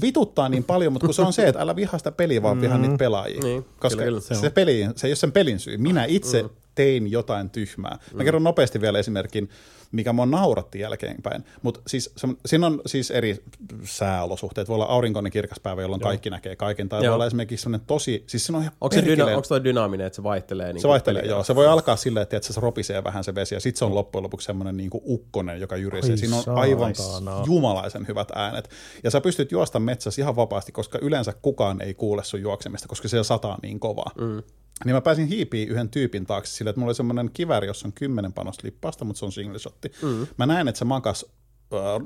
[0.00, 2.78] vituttaa niin paljon, mutta kun se on se, että älä vihaa sitä peliä, vaan vihaa
[2.78, 3.40] niitä pelaajia.
[3.42, 4.20] Niin, koska kyllä, kyllä.
[4.20, 5.76] se, se, peli, se ei ole sen pelin syy.
[5.76, 6.50] Minä itse mm.
[6.74, 7.98] tein jotain tyhmää.
[8.14, 9.48] Mä kerron nopeasti vielä esimerkin,
[9.94, 11.44] mikä mua nauratti jälkeenpäin.
[11.62, 13.44] Mutta siis, se, siinä on siis eri
[13.84, 14.68] sääolosuhteet.
[14.68, 16.08] Voi olla aurinkoinen kirkas päivä, jolloin Joo.
[16.08, 16.88] kaikki näkee kaiken.
[16.88, 17.10] Tai Joo.
[17.10, 20.06] voi olla esimerkiksi sellainen tosi, siis siinä on ihan Onko se dyna- onko toi dynaaminen,
[20.06, 20.72] että se vaihtelee?
[20.72, 21.44] Niin se vaihtelee, joo.
[21.44, 24.22] Se voi alkaa silleen, että se ropisee vähän se vesi, ja sitten se on loppujen
[24.22, 26.10] lopuksi semmoinen niin ukkonen, joka jyrisee.
[26.10, 27.42] Ai Siinä on aivan saatana.
[27.46, 28.70] jumalaisen hyvät äänet.
[29.04, 33.08] Ja sä pystyt juosta metsässä ihan vapaasti, koska yleensä kukaan ei kuule sun juoksemista, koska
[33.08, 34.10] siellä sataa niin kovaa.
[34.20, 34.42] Mm.
[34.84, 37.92] Niin mä pääsin hiipiin yhden tyypin taakse sillä, että mulla oli semmoinen kivääri, jossa on
[37.92, 39.92] kymmenen panosta lippasta, mutta se on single shotti.
[40.02, 40.26] Mm.
[40.36, 41.26] Mä näin, että se makas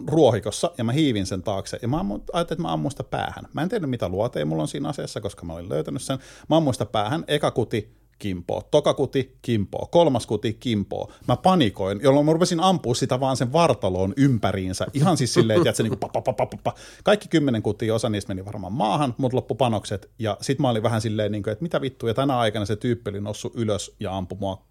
[0.07, 3.45] ruohikossa ja mä hiivin sen taakse ja mä ammu, ajattelin, että mä ammun sitä päähän.
[3.53, 6.19] Mä en tiedä mitä luoteja mulla on siinä aseessa, koska mä olin löytänyt sen.
[6.49, 11.13] Mä ammuin sitä päähän, eka kuti, kimpoo, toka kuti, kimpoo, kolmas kuti, kimpoo.
[11.29, 14.87] Mä panikoin, jolloin mä rupesin ampua sitä vaan sen vartaloon ympäriinsä.
[14.95, 16.75] Ihan siis silleen, että se niinku pa, pa, pa, pa, pa, pa.
[17.05, 20.11] Kaikki kymmenen kutia, osa niistä meni varmaan maahan, mutta loppu panokset.
[20.19, 23.11] Ja sit mä olin vähän silleen, niinku, että mitä vittu, ja tänä aikana se tyyppi
[23.11, 24.63] oli noussut ylös ja ampui mua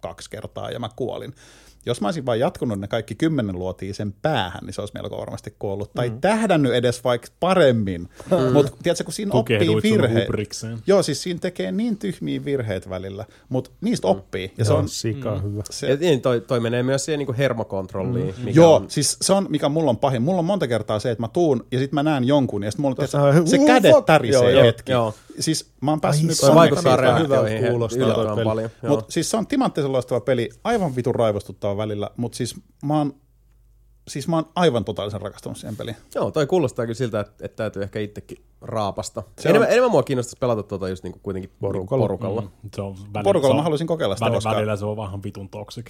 [0.00, 1.34] kaksi kertaa ja mä kuolin.
[1.86, 5.16] Jos mä olisin vain jatkunut ne kaikki kymmenen luotiin sen päähän, niin se olisi melko
[5.18, 5.92] varmasti kuollut.
[5.94, 6.20] Tai Mm.
[6.20, 8.08] tähdännyt edes vaikka paremmin.
[8.52, 10.28] Mutta tiedätkö, kun siinä oppii Tukehduit sun virheet.
[10.86, 14.52] Joo, siis siinä tekee niin tyhmiä virheitä välillä, mutta niistä oppii.
[14.58, 15.62] Ja se Se on, sika hyvä.
[15.70, 18.34] se, Ja niin, toi, toi menee myös siihen niin hermokontrolliin.
[18.44, 20.22] Mikä Joo, on, siis se on, mikä mulla on pahin.
[20.22, 22.82] Mulla on monta kertaa se, että mä tuun ja sitten mä näen jonkun ja sitten
[22.82, 23.08] mulla on-
[23.48, 24.92] se Uh, kädet tärisee Joo, joo, hetki.
[24.92, 25.14] joo.
[25.40, 28.44] Siis mä oon päässyt Ai nyt Sonic vaikuttaa reaktioihin kuulostaa toi peli.
[28.44, 28.70] paljon.
[28.82, 28.90] Joo.
[28.96, 33.14] Mutta siis se on timanttisen loistava peli, aivan vitun raivostuttava välillä, mutta siis mä oon,
[34.08, 35.96] siis mä oon aivan totaalisen rakastunut siihen peliin.
[36.14, 39.22] Joo, toi kuulostaa kyllä siltä, että, että täytyy ehkä itsekin raapasta.
[39.38, 42.02] Se enemmän, on- enemmän mua kiinnostaisi pelata tuota just niinku kuitenkin Porukalla.
[42.02, 42.40] porukalla.
[42.40, 42.48] Mm.
[42.76, 44.96] Se on välillä, Porukalla se on, mä haluaisin kokeilla sitä, välillä, koska- välillä se on
[44.96, 45.86] vähän vitun toxic.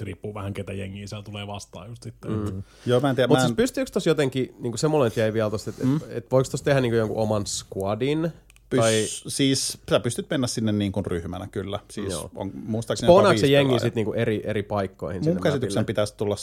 [0.00, 2.32] Riippuu vähän ketä jengiä siellä tulee vastaan just sitten.
[2.32, 2.62] Mm.
[2.86, 5.50] Joo, mä en tiedä, Mutta siis en, pystyykö tuossa jotenkin, niinku se mulle jäi vielä
[5.50, 5.96] tosta, että mm.
[5.96, 8.32] et, et voiko tuossa tehdä niinku jonkun oman squadin?
[8.70, 11.80] Pys, tai siis sä pystyt mennä sinne niin kuin ryhmänä kyllä.
[11.90, 12.30] Siis Joo.
[12.34, 15.24] on, muistaakseni spawnaako se viisi jengi sitten niinku eri, eri paikkoihin?
[15.24, 15.86] Mun käsityksen mapille?
[15.86, 16.36] pitäisi tulla,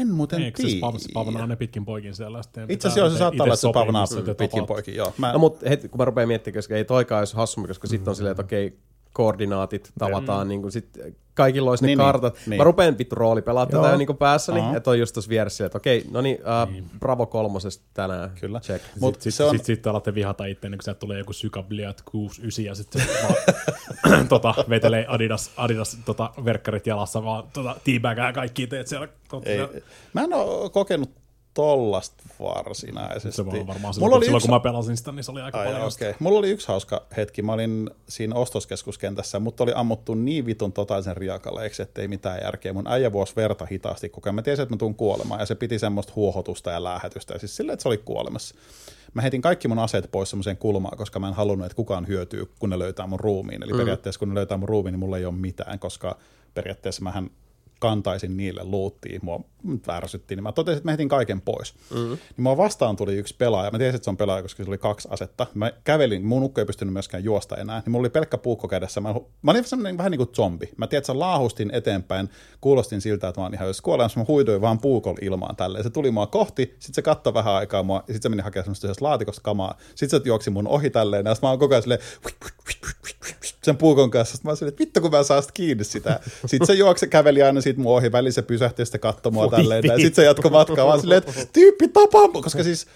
[0.00, 0.86] en muuten Eikö se tiedä.
[0.86, 2.40] spav- spavnaa ne pitkin poikin siellä?
[2.68, 4.66] Itse asiassa joo, se saattaa olla, että se pavnaa pitkin tapaat.
[4.66, 5.12] poikin, joo.
[5.18, 8.10] Mä, No mutta heti kun mä rupean miettimään, koska ei toikaan olisi hassumpi, koska sitten
[8.10, 8.78] on silleen, että okei,
[9.12, 10.98] koordinaatit tavataan, niin kuin sit
[11.34, 12.36] kaikilla olisi ne Niin, niin, kartat.
[12.46, 12.58] niin.
[12.58, 13.90] Mä rupean vittu rooli pelaa tätä Joo.
[13.90, 14.76] jo niin päässäni, Aha.
[14.76, 18.30] että on just tuossa vieressä, että okei, no niin, äh, Bravo kolmosesta tänään.
[18.40, 18.60] Kyllä.
[18.60, 18.84] Check.
[19.00, 22.02] Mut Sitten se on- sit, sit, sit alatte vihata itse, kun sieltä tulee joku Sykabliat
[22.04, 28.66] 69 ja sitten vaan, tota, vetelee Adidas, Adidas tota, verkkarit jalassa, vaan tota, teabagää kaikki
[28.66, 29.08] teet siellä.
[29.44, 29.82] Ei,
[30.12, 31.10] mä en ole kokenut
[31.54, 33.36] tollasta varsinaisesti.
[33.36, 35.40] se vaan varmaan Mulla silloin, oli silloin yksi- kun mä pelasin sitä, niin se oli
[35.40, 35.82] aika Ai, paljon.
[35.82, 36.14] okay.
[36.18, 37.42] Mulla oli yksi hauska hetki.
[37.42, 42.72] Mä olin siinä ostoskeskuskentässä, mutta oli ammuttu niin vitun totaisen riakaleeksi, ettei mitään järkeä.
[42.72, 44.34] Mun äijä vuosi verta hitaasti koko ajan.
[44.34, 47.34] Mä tiesin, että mä tuun kuolemaan, ja se piti semmoista huohotusta ja lähetystä.
[47.34, 48.54] Ja siis silleen, että se oli kuolemassa.
[49.14, 52.50] Mä heitin kaikki mun aseet pois semmoiseen kulmaan, koska mä en halunnut, että kukaan hyötyy,
[52.58, 53.62] kun ne löytää mun ruumiin.
[53.62, 53.78] Eli mm.
[53.78, 56.16] periaatteessa kun ne löytää mun ruumiin, niin mulla ei ole mitään, koska
[56.54, 57.30] periaatteessa mähän
[57.80, 61.74] kantaisin niille luuttiin, mua nyt värsyttiin, niin mä totesin, että mä heitin kaiken pois.
[61.90, 62.08] Mm.
[62.08, 64.78] Niin mua vastaan tuli yksi pelaaja, mä tiesin, että se on pelaaja, koska se oli
[64.78, 65.46] kaksi asetta.
[65.54, 69.00] Mä kävelin, mun ukko ei pystynyt myöskään juosta enää, niin mulla oli pelkkä puukko kädessä.
[69.00, 70.70] Mä, mä olin semmoinen vähän niin kuin zombi.
[70.76, 74.60] Mä tiedän, että laahustin eteenpäin, kuulostin siltä, että mä oon ihan jos kuolemassa, mä huidoin
[74.60, 75.84] vaan puukolla ilmaan tälleen.
[75.84, 78.76] Se tuli mua kohti, sitten se katsoi vähän aikaa mua, ja sitten se meni hakemaan
[78.76, 79.78] semmoista laatikosta kamaa.
[79.94, 82.00] Sitten se juoksi mun ohi tälleen, ja mä oon koko ajan silleen,
[83.62, 84.36] sen puukon kanssa.
[84.36, 86.20] Sitten mä olin, että vittu kun mä saan sitä kiinni sitä.
[86.46, 89.48] Sitten se juokse käveli aina siitä mun ohi, väliin se pysähtyi ja sitten katsoi mua
[89.48, 89.84] tälleen.
[89.84, 92.28] Ja sitten se jatkoi matkaa vaan silleen, että tyyppi tapaa.
[92.42, 92.86] Koska siis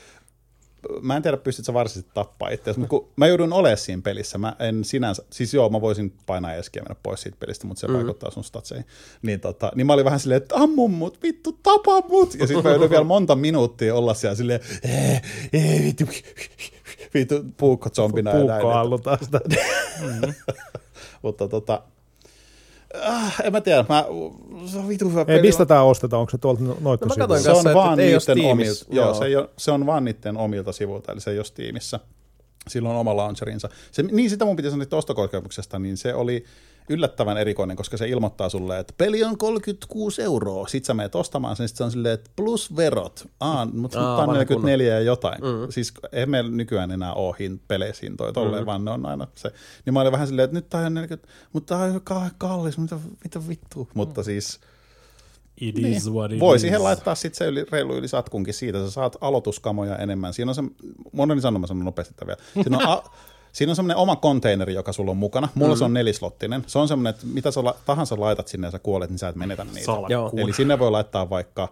[1.02, 4.38] mä en tiedä, pystytkö sä varsinaisesti tappaa itseäsi, mutta kun mä joudun olemaan siinä pelissä,
[4.38, 7.88] mä en sinänsä, siis joo, mä voisin painaa eskiä mennä pois siitä pelistä, mutta se
[7.88, 7.94] mm.
[7.94, 8.86] vaikuttaa sun statseihin.
[9.22, 12.34] Niin, tota, niin mä olin vähän silleen, että ammu mut, vittu, tapa mut.
[12.34, 15.22] Ja sitten mä joudun vielä monta minuuttia olla siellä silleen, "Eh,
[15.52, 16.04] eh, vittu,
[17.14, 18.30] vittu, puukko zombina.
[18.32, 19.40] Puukko allutaan sitä.
[21.22, 21.82] Mutta tota,
[23.02, 24.04] ah, en mä tiedä, mä,
[24.66, 25.42] se on vitu hyvä Ei, peli.
[25.42, 26.20] mistä tää ostetaan?
[26.20, 29.06] Onko se tuolta No mä noitten katsoin se on että vaan ei niiden omilta, joo,
[29.06, 29.14] Joo.
[29.14, 32.00] Se, ei ole, se on vaan niiden omilta sivuilta, eli se ei ole Steamissa.
[32.68, 33.68] Sillä on oma launcherinsa.
[33.92, 36.44] Se, niin sitä mun piti sanoa niistä ostokokemuksesta, niin se oli
[36.88, 40.66] yllättävän erikoinen, koska se ilmoittaa sulle, että peli on 36 euroa.
[40.66, 43.28] Sitten sä menet ostamaan sen, sit se on silleen, että plus verot.
[43.40, 45.40] Aa, mutta Aa, nyt on vanha 44 ja jotain.
[45.40, 45.70] Mm.
[45.70, 48.66] Siis ei meillä nykyään enää ole hin, peleissä hintoja tolleen, mm.
[48.66, 49.52] vaan ne on aina se.
[49.86, 52.00] Niin mä olin vähän silleen, että nyt tää on 40, mutta tää on
[52.38, 53.88] kallis, mitä, mitä vittu.
[53.94, 54.60] Mutta siis
[55.60, 55.92] It niin.
[55.92, 56.62] is what it Voi is.
[56.62, 60.34] siihen laittaa sitten se yli, reilu yli satkunkin siitä, sä saat aloituskamoja enemmän.
[60.34, 60.62] Siinä on se,
[61.12, 62.40] monen sanon, mä sanon nopeasti vielä.
[62.62, 63.02] Siinä on, a,
[63.54, 65.48] siinä on semmoinen oma konteineri, joka sulla on mukana.
[65.54, 65.78] Mulla mm-hmm.
[65.78, 66.64] se on nelislottinen.
[66.66, 69.28] Se on semmoinen, että mitä sä la, tahansa laitat sinne ja sä kuolet, niin sä
[69.28, 69.92] et menetä niitä.
[70.36, 71.68] Eli sinne voi laittaa vaikka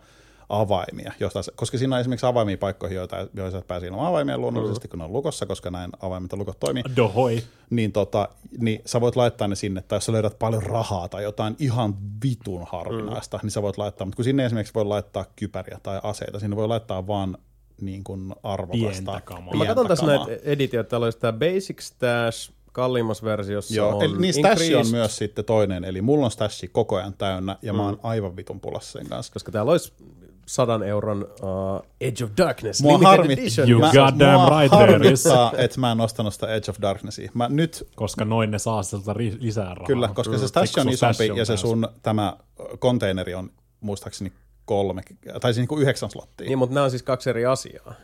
[0.48, 4.88] avaimia, josta, koska siinä on esimerkiksi avaimia paikkoihin, joita, joissa et pääse ilman avaimia luonnollisesti,
[4.88, 7.42] kun ne on lukossa, koska näin avaimet ja lukot toimii Dohoi.
[7.70, 8.28] niin, tota,
[8.58, 11.94] niin sä voit laittaa ne sinne, tai jos sä löydät paljon rahaa tai jotain ihan
[12.24, 13.40] vitun harvinaista, mm.
[13.42, 16.68] niin sä voit laittaa, mutta kun sinne esimerkiksi voi laittaa kypäriä tai aseita, sinne voi
[16.68, 17.38] laittaa vaan
[17.84, 19.02] niin kuin arvokasta.
[19.02, 19.54] Pientä kamaa.
[19.54, 24.18] Mä katson tässä näitä editioita, täällä olisi tämä Basic Stash, kalliimmassa versiossa Joo, on eli
[24.18, 27.84] niin stashi on myös sitten toinen, eli mulla on stashi koko ajan täynnä, ja mä
[27.84, 29.32] oon aivan vitun pulassa sen kanssa.
[29.32, 29.92] koska täällä olisi
[30.46, 33.70] sadan euron uh, Edge of Darkness Mua limited harmit- edition.
[33.70, 37.30] You goddamn right harmittaa, että mä en ostanut sitä Edge of Darknessia.
[37.34, 39.86] Mä nyt Koska noin ne saa sieltä ri- lisää rahaa.
[39.86, 42.36] Kyllä, koska se stash Siksi on isompi stash on ja se sun tämä
[42.78, 44.32] konteineri on muistaakseni
[44.64, 45.02] kolme,
[45.40, 46.46] tai siis niin kuin yhdeksän slottia.
[46.46, 47.94] Niin, mutta nämä on siis kaksi eri asiaa.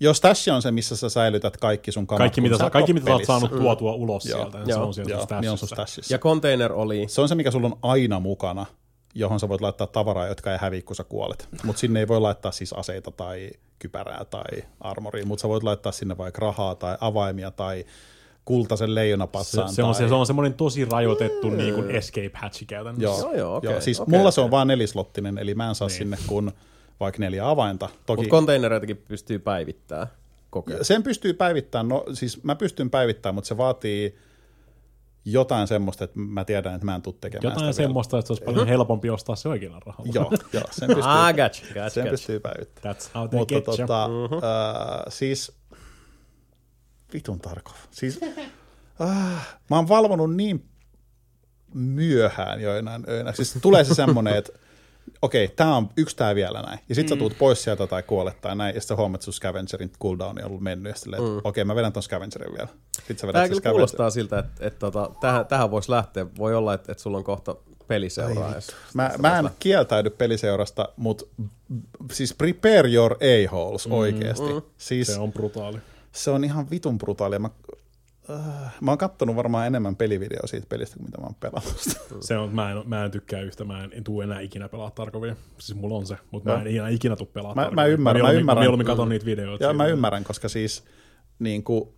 [0.00, 3.06] Jos stash on se, missä sä säilytät kaikki sun kamat, Kaikki, mitä, sä kaikki, mitä
[3.06, 5.58] sä oot saanut tuotua ulos Joo, sieltä, niin se joo, on siellä Joo, niin on
[5.58, 5.92] sun stashissa.
[5.92, 6.14] stashissa.
[6.14, 7.04] Ja container oli...
[7.08, 8.66] Se on se, mikä sulla on aina mukana,
[9.14, 11.48] johon sä voit laittaa tavaraa, jotka ei häviä, kun sä kuolet.
[11.64, 15.92] Mutta sinne ei voi laittaa siis aseita tai kypärää tai armoria, mutta sä voit laittaa
[15.92, 17.84] sinne vaikka rahaa tai avaimia tai
[18.50, 19.72] kultaisen Se, leijonapatsaan.
[19.72, 20.08] se, on, tai...
[20.08, 23.04] se on semmoinen tosi rajoitettu niin kuin escape hatchi käytännössä.
[23.04, 23.80] Joo, Joo, joo, okei, joo.
[23.80, 25.98] Siis okei, mulla se on vaan nelislottinen, eli mä en saa Niin.
[25.98, 26.52] sinne kun
[27.00, 27.88] vaikka neljä avainta.
[28.06, 30.06] Toki Mutta konteinereitakin pystyy päivittämään
[30.50, 30.84] koko ajan.
[30.84, 34.18] sen pystyy päivittämään, no siis mä pystyn päivittämään, mutta se vaatii
[35.24, 38.32] jotain semmoista, että mä tiedän, että mä en tule tekemään Jotain sitä semmoista, että se
[38.32, 40.12] olisi paljon helpompi ostaa se oikealla rahalla.
[40.14, 40.26] Vielä.
[40.30, 42.10] Joo, joo, sen pystyy, Ah, gotcha, gotcha, sen gotcha.
[42.10, 42.96] pystyy päivittämään.
[42.96, 43.76] That's how they Mutta get you.
[43.76, 44.10] tota, äh,
[45.08, 45.52] siis
[47.12, 47.74] vitun Tarkov.
[47.90, 48.20] Siis,
[49.00, 50.64] äh, mä oon valvonut niin
[51.74, 53.32] myöhään joinain öinä.
[53.32, 54.52] Siis tulee se semmonen, että
[55.22, 56.78] okei, tää on yksi tää vielä näin.
[56.88, 59.34] Ja sit sä tuut pois sieltä tai kuolet tai näin, ja sitten huomaat, että sun
[59.34, 62.68] scavengerin cooldown on ollut mennyt, ja silleen, että okei, mä vedän ton scavengerin vielä.
[62.92, 63.72] Sitten sä vedät Tämä sen kyllä scavengerin.
[63.72, 66.26] kuulostaa siltä, että, että, tota, tähän, tähän voisi lähteä.
[66.38, 67.56] Voi olla, että, että sulla on kohta
[67.88, 68.54] peliseuraa.
[68.54, 71.24] jos- Mä, mä en kieltäydy peliseurasta, mutta
[72.12, 74.44] siis prepare your a-holes oikeasti.
[74.78, 75.78] Siis Se on brutaali.
[76.12, 77.38] Se on ihan vitun brutaalia.
[77.38, 77.50] Mä,
[78.30, 81.76] äh, mä oon kattonut varmaan enemmän pelivideoa siitä pelistä kuin mitä mä oon pelannut.
[82.28, 84.90] Se on, mä, en, mä en tykkää yhtä, mä en, en tuu enää ikinä pelaa
[84.90, 85.36] Tarkovia.
[85.58, 86.58] Siis mulla on se, mutta Joo.
[86.58, 87.86] mä en enää ikinä tuu pelaa Mä- mä Tarkovia.
[87.86, 88.62] ymmärrän, mä mieluummin- ymmärrän.
[88.62, 89.64] mieluummin katon niitä videoita.
[89.64, 90.84] Ja mä ymmärrän, koska siis
[91.38, 91.88] niin kuin,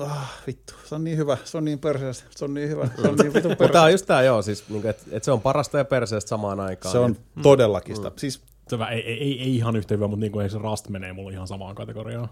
[0.00, 3.08] ah, vittu, se on niin hyvä, se on niin perseestä, se on niin hyvä, se
[3.08, 3.82] on niin vitun Mutta tämä perseestä.
[3.82, 6.92] on just tämä, joo, siis, niin että, että se on parasta ja perseestä samaan aikaan.
[6.92, 8.10] Se on Niin, todellakin sitä.
[8.16, 11.30] Siis Se ei, ei, ei, ihan yhtä hyvä, mutta niin kuin, se Rust menee mulla
[11.30, 12.28] ihan samaan kategoriaan.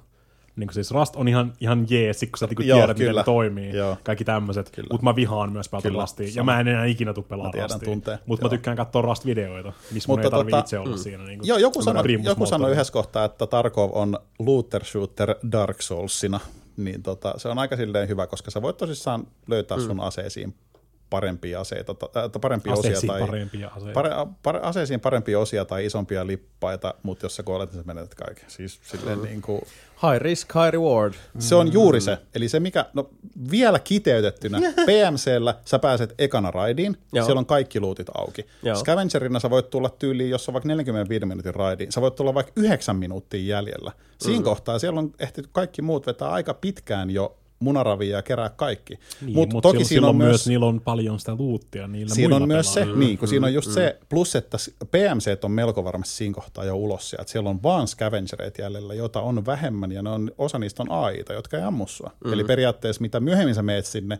[0.58, 3.20] Niin siis Rust on ihan, ihan jees, kun sä niin Joo, tiedät, miten kyllä.
[3.20, 3.76] ne toimii.
[3.76, 3.96] Joo.
[4.02, 4.72] Kaikki tämmöiset.
[4.90, 6.28] Mutta mä vihaan myös pelata Rustia.
[6.34, 8.18] Ja mä en enää ikinä tuu pelaa Mä tiedän, Rustia.
[8.26, 11.24] Mutta mä tykkään katsoa Rust-videoita, missä mun ei tarvii tota- itse olla siinä.
[11.24, 15.82] Niin kuin, Joo, joku sanoi, joku sanoi yhdessä kohtaa, että Tarkov on looter shooter Dark
[15.82, 16.40] Soulsina,
[16.76, 20.54] niin tota, se on aika silleen hyvä, koska sä voit tosissaan löytää sun aseisiin
[21.10, 23.92] parempia aseita, ta- äh, parempia Aseisiin osia tai parempia aseita.
[23.94, 24.10] pare,
[24.42, 28.44] pare, aseisiin parempia osia tai isompia lippaita, mutta jos sä kuolet, niin sä menetät kaiken.
[28.50, 29.62] Siis silleen niin kuin,
[30.02, 31.14] High risk, high reward.
[31.38, 32.18] se on juuri se.
[32.34, 33.10] Eli se, mikä, no
[33.50, 37.24] vielä kiteytettynä, PMCllä sä pääset ekana raidiin, Joo.
[37.24, 38.46] siellä on kaikki luutit auki.
[38.62, 38.76] Joo.
[38.76, 42.52] Scavengerina sä voit tulla tyyliin, jos on vaikka 45 minuutin raidiin, sä voit tulla vaikka
[42.56, 43.92] 9 minuuttia jäljellä.
[44.18, 44.44] Siinä mm.
[44.44, 48.98] kohtaa siellä on ehtinyt kaikki muut vetää aika pitkään jo munaravia ja kerää kaikki.
[49.20, 52.28] Niin, Mut mutta toki siinä on myös, myös, niillä on paljon sitä luuttia niillä siinä
[52.28, 53.06] muilla on myös se, pelaajilla.
[53.06, 54.56] niin, kun siinä on just se, plus että
[54.90, 57.30] PMC on melko varmasti siinä kohtaa jo ulos sieltä.
[57.30, 61.32] Siellä on vaan scavengereita jäljellä, joita on vähemmän, ja ne on, osa niistä on AIta,
[61.32, 62.08] jotka ei ammu sua.
[62.08, 62.32] Mm-hmm.
[62.32, 64.18] Eli periaatteessa mitä myöhemmin sä meet sinne,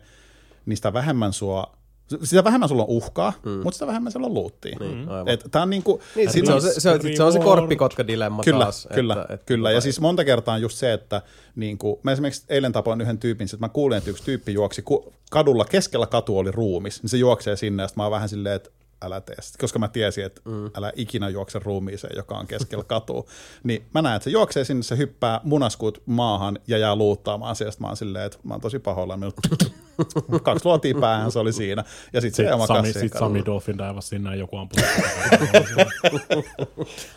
[0.65, 1.78] niin sitä vähemmän sua
[2.23, 3.51] sitä vähemmän sulla on uhkaa, mm.
[3.51, 4.77] mutta sitä vähemmän siellä on luuttia.
[4.79, 5.07] Niin,
[5.51, 8.63] tää on niinku, Niin, sit se, on- se, se, on, se on se korppikotka-dilemma Kyllä,
[8.63, 8.87] taas.
[8.93, 9.71] kyllä, että, että, kyllä.
[9.71, 11.21] Ja tota- siis monta kertaa on just se, että
[11.55, 14.83] niin kuin, mä esimerkiksi eilen tapoin yhden tyypin, että mä kuulin, että yksi tyyppi juoksi
[15.31, 18.69] kadulla, keskellä katu oli ruumis, niin se juoksee sinne, ja mä oon vähän silleen, että
[19.01, 20.65] älä tee sitä, koska mä tiesin, että mm.
[20.77, 23.23] älä ikinä juokse ruumiiseen, joka on keskellä katua.
[23.63, 27.81] niin mä näen, että se juoksee sinne, se hyppää munaskut maahan ja jää luuttaamaan asiasta.
[27.81, 29.19] Mä oon silleen, että mä oon tosi pahoillani.
[29.19, 29.73] Minut-
[30.43, 31.83] Kaksi luotia päähän se oli siinä.
[32.13, 34.83] Ja sit se Sitten ei Sami, sit Sami Dolphin daivas sinne ja joku ampui.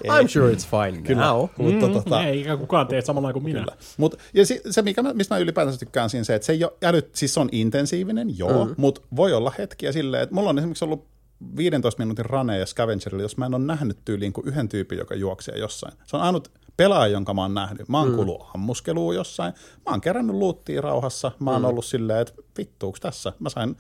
[0.06, 1.46] I'm sure it's fine Kyllä, now.
[1.58, 3.60] mutta Mm, tota, Ei eikä kukaan tee samalla kuin minä.
[3.60, 3.76] Kyllä.
[3.96, 6.64] Mut, ja si, se, mikä mä, mistä mä ylipäätänsä tykkään siinä se, että se ei
[6.64, 8.74] ole älyt, siis se on intensiivinen, joo, mm.
[8.76, 11.11] mutta voi olla hetkiä silleen, että mulla on esimerkiksi ollut
[11.56, 15.58] 15 minuutin raneja Scavengerilla, jos mä en ole nähnyt tyyliin kuin yhden tyypin, joka juoksee
[15.58, 15.94] jossain.
[16.06, 17.88] Se on ainut pelaaja, jonka mä oon nähnyt.
[17.88, 18.14] Mä oon mm.
[18.14, 19.52] kuullut ammuskeluun jossain,
[19.86, 21.68] mä oon kerännyt luuttia rauhassa, mä oon mm.
[21.68, 23.32] ollut silleen, että vittuuks tässä.
[23.38, 23.76] Mä sain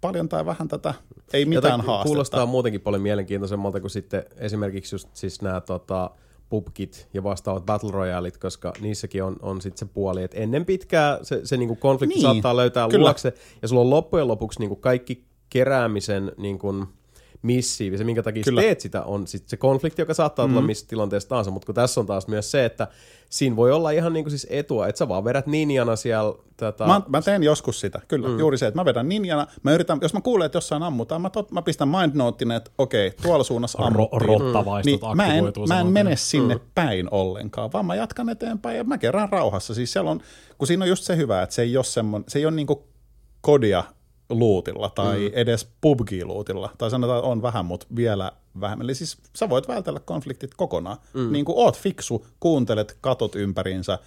[0.00, 0.94] paljon tai vähän tätä,
[1.32, 2.08] ei mitään Jota haastetta.
[2.08, 6.10] Kuulostaa muutenkin paljon mielenkiintoisemmalta kuin sitten esimerkiksi just siis nämä tota,
[6.48, 11.18] pubkit ja vastaavat battle royalit, koska niissäkin on, on sitten se puoli, että ennen pitkää
[11.22, 13.04] se, se niinku konflikti Niin, saattaa löytää kyllä.
[13.04, 16.86] luokse, ja sulla on loppujen lopuksi niinku kaikki keräämisen niinku
[17.42, 17.98] missiivi.
[17.98, 18.60] Se, minkä takia Kyllä.
[18.60, 22.00] Teet sitä, on sit se konflikti, joka saattaa tulla missä tilanteessa tahansa, mutta kun tässä
[22.00, 22.88] on taas myös se, että
[23.30, 26.86] siinä voi olla ihan niin kuin siis etua, että sä vaan vedät ninjana siellä tätä...
[26.86, 28.28] Mä, mä teen joskus sitä, kyllä.
[28.28, 28.38] Mm.
[28.38, 29.46] Juuri se, että mä vedän ninjana.
[29.62, 33.10] Mä yritän, jos mä kuulen, että jossain ammutaan, mä, tot, mä pistän mindnotein, että okei,
[33.22, 34.20] tuolla suunnassa Ro- ammuttiin.
[34.28, 36.60] rottavaistot niin mä en, mä en mene sinne mm.
[36.74, 39.74] päin ollenkaan, vaan mä jatkan eteenpäin ja mä kerään rauhassa.
[39.74, 40.20] Siis siellä on,
[40.58, 42.88] kun siinä on just se hyvä, että se ei ole, semmon, se ei ole niinku
[43.40, 43.84] kodia
[44.30, 45.30] luutilla tai mm.
[45.32, 46.70] edes PUBG-luutilla.
[46.78, 48.84] Tai sanotaan, että on vähän, mutta vielä vähemmän.
[48.84, 50.96] Eli siis sä voit vältellä konfliktit kokonaan.
[51.14, 51.32] Mm.
[51.32, 53.98] Niin kuin oot fiksu, kuuntelet, katot ympäriinsä.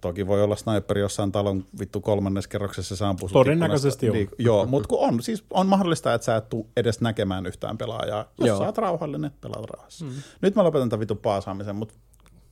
[0.00, 4.14] Toki voi olla sniperi jossain talon vittu kolmannes kerroksessa ja se ampuu sut Todennäköisesti on.
[4.14, 7.78] Niin, joo, mutta kun on, siis on mahdollista, että sä et tuu edes näkemään yhtään
[7.78, 8.24] pelaajaa.
[8.38, 8.58] Jos Joo.
[8.58, 10.04] sä oot rauhallinen, pelaat rauhassa.
[10.04, 10.10] Mm.
[10.40, 11.94] Nyt mä lopetan tämän vitun paasaamisen, mutta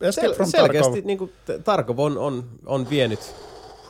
[0.01, 1.33] Escape Sel- from selkeästi Tarkov, niin kuin,
[1.65, 3.35] Tarkov on, on, on vienyt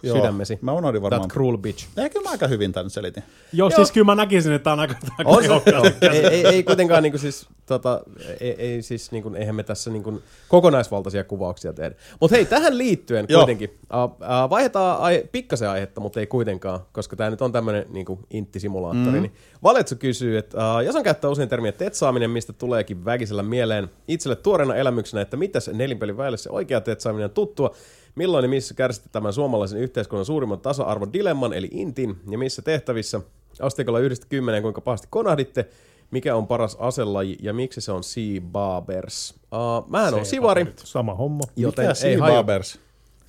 [0.02, 0.16] Joo.
[0.16, 0.58] sydämesi.
[0.60, 1.20] Mä unohdin varmaan.
[1.20, 1.86] That cruel bitch.
[1.96, 3.22] Ja kyllä mä aika hyvin tämän selitin.
[3.52, 7.02] Joo, siis kyllä mä näkisin, että tää on aika, aika On ei, ei, ei kuitenkaan
[7.02, 8.00] niinku siis, tota,
[8.40, 11.94] ei, ei siis niinku, eihän me tässä niinku kokonaisvaltaisia kuvauksia tehdä.
[12.20, 13.40] Mutta hei, tähän liittyen Joo.
[13.40, 17.86] kuitenkin, uh, uh, vaihdetaan ai, pikkasen aihetta, mutta ei kuitenkaan, koska tämä nyt on tämmöinen
[17.88, 19.16] niinku intti-simulaattori.
[19.16, 19.22] Mm.
[19.22, 19.32] Niin
[19.62, 24.36] Valetsu kysyy, että uh, jos on käyttää usein termiä tetsaaminen, mistä tuleekin väkisellä mieleen itselle
[24.36, 27.74] tuoreena elämyksenä, että mitä se nelinpelin väelle se oikea tetsaaminen on tuttua,
[28.14, 33.20] Milloin ja missä kärsitte tämän suomalaisen yhteiskunnan suurimman tasa-arvon dilemman, eli intin, ja missä tehtävissä
[33.60, 35.68] asteikolla yhdestä kymmeneen, kuinka pahasti konahditte,
[36.10, 39.34] mikä on paras aselaji ja miksi se on Sea Barbers?
[39.34, 41.44] Uh, mähän on Sivari, Sama homma.
[41.56, 42.34] joten Mikä ei Sea haju.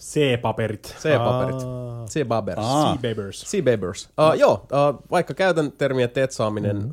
[0.03, 0.95] C-paperit.
[0.97, 1.61] Sea Barberit.
[2.09, 2.57] Sea Barbers.
[2.59, 2.97] Aa.
[3.01, 3.41] Sea Babers.
[3.41, 4.09] Sea Babers.
[4.19, 6.91] Uh, joo, uh, vaikka käytän termiä tetsaaminen, uh, niin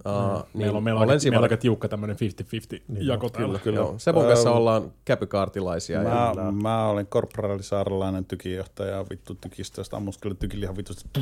[0.54, 3.58] Meillä on, meillä on, olen meillä aika tiukka tämmöinen 50-50 jako täällä.
[3.58, 3.78] kyllä.
[3.78, 6.02] Joo, Sepon kanssa ollaan käpykaartilaisia.
[6.02, 11.04] Ja, Mä, mä olin korporaalisaarelainen tykijohtaja, vittu tykistöstä, ammuskeli tykilihan vitusti.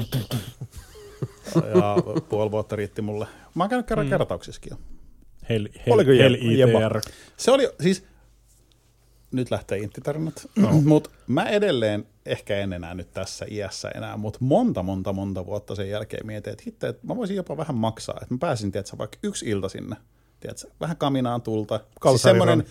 [1.75, 1.97] ja
[2.29, 3.27] puoli vuotta riitti mulle.
[3.55, 4.11] Mä oon käynyt kerran mm.
[4.11, 4.77] kertauksissakin jo.
[5.49, 6.79] Hel, hel, Oliko hel, Jebba?
[6.79, 7.01] ITR.
[7.37, 8.05] Se oli, siis,
[9.33, 10.69] nyt lähtee inttitarinat, no.
[10.85, 15.75] mutta mä edelleen, ehkä en enää nyt tässä iässä enää, mutta monta, monta, monta vuotta
[15.75, 18.99] sen jälkeen mietin, että hitto, että mä voisin jopa vähän maksaa, että mä pääsin, tiedätkö,
[18.99, 19.97] vaikka yksi ilta sinne,
[20.41, 21.81] tiedätkö, vähän kaminaan tulta.
[22.09, 22.65] Siis semmoinen,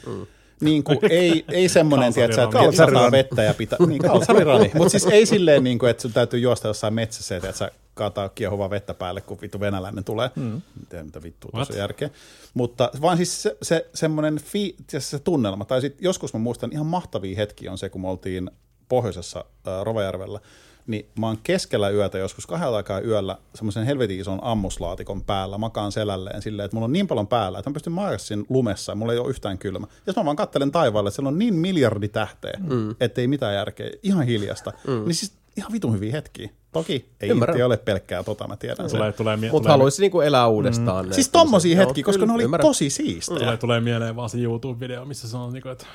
[0.61, 2.95] niin kuin, ei, ei semmoinen, tiedätkö, että Kalsariran.
[2.95, 6.39] sataa vettä ja pitää, niin kalsarirani, mutta siis ei silleen, niin kuin, että sun täytyy
[6.39, 10.31] juosta jossain metsässä tiedätkö, kaataa kiehuvaa vettä päälle, kun vittu venäläinen tulee.
[10.35, 10.61] Mm.
[10.89, 12.09] Tiedä, mitä vittua tuossa järkeä.
[12.53, 16.71] Mutta vaan siis se, se semmoinen fi, se, se tunnelma, tai sitten joskus mä muistan
[16.71, 18.51] ihan mahtavia hetkiä on se, kun me oltiin
[18.89, 20.39] pohjoisessa äh, Rovajärvellä,
[20.87, 25.91] niin mä oon keskellä yötä joskus kahdelta aikaa yöllä semmoisen helvetin ison ammuslaatikon päällä, makaan
[25.91, 29.13] selälleen silleen, että mulla on niin paljon päällä, että mä pystyn maakassin lumessa ja mulla
[29.13, 29.87] ei ole yhtään kylmä.
[30.07, 32.95] Ja mä vaan kattelen taivaalle, että siellä on niin miljardi tähteä, mm.
[32.99, 34.73] ettei mitään järkeä, ihan hiljasta.
[34.87, 35.05] Mm.
[35.05, 36.49] Niin siis ihan vitun hyviä hetkiä.
[36.77, 37.65] Toki ei Ymmärrän.
[37.65, 38.97] ole pelkkää tota, mä tiedän sen.
[38.99, 41.05] Tulee, tulee, mie- Mutta tulee, haluaisin niinku elää uudestaan.
[41.05, 41.11] Mm.
[41.11, 43.39] Siis tommosia hetkiä, koska ne oli tosi siistejä.
[43.39, 45.85] tulee, tulee mieleen vaan se YouTube-video, missä se on niinku, että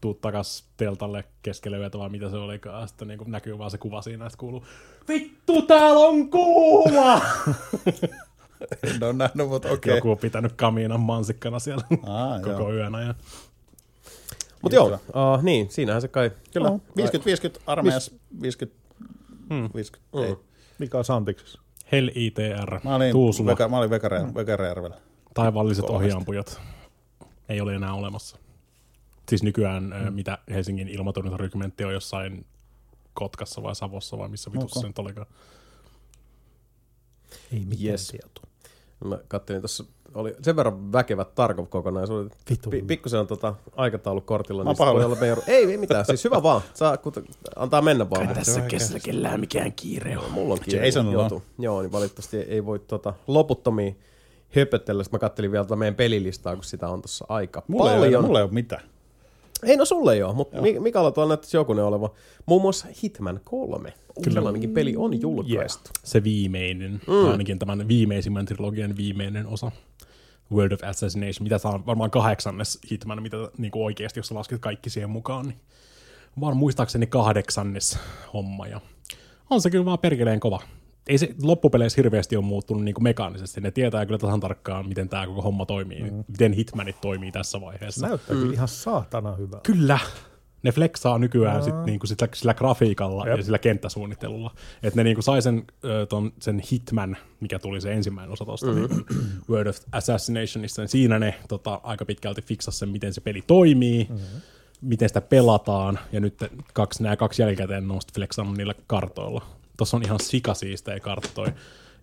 [0.00, 2.88] tuu takas teltalle keskelle yötä vai mitä se olikaan.
[2.88, 4.64] Sitten niinku näkyy vaan se kuva siinä, että kuuluu
[5.08, 7.20] Vittu, täällä on kuuma!
[8.82, 9.94] En ole nähnyt, mutta okei.
[9.96, 12.72] Joku on pitänyt kamiinan mansikkana siellä Aa, koko joo.
[12.72, 13.02] yönä.
[13.02, 13.14] Ja...
[14.62, 16.30] Mutta joo, uh, niin, siinähän se kai...
[16.52, 16.72] Kyllä, 50-50
[17.66, 18.83] armeijassa, 50,
[19.50, 19.70] hmm.
[19.74, 20.36] 50 ei.
[20.78, 21.60] Mikä on Santiksessa?
[21.92, 24.96] Hell ITR, Mä olin, Tuusula, veka, mä olin Vekare, Vekarejärvellä.
[25.34, 26.60] taivalliset ohiampujat.
[27.48, 28.38] Ei ole enää olemassa.
[29.28, 30.12] Siis nykyään, mm.
[30.14, 32.46] mitä Helsingin ilmatorjuntarykmentti on jossain
[33.14, 34.82] Kotkassa vai Savossa vai missä vitussa Ok.
[34.82, 35.26] se nyt olikaan.
[37.52, 38.08] Ei mitään Yes.
[38.08, 38.44] tietoa.
[39.04, 39.84] Mä kattelin tuossa,
[40.14, 42.36] oli sen verran väkevät Tarkov-kokonaisuudet.
[42.70, 44.64] Pi- pikkusen on tota aikataulukortilla.
[44.64, 46.60] Mä Niin voi olla, me joudun- ei, ei mitään, siis hyvä vaan.
[46.74, 47.12] Saa, kun,
[47.56, 48.28] antaa mennä vaan.
[48.28, 50.30] Tässä keskellä kellään mikään kiire on.
[50.30, 50.86] Mulla on kiire.
[50.86, 51.30] Jasonilla on.
[51.30, 51.42] joutuu.
[51.58, 53.92] Joo, niin valitettavasti ei voi tota, loputtomia
[54.56, 55.04] höpötellä.
[55.04, 58.18] Sitten mä kattelin vielä tota meidän pelilistaa, kun sitä on tuossa aika Mulla ei, paljon.
[58.20, 58.82] ole, mulla ei ole mitään.
[59.66, 62.10] Ei no sulle ole, mutta Mi- Mikalla tuolla näyttäisi jokunen oleva.
[62.46, 63.92] Muun muassa Hitman 3.
[64.22, 64.34] Kyllä.
[64.34, 65.90] Sellainenkin peli on julkaistu.
[66.04, 67.22] Se viimeinen, mm.
[67.22, 69.72] tai ainakin tämän viimeisimmän trilogian viimeinen osa.
[70.52, 74.90] World of Assassination, mitä saa varmaan kahdeksannes Hitman, mitä niin kuin oikeasti, jos lasket kaikki
[74.90, 75.60] siihen mukaan, niin
[76.40, 77.98] vaan muistaakseni kahdeksannes
[78.32, 78.66] homma.
[78.66, 78.80] Ja
[79.50, 80.60] on se kyllä vaan perkeleen kova.
[81.06, 83.60] Ei se loppupeleissä hirveästi ole muuttunut niin kuin mekaanisesti.
[83.60, 86.24] Ne tietää kyllä tasan tarkkaan, miten tämä koko homma toimii, mm.
[86.28, 88.06] miten Hitmanit toimii tässä vaiheessa.
[88.06, 89.72] Näyttää kyllä ihan saatana hyvältä.
[89.72, 89.98] Kyllä.
[90.62, 93.38] Ne flexaa nykyään sit, niinku sillä, sillä grafiikalla Jep.
[93.38, 94.54] ja sillä kenttäsuunnittelulla.
[94.82, 98.66] Että ne niinku sai sen, ö, ton, sen Hitman, mikä tuli se ensimmäinen osa tuosta
[98.66, 98.96] mm-hmm.
[98.96, 99.06] niin
[99.50, 104.06] Word of Assassinationista, niin siinä ne tota, aika pitkälti fiksasi sen, miten se peli toimii,
[104.10, 104.40] mm-hmm.
[104.80, 106.34] miten sitä pelataan, ja nyt
[106.72, 109.46] kaksi, nämä kaksi jälkikäteen on flexannut niillä kartoilla.
[109.76, 111.52] Tuossa on ihan sikasiistejä karttoja.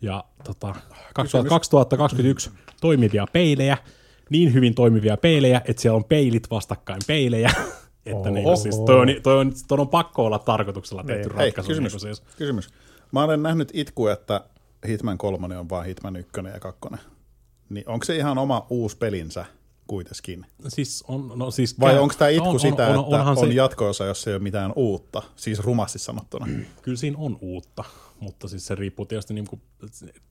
[0.02, 0.76] Ja tota,
[1.14, 2.52] 2000, 2021
[2.82, 3.78] toimivia peilejä,
[4.30, 7.52] niin hyvin toimivia peilejä, että siellä on peilit vastakkain peilejä.
[8.06, 11.46] että niin kuin, siis toi, on, toi, on, toi on pakko olla tarkoituksella tehty Hei,
[11.46, 11.68] ratkaisu.
[11.68, 12.38] kysymys, Niin kuin siis.
[12.38, 12.70] kysymys.
[13.12, 14.42] Mä olen nähnyt itku, että
[14.88, 16.80] Hitman 3 on vaan Hitman 1 ja 2.
[17.70, 19.46] Niin onko se ihan oma uusi pelinsä
[19.92, 20.46] kuitenkin?
[20.68, 23.46] Siis on, no siis Vai onko tämä itku on, sitä, on, on, että on se,
[23.46, 25.22] jatko-osa, jos ei ole mitään uutta?
[25.36, 26.48] Siis rumasti sanottuna.
[26.82, 27.84] Kyllä siinä on uutta,
[28.20, 29.62] mutta siis se riippuu tietysti niin kuin,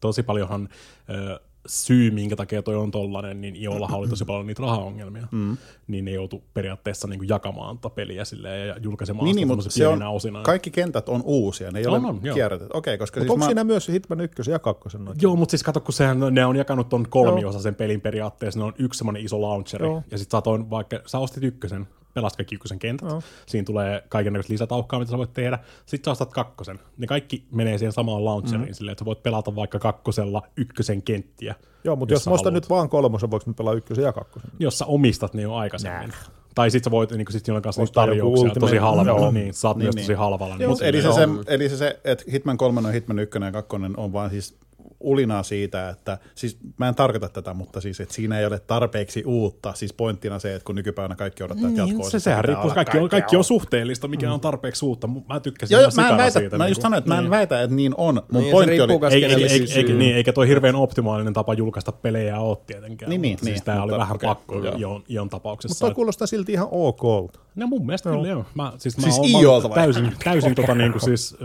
[0.01, 0.69] tosi paljonhan
[1.11, 5.57] ö, syy, minkä takia toi on tollanen, niin Iollahan oli tosi paljon niitä rahaongelmia, mm.
[5.87, 9.49] niin ne joutu periaatteessa niin kuin jakamaan tätä peliä silleen ja julkaisemaan Niin, sitä niin
[9.49, 10.43] mutta semmoisena se on, osina.
[10.43, 12.35] kaikki kentät on uusia, ne ei On, ole on, joo.
[12.35, 12.77] kierrätetty.
[12.77, 15.21] Okei, koska Mutta siis onko mä, siinä myös Hitman 1 ja 2 noita?
[15.23, 18.75] Joo, mutta siis kato, kun sehän, ne on jakanut ton kolmiosaisen pelin periaatteessa, ne on
[18.79, 20.03] yksi semmoinen iso launcheri, Joo.
[20.11, 23.23] ja sit sä toin vaikka, sä ostit ykkösen, pelasit kaikki ykkösen kentät, Joo.
[23.47, 26.79] siinä tulee kaikenlaista lisätauhkaa, mitä sä voit tehdä, sit sä ostat kakkosen.
[26.99, 28.75] Ne kaikki menee siihen samaan launcheriin, mm.
[28.75, 31.55] silleen, että sä voit pelata vaikka kakkosella ykkösen kenttiä.
[31.85, 34.51] Joo, mutta jos mä ostan nyt vaan kolmosen, voiko mä pelaa ykkösen ja kakkosen?
[34.59, 36.13] Jos sä omistat ne jo aikaisemmin.
[36.55, 39.31] Tai sit sä voit, niin sit on kanssa tarjouksia tosi halvalla, Joo.
[39.31, 40.05] niin saat Niin, myös niin.
[40.05, 40.57] tosi halvalla.
[40.59, 43.53] Joo, Niin eli, se, se, eli se, se, että Hitman 3 on Hitman 1 ja
[43.53, 44.57] 2 on vaan siis
[45.01, 49.23] ulinaa siitä, että siis mä en tarkoita tätä, mutta siis, että siinä ei ole tarpeeksi
[49.27, 49.73] uutta.
[49.73, 52.11] Siis pointtina se, että kun nykypäivänä kaikki odottaa, että niin, jatkoa.
[52.11, 55.09] se, sehän riippuu, kaikki on, kaikki on suhteellista, mikä on tarpeeksi uutta.
[55.29, 56.59] Mä tykkäsin Joo, mä en väitä, siitä.
[56.59, 57.31] mä niin just sanoin, että mä en niin.
[57.31, 58.23] väitä, että niin on.
[58.33, 59.99] Mun Niin, pointti riippuu oli, eikä, siis eikä, syy.
[59.99, 63.11] niin, eikä toi hirveän optimaalinen tapa julkaista pelejä ole tietenkään.
[63.11, 64.55] Niin, niin, mutta siis niin, tää oli vähän okei, pakko.
[64.79, 65.73] Ion, Ion tapauksessa.
[65.75, 67.41] Mutta toi kuulostaa silti ihan okolta.
[67.55, 68.45] No mun mielestä kyllä joo.
[68.55, 71.37] Mä, siis mä Siis oon, täysin, täysin tota, niin kuin siis,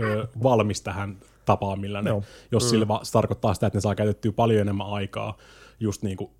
[0.42, 1.16] valmis tähän
[1.46, 2.22] tapaan, millä ne, Joo.
[2.52, 2.68] jos mm.
[2.68, 5.36] sillä va- se tarkoittaa sitä, että ne saa käytettyä paljon enemmän aikaa,
[5.80, 6.30] just niin kuin,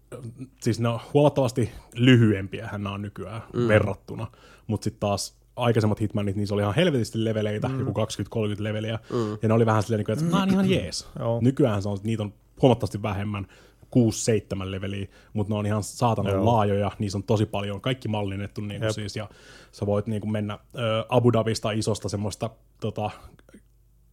[0.60, 3.68] siis ne on huomattavasti lyhyempiä hän on nykyään mm.
[3.68, 4.26] verrattuna,
[4.66, 7.78] mutta sitten taas aikaisemmat Hitmanit, niin se oli ihan helvetisti leveleitä, mm.
[7.78, 7.92] joku
[8.36, 9.38] 20-30 leveliä, mm.
[9.42, 11.08] ja ne oli vähän silleen, niin kuin, että nämä on ihan jees.
[11.18, 11.38] Joo.
[11.42, 13.46] Nykyään se on, niitä on huomattavasti vähemmän,
[13.86, 16.44] 6-7 leveliä, mutta ne on ihan saatanan Joo.
[16.44, 19.28] laajoja, niissä on tosi paljon, kaikki mallinnettu niin siis, ja
[19.72, 23.10] sä voit niin kuin mennä ö, Abu Dhabista isosta semmoista tota,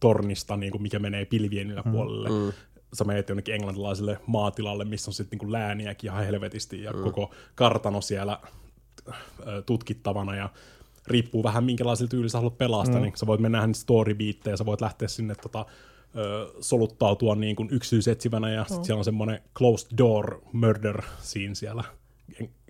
[0.04, 2.28] tornista, niin kuin mikä menee pilvien yläpuolelle.
[2.28, 2.52] Mm.
[2.92, 7.02] Sä menet jonnekin englantilaiselle maatilalle, missä on sitten niin lääniäkin ihan helvetisti, ja mm.
[7.02, 8.38] koko kartano siellä
[9.08, 10.50] ö, tutkittavana, ja
[11.06, 13.02] riippuu vähän minkälaisella tyylillä sä haluat pelaa sitä, mm.
[13.02, 15.66] niin sä voit mennä näihin storybeatteihin, sä voit lähteä sinne tota,
[16.16, 21.84] ö, soluttautua niin kuin yksityisetsivänä, ja sitten siellä on semmoinen closed door murder scene siellä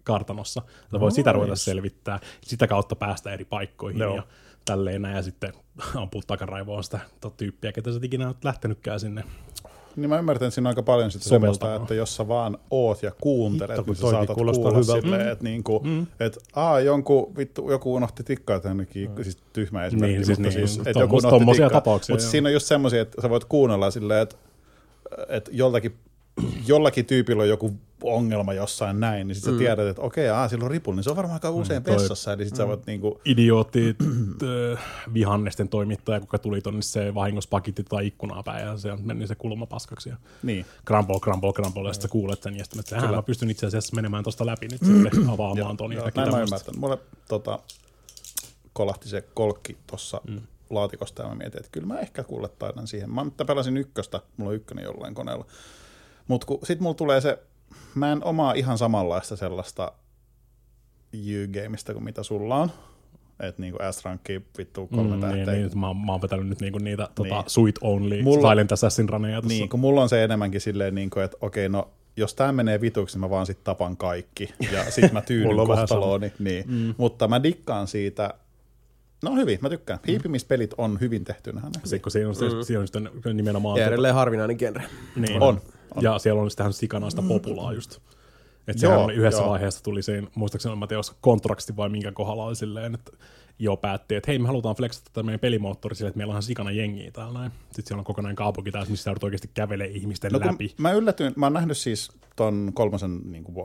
[0.04, 0.62] kartanossa.
[0.92, 4.16] Sä voit sitä ruveta selvittää, sitä kautta päästä eri paikkoihin Joo.
[4.16, 4.22] ja
[4.64, 5.52] tälleen näin, ja sitten
[6.03, 9.25] ampua takaraivoon sitä tota tyyppiä, ketä sä ikinä oot lähtenytkään sinne.
[9.97, 13.03] Niin mä ymmärtän, että siinä on aika paljon sitä semmoista, että jos sä vaan oot
[13.03, 15.03] ja kuuntelet, Hitto, kun niin sä saatat kuulostaa kuulla hyvältä.
[15.03, 16.07] silleen, että niinku, mm.
[16.20, 19.23] et, aa, jonkun, vittu, joku unohti tikkaa tännekin, mm.
[19.23, 21.70] siis tyhmä esimerkki, Niin, siis mutta niin, siis, että joku unohti tikkaa.
[21.70, 24.36] tapauksia, Mutta siinä on just semmoisia, että sä voit kuunnella silleen, että
[25.28, 25.94] että joltakin,
[26.66, 29.58] jollakin tyypillä on joku ongelma jossain näin, niin sit sä Mm.
[29.58, 32.32] tiedät, että okei, aa, sillä on ripuli, niin se on varmaan aika usein toi- vessassa,
[32.32, 33.96] eli sit sä voit niinku, Idiootti
[34.42, 34.76] ö,
[35.14, 39.34] vihannesten toimittaja, kuka tuli tonne se vahingossa pakitti tai ikkunaa päin, ja se meni se
[39.34, 40.08] kulma paskaksi.
[40.08, 40.66] Ja niin.
[40.86, 43.66] Crumble, crumble, crumble, ja sitten sä kuulet sen, ja sitten että "Ähä, mä pystyn itse
[43.66, 46.74] asiassa menemään tuosta läpi nyt sitten avaamaan ton Joo, näin mä ymmärtän.
[46.78, 46.98] Mulle
[47.28, 47.58] tota,
[48.72, 50.40] kolahti se kolkki tuossa mm.
[50.70, 53.10] laatikosta ja mä mietin, että kyllä mä ehkä kuule taidan siihen.
[53.10, 55.44] Mä pelasin ykköstä, mulla on ykkönen jollain koneella.
[56.28, 57.39] Mutta sit mulla tulee se,
[57.94, 59.93] mä en omaa ihan samanlaista sellaista
[61.15, 62.70] U-gameista kuin mitä sulla on.
[63.41, 65.44] Että niinku S-rankki, vittu kolme Mm, tähteä.
[65.55, 67.44] niin, niin, mä, oon- mä oon vetänyt nyt niinku niitä tota, Niin.
[67.51, 68.51] Sweet Only, Mulla-.
[68.51, 69.59] Silent Assassin raneja tuossa.
[69.59, 72.81] Niin, kun mulla on se enemmänkin silleen, niin kuin, että okei, no jos tämä menee
[72.81, 74.55] vituksi, niin mä vaan sit tapan kaikki.
[74.73, 76.33] Ja sit mä tyydyn kohtalooni.
[76.39, 76.65] Niin.
[76.69, 76.94] Mm.
[76.97, 78.35] Mutta mä dikkaan siitä,
[79.23, 79.99] no hyvin, mä tykkään.
[80.07, 81.51] Hiipimispelit on hyvin tehty.
[81.53, 82.03] Sitten hyvin.
[82.03, 82.62] kun siinä on, mm.
[82.65, 83.78] siinä on sitten nimenomaan...
[83.81, 84.85] Ja tota- edelleen harvinainen genre.
[85.17, 85.43] Niin.
[85.43, 85.61] On,
[86.00, 87.98] Ja siellä on sitten sikanaista populaa just.
[88.68, 89.50] Että sehän Joo, yhdessä joo.
[89.50, 93.12] vaiheessa tuli siinä, muistaakseni mä jos kontraksti vai minkä kohdalla oli silleen, että
[93.58, 96.70] jo päätti, että hei me halutaan flexata tätä meidän pelimoottori silleen, että meillä on sikana
[96.70, 97.52] jengiä täällä näin.
[97.66, 100.74] Sitten siellä on kokonainen kaupunki taas, missä joudut oikeasti kävelee ihmisten No läpi.
[100.78, 103.56] mä yllätyin, mä oon nähnyt siis ton kolmosen niin kuin,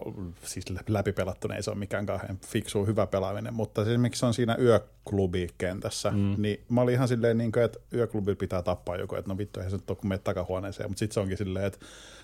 [0.43, 4.33] siis läpipelattuna, ei se ole mikään kauhean fiksu hyvä pelaaminen, mutta se esimerkiksi se on
[4.33, 6.35] siinä yöklubikentässä, mm.
[6.37, 9.59] niin mä olin ihan silleen, niin kuin, että yöklubilla pitää tappaa joku, että no vittu,
[9.59, 11.79] eihän se nyt ole, kun menet takahuoneeseen, mutta sitten se onkin silleen, että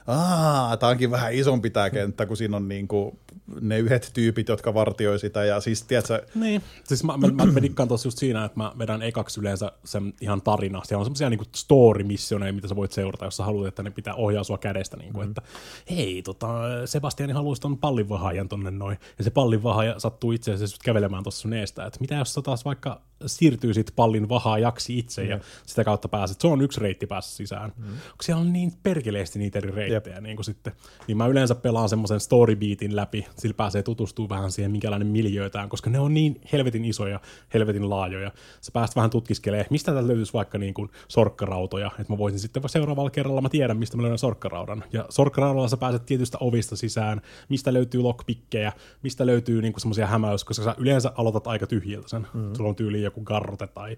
[0.08, 3.20] aah, tää onkin vähän isompi tää kenttä, kun siinä on niin kuin,
[3.62, 6.62] ne yhdet tyypit, jotka vartioi sitä, ja siis tiedätkö, Niin.
[6.84, 10.14] Siis mä, mä, mä, mä dikkaan tossa just siinä, että mä vedän ekaksi yleensä sen
[10.22, 10.82] ihan tarina.
[10.84, 14.16] Siellä on semmoisia niinku story-missioneja, mitä sä voit seurata, jos sä haluat, että ne pitää
[14.16, 14.98] ohjaa sua kädestä.
[14.98, 15.28] Niinku, mm.
[15.28, 15.42] että
[15.90, 18.98] hei, tota, Sebastiani haluaisi ton pallinvahaajan tonne noin.
[19.18, 21.86] Ja se pallinvahaaja sattuu itse asiassa kävelemään tuossa sun eestä.
[21.86, 26.42] Että mitä jos sä taas vaikka siirtyy sit pallin vahaajaksi itse ja sitä kautta pääset.
[26.42, 27.74] Se on yksi reitti päässä sisään.
[27.78, 27.86] Mm.
[28.22, 30.74] Siellä on niin perkeleesti niitä eri reittejä, niin, kuin sitten,
[31.08, 35.90] niin mä yleensä pelaan semmoisen storybeatin läpi, sillä pääsee tutustumaan vähän siihen, minkälainen miljöötään, koska
[35.90, 37.20] ne on niin helvetin isoja,
[37.54, 38.32] helvetin laajoja.
[38.62, 42.70] Sä pääst vähän tutkiskelemaan, mistä täältä löytyisi vaikka niin kuin sorkkarautoja, että mä voisin sitten
[42.70, 44.84] seuraavalla kerralla, mä tiedän, mistä mä löydän sorkkaraudan.
[44.94, 50.44] Ja sorkkaraudalla sä pääset tietystä ovista sisään, mistä löytyy lockpikkejä, mistä löytyy niin semmoisia hämäys,
[50.44, 52.28] koska sä yleensä aloitat aika tyhjiltä sen.
[52.34, 52.56] Mm.
[52.56, 53.98] Sulla on tyyli joku garrote tai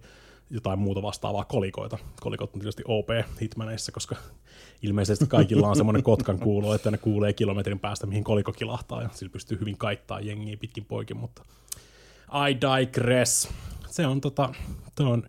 [0.50, 1.98] jotain muuta vastaavaa kolikoita.
[2.22, 3.10] Kolikot on tietysti OP
[3.42, 4.16] Hitmaneissa, koska
[4.82, 9.10] ilmeisesti kaikilla on semmoinen kotkan kuulo, että ne kuulee kilometrin päästä, mihin koliko kilahtaa, ja
[9.14, 11.44] sillä pystyy hyvin kaittaa jengiä pitkin poikin, mutta
[12.50, 13.50] I digress.
[13.88, 14.54] Se on, tota,
[14.98, 15.24] se on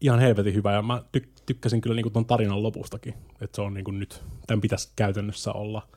[0.00, 3.74] ihan helvetin hyvä, ja mä tyk- tykkäsin kyllä niinku ton tarinan lopustakin, että se on
[3.74, 5.88] niinku nyt, tämän pitäisi käytännössä olla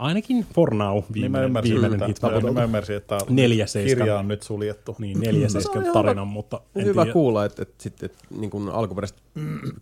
[0.00, 2.54] ainakin for now Niin mä viimeinen, ymmärsin, viimeinen että, Hitman.
[2.54, 4.96] mä ymmärsin, että Neljä kirja on nyt suljettu.
[4.98, 7.12] Niin, neljä on seiskan ihan tarinan, mutta en Hyvä tiedä.
[7.12, 9.22] kuulla, että, että, sitten, että niin kuin alkuperäiset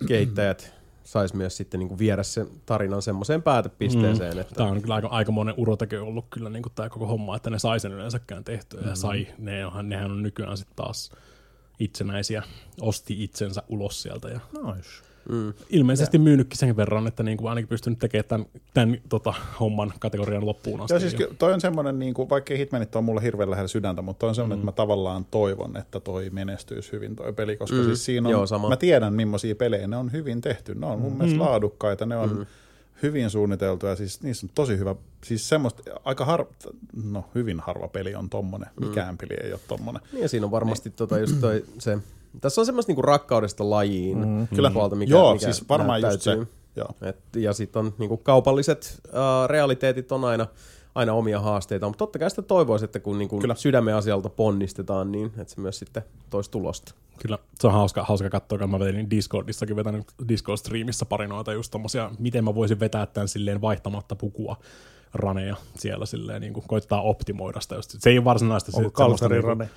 [0.09, 4.41] kehittäjät sais myös sitten niin kuin viedä sen tarinan semmoiseen päätepisteeseen, mm.
[4.41, 7.59] että Tämä on kyllä aika, aikamoinen uroteke ollut kyllä niin tämä koko homma, että ne
[7.59, 8.81] sai sen yleensäkään tehtyä.
[8.81, 8.89] Mm.
[8.89, 11.13] Ja sai, ne onhan, nehän on nykyään sitten taas
[11.81, 12.43] itsenäisiä,
[12.81, 14.29] osti itsensä ulos sieltä.
[14.29, 15.08] Ja Nice.
[15.29, 19.93] Mm, ilmeisesti myynytkin sen verran, että niin kuin ainakin pystynyt tekemään tämän, tämän tota, homman
[20.01, 20.95] kategorian loppuun asti.
[20.95, 21.29] Joo, siis jo.
[21.39, 24.35] toi on semmoinen, niin kuin, vaikka Hitmanit on mulle hirveän lähellä sydäntä, mutta toi on
[24.35, 24.61] semmoinen, mm.
[24.69, 27.87] että mä tavallaan toivon, että toi menestyisi hyvin toi peli, koska Mm, mm.
[27.87, 28.69] siis siinä on, joo, sama.
[28.69, 31.19] mä tiedän millaisia pelejä ne on hyvin tehty, ne on mun mm.
[31.19, 32.47] mielestä laadukkaita, ne on mm.
[33.03, 36.47] hyvin suunniteltuja, siis niissä on tosi hyvä, siis semmoista, aika har,
[37.05, 40.03] no hyvin harva peli on tommonen, mikään peli ei ole tommonen.
[40.13, 41.99] niin ja siinä on varmasti tota just toi, se,
[42.41, 46.21] tässä on semmoista niinku rakkaudesta lajiin mm, Kyllä, puolta, mikä, joo, mikä siis varmaan just
[46.21, 46.39] se,
[46.77, 46.89] joo.
[47.03, 50.47] Et, ja sitten on niinku kaupalliset uh, realiteetit on aina,
[50.95, 53.55] aina omia haasteita, mutta totta kai sitä toivoisi, että kun niinku Kyllä.
[53.55, 56.95] sydämen asialta ponnistetaan, niin että se myös sitten toisi tulosta.
[57.19, 61.71] Kyllä, se on hauska, hauska katsoa, kun mä vetelin Discordissakin vetänyt Discord-striimissä pari noita just
[61.71, 64.57] tommosia, miten mä voisin vetää tämän silleen vaihtamatta pukua
[65.15, 67.75] raneja siellä silleen, niin kuin koittaa optimoida sitä.
[67.75, 67.97] Just.
[67.99, 69.71] Se ei ole varsinaista Onko se- kalsarin niinku- rane?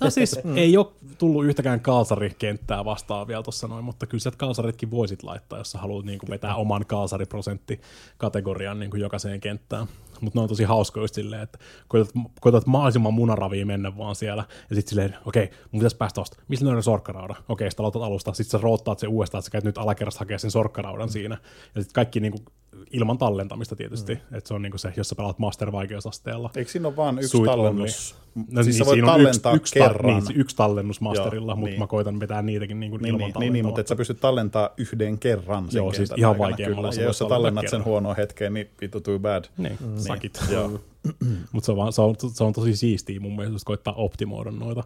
[0.00, 0.86] No siis ei ole
[1.18, 5.78] tullut yhtäkään kalsarikenttää vastaan vielä tuossa noin, mutta kyllä sieltä kalsaritkin voisit laittaa, jos sä
[5.78, 9.86] haluat niin kuin vetää oman kalsariprosenttikategorian niin kuin jokaiseen kenttään.
[10.20, 14.44] Mutta ne on tosi hauskoja just silleen, että koetat, koetat mahdollisimman munaravia mennä vaan siellä,
[14.70, 16.42] ja sitten silleen, okei, okay, mun pitäisi päästä tosta.
[16.48, 17.36] Mistä löydän sorkkaraudan?
[17.36, 20.18] Okei, okay, sitten aloitat alusta, sitten sä roottaat se uudestaan, että sä käyt nyt alakerrasta
[20.18, 21.12] hakea sen sorkkaraudan mm.
[21.12, 21.38] siinä.
[21.74, 22.44] Ja sitten kaikki niin kuin,
[22.90, 24.36] ilman tallentamista tietysti, mm.
[24.36, 26.50] että se on niin kuin se, jos sä pelaat master-vaikeusasteella.
[26.56, 28.16] Eikö siinä ole vaan yksi Sweet tallennus?
[28.50, 30.14] No siis niin, siinä on yksi, tallentaa yksi, kerran.
[30.14, 31.80] niin, se yksi tallennus masterilla, mutta niin.
[31.80, 34.20] mä koitan vetää niitäkin niin kuin Niin, ilman niin, niin, niin, mutta et sä pystyt
[34.20, 38.16] tallentaa yhden kerran sen Joo, siis ihan vaikeammalla Ja jos sä tallentaa tallennat sen huonoon
[38.16, 39.44] hetkeen, niin vittu too bad.
[39.58, 39.96] Niin, mm.
[39.96, 40.40] sakit.
[40.50, 40.80] Joo.
[41.52, 44.84] Mutta se, on se, on, se on tosi siistiä mun mielestä, jos koittaa optimoida noita.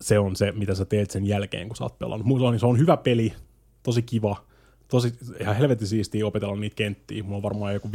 [0.00, 2.26] Se on se, mitä sä teet sen jälkeen, kun sä oot pelannut.
[2.26, 3.32] Mulla on, se on hyvä peli,
[3.82, 4.45] tosi kiva,
[4.88, 7.22] tosi ihan helvetin siistiä opetella niitä kenttiä.
[7.22, 7.90] Mulla on varmaan joku 5-6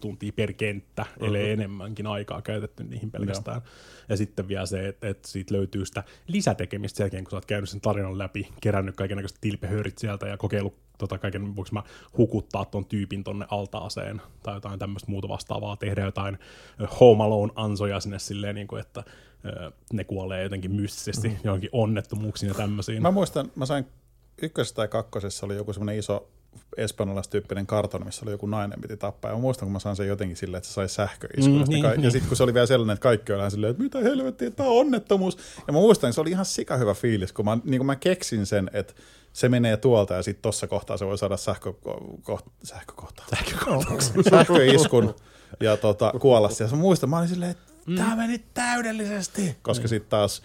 [0.00, 1.26] tuntia per kenttä, uh-huh.
[1.26, 3.62] ellei enemmänkin aikaa käytetty niihin pelkästään.
[4.08, 7.46] Ja sitten vielä se, että, että siitä löytyy sitä lisätekemistä sen jälkeen, kun sä oot
[7.46, 11.82] käynyt sen tarinan läpi, kerännyt kaikenlaiset tilpehörit sieltä ja kokeillut tota kaiken, voiko mä
[12.16, 16.38] hukuttaa ton tyypin tonne altaaseen tai jotain tämmöistä muuta vastaavaa, tehdä jotain
[17.00, 19.04] Home Alone-ansoja sinne silleen, niin kuin, että
[19.92, 21.36] ne kuolee jotenkin mystisesti mm.
[21.44, 23.02] johonkin onnettomuuksiin ja tämmöisiin.
[23.02, 23.86] Mä muistan, mä sain
[24.42, 26.28] ykkösessä tai kakkosessa oli joku semmoinen iso
[26.76, 29.30] espanjalaistyyppinen kartoni, missä oli joku nainen piti tappaa.
[29.30, 31.54] Ja mä muistan, kun mä sain sen jotenkin silleen, että se sai sähköiskun.
[31.54, 32.10] Mm, Mm, niin, niin, ja niin.
[32.12, 34.76] sitten kun se oli vielä sellainen, että kaikki oli silleen, että mitä helvettiä, tämä on
[34.78, 35.38] onnettomuus.
[35.66, 37.96] Ja mä muistan, että se oli ihan sika hyvä fiilis, kun mä, niin kun mä
[37.96, 38.94] keksin sen, että
[39.32, 41.72] se menee tuolta ja sitten tossa kohtaa se voi saada sähkö,
[42.22, 43.26] ko, sähkökohtaa.
[44.30, 45.14] sähköiskun
[45.60, 46.76] ja tota, kuolla siellä.
[46.76, 47.62] Mä muistan, mä olin silleen, että
[47.96, 49.56] tämä meni täydellisesti.
[49.62, 50.42] Koska sitten taas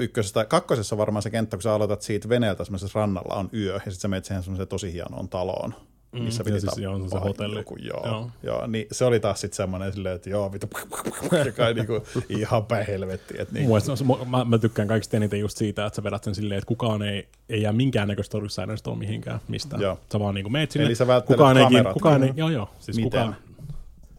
[0.00, 3.78] ykkösessä, kakkosessa varmaan se kenttä, kun sä aloitat siitä veneeltä semmoisessa rannalla on yö, ja
[3.78, 5.74] sitten sä menet siihen semmoiseen tosi hienoon taloon,
[6.12, 7.56] missä Mm, piti ja siis joo, se hotelli.
[7.58, 8.30] Joku, joo, Joo.
[8.42, 8.66] joo.
[8.66, 10.68] niin se oli taas sitten semmoinen silleen, että joo, vittu,
[11.46, 13.34] joka niinku ihan päin helvetti.
[13.38, 16.34] Että niin, se on- mä, mä, tykkään kaikista eniten just siitä, että sä vedät sen
[16.34, 19.82] silleen, että kukaan ei, ei jää minkäännäköistä torjussäännöstä ole mihinkään mistään.
[19.82, 19.98] Joo.
[20.12, 20.86] Sä vaan niinku meet sinne.
[20.86, 21.92] Eli sä kukaan ei, kamerat.
[21.92, 23.10] kukaan ei, joo joo, siis Miten?
[23.10, 23.36] kukaan,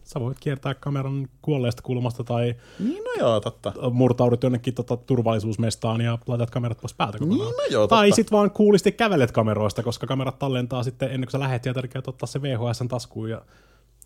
[0.08, 3.72] sä voit kiertää kameran kuolleesta kulmasta tai niin no joo, totta.
[3.90, 7.40] murtaudut jonnekin tota, turvallisuusmestaan ja laitat kamerat pois päältä kokonaan.
[7.40, 8.16] Niin, no joo, tai totta.
[8.16, 11.88] sit vaan kuulisti kävelet kameroista, koska kamerat tallentaa sitten ennen kuin sä lähet sieltä, eli
[12.06, 13.42] ottaa se VHSn taskuun ja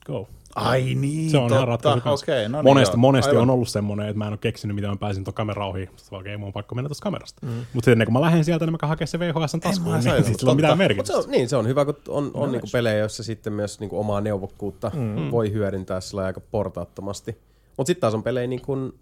[0.06, 0.28] go.
[0.54, 1.94] Ai niin, Se on ihan totta.
[1.94, 2.24] ratkaisu.
[2.24, 3.00] Okei, no niin, monesti joo.
[3.00, 3.42] monesti Aivan.
[3.42, 5.88] on ollut semmoinen, että mä en ole keksinyt, miten mä pääsin tuon kameran ohi.
[5.96, 7.46] Sitten okei, mun on pakko mennä tuosta kamerasta.
[7.46, 7.66] Mm.
[7.72, 10.38] Mutta ennen kuin mä lähden sieltä, niin mä hakea se VHSn taskuun, niin sain sit
[10.40, 11.12] sillä on mitään merkitystä.
[11.12, 14.00] se on, niin, se on hyvä, kun on, on niinku pelejä, joissa sitten myös niinku
[14.00, 15.30] omaa neuvokkuutta mm.
[15.30, 17.38] voi hyödyntää sillä aika portaattomasti.
[17.76, 18.92] Mutta sitten taas on pelejä niin kuin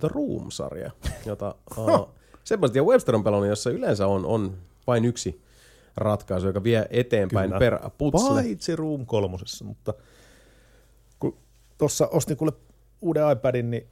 [0.00, 0.90] The Room-sarja,
[1.26, 2.08] jota uh.
[2.74, 4.56] Ja Webster on pelannut, jossa yleensä on, on
[4.86, 5.40] vain yksi
[5.96, 7.58] ratkaisu, joka vie eteenpäin Kyllä.
[7.58, 8.42] per putsle.
[8.42, 10.02] Paitsi Room kolmosessa, mutta kun
[11.78, 12.52] tuossa ostin kuule
[13.00, 13.86] uuden iPadin, niin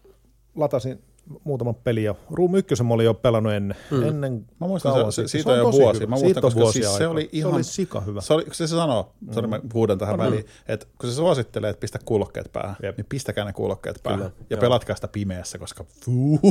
[0.55, 0.99] latasin
[1.44, 3.77] muutaman pelin ja Room 1 mä olin jo pelannut ennen.
[3.91, 4.02] Mm.
[4.02, 5.28] ennen Mä muistan, kauan se, sitten.
[5.28, 6.01] siitä on jo vuosi.
[6.01, 6.11] hyvä.
[6.11, 7.52] Mä muistan, koska vuosia siis se oli ihan...
[7.52, 8.20] Se oli sika hyvä.
[8.20, 9.33] Se oli, kun se sanoo, mm.
[9.33, 10.25] sorry mä huudan tähän Anna.
[10.25, 12.97] väliin, että kun se suosittelee, että pistä kuulokkeet päähän, Jep.
[12.97, 14.20] niin pistäkää ne kuulokkeet päähän.
[14.20, 14.61] Kyllä, ja joo.
[14.61, 15.85] pelatkaa sitä pimeässä, koska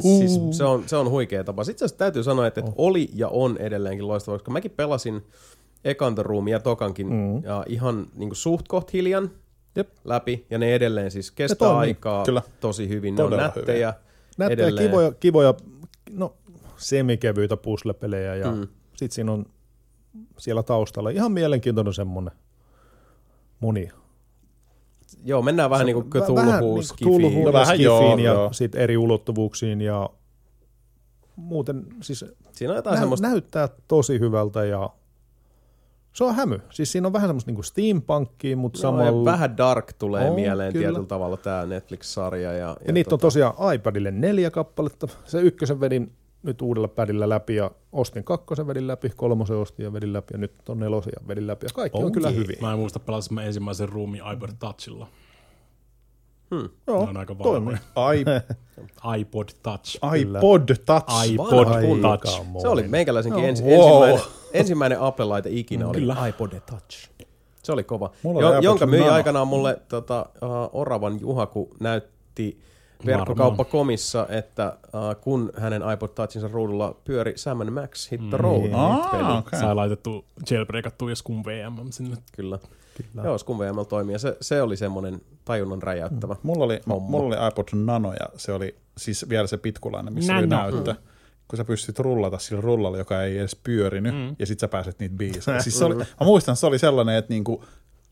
[0.02, 1.64] Siis se, on, se on huikea tapa.
[1.64, 5.22] Sitten asiassa täytyy sanoa, että, että oli ja on edelleenkin loistava, koska mäkin pelasin
[5.86, 7.44] ekan The Roomin ja tokankin mm.
[7.44, 9.32] ja ihan niin kuin suht koht hiljan
[9.76, 9.90] Jep.
[10.04, 12.42] läpi, ja ne edelleen siis kestää toimii, aikaa kyllä.
[12.60, 13.16] tosi hyvin.
[13.16, 13.94] Ne Todella on nättejä
[14.38, 14.88] Näyttää edelleen.
[14.90, 15.54] kivoja, kivoja,
[16.12, 16.36] no
[16.78, 18.68] semikevyitä puzzle-pelejä ja mm.
[18.96, 19.46] Sitten siinä on
[20.38, 22.34] siellä taustalla ihan mielenkiintoinen semmoinen
[23.60, 23.90] moni.
[25.26, 27.04] Joo, mennään vähän niin kuin Cthulhu, niin Skifi.
[27.12, 28.54] Cthulhu No ja vähän joo, Skifiin ja joo.
[28.54, 30.10] sitten eri ulottuvuuksiin ja
[31.36, 34.90] muuten siis Siinä on jotain nä- semmoista, näyttää tosi hyvältä ja
[36.14, 36.60] se on hämy.
[36.70, 39.32] Siis siinä on vähän semmoista niinku steampunkkia, mutta no, samalla...
[39.32, 40.88] vähän dark tulee On, mieleen kyllä.
[40.88, 42.54] tietyllä tavalla tämä Netflix-sarja.
[42.54, 45.08] Ja, ja, Ja niitä on tosiaan iPadille neljä kappaletta.
[45.26, 46.12] Se ykkösen vedin
[46.44, 50.38] nyt uudella padilla läpi ja ostin kakkosen vedin läpi, kolmosen ostin ja vedin läpi ja
[50.38, 52.58] nyt on nelosen ja vedin läpi ja kaikki on Oh kyllä hyviä.
[52.62, 55.08] Mä en muista pelasin mä ensimmäisen roomin iPod Touchilla.
[56.88, 57.76] Joo, Ne on aika toimii.
[57.76, 58.26] I,
[59.20, 60.00] iPod Touch.
[60.20, 61.26] iPod Touch.
[61.26, 61.68] iPod
[62.02, 62.42] Touch.
[62.62, 63.74] Se oli meikäläisenkin ensi, Wow.
[64.04, 64.20] ensimmäinen,
[64.54, 66.28] ensimmäinen Apple-laite ikinä oli Kyllä.
[66.28, 67.10] iPod Touch.
[67.64, 68.12] Se oli kova.
[68.24, 69.14] Mulla oli Jo, jonka myi Nano.
[69.14, 72.60] aikanaan mulle tota, uh, Oravan Juha, kun näytti
[73.06, 78.70] verkkokauppakomissa, että uh, kun hänen iPod Touchinsa ruudulla pyöri Sam Max Hit the Road.
[78.74, 79.38] Ah, peli.
[79.38, 79.60] okei.
[79.60, 82.18] Sai laitettu jailbreakattu ja Scum VM sinne.
[82.32, 82.60] Kyllä.
[82.98, 83.28] Kyllä.
[83.28, 86.36] Joo, Scum VML toimii se, se oli semmoinen tajunnan räjäyttävä.
[86.44, 87.10] Mulla oli, Homma.
[87.10, 90.42] mulla oli iPod Nano ja se oli siis vielä se pitkulainen, missä Nano.
[90.66, 90.96] oli näyttö.
[91.48, 94.36] Kun sä pystyt rullata sillä rullalla, joka ei edes pyörinyt, mm.
[94.40, 95.60] ja sit sä pääset niitä biisejä.
[95.64, 97.64] Siis se oli, mä muistan, se oli sellainen, että niinku,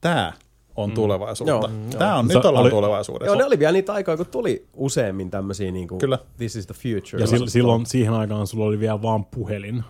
[0.02, 0.34] tää
[0.76, 1.52] on tulevaisuutta.
[1.52, 3.26] Joo, Tää on, Se nyt ollaan oli- tulevaisuudessa.
[3.32, 6.20] Joo, ne oli vielä niitä aikoja, kun tuli useammin tämmöisiä niin kuin, Kyllä.
[6.38, 7.24] this is the future.
[7.24, 9.84] Ja sil, silloin siihen aikaan sulla oli vielä vaan puhelin.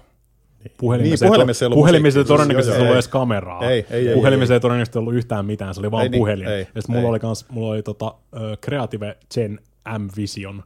[0.63, 2.95] Niin, puhelimessa ei ollut puhelimessa ei todennäköisesti Joo, ollut ei.
[2.95, 3.69] edes kameraa.
[3.69, 6.47] Ei, ei, ei, puhelimessa ei, todennäköisesti ollut yhtään mitään, se oli vaan Ei niin, puhelin.
[6.47, 7.09] ei, ja sitten mulla ei.
[7.09, 8.15] oli, kans, mulla oli tota,
[8.65, 9.59] Creative Gen
[9.99, 10.63] M-Vision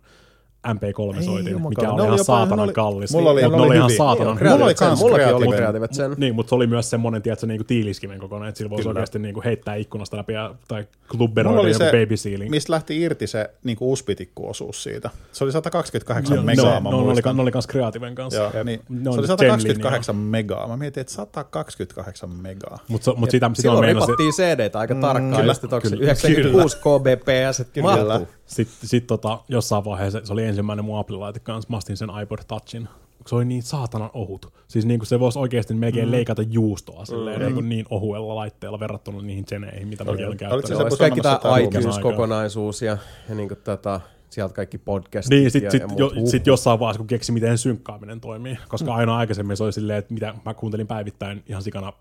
[0.67, 3.11] MP3-soitin, juman mikä oli Ne oli ihan jopa- saatanan oli- kallis.
[3.13, 5.57] Mulla oli- Mut ne oli oli ihan saatanan Creative Mulla oli kans mullakin oli Creative.
[5.57, 6.15] Creative Zen.
[6.17, 9.41] niin, mutta se oli myös semmoinen, tiedätkö, niinku tiiliskiven kokoinen, että sillä voisi oikeasti niinku
[9.45, 12.49] heittää ikkunasta läpi ja, tai klubberoida oli joku se, baby sealing.
[12.51, 15.09] mistä lähti irti se niin uspitikkuosuus siitä.
[15.31, 17.35] Se oli 128 Joo, megaa, no, mä no, ne oli, muistan.
[17.35, 18.39] ne oli kans Creativen kanssa.
[18.39, 20.67] Joo, niin, Ne se oli Gen 128 megaa.
[20.67, 22.79] Mä mietin, että 128 megaa.
[22.87, 25.89] Mutta mut sitä, sitä mä Silloin meinasin, ripattiin CD aika tarkkaan, kyllä, ja sitten onko
[25.89, 28.27] se kyllä, 96 kbps, että mahtuu.
[28.45, 32.39] Sitten sit tota, jossain vaiheessa se oli ensimmäinen mun Apple-laite kanssa, mä ostin sen iPod
[32.47, 32.89] Touchin.
[33.27, 34.53] Se oli niin saatanan ohut.
[34.67, 37.55] Siis niinku se voisi oikeasti melkein leikata juustoa silleen, mm.
[37.55, 40.67] niin, niin ohuella laitteella verrattuna niihin geneihin, mitä mäkin olen Oliko käyttänyt.
[40.67, 42.97] se ja kaikki tämä jotain iTunes-kokonaisuus ja,
[43.29, 46.29] ja niin tota, sieltä kaikki podcastit Niin, ja, sit, sit, ja jo, muut.
[46.29, 48.57] sit jossain vaiheessa, kun keksi, miten synkkaaminen toimii.
[48.67, 51.93] Koska aina aikaisemmin se oli silleen, että mitä mä kuuntelin päivittäin ihan sikana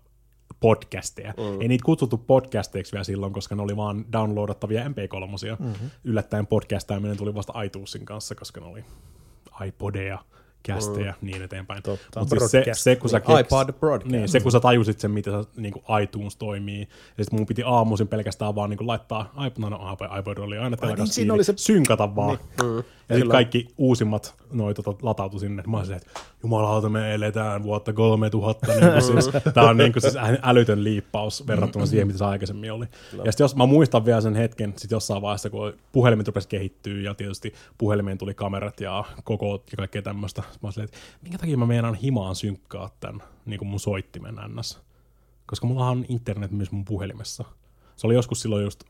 [0.63, 1.33] podcasteja.
[1.37, 1.61] Mm.
[1.61, 5.59] Ei niitä kutsuttu podcasteiksi vielä silloin, koska ne oli vaan downloadattavia MP3.
[5.59, 5.89] Mm-hmm.
[6.03, 8.85] Yllättäen podcastaaminen tuli vasta iTunesin kanssa, koska ne oli
[9.67, 10.19] iPodeja,
[10.63, 11.25] kästejä, mm.
[11.27, 11.83] niin eteenpäin.
[12.19, 14.11] Mutta siis se, se, kun sä Niin, keks, iPod Broadcast.
[14.11, 17.47] Niin, se kun sä tajusit sen, miten sä, niin kuin iTunes toimii, ja sitten mun
[17.47, 21.13] piti aamuisin pelkästään vaan niin kuin laittaa, iPod, no, no, iPod oli aina telkassa niin,
[21.13, 22.37] siinä oli se- synkata vaan.
[22.61, 22.83] Niin.
[23.09, 25.63] Ja sitten kaikki uusimmat noi tota, latautui sinne.
[25.67, 28.67] Mä olin silleen, että jumalauta, me eletään vuotta 3000.
[28.67, 32.71] Niin kuin siis, tää on niin kuin siis älytön liippaus verrattuna siihen, mitä se aikaisemmin
[32.71, 32.85] oli.
[33.25, 37.01] Ja sitten jos mä muistan vielä sen hetken, sit jossain vaiheessa, kun puhelimet rupesi kehittyä
[37.01, 40.41] ja tietysti puhelimeen tuli kamerat ja koko ja kaikkea tämmöistä.
[40.41, 44.81] Mä olin että minkä takia mä meinaan himaan synkkaa tämän niin kuin mun soittimen ns.
[45.45, 47.43] Koska mulla on internet myös mun puhelimessa.
[47.95, 48.83] Se oli joskus silloin just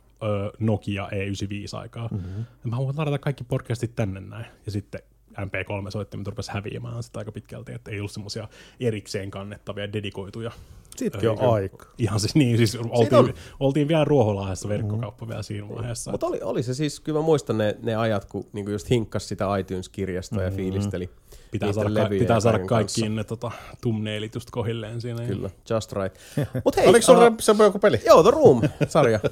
[0.60, 2.08] Nokia E95 aikaa.
[2.12, 2.46] Mm-hmm.
[2.64, 4.46] Ja mä voin ladata kaikki podcastit tänne näin.
[4.66, 5.02] Ja sitten
[5.34, 8.48] MP3-soittimet rupesi häviämään sitä aika pitkälti, että ei ollut semmoisia
[8.80, 10.52] erikseen kannettavia, dedikoituja.
[10.96, 11.86] Sittenkin ö, on aika.
[11.98, 16.12] Ihan siis niin, siis oltiin, oltiin vielä Ruoholahdessa verkkokauppa vielä siinä vaiheessa.
[16.12, 19.28] Mutta oli, oli se siis, kyllä mä muistan ne, ne ajat, kun niinku just hinkkas
[19.28, 20.52] sitä iTunes-kirjastoa mm-hmm.
[20.52, 21.10] ja fiilisteli
[21.52, 25.26] pitää saada, ka- levyjä pitää ja saada kaikkiin ne tota, thumbnailit just kohilleen siinä.
[25.26, 26.18] Kyllä, just right.
[26.66, 28.02] Mut hei, Oliko sulla uh, se joku peli?
[28.06, 29.20] joo, The Room-sarja.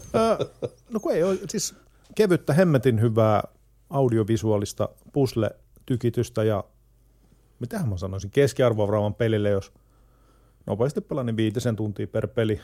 [0.93, 1.75] No kun ei ole, siis
[2.15, 3.43] kevyttä hemmetin hyvää
[3.89, 4.89] audiovisuaalista
[5.91, 6.63] puzzle-tykitystä ja
[7.59, 9.71] mitähän mä sanoisin, keskiarvovaraavan pelille, jos
[10.65, 12.61] nopeasti pelaa, niin viitisen tuntia per peli.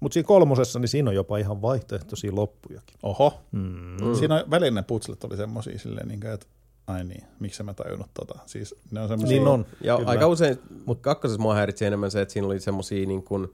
[0.00, 2.96] Mutta siinä kolmosessa, niin siinä on jopa ihan vaihtoehtoisia loppujakin.
[3.02, 3.40] Oho.
[3.52, 4.14] Mm.
[4.18, 6.46] Siinä on välinen putslet oli semmosia silleen, niin kuin, että
[6.86, 8.38] Ai niin, miksi mä tajunnut tota?
[8.46, 9.38] Siis ne on semmosia...
[9.38, 9.66] Niin on.
[9.80, 10.10] Ja Kyllä.
[10.10, 13.48] aika usein, mutta kakkosessa mua häiritsi enemmän se, että siinä oli semmosia niin kuin,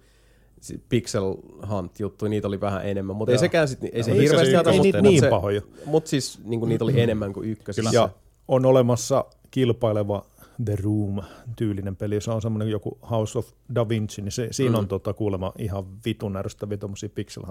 [0.88, 1.34] pixel
[1.70, 4.70] hunt juttuja, niitä oli vähän enemmän, mutta ei sekään sit, ei se hirveästi se ota,
[4.70, 5.62] Ei Ei niitä mutta niin se, pahoja.
[5.84, 7.90] mut siis niin kuin, niitä oli enemmän kuin ykkösessä.
[7.92, 8.08] Ja
[8.48, 10.24] on olemassa kilpaileva
[10.64, 14.88] The Room-tyylinen peli, se on semmoinen joku House of Da Vinci, niin se, siinä on
[14.88, 17.42] tota, kuulemma ihan vitun ärsyttäviä tommosia pixel.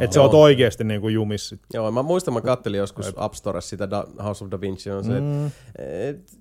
[0.00, 1.60] Että sä oot oikeesti niinku jumis sit.
[1.74, 5.04] Joo, mä muistan, mä kattelin joskus App Storessa sitä da, House of Da Vinci, on
[5.04, 5.46] se, mm.
[5.78, 6.32] et,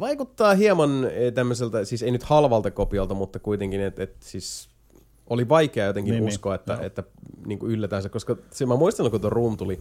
[0.00, 4.68] vaikuttaa hieman eh, tämmöiseltä, siis ei nyt halvalta kopiolta, mutta kuitenkin, että et, siis
[5.26, 6.34] oli vaikea jotenkin Niin, niin, niin.
[6.34, 7.02] uskoa, että, että
[7.46, 9.80] niin kuin yllätään se, koska se, mä muistan, kun tuo Room tuli,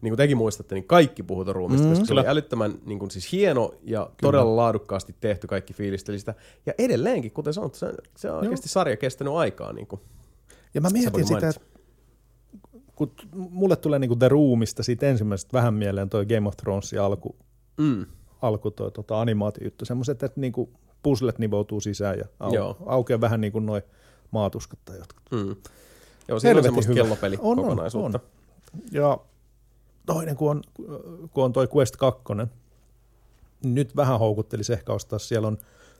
[0.00, 2.98] niin kuin tekin muistatte, niin kaikki puhuu tuon Roomista, mm, koska se oli älyttömän niin
[2.98, 4.16] kuin, siis hieno ja Kyllä.
[4.22, 6.34] todella laadukkaasti tehty, kaikki fiilisteli sitä.
[6.66, 9.72] Ja edelleenkin, kuten sanottu, se, se on oikeasti sarja kestänyt aikaa.
[9.72, 10.00] Niin kuin.
[10.74, 11.60] Ja mä mietin sitä, että
[12.96, 17.36] kun mulle tulee niinku The Roomista siitä ensimmäisestä vähän mieleen toi Game of Thronesin alku,
[17.76, 18.06] Mm.
[18.42, 20.70] alku toi tota animaatiojuttu, semmoiset, että niinku
[21.02, 22.76] puzzlet nivoutuu sisään ja au, Joo.
[22.86, 23.82] aukeaa vähän niin kuin noin
[24.30, 25.22] maatuskat tai jotkut.
[25.30, 25.38] Mm.
[25.38, 27.02] Joo, siinä on Helvetin semmoista hyvä.
[27.02, 28.12] kellopeli On, on, on.
[28.92, 29.18] Ja
[30.06, 30.62] toinen, kun on,
[31.32, 32.48] kun on toi Quest 2, niin
[33.74, 35.58] nyt vähän houkuttelisi ehkä ostaa, siellä on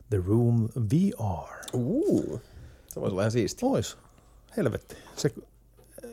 [0.09, 1.53] The Room VR.
[1.73, 2.41] Uh,
[2.87, 3.65] se voisi olla ihan siisti.
[3.65, 3.97] Ois,
[4.57, 4.95] helvetti.
[5.15, 6.11] Se äh,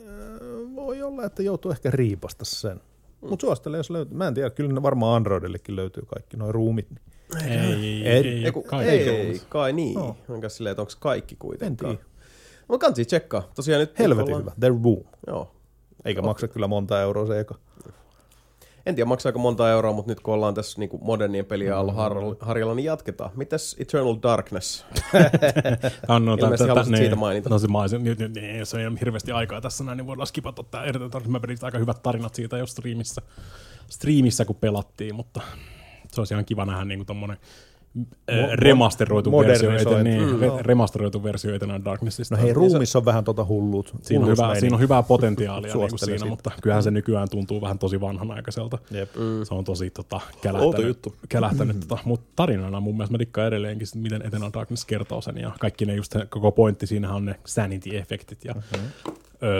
[0.75, 2.81] voi olla, että joutuu ehkä riipasta sen.
[3.21, 4.17] Mutta suosittelen, jos löytyy.
[4.17, 6.87] Mä en tiedä, kyllä ne varmaan Androidillekin löytyy kaikki nuo ruumit.
[7.43, 9.93] Ei, Ei- ei, Ei, ku, kai, ei, ei, ei kai niin.
[9.95, 10.15] No.
[10.27, 10.35] No.
[10.35, 11.97] Onko silleen, että onko kaikki En kuitenkaan?
[11.97, 12.09] tiedä.
[12.67, 13.51] Mutta kansi tsekkaa.
[13.55, 14.51] Tosiaan nyt Helvetin ollaan- hyvä.
[14.59, 15.03] The Room.
[15.27, 15.51] Joo.
[16.05, 17.55] Eikä maksa kyllä monta euroa se eka.
[18.85, 21.95] En tiedä maksaako monta euroa, mutta nyt kun ollaan tässä niinku modernien peliä alla Mm.
[21.97, 23.31] har- harjalla, niin jatketaan.
[23.35, 24.85] Mitäs Eternal Darkness?
[26.07, 27.49] On, no, Ilmeisesti tätä- halusit niin, siitä mainita.
[27.49, 30.27] No se mä olisin, niin, niin, se ei ole hirveästi aikaa tässä näin, niin voidaan
[30.27, 30.83] skipata tämä.
[31.27, 33.21] Mä vedin aika hyvät tarinat siitä jo striimissä,
[33.89, 35.41] striimissä kun pelattiin, mutta
[36.11, 37.49] se olisi ihan kiva nähdä niin tommonen äh,
[38.53, 42.35] remasteroitu versio, eten, niin, Mm, remasteroitu versio Eternal Darknessista.
[42.35, 43.93] No hei, ruumissa on vähän tota hulluut.
[44.01, 44.59] Siinä on, hyvä, hulluusmeininki.
[44.59, 48.77] siinä on hyvää potentiaalia niin kuin siinä, mutta kyllähän se nykyään tuntuu vähän tosi vanhanaikaiselta.
[48.91, 49.15] Jep.
[49.15, 49.43] Mm.
[49.43, 51.15] Se on tosi tota, kälähtänyt, juttu.
[51.29, 55.51] kälähtänyt tota, mutta tarinana mun mielestä mä dikkaan edelleenkin, miten Eternal Darkness kertoo sen, ja
[55.59, 58.85] kaikki ne just koko pointti siinähän on ne sanity-efektit, ja Mhm.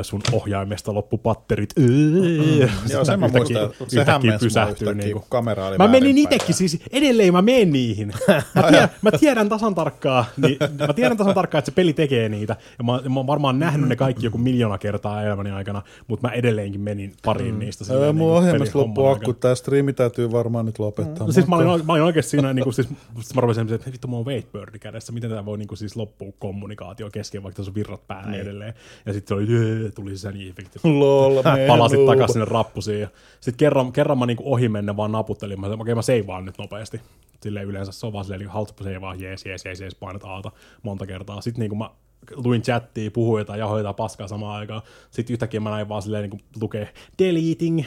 [0.02, 4.00] Sun ohjaimesta loppu patterit, öö, Joo, sen mä muistan, se
[4.46, 5.20] yhtäkkiä, niinku.
[5.20, 8.14] kun kamera oli Mä menin itekin, siis edelleen mä menen niihin.
[8.56, 12.30] Mä tiedän, mä tiedän tasan tarkkaan, niin, mä tiedän tasan tarkkaan, että se peli tekee
[12.30, 12.56] niitä.
[12.78, 16.34] Ja mä, mä oon varmaan nähnyt ne kaikki joku miljoona kertaa elämäni aikana, mutta mä
[16.34, 17.94] edelleenkin menin pariin niistä.
[17.94, 19.12] Öö, mun niinku ohjelmassa aikana.
[19.12, 21.28] akku, tää striimi täytyy varmaan nyt lopettaa.
[21.28, 22.90] No siis mä olin, mä olin oikeasti siinä, niin kuin, siis,
[23.36, 26.32] mä rupesin, että vittu, mulla on wakebirdi kädessä, miten tämä voi niin kuin, siis loppua
[26.40, 28.42] kommunikaatio kesken, vaikka tässä on virrat päällä niin.
[28.42, 28.74] edelleen.
[29.06, 29.48] Ja sitten se oli,
[29.96, 30.80] tuli se niin efekti.
[30.84, 33.02] Lol, Palasit takaisin sinne rappusiin.
[33.02, 33.08] ja
[33.40, 35.62] Sitten kerran, kerran mä niinku ohi mennä vaan naputtelin.
[35.62, 37.02] Mä okei mä seivaan nyt nopeasti.
[37.42, 40.52] Silleen yleensä se on vaan silleen, niin haltupa seivaa, jees, jees, jees, jees, painat aata
[40.84, 41.42] monta kertaa.
[41.42, 41.90] Sitten niinku mä
[42.36, 44.82] luin chattia, puhuin jotain, jahoin jotain paskaa samaan aikaan.
[45.12, 46.90] Sitten yhtäkkiä mä näin vaan silleen niin kuin lukee
[47.20, 47.84] deleting.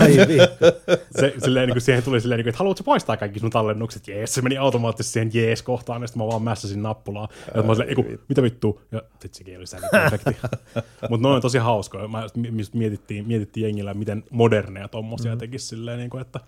[0.00, 0.64] Ai vittu.
[1.20, 4.08] Se, silleen, niin kuin siihen tuli silleen, niin kuin, että haluatko poistaa kaikki sun tallennukset?
[4.08, 7.28] Jees, se meni automaattisesti siihen jees-kohtaan, ja sitten mä vaan mässäsin nappulaa.
[7.54, 8.82] Ja mä silleen, "Eiku, mitä vittu?
[8.92, 10.36] Ja sit sekin oli sanity-efekti.
[11.10, 12.08] Mutta noin on tosi hauskoja.
[12.08, 12.26] Mä
[12.72, 15.38] mietittiin, mietittiin jengillä, miten moderneja tommosia mm.
[15.38, 16.40] tekisi silleen, niin kuin, että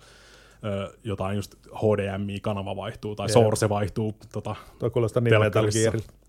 [0.63, 5.69] ö, jotain just HDMI-kanava vaihtuu tai Source vaihtuu tota, Toi kuulostaa niin Metal.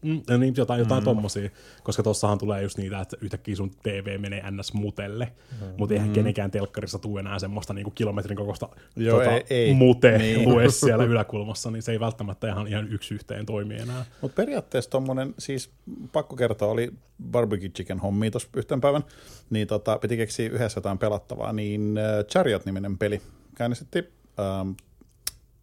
[0.02, 1.05] Mm, ja niin, jotain, jotain mm.
[1.05, 1.50] tommosia,
[1.83, 5.67] koska tossahan tulee just niitä, että yhtäkkiä sun TV menee ns mutelle, mm.
[5.76, 9.75] mutta eihän kenenkään telkkarissa tule enää semmoista niinku kilometrin kokoista Joo, tota, ei- ei.
[9.75, 10.49] mute Niin.
[10.49, 14.05] lue siellä yläkulmassa, niin se ei välttämättä ihan, ihan yksi yhteen toimi enää.
[14.20, 15.70] Mutta periaatteessa tommonen, siis
[16.12, 16.92] pakko kertoa, oli
[17.31, 19.05] barbecue chicken hommi tuossa yhten päivän,
[19.50, 23.23] niin tota, piti keksiä yhdessä jotain pelattavaa, niin äh, Chariot-niminen peli
[23.55, 24.20] käynnistettiin.
[24.41, 24.70] Ähm,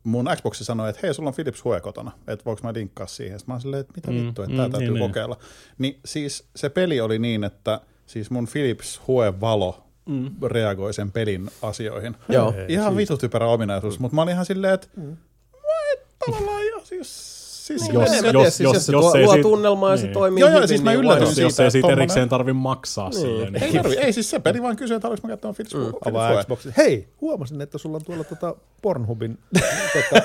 [0.04, 3.40] mun Xboxi sanoi, että hei, sulla on Philips Hue kotona, että voiko mä linkkaa siihen.
[3.40, 5.10] Sitten mä silleen, että mitä Mm, vittu, että mm, tää täytyy niin, niin.
[5.10, 5.38] kokeilla.
[5.78, 10.32] Niin siis se peli oli niin, että siis mun Philips Hue-valo mm.
[10.46, 12.16] reagoi sen pelin asioihin.
[12.30, 12.54] Joo.
[12.68, 15.18] Ihan vittu typerä ominaisuus, mutta mä olin ihan silleen, että mm.
[16.26, 16.82] tavallaan jo,
[17.68, 19.92] siis, siis Jos- silleen, jos- tiedä, siis jos- jos, se jos tuo, ei luo tunnelmaa
[19.92, 20.14] ja se niin.
[20.14, 21.22] toimii Joo, joo, hyvin, siis mä niin yllätyin?
[21.26, 24.40] Jos, siitä, jos ei siitä erikseen tarvi maksaa silleen, Ei, niin tarvi, ei siis se
[24.40, 25.94] peli vaan kysyy, että haluaisinko mä käyttää Philips mm.
[26.10, 26.74] Avaa Xboxin.
[26.78, 29.38] Hei, huomasin, että sulla on tuolla tota Pornhubin
[29.94, 30.24] tota,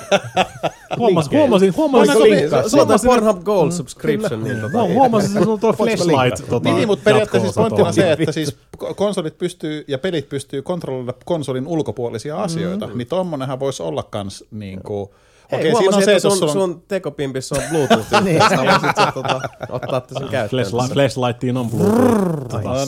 [0.99, 2.51] huomasin, huomasin, huomasin, niin?
[2.67, 6.49] Sulla on Pornhub Gold subscription, niin tota, Huom- huomasin, että sulla on tuo flashlight.
[6.51, 10.29] Tota, Niin, niin mutta periaatteessa siis pointtina se, että siis ko- konsolit pystyy ja pelit
[10.29, 15.09] pystyy kontrolloida konsolin ulkopuolisia asioita, niin tommonenhan voisi olla kans niin kuin,
[15.53, 18.43] Hei, okei, siinä on se, että sun, on, sun tekopimpissä on Bluetooth niin.
[18.49, 20.67] Sä voisit sä, tota, ottaa sen käyttöön.
[20.67, 22.87] Flashlight, flashlightiin on Bluetooth tota, Ai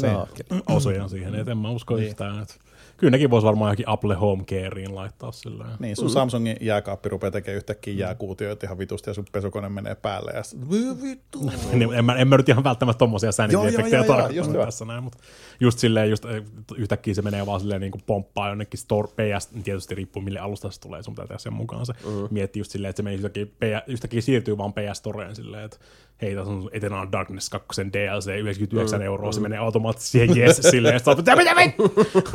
[0.51, 0.63] niin.
[0.69, 2.43] osuja siihen, et en mä usko yhtään.
[2.43, 2.59] Et.
[2.97, 5.71] Kyllä nekin voisi varmaan johonkin Apple Home Careen laittaa silleen.
[5.79, 10.33] Niin, sun Samsungin jääkaappi rupeaa tekemään yhtäkkiä jääkuutioita ihan vitusti ja sun pesukone menee päälle
[10.35, 11.39] ja sit, "Voi vittu.
[11.73, 15.19] Niin, en, mä, en mä nyt ihan välttämättä tommosia sanity-efektejä tarkoittanut tässä näin, mutta
[15.61, 16.43] just silleen, just eh,
[16.77, 20.39] yhtäkkiä se menee vaan silleen niin kuin pomppaa jonnekin store, PS, niin tietysti riippuu mille
[20.39, 21.93] alusta se tulee, sun pitää tehdä sen mukaan se.
[21.93, 22.29] Mm.
[22.31, 25.77] Miettii just silleen, että se menee yhtäkkiä, yhtäkkiä siirtyy vaan PS Storeen silleen, että
[26.23, 29.07] hei, tässä on Eternal Darkness 2 DLC, 99 mm.
[29.07, 31.73] euroa, se menee automaattisesti siihen yes, silleen, että mitä, mitä?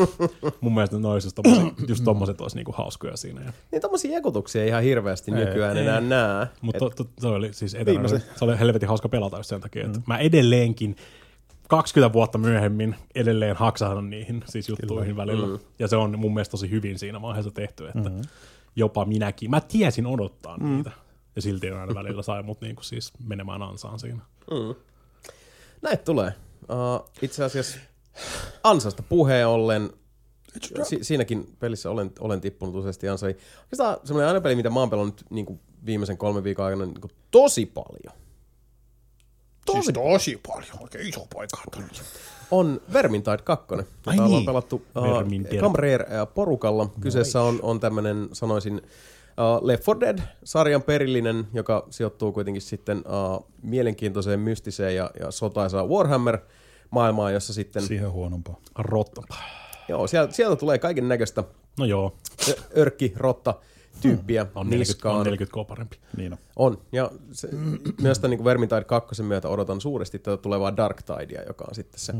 [0.61, 3.41] Mun mielestä noin just tommoset, just tommoset olisi niinku hauskoja siinä.
[3.41, 6.47] Ja, Niin tommosia ekutuksia ei ihan hirveästi nykyään enää näe.
[6.61, 9.85] mutta to, to, se oli siis Eternal, se oli helvetin hauska pelata just sen takia,
[9.85, 10.95] että mä edelleenkin
[11.69, 15.47] 20 vuotta myöhemmin edelleen haksahdan niihin siis juttuihin välillä.
[15.47, 15.59] Mm.
[15.79, 18.21] Ja se on mun mielestä tosi hyvin siinä vaiheessa tehty, että mm.
[18.75, 20.69] jopa minäkin, mä tiesin odottaa mm.
[20.69, 20.91] niitä.
[21.39, 24.19] Ja silti aina välillä sai mut niinku siis menemään ansaan siinä.
[25.81, 26.33] Näin tulee.
[26.61, 27.79] Uh, itse asiassa
[28.63, 29.89] ansasta puheen ollen,
[30.83, 33.35] si- siinäkin pelissä olen, olen tippunut useasti ansai.
[33.61, 37.01] Oikeastaan semmoinen aina peli, mitä mä oon pelannut niin kuin viimeisen kolmen viikon aikana niin
[37.01, 38.19] kuin tosi paljon,
[39.65, 41.61] Tosi, siis tosi paljon, oikein iso poika.
[42.51, 44.45] on Vermintide 2, jota Ai ollaan niin.
[44.45, 45.61] pelattu uh, Vermintide.
[45.61, 46.89] Cambrere porukalla.
[47.01, 48.81] Kyseessä on, on tämmöinen, sanoisin,
[49.39, 55.89] uh, Left 4 Dead-sarjan perillinen, joka sijoittuu kuitenkin sitten uh, mielenkiintoiseen, mystiseen ja, ja sotaisaan
[55.89, 58.61] Warhammer-maailmaan, jossa sitten, Siihen huonompaa.
[58.75, 59.21] Rotta.
[59.89, 61.43] joo, sieltä, sieltä tulee kaiken näköistä
[61.79, 62.17] No joo,
[62.77, 63.53] örkki, rotta,
[64.01, 65.15] tyyppiä on 40, niskaan.
[65.15, 65.97] on 40 k parempi.
[66.17, 66.39] Niin on.
[66.55, 67.49] On, ja se,
[68.01, 71.99] myös tämän niin Vermintide 2 myötä odotan suuresti tätä tulevaa Dark Tidea, joka on sitten
[71.99, 72.13] se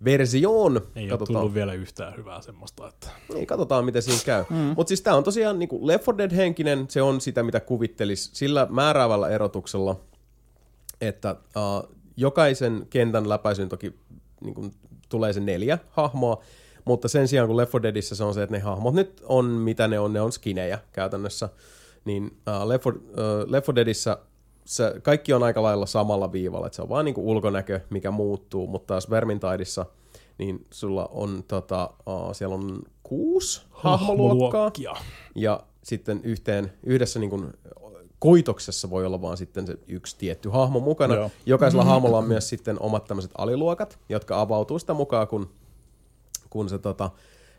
[0.00, 0.80] 40K-versioon.
[0.96, 4.44] Ei ole tullut vielä yhtään hyvää semmoista, että Niin, katsotaan miten siinä käy.
[4.50, 4.56] Mm.
[4.56, 8.30] Mutta siis tämä on tosiaan niin Left 4 Dead henkinen, se on sitä mitä kuvittelis
[8.32, 10.00] sillä määräävällä erotuksella,
[11.00, 13.94] että uh, jokaisen kentän läpäisyn toki
[14.40, 14.72] niin kuin,
[15.08, 16.42] tulee se neljä hahmoa,
[16.84, 19.44] mutta sen sijaan kun Left 4 Deadissä se on se, että ne hahmot nyt on
[19.44, 21.48] mitä ne on, ne on skinejä käytännössä,
[22.04, 24.18] niin uh, Left, 4, uh, Left 4 Deadissä
[24.68, 28.10] se, kaikki on aika lailla samalla viivalla, että se on vaan niin kuin ulkonäkö, mikä
[28.10, 29.86] muuttuu, mutta taas Vermintideissa
[30.38, 34.72] niin sulla on, tota, uh, siellä on kuusi hahmoluokkaa,
[35.34, 37.52] ja sitten yhteen, yhdessä niin kuin
[38.18, 41.14] koitoksessa voi olla vaan sitten se yksi tietty hahmo mukana.
[41.14, 41.30] Joo.
[41.46, 45.50] Jokaisella hahmolla on myös sitten omat tämmöiset aliluokat, jotka avautuu sitä mukaan, kun,
[46.50, 47.10] kun sä tota,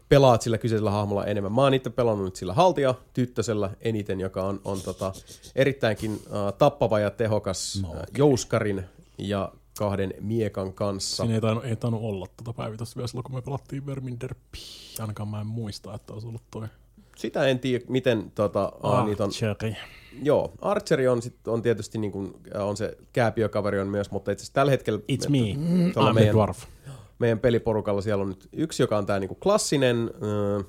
[0.09, 1.51] pelaat sillä kyseisellä hahmolla enemmän.
[1.51, 5.13] Mä oon itse pelannut nyt sillä haltia tyttösellä eniten, joka on, on tota,
[5.55, 8.03] erittäinkin uh, tappava ja tehokas no, okay.
[8.17, 8.83] jouskarin
[9.17, 11.23] ja kahden miekan kanssa.
[11.23, 14.59] Siinä ei tainnut, ei tainnut olla tuota päivitystä vielä silloin, kun me pelattiin Verminderpi.
[14.99, 16.67] Ainakaan mä en muista, että olisi ollut toi
[17.15, 18.71] Sitä en tiedä, miten tota,
[19.05, 19.31] niitä on.
[20.23, 24.41] Joo, Archeri on, sit, on tietysti niin kuin, on se kääpiökaveri on myös, mutta itse
[24.41, 25.37] asiassa tällä hetkellä It's me,
[25.93, 26.63] tuolla I'm the meidän, dwarf.
[27.19, 30.11] Meidän peliporukalla siellä on nyt yksi, joka on tämä niin klassinen
[30.59, 30.65] äh,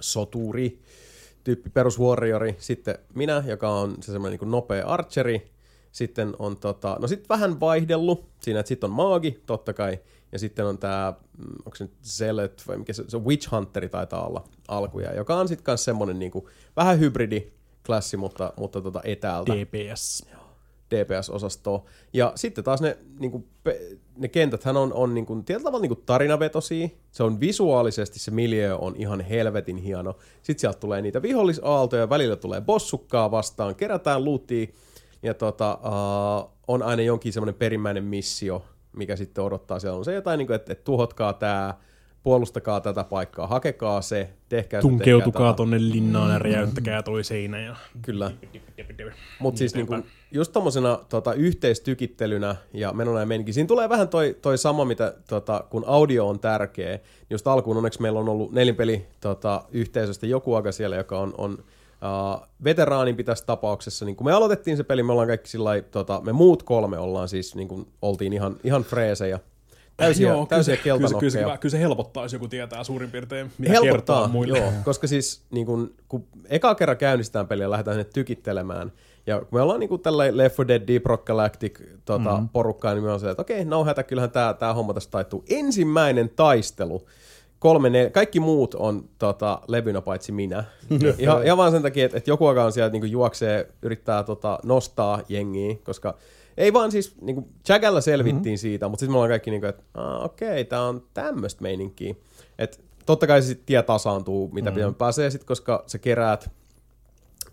[0.00, 0.78] soturi,
[1.44, 5.52] tyyppi peruswarriori, sitten minä, joka on se semmoinen niin nopea archeri,
[5.92, 9.98] sitten on tota, no sitten vähän vaihdellut siinä, että sitten on maagi, totta kai,
[10.32, 11.14] ja sitten on tämä,
[11.64, 15.48] onko se nyt Zealot vai mikä se, se Witch Hunteri taitaa olla alkuja, joka on
[15.48, 16.44] sitten kanssa semmoinen niin kuin,
[16.76, 17.52] vähän hybridi
[17.86, 19.52] klassi, mutta, mutta tota etäältä.
[19.54, 20.26] DPS.
[20.92, 21.84] DPS-osastoa.
[22.12, 23.48] Ja sitten taas ne, niin kuin,
[24.16, 26.88] ne kentäthän on, on niin kuin, tietyllä tavalla niin kuin tarinavetosia.
[27.10, 30.16] Se on visuaalisesti, se miljö on ihan helvetin hieno.
[30.42, 34.66] Sitten sieltä tulee niitä vihollisaaltoja, välillä tulee bossukkaa vastaan, kerätään lootia,
[35.22, 38.64] ja tota, uh, on aina jonkin semmoinen perimmäinen missio,
[38.96, 39.78] mikä sitten odottaa.
[39.78, 41.74] Siellä on se jotain, niin kuin, että, että tuhotkaa tämä,
[42.22, 47.60] puolustakaa tätä paikkaa, hakekaa se, tehkää se, Tunkeutukaa tonne linnaan ja räjäyttäkää toi seinä.
[47.60, 47.76] Ja...
[48.02, 48.30] Kyllä.
[49.38, 49.94] Mutta siis niinku,
[50.32, 53.52] just tommosena tota, yhteistykittelynä ja menona ja meininki.
[53.52, 56.90] Siinä tulee vähän toi, toi sama, mitä tota, kun audio on tärkeä.
[56.90, 61.34] niin Just alkuun onneksi meillä on ollut nelinpeli tota, yhteisöstä joku aika siellä, joka on,
[61.38, 64.04] on uh, veteraanin tässä tapauksessa.
[64.04, 67.28] Niin kun me aloitettiin se peli, me ollaan kaikki sillä tota, me muut kolme ollaan
[67.28, 69.38] siis, niin kun oltiin ihan, ihan freesejä.
[70.02, 71.58] Täysiä, Joo, täysiä kyllä, se, kyllä, se, kyllä, se, keltanokkeja.
[71.58, 74.58] kyllä se helpottaisi, joku tietää suurin piirtein, mitä Helpottaa, muille.
[74.58, 78.92] joo, koska siis niin kun, kun eka kerran käynnistetään peliä ja lähdetään sinne tykittelemään,
[79.26, 82.48] ja kun me ollaan niin tällä Left 4 Dead Deep Rock Galactic tota, mm-hmm.
[82.48, 85.44] porukkaa, niin me on se, että okei, no hätä, kyllähän tämä tää homma tässä taittuu.
[85.50, 87.06] Ensimmäinen taistelu,
[87.58, 90.64] kolme, nel, kaikki muut on tota, levynä paitsi minä.
[91.18, 94.58] ihan, ihan vaan sen takia, että, että joku aika on siellä niin juoksee, yrittää tota,
[94.64, 96.14] nostaa jengiä, koska
[96.56, 98.56] ei vaan siis, niin kuin Jagalla selvittiin mm-hmm.
[98.56, 99.82] siitä, mutta sitten me ollaan kaikki niin kuin, että
[100.18, 102.14] okei, tämä on tämmöistä meininkiä.
[102.58, 104.74] Että totta kai se sit tie tasaantuu, mitä mm-hmm.
[104.74, 106.50] pitää pääsee sitten, koska sä keräät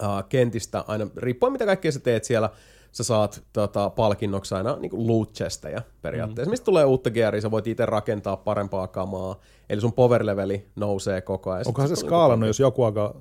[0.03, 2.49] uh, kentistä aina, riippuen mitä kaikkea sä teet siellä,
[2.91, 6.49] sä saat tota, palkinnoksi aina niin kuin loot chestejä periaatteessa.
[6.49, 6.51] Mm.
[6.51, 11.21] Mistä tulee uutta gearia, sä voit itse rakentaa parempaa kamaa, eli sun power leveli nousee
[11.21, 11.67] koko ajan.
[11.67, 13.13] Onkohan se skaalannut, jos joku alkaa,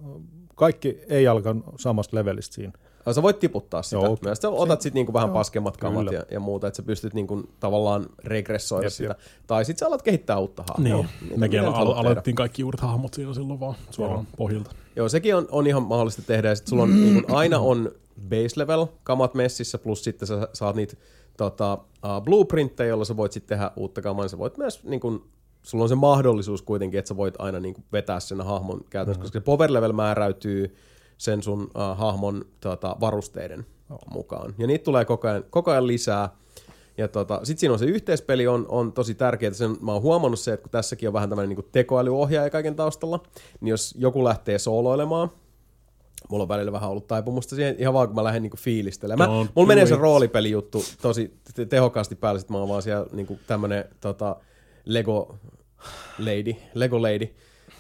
[0.55, 2.73] kaikki ei alkaa samasta levelistä siinä.
[3.06, 4.04] Ja Sä voit tiputtaa sitä Joo.
[4.04, 4.18] Joo.
[4.24, 4.38] myös.
[4.38, 6.12] Sä otat sitten niinku vähän Joo, paskemmat kamat kyllä.
[6.18, 9.14] ja, ja muuta, että sä pystyt niinku tavallaan regressoida Jep, sitä.
[9.46, 10.96] Tai sitten sä alat kehittää uutta hahmoa.
[10.96, 11.76] Niin, Mitä- mekin tehdä.
[11.76, 14.70] aloitettiin kaikki uudet hahmot siinä silloin vaan suoraan pohjilta.
[14.96, 16.48] Joo, sekin on, on ihan mahdollista tehdä.
[16.48, 17.90] Ja sit sulla on, niin kun aina on
[18.28, 20.96] base level kamat messissä, plus sitten sä saat niitä
[21.36, 24.24] tota, uh, blueprintteja, joilla sä voit sitten tehdä uutta kamaa.
[24.24, 25.28] niin Sä voit myös, niin kun,
[25.62, 29.20] sulla on se mahdollisuus kuitenkin, että sä voit aina niin kun, vetää sen hahmon käytännössä,
[29.22, 30.76] koska se power level määräytyy
[31.18, 33.66] sen sun uh, hahmon tota, varusteiden
[34.10, 34.55] mukaan.
[34.58, 36.28] Ja niitä tulee koko ajan, koko ajan lisää.
[36.98, 39.52] Ja tota, sitten siinä on se yhteispeli on, on tosi tärkeää.
[39.52, 43.22] Sen, mä oon huomannut se, että kun tässäkin on vähän tämmöinen niin tekoälyohjaaja kaiken taustalla,
[43.60, 45.30] niin jos joku lähtee sooloilemaan,
[46.28, 49.30] mulla on välillä vähän ollut taipumusta siihen, ihan vaan kun mä lähden niinku fiilistelemään.
[49.30, 50.00] Don't Mulla menee do se it.
[50.00, 54.36] roolipelijuttu tosi te- tehokkaasti päälle, sit mä oon vaan siellä niinku tämmönen tota,
[54.84, 55.34] Lego
[56.18, 57.28] lady, Lego lady,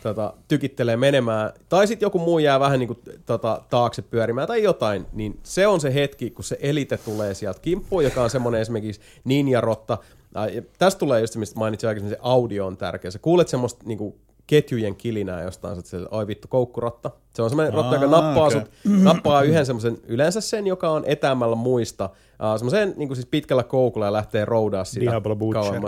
[0.02, 5.06] tota, tykittelee menemään, tai sitten joku muu jää vähän niinku, tota, taakse pyörimään tai jotain,
[5.12, 9.00] niin se on se hetki, kun se elite tulee sieltä kimppuun, joka on semmoinen esimerkiksi
[9.24, 9.98] ninjarotta.
[10.34, 13.10] Ja Tästä tulee just se, mistä mainitsin aikaisemmin, se audio on tärkeä.
[13.10, 17.10] Sä kuulet semmoista niinku, ketjujen kilinää jostain, oot siellä, oi vittu, koukkurotta.
[17.34, 18.60] Se on semmoinen rotta, joka Aa, nappaa okei.
[18.60, 18.70] sut,
[19.02, 24.06] nappaa yhden semmoisen, yleensä sen, joka on etäämällä muista, uh, semmoisen niin siis pitkällä koukulla
[24.06, 25.80] ja lähtee roudaa sitä Diablo Butcher.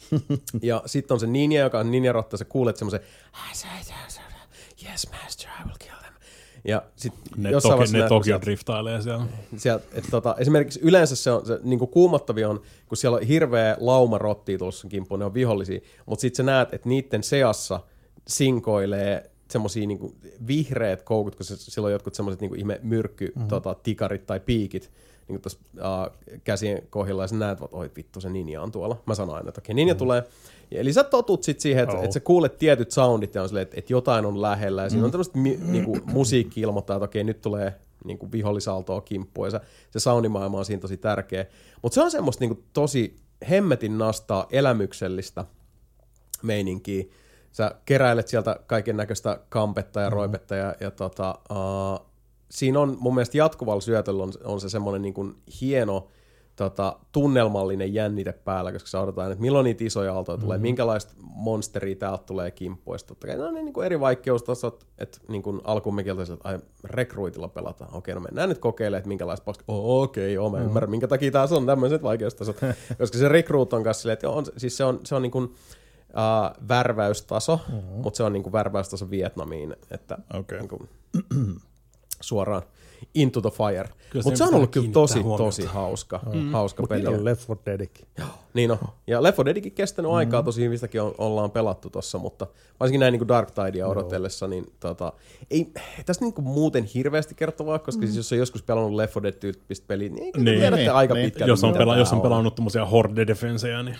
[0.62, 3.00] ja sitten on se ninja, joka on ninjarotta, sä kuulet semmoisen,
[4.88, 6.14] yes master, I will kill them.
[6.64, 9.24] Ja sitten Ne, jossain toki, ne Tokio sieltä- driftailee siellä.
[9.56, 13.76] sieltä, että tota, esimerkiksi yleensä se on, se niin kuumottavia on, kun siellä on hirveä
[13.80, 17.80] lauma rottia tuossa kimppuun, ne on vihollisia, mutta sitten sä näet, että niiden seassa
[18.28, 20.14] sinkoilee semmosia niinku
[20.46, 23.48] vihreät koukut, kun se, sillä on jotkut semmoiset niinku ihme myrkky, mm-hmm.
[23.48, 24.90] tota, tikarit tai piikit
[25.28, 29.02] niinku tuossa uh, käsien kohdilla, ja sä näet, että oi vittu, se ninja on tuolla.
[29.06, 29.98] Mä sanon aina, että okei, ninja mm-hmm.
[29.98, 30.22] tulee.
[30.70, 32.04] Ja, eli sä totut sit siihen, että, Joo.
[32.04, 35.04] että sä kuulet tietyt soundit ja on silleen, että, että jotain on lähellä, ja siinä
[35.04, 37.74] on tämmöistä mi, niinku, musiikki ilmoittaa, että okei, nyt tulee
[38.04, 41.46] niinku vihollisaltoa kimppuun, ja se, se soundimaailma on siinä tosi tärkeä.
[41.82, 43.16] Mutta se on semmoista niinku, tosi
[43.50, 45.44] hemmetin nastaa elämyksellistä
[46.42, 47.04] meininkiä.
[47.52, 52.06] Sä keräilet sieltä kaiken näköistä kampetta ja roipetta ja, ja tota, uh,
[52.50, 56.08] siinä on mun mielestä jatkuvalla syötöllä on, on se semmoinen niin kuin hieno
[56.56, 60.46] tota, tunnelmallinen jännite päällä, koska odotetaan, että milloin niitä isoja aaltoja mm-hmm.
[60.46, 63.08] tulee, minkälaista monsteria täältä tulee kimppuista.
[63.08, 66.48] Totta kai ne on niin kuin eri vaikeustasot, että niin kuin alkuun mekin oltaisiin, että
[66.48, 67.94] ai, rekruitilla pelataan.
[67.94, 69.64] Okei, no mennään nyt kokeilemaan, että minkälaista paska.
[69.68, 72.56] Oh, okei, okay, joo, mä ymmärrän, minkä takia taas on tämmöiset vaikeustasot.
[72.98, 75.32] koska se rekruut on kanssa silleen, että joo, on, siis se on, se on niin
[75.32, 78.02] kuin, uh, värväystaso, mm-hmm.
[78.02, 80.58] mutta se on niin kuin värväystaso Vietnamiin, että Okei.
[80.58, 80.88] niin kuin,
[82.20, 82.62] suoraan
[83.14, 83.88] into the fire.
[84.24, 86.50] Mutta se on ollut kyllä tosi, kiinnittää tosi hauska, mm.
[86.50, 87.06] hauska Mutta peli.
[87.06, 88.06] on Left 4 Deadkin.
[88.54, 88.78] Niin on.
[89.06, 90.18] Ja Left 4 Deadikin kestänyt mm-hmm.
[90.18, 92.46] aikaa, tosi hyvin sitäkin on, ollaan pelattu tossa, mutta
[92.80, 95.12] varsinkin näin niin Dark Tidea odotellessa, niin tota,
[95.50, 95.72] ei
[96.06, 98.06] tästä niin muuten hirveästi kertovaa, koska mm.
[98.06, 101.24] siis jos on joskus pelannut Left 4 Dead-tyyppistä peliä, niin, niin tiedätte niin, aika niin.
[101.24, 101.50] pitkälti.
[101.50, 103.96] Jos on, pela, jos on pelannut tommosia Horde Defenseja, niin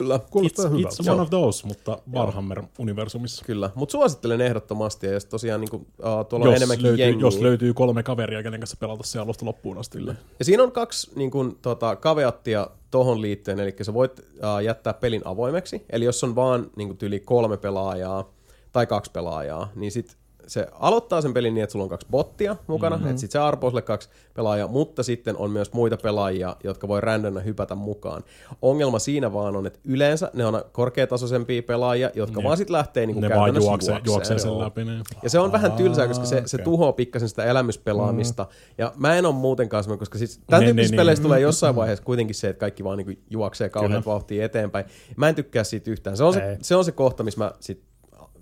[0.00, 0.20] Kyllä.
[0.30, 0.96] Kuulostaa it's, hyvältä.
[1.02, 3.44] it's one of those, mutta Warhammer-universumissa.
[3.44, 7.04] Kyllä, mutta suosittelen ehdottomasti, ja jos tosiaan niin kuin, uh, tuolla on Jos enemmänkin löytyy,
[7.04, 7.26] jengiä.
[7.26, 9.98] jos löytyy kolme kaveria, kenen kanssa pelata se alusta loppuun asti.
[9.98, 10.14] Kyllä.
[10.38, 14.92] Ja siinä on kaksi niin kuin, tota, kaveattia tohon liittyen, eli sä voit uh, jättää
[14.92, 18.30] pelin avoimeksi, eli jos on vaan niin kuin, tyyli kolme pelaajaa
[18.72, 20.16] tai kaksi pelaajaa, niin sit
[20.50, 23.10] se aloittaa sen pelin niin, että sulla on kaksi bottia mukana, mm-hmm.
[23.10, 27.00] että sit se arpoo sille kaksi pelaajaa, mutta sitten on myös muita pelaajia, jotka voi
[27.00, 28.22] randonna hypätä mukaan.
[28.62, 33.06] Ongelma siinä vaan on, että yleensä ne on korkeatasoisempia pelaajia, jotka Ne- vaan sit lähtee
[33.06, 34.00] niin kuin Ne vaan juoksee, juokseen.
[34.06, 34.84] juoksee sen läpi.
[34.84, 35.02] Niin.
[35.22, 36.64] Ja se on vähän tylsää, koska se, se okei.
[36.64, 38.42] tuhoaa pikkasen sitä elämyspelaamista.
[38.42, 38.74] Mm.
[38.78, 41.26] Ja mä en ole muutenkaan semmoinen, koska siis tämän Niin, tyyppisissä niin, peleissä niin.
[41.28, 44.84] tulee jossain vaiheessa kuitenkin se, että kaikki vaan niinku juoksee kauhean vauhtia eteenpäin.
[45.16, 46.16] Mä en tykkää siitä yhtään.
[46.16, 47.89] Se on se, se, on se kohta, missä mä sit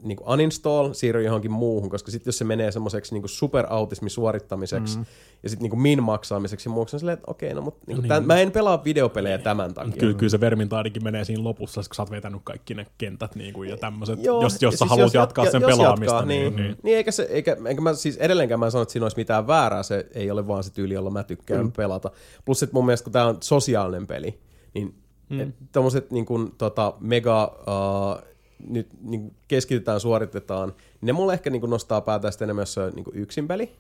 [0.03, 5.05] niin uninstall, siirryn johonkin muuhun, koska sitten jos se menee semmoiseksi niin superautismi suorittamiseksi mm.
[5.43, 8.09] ja sitten niin min-maksaamiseksi ja muuksi, on silleen, että okei, no mutta niin Niin.
[8.09, 9.93] tämän, mä en pelaa videopelejä tämän takia.
[9.93, 13.55] Kyllä, kyllä se vermintaadikin menee siinä lopussa, kun sä oot vetänyt kaikki ne kentät niin
[13.55, 14.25] kuin, ja tämmöiset.
[14.25, 16.57] Joo, jos, jos ja sä siis haluat jos jatkaa jatka- sen jos pelaamista, jatkaa, niin,
[16.57, 19.47] niin, niin, eikä se, eikä, eikä mä siis edelleenkään mä sano, että siinä olisi mitään
[19.47, 21.73] väärää, se ei ole vaan se tyyli, jolla mä tykkään mm.
[21.73, 22.11] pelata.
[22.45, 24.39] Plus, että mun mielestä kun tää on sosiaalinen peli,
[24.75, 24.95] niin
[25.29, 25.53] mm.
[25.73, 28.29] tommoset niin kuin, tota, mega, uh,
[28.67, 32.75] nyt niin keskitytään, suoritetaan, niin ne mulle ehkä niin kuin nostaa päätä sitten enemmän, jos
[32.75, 33.73] se on niin yksin peli.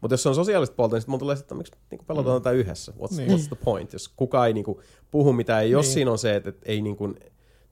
[0.00, 2.42] Mutta jos se on sosiaalista puolta, niin sitten mulla tulee että miksi niin pelataan mm.
[2.42, 2.92] tätä yhdessä?
[2.92, 3.30] What's, niin.
[3.30, 3.92] what's the point?
[3.92, 4.78] Jos kukaan ei niin kuin,
[5.10, 5.94] puhu mitään, jos Niin.
[5.94, 7.14] siinä on se, että, että ei niin kuin,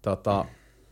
[0.02, 0.44] tota,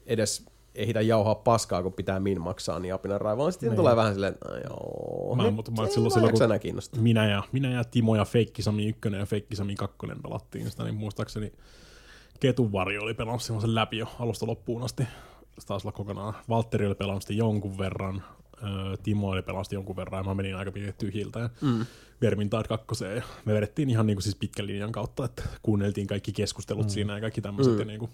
[0.07, 3.53] edes ehitä jauhaa paskaa, kun pitää min maksaa, niin apinan raivoon.
[3.53, 3.77] Sitten niin.
[3.77, 5.35] tulee vähän silleen, että no joo.
[5.37, 7.03] Mä- mutta mä- silloin- silloin, kun- kiinnostaa.
[7.03, 10.85] minä ja, minä ja Timo ja Feikki Sami 1 ja Feikki Sami 2 pelattiin sitä,
[10.85, 11.53] niin muistaakseni
[12.41, 15.07] Ketun varjo oli pelannut silloin sen läpi jo alusta loppuun asti.
[15.59, 16.35] Se taisi olla kokonaan.
[16.49, 18.23] Valtteri oli pelannut jonkun verran,
[18.63, 21.87] öö, Timo oli pelannut jonkun verran ja mä menin aika pitkään tyhjiltä ja mm.
[22.21, 26.33] Vermintide 2 ja me vedettiin ihan niin kuin siis pitkän linjan kautta, että kuunneltiin kaikki
[26.33, 26.91] keskustelut mm.
[26.91, 27.79] siinä ja kaikki tämmöiset mm.
[27.79, 28.11] ja niin kuin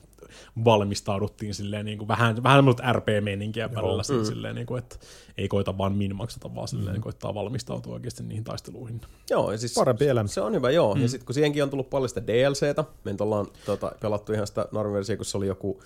[0.65, 4.25] valmistauduttiin silleen niin kuin vähän, vähän semmoista RP-meininkiä välillä mm.
[4.25, 4.97] silleen, niin kuin, että
[5.39, 7.03] ei koita vaan min maksata, vaan silleen mm.
[7.03, 9.01] koittaa valmistautua oikeasti niihin taisteluihin.
[9.31, 10.29] Joo, ja siis Parempi elämä.
[10.29, 10.95] se on hyvä, joo.
[10.95, 11.03] Mm.
[11.03, 14.47] Ja sitten kun siihenkin on tullut paljon sitä DLCtä, me nyt ollaan tota, pelattu ihan
[14.47, 15.83] sitä normiversiota, kun se oli joku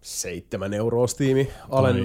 [0.00, 1.96] seitsemän euroa Steam alen,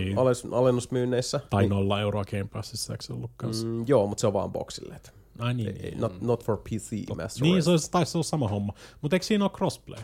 [0.51, 1.39] alennusmyynneissä.
[1.49, 3.67] Tai nolla euroa Game Passissa, eikö se ollut kanssa?
[3.67, 4.95] Mm, joo, mutta se on vaan boxille.
[4.95, 7.61] Että Ai niin, ei, niin, not, not for PC Master niin Race.
[7.65, 8.73] se olisi, taisi olla sama homma.
[9.01, 10.01] Mutta eikö siinä ole crossplay?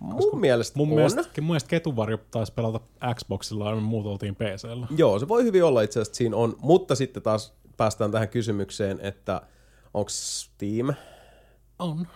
[0.00, 0.94] Mun mielestä Mun on.
[0.94, 2.80] mielestä, mun mielestä Ketuvarjo taisi pelata
[3.14, 4.86] Xboxilla ja me muut oltiin PCllä.
[4.96, 9.00] Joo, se voi hyvin olla itse asiassa, siinä on, mutta sitten taas päästään tähän kysymykseen,
[9.02, 9.42] että
[9.94, 10.94] onko Steam,
[11.78, 12.06] On.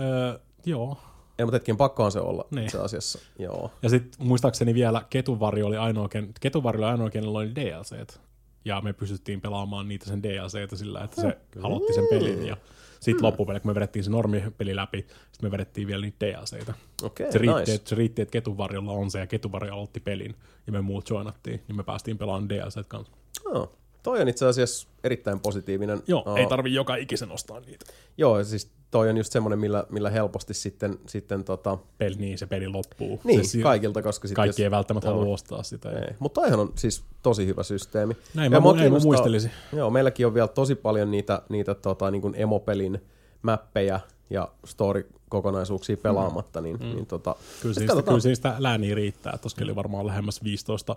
[0.00, 0.96] Öö, joo.
[1.38, 2.64] Ei mutta hetken pakkohan se olla Niin.
[2.64, 3.70] itse asiassa, joo.
[3.82, 8.20] Ja sitten muistaakseni vielä Ketuvarjo oli ainoa, ken, Ketuvarjo oli ainoa, kenellä oli DLCt.
[8.64, 12.46] Ja me pystyttiin pelaamaan niitä sen DLCtä sillä, että se aloitti sen pelin.
[12.46, 12.56] Ja
[13.00, 16.74] sitten loppupeli, kun me vedettiin se normipeli läpi, sitten me vedettiin vielä niitä DLCtä.
[17.02, 17.74] Okei, Se riitti, nice.
[17.74, 20.34] että, se riitti, että Ketuvarjolla on se, ja Ketuvarjo aloitti pelin,
[20.66, 23.12] ja me muut joinattiin, niin me päästiin pelaamaan DLCt kanssa.
[23.44, 26.02] Oh, toi on itse asiassa erittäin positiivinen.
[26.06, 27.84] Joo, Oh, ei tarvi joka ikisen ostaa niitä.
[28.18, 32.46] Joo, siis toi on just semmoinen, millä, millä helposti sitten, sitten tota, Peli, niin se
[32.46, 33.20] peli loppuu.
[33.24, 35.90] niin, se, kaikilta, koska sitten kaikki ei välttämättä halua ostaa sitä.
[35.90, 36.14] Ei.
[36.18, 38.16] Mutta toihan on siis tosi hyvä systeemi.
[38.34, 39.50] Näin Ja mä, ei, mä muistelisin.
[39.72, 43.02] Joo, meilläkin on vielä tosi paljon niitä, niitä tota, niin kuin emopelin
[43.42, 44.00] mäppejä
[44.30, 46.84] ja story-kokonaisuuksia pelaamatta, niin, mm.
[46.84, 49.38] niin tota, Kyllä siis, kyllä siis sitä lääniä riittää.
[49.38, 50.96] Tuossa oli varmaan lähemmäs 15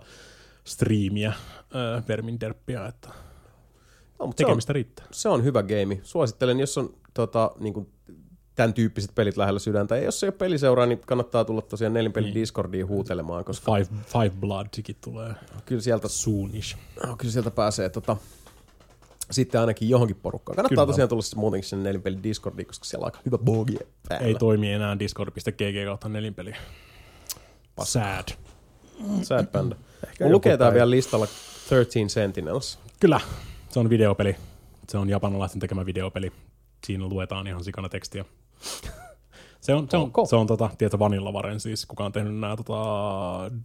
[0.64, 3.08] striimiä äh, Vermin Derppiä, että
[4.20, 5.06] no, mutta se, on, tekemistä riittää.
[5.10, 6.00] se on hyvä game.
[6.02, 7.88] Suosittelen, jos on tota, niin kuin,
[8.54, 9.96] tämän tyyppiset pelit lähellä sydäntä.
[9.96, 12.34] Ja jos ei ole peliseuraa, niin kannattaa tulla tosiaan nelinpelin Niin.
[12.34, 15.34] Discordiin huutelemaan, koska Five, five Bloodsikin tulee
[15.66, 16.76] kyllä sieltä, soonish.
[17.06, 18.16] no, kyllä sieltä pääsee tota,
[19.30, 20.56] sitten ainakin johonkin porukkaan.
[20.56, 20.92] Kannattaa Kyllä.
[20.92, 24.26] tosiaan tulla siis muutenkin sinne nelinpelin Discordiin, koska siellä on aika hyvä bogi päällä.
[24.26, 26.52] Ei toimi enää discord.gg kautta nelinpeli.
[27.82, 28.28] Sad.
[29.22, 29.76] Sad panda.
[30.20, 31.26] Mun lukee tää vielä listalla
[31.68, 32.78] 13 Sentinels.
[33.00, 33.20] Kyllä,
[33.70, 34.36] se on videopeli.
[34.88, 36.32] Se on japanilaisten tekemä videopeli.
[36.86, 38.24] Siinä luetaan ihan sikana tekstiä.
[39.60, 42.80] Se on, se on, se on tota, tietä Vanillavaren siis, kuka on tehnyt nämä tota,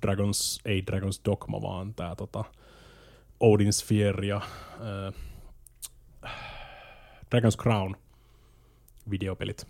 [0.01, 2.43] Dragons, ei Dragons Dogma, vaan tämä tota,
[3.39, 4.41] Odin Sphere ja
[6.25, 6.33] äh,
[7.35, 7.95] Dragon's Crown
[9.09, 9.67] videopelit.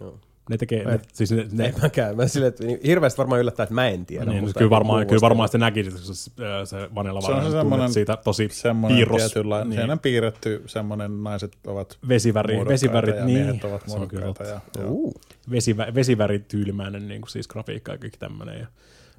[0.00, 0.18] Joo.
[0.52, 2.16] Ne tekee, ne, siis ne, ne, Ei mäkään.
[2.16, 4.24] Mä silleen, että hirveästi varmaan yllättää, että mä en tiedä.
[4.24, 7.50] niin, mutta kyllä varmaan, kyllä varmaan sitten näkisit, kun se, äh, se Vanilla Se on
[7.52, 9.22] semmoinen- siitä tosi Semmoinen piirros.
[9.22, 9.88] tietynlainen, niin.
[9.88, 9.98] niin.
[9.98, 13.38] piirretty semmoinen, naiset ovat Vesiväri, muodokkaita vesivärit, ja niin.
[13.38, 14.44] miehet ovat on muodokkaita.
[14.44, 14.60] Ja.
[14.84, 15.14] Uh,
[15.50, 18.60] vesivä, vesivärityylimäinen niin kuin siis grafiikka ja kaikki tämmöinen.
[18.60, 18.66] Ja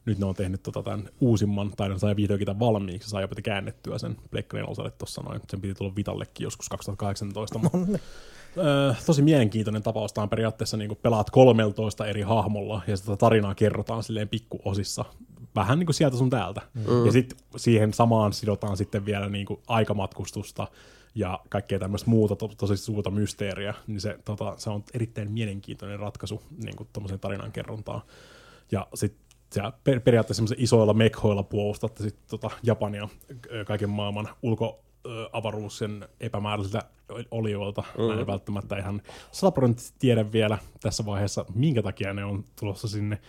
[0.05, 3.35] nyt ne on tehnyt tota tämän uusimman, tai ne sai vihdoinkin tämän valmiiksi, sai jopa
[3.43, 5.41] käännettyä sen Pleikkarien osalle tuossa noin.
[5.49, 7.59] Sen piti tulla Vitallekin joskus 2018.
[7.59, 7.99] mutta,
[8.57, 10.13] öö, tosi mielenkiintoinen tapaus.
[10.13, 15.05] Tämä on periaatteessa niin pelaat 13 eri hahmolla ja sitä tarinaa kerrotaan silleen pikkuosissa.
[15.55, 16.61] Vähän niin kuin sieltä sun täältä.
[16.73, 17.05] Mm.
[17.05, 20.67] Ja sitten siihen samaan sidotaan sitten vielä niin kuin aikamatkustusta
[21.15, 25.99] ja kaikkea tämmöistä muuta to, tosi suurta mysteeriä, niin se, tota, se on erittäin mielenkiintoinen
[25.99, 28.01] ratkaisu niin kuin tuommoiseen tarinan kerrontaan.
[28.71, 29.23] Ja sitten
[29.55, 33.09] sä per, periaatteessa isoilla mekhoilla puolustatte sit tota Japania
[33.65, 34.82] kaiken maailman ulkoavaruus
[35.69, 36.81] sen epämääräisiltä
[37.31, 37.83] olioilta.
[37.97, 38.03] Mm.
[38.03, 39.01] Mä en välttämättä ihan
[39.31, 43.21] sataprosenttisesti tiedä vielä tässä vaiheessa, minkä takia ne on tulossa sinne.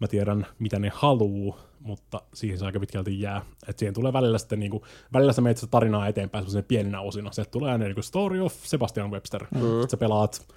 [0.00, 3.42] Mä tiedän, mitä ne haluu, mutta siihen se aika pitkälti jää.
[3.68, 7.32] Et siihen tulee välillä sitten, niinku, välillä sä menet sitä tarinaa eteenpäin semmoisen pieninä osina.
[7.32, 9.46] Sieltä tulee aina niinku Story of Sebastian Webster.
[9.54, 9.60] Mm.
[9.60, 10.54] Sitten sä pelaat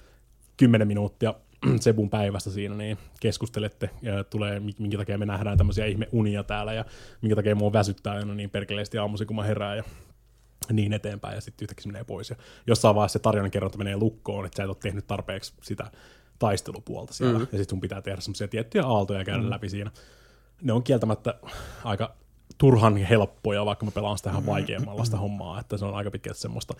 [0.56, 1.34] 10 minuuttia
[1.80, 6.42] Sebun päivästä siinä, niin keskustelette ja tulee, mi- minkä takia me nähdään tämmöisiä ihme unia
[6.42, 6.84] täällä ja
[7.22, 9.84] minkä takia mua väsyttää aina niin perkeleesti aamuisin, kun mä herään ja
[10.72, 12.30] niin eteenpäin ja sitten yhtäkkiä se menee pois.
[12.30, 12.36] Ja
[12.66, 15.90] jossain vaiheessa se tarinan kerronta menee lukkoon, että sä et ole tehnyt tarpeeksi sitä
[16.38, 17.38] taistelupuolta siellä.
[17.38, 17.46] Mm.
[17.52, 19.50] Ja sitten sun pitää tehdä semmoisia tiettyjä aaltoja ja käydä mm.
[19.50, 19.90] läpi siinä.
[20.62, 21.34] Ne on kieltämättä
[21.84, 22.14] aika
[22.58, 26.40] turhan helppoja, vaikka mä pelaan sitä ihan vaikeammalla sitä hommaa, että se on aika pitkälti
[26.40, 26.74] semmoista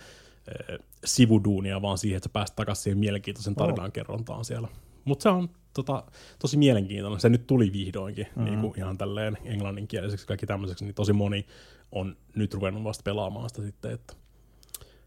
[0.47, 4.67] eh, sivuduunia vaan siihen, että sä pääset takaisin siihen mielenkiintoisen tarinan kerrontaan siellä.
[5.05, 6.03] Mutta se on tota,
[6.39, 7.19] tosi mielenkiintoinen.
[7.19, 8.45] Se nyt tuli vihdoinkin mm-hmm.
[8.45, 11.45] niin kuin ihan tälleen englanninkieliseksi kaikki tämmöiseksi, niin tosi moni
[11.95, 14.13] on nyt ruvennut vasta pelaamaan sitä sitten, että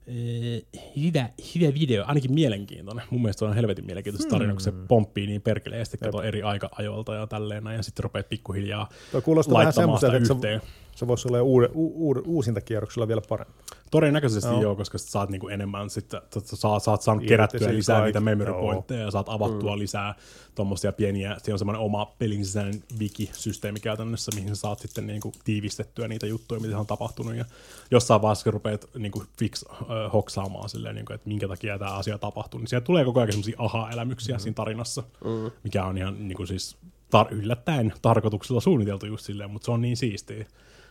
[0.09, 0.63] Eh,
[0.97, 3.05] hyvä, hyvä video, ainakin mielenkiintoinen.
[3.11, 7.15] Mun mielestä se on helvetin mielenkiintoista tarina, kun se pomppii niin perkeleesti, kato eri aika-ajoilta
[7.15, 10.61] ja tälleen näin, ja sitten rupeat pikkuhiljaa Toi kuulostaa vähän laittamaan sitä semmoiselta, että yhteen.
[10.61, 13.53] se, se voisi olla uude, u, u, uusinta kierroksella vielä parempi.
[13.91, 14.63] Todennäköisesti Joo.
[14.63, 17.97] joo, koska sit saat niinku enemmän, sit, sä- sä- saat, saat saanut Irti kerättyä lisää
[17.97, 18.09] kaikki.
[18.09, 18.61] niitä memory Joo.
[18.61, 19.79] pointteja ja saat avattua mm.
[19.79, 20.15] lisää
[20.55, 25.33] tuommoisia pieniä, siinä on semmoinen oma pelin sisäinen wiki-systeemi käytännössä, mihin sä saat sitten niinku
[25.45, 27.45] tiivistettyä niitä juttuja, mitä on tapahtunut ja
[27.91, 29.79] jossain vaiheessa rupeat niinku fix äh,
[30.13, 33.57] hoksaamaan silleen, niinku, että minkä takia tämä asia tapahtuu, niin siellä tulee koko ajan semmoisia
[33.59, 34.41] aha-elämyksiä mm.
[34.41, 35.51] siinä tarinassa, mm.
[35.65, 36.77] mikä on ihan niinku siis
[37.17, 40.47] tar- yllättäen tarkoituksella suunniteltu just silleen, mutta se on niin siistiä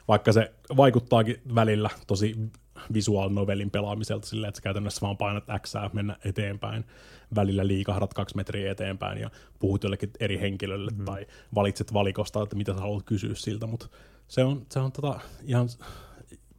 [0.08, 2.36] vaikka se vaikuttaakin välillä tosi
[2.94, 6.86] visual novelin pelaamiselta silleen, että sä käytännössä vaan painat X mennä eteenpäin,
[7.36, 9.30] välillä liikahdat kaksi metriä eteenpäin ja
[9.60, 11.06] puhut jollekin eri henkilölle mm-hmm.
[11.06, 13.88] tai valitset valikosta, että mitä sä haluat kysyä siltä, mutta
[14.28, 15.70] se on, se on tota ihan,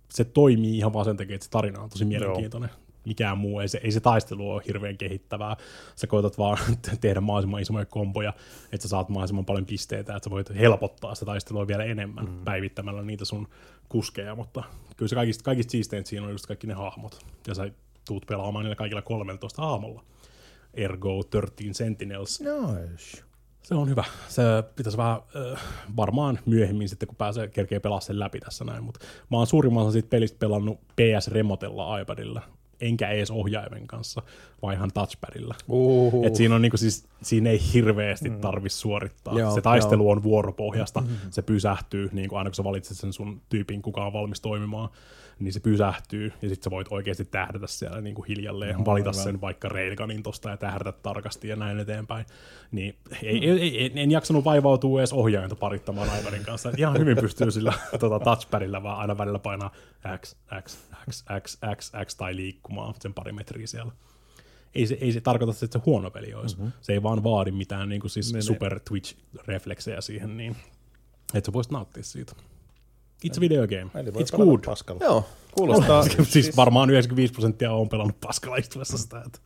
[0.09, 2.71] se toimii ihan vaan sen takia, että se tarina on tosi mielenkiintoinen.
[3.05, 5.57] Mikään muu, ei se, ei se taistelu ole hirveän kehittävää.
[5.97, 6.59] Sä koetat vaan
[7.01, 8.33] tehdä mahdollisimman isoja komboja,
[8.73, 12.45] että sä saat mahdollisimman paljon pisteitä, että sä voit helpottaa sitä taistelua vielä enemmän mm.
[12.45, 13.49] päivittämällä niitä sun
[13.89, 14.65] kuskeja, mutta
[14.97, 17.71] kyllä se kaikista, kaikista siisteintä siinä on just kaikki ne hahmot, ja sä
[18.07, 20.05] tuut pelaamaan niillä kaikilla 13 hahmolla.
[20.75, 22.41] Ergo 13 Sentinels.
[22.41, 23.29] Nice.
[23.63, 24.05] Se on hyvä.
[24.29, 24.43] Se
[24.77, 25.21] pitäisi vähän
[25.53, 25.63] äh,
[25.97, 29.83] varmaan myöhemmin sitten, kun pääsee kerkee pelaa sen läpi tässä näin, mutta mä oon suurimman
[29.83, 32.43] osan siitä pelistä pelannut PS Remotella iPadilla,
[32.81, 34.23] enkä edes ohjaimen kanssa,
[34.63, 35.55] vaan ihan touchpadilla.
[35.69, 36.27] Uhuhu.
[36.27, 39.39] Et siinä, on niinku siis, siinä ei hirveästi tarvi suorittaa.
[39.39, 43.41] Joo, se taistelu on vuoropohjasta, se pysähtyy, niin kuin aina kun sä valitset sen sun
[43.49, 44.89] tyypin, kuka on valmis toimimaan,
[45.41, 49.11] niin se pysähtyy, ja sitten sä voit oikeasti tähdätä siellä niin kuin hiljalleen, no, valita
[49.11, 49.25] aivan.
[49.25, 52.27] sen vaikka railgunin tosta ja tähdätä tarkasti ja näin eteenpäin.
[52.71, 56.69] Niin ei, ei, ei, en jaksanut vaivautua edes ohjainta parittamaan iPadin kanssa.
[56.71, 59.73] Et ihan hyvin pystyy sillä tota, touchpadilla vaan aina välillä painaa
[60.21, 60.79] X, X,
[61.11, 63.93] X, X, X, X tai liikkumaan sen pari metriä siellä
[64.75, 66.57] ei se, ei se tarkoita, että se huono peli olisi.
[66.57, 66.73] Mm-hmm.
[66.81, 70.57] Se ei vaan vaadi mitään niin kuin siis Niin, super Twitch-refleksejä siihen, niin
[71.35, 72.33] että sä voisit nauttia siitä.
[73.27, 73.91] It's a video game.
[73.95, 74.61] Eli It's good.
[74.67, 75.05] Paskalla.
[75.05, 76.03] Joo, kuulostaa.
[76.25, 79.23] siis varmaan 95 prosenttia on pelannut paskalla istuessa sitä.
[79.27, 79.39] Että.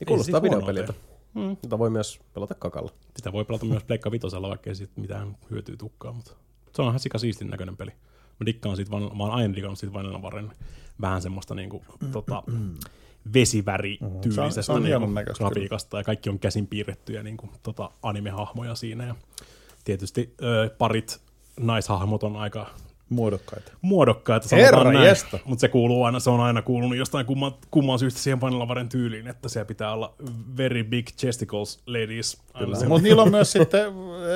[0.00, 0.92] Niin kuulostaa siis videopeliltä.
[1.34, 1.56] Mm.
[1.62, 2.90] Jota voi myös pelata kakalla.
[3.16, 6.32] Sitä voi pelata myös Pleikka Vitosella, vaikka ei siitä mitään hyötyä tukkaa, mutta
[6.74, 7.90] se on ihan sika siistin näköinen peli.
[8.40, 10.52] Mä dikkaan siitä, van, mä oon aina digannut siitä Vanilla Varren
[11.00, 12.42] vähän semmoista niinku, tota,
[13.34, 17.90] vesiväri-tyylisestä Se on- se on niinku, näköistä grafiikasta ja kaikki on käsin piirrettyjä niinku, tota,
[18.02, 19.14] anime-hahmoja siinä ja
[19.84, 21.20] tietysti ö, parit
[21.60, 22.66] naishahmot on aika
[23.08, 23.72] Muodokkaita.
[23.82, 25.06] muodokkaita, Herra sanotaan näin.
[25.06, 25.38] jesta.
[25.44, 29.28] Mutta se kuuluu aina, se on aina kuulunut jostain kumman, kumman syystä siihen Vanilavaren tyyliin,
[29.28, 30.14] että siellä pitää olla
[30.56, 32.42] very big chesticles ladies.
[32.88, 33.92] Mutta niillä on myös sitten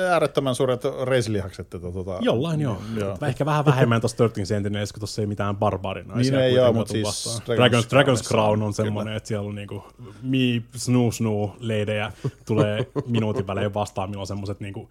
[0.09, 1.73] äärettömän suuret reisilihakset.
[1.73, 2.77] Että tota, Jollain joo.
[2.95, 3.07] Joo.
[3.07, 3.17] joo.
[3.27, 6.31] Ehkä vähän vähemmän tuossa 13 Sentinels, kun tuossa ei mitään barbarinaisia.
[6.31, 7.57] Niin ei kuitenkaan oo, mut tuu siis vastaan.
[7.57, 9.83] Dragon's Dragon's, Dragon's Crown on, semmoinen, että siellä on niinku
[10.21, 12.11] mi, snoo, snoo, leidejä
[12.45, 14.89] tulee minuutin välein vastaan, milloin on semmoiset niinku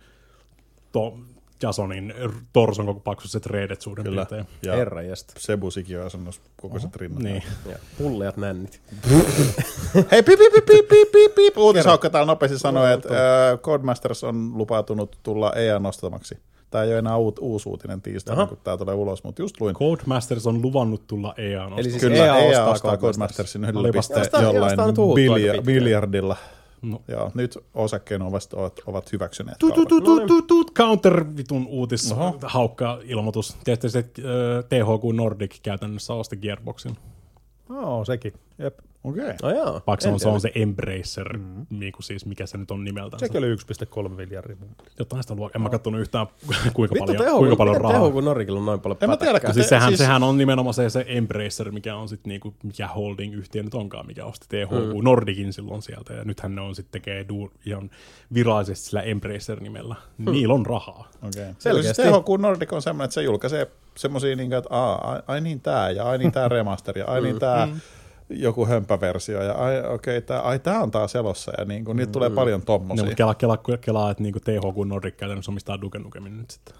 [0.92, 1.18] to,
[1.62, 2.14] Jasonin
[2.52, 4.26] torson koko paksuiset reidet suurin Kyllä.
[4.26, 4.47] piirtein.
[4.62, 5.34] Ja Herra jästä.
[5.39, 5.68] Sebu
[6.06, 7.22] asennossa kokoiset rinnat.
[7.22, 7.42] Niin.
[7.66, 8.80] Ja pulleat nännit.
[10.10, 11.58] Hei, pip, pip, pip, pip, pip, pip.
[11.58, 13.08] Uutisaukka täällä nopeasti sanoi, että
[13.50, 16.39] äh, Codemasters on lupautunut tulla EA nostamaksi.
[16.70, 19.74] Tämä ei ole enää uut, uusi uutinen tiistaina, kun tämä tulee ulos, mutta just luin.
[19.74, 23.00] Codemasters on luvannut tulla E EA Eli siis Kyllä, EA EA, ostaa ostaa Codemasters.
[23.00, 24.78] Codemastersin yhdellä Olipas- piste Jostain- jollain
[25.14, 26.36] bilja, biljardilla.
[26.83, 27.02] No.
[27.09, 28.52] Joo, nyt osakkeen ovat,
[28.86, 29.59] ovat, hyväksyneet.
[29.59, 30.02] Tu, tu, kaupan.
[30.05, 33.57] tu, tu, tu, tu, counter vitun uutis haukka ilmoitus.
[33.65, 34.05] Tiedätte se, äh,
[34.65, 36.97] THQ Nordic käytännössä osti Gearboxin.
[37.70, 38.33] Oo, sekin.
[38.59, 38.78] Jep.
[39.04, 39.34] Okei.
[39.42, 39.82] No joo.
[39.86, 41.66] Vaikka se on, se on se Embracer, mm.
[41.70, 43.20] niin kuin siis, mikä se nyt on nimeltään.
[43.20, 44.56] Sekin oli 1,3 miljardia.
[44.98, 45.58] Jotain sitä luokkaa.
[45.58, 46.26] En mä katsonut yhtään,
[46.74, 48.10] kuinka Vittu paljon, THQ, kuinka paljon miten rahaa.
[48.10, 49.48] THQ Norikilla on noin paljon En mä tiedä, pätäkkää?
[49.48, 52.54] kun Siis Se- sehän, siis- sehän on nimenomaan se, se Embracer, mikä on sitten niinku,
[52.62, 55.04] mikä holding-yhtiö nyt onkaan, mikä osti THQ mm.
[55.04, 57.90] Nordicin silloin sieltä, ja nythän ne on sitten tekee duun, ihan
[58.34, 59.94] virallisesti sillä Embracer-nimellä.
[60.18, 60.32] Mm.
[60.32, 61.08] Niillä on rahaa.
[61.22, 61.42] Okei.
[61.42, 61.54] Okay.
[61.58, 62.02] Selkeästi.
[62.02, 65.90] Siis THQ Nordic on semmoinen, että se julkaisee semmoisia, niin että ai, ai niin tää,
[65.90, 67.68] ja ai niin tää remaster, ja ai niin tää
[68.31, 71.97] joku hömpäversio, ja ai, okei, okay, tää, ai tää on taas elossa, ja niin kuin,
[71.97, 73.05] niitä tulee paljon tommosia.
[73.05, 76.75] mutta kela, kela, kelaa, että niinku THQ Nordic käytännössä omistaa Duke Nukemin nyt sitten.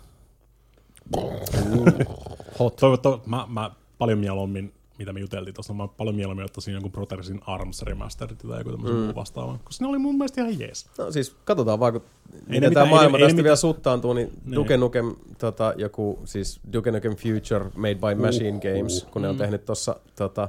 [2.59, 2.77] Hot.
[2.77, 7.41] Toivottavasti, mä, mä paljon mieluummin, mitä me juteltiin tuossa, mä paljon mieluummin ottaisin jonkun Brothersin
[7.47, 9.15] Arms Remastered tai joku tämmöisen mm.
[9.15, 10.87] vastaavan, koska ne oli mun mielestä ihan jees.
[10.99, 13.57] No siis katsotaan vaan, kun ne miten tämä ei maailma ne- ei tästä ne vielä
[13.57, 14.55] suttaantuu, niin Niin.
[14.55, 19.37] Duke Nukem, tota, joku, siis Duke Nukem Future Made by Machine Games, kun ne on
[19.37, 20.49] tehnyt tossa, tota,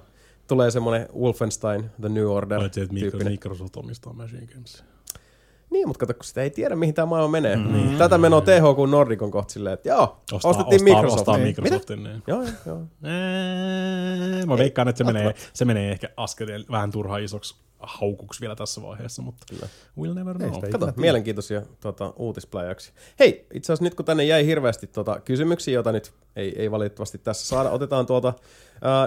[0.52, 2.96] tulee semmoinen Wolfenstein The New Order Paitsi, että.
[3.30, 4.84] Microsoft omistaa Machine Games.
[5.70, 7.56] Niin, mutta kato, kun sitä ei tiedä, mihin tämä maailma menee.
[7.56, 7.98] Mm.
[7.98, 11.20] Tätä menoa THQ Nordic on kohta silleen, että joo, Ostaa, ostettiin ostaa, Microsoft.
[11.20, 11.48] Ostaa Niin.
[11.48, 12.24] Microsoftin, niin.
[12.28, 12.82] Joo, joo.
[13.04, 18.56] Eee, Mä veikkaan, että se menee, se menee ehkä askeleen vähän turhaan isoksi haukuksi vielä
[18.56, 19.68] tässä vaiheessa, mutta Kyllä.
[20.00, 20.54] we'll never know.
[20.54, 22.92] sitä Kato, mielenkiintoisia tota, uutispläjäksi.
[23.20, 27.18] Hei, itse asiassa nyt kun tänne jäi hirveästi tota, kysymyksiä, joita nyt ei, ei valitettavasti
[27.18, 28.34] tässä saada, otetaan tuota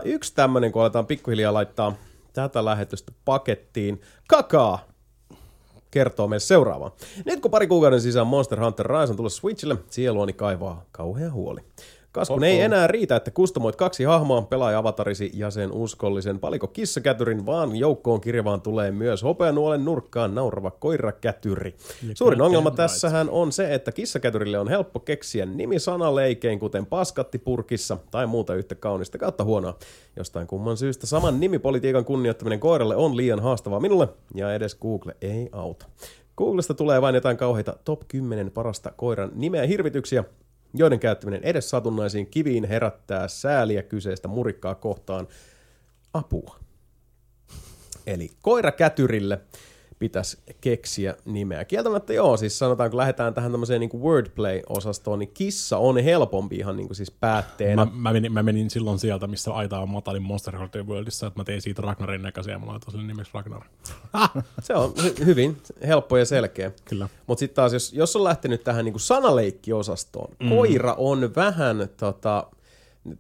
[0.05, 1.95] yksi tämmöinen, kun aletaan pikkuhiljaa laittaa
[2.33, 4.01] tätä lähetystä pakettiin.
[4.29, 4.95] Kakaa!
[5.91, 6.97] kertoo meille seuraavaa.
[7.25, 11.61] Nyt kun pari kuukauden sisään Monster Hunter Rise on tullut Switchille, sieluani kaivaa kauhea huoli.
[12.15, 17.47] Kasvun ei enää riitä, että kustomoit kaksi hahmoa, pelaaja avatarisi ja sen uskollisen paliko kissakätyrin,
[17.47, 21.75] vaan joukkoon kirjavaan tulee myös hopeanuolen nurkkaan naurava koirakätyri.
[22.15, 27.99] Suurin ongelma tässähän on se, että kissakätyrille on helppo keksiä nimi sanaleikein, kuten paskatti purkissa
[28.11, 29.79] tai muuta yhtä kaunista kautta huonoa.
[30.17, 35.49] Jostain kumman syystä saman nimipolitiikan kunnioittaminen koiralle on liian haastavaa minulle, ja edes Google ei
[35.53, 35.87] auta.
[36.37, 40.25] Googlesta tulee vain jotain kauheita top 10 parasta koiran nimeä hirvityksiä,
[40.75, 45.29] joiden käyttäminen edes satunnaisiin kiviin herättää sääliä kyseistä murikkaa kohtaan
[46.15, 46.57] apua.
[48.07, 49.41] Eli koirakätyrille
[49.99, 51.65] pitäisi keksiä nimeä.
[51.65, 56.77] Kieltämättä joo, siis sanotaan, kun lähdetään tähän tämmöiseen niin wordplay-osastoon, niin kissa on helpompi ihan
[56.77, 57.85] niin kuin siis päätteenä.
[57.85, 61.41] Mä, mä, menin, mä menin silloin sieltä, missä aita on matalin Monster Hunter Worldissa, että
[61.41, 63.63] mä tein siitä Ragnarin näköisiä ja mä laitoin sille nimeksi Ragnar.
[64.63, 65.57] Se on hy- hyvin
[65.87, 66.73] helppo ja selkeä.
[66.85, 67.09] Kyllä.
[67.27, 70.49] Mutta sitten taas, jos, jos on lähtenyt tähän niin sanaleikki-osastoon, mm.
[70.49, 72.47] koira on vähän, tota,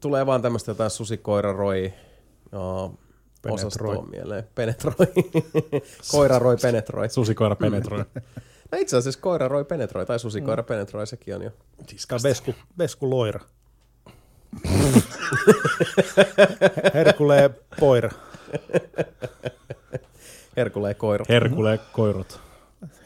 [0.00, 1.92] tulee vaan tämmöistä jotain susikoiraroi,
[2.52, 2.98] uh,
[3.52, 4.44] osastoa mieleen.
[4.54, 5.06] Penetroi.
[6.12, 7.08] koira roi penetroi.
[7.08, 8.04] Susikoira penetroi.
[8.72, 10.66] No itse asiassa koira roi penetroi, tai susikoira mm.
[10.66, 11.50] penetroi, sekin on jo.
[12.08, 13.40] Tai Vesku, Vesku Loira.
[16.94, 17.50] Herkulee
[17.80, 18.10] Poira.
[20.56, 21.24] Herkulee koira.
[21.28, 22.40] Herkulee koirot.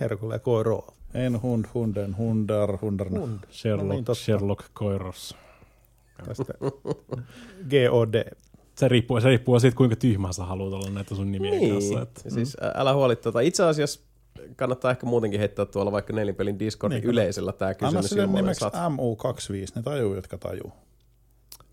[0.00, 0.92] Herkulee Koiroa.
[1.15, 3.20] En hund, hunden, hundar, hundarna.
[3.20, 3.39] Hund.
[3.50, 4.23] Sherlock, No niin, totta.
[4.23, 5.36] Sherlock koiros.
[6.26, 6.55] Tästä
[7.70, 8.33] GOD.
[8.78, 12.02] Se riippuu, se riippuu siitä, kuinka tyhmä sä haluat olla näitä sun nimiä Niin, kanssa.
[12.02, 13.16] Että, ja siis älä huoli.
[13.16, 14.00] Tota, itse asiassa
[14.57, 18.07] kannattaa ehkä muutenkin heittää tuolla vaikka nelinpelin Discordin Niin, yleisellä tämä Anna kysymys.
[18.08, 20.73] sille jolloin nimeksi saat MU25, ne tajuu, jotka tajuu.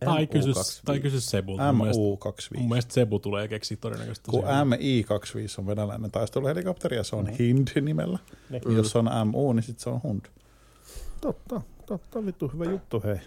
[0.05, 0.81] tai, kysy, MU25.
[0.85, 1.73] tai kysy Sebulta.
[1.73, 2.17] Mun mielestä, mun
[2.63, 2.67] MU25.
[2.69, 4.67] mielestä Sebu tulee keksiä todennäköisesti Kun tosiaan.
[4.67, 8.19] MI25 on venäläinen taisteluhelikopteri ja se on Hind nimellä.
[8.49, 8.61] Niin.
[8.75, 10.21] Jos on MU, niin sitten se on Hund.
[11.21, 13.15] Totta, totta, vittu hyvä juttu, hei.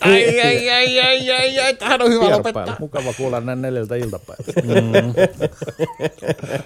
[0.00, 2.76] Ai, ai, ai, ai, ai, ai, tähän on hyvä Pierpäällä.
[2.80, 4.52] Mukava kuulla näin neljältä iltapäivältä.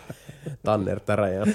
[0.64, 1.46] Tanner Täräjä.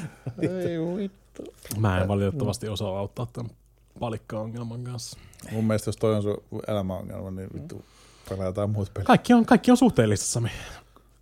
[1.77, 3.51] Mä en valitettavasti osaa auttaa tämän
[3.99, 5.17] palikka-ongelman kanssa.
[5.51, 7.85] Mun mielestä jos toi on sun elämäongelma, niin vittu
[8.29, 9.07] pelaa jotain muut pelit.
[9.07, 10.49] Kaikki on, kaikki on suhteellista, Sami.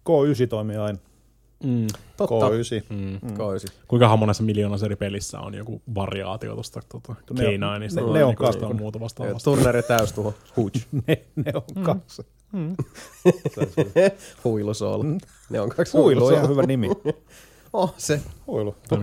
[0.10, 1.00] K9 toimii aina.
[1.64, 1.88] Mm.
[2.18, 2.36] Totta.
[2.50, 2.84] K9.
[2.90, 3.34] Mm.
[3.38, 3.68] Koisi.
[3.88, 8.24] Kuinka monessa miljoonassa eri pelissä on joku variaatio tuosta tota, Ne on- K9, ne- ne
[8.24, 8.74] on tai kakku.
[8.74, 9.44] muuta vastaavasta.
[9.52, 10.34] Turner ja täystuho.
[10.58, 10.80] Huge.
[11.08, 12.22] Ne, ne on kaksi.
[14.44, 15.04] Huilusool.
[15.50, 16.90] Ne on kaksi Huilu on ihan hyvä nimi.
[17.74, 18.22] Oh, se.
[18.48, 18.76] Huilu.
[18.90, 19.02] Tämä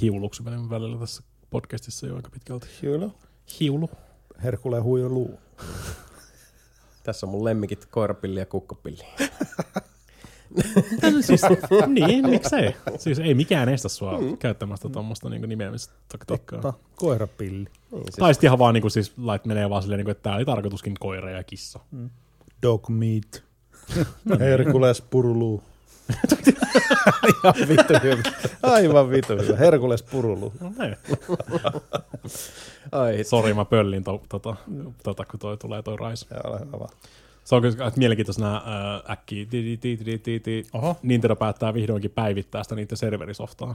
[0.00, 2.66] hiuluksi välillä- välillä tässä podcastissa jo aika pitkälti.
[2.82, 3.12] Huilu.
[3.60, 3.90] Hiulu.
[4.44, 5.30] Herkulee huilu.
[7.02, 9.02] Tässä on mun lemmikit koirapilli ja kukkapilli.
[11.26, 11.40] siis,
[11.86, 12.76] niin, miksei?
[12.98, 14.36] Siis ei mikään estä sua mm.
[14.36, 16.60] käyttämästä tuommoista niin nimeämistaktiikkaa.
[16.60, 17.68] Totta, koirapilli.
[17.90, 20.22] Niin, siis, Tai sitten ihan vaan niin siis, lait menee vaan silleen, niin kuin, että
[20.22, 21.80] tämä oli tarkoituskin koira ja kissa.
[22.62, 23.42] Dog meat.
[24.38, 25.62] Herkules purulu.
[27.28, 28.22] Ihan vittu hyvä.
[28.62, 29.56] Aivan vittu hyvä.
[29.56, 30.52] Herkules purulu.
[30.60, 31.16] No, ei.
[32.92, 34.56] ai, Sori, mä pöllin to, tota,
[35.02, 36.26] tota, kun toi tulee toi rais.
[36.30, 36.90] Ja ole hyvä vaan.
[37.46, 39.46] Se on kyllä että mielenkiintoista nämä äh, äkkiä.
[41.02, 43.74] Nintendo päättää vihdoinkin päivittää sitä niiden serverisoftaa.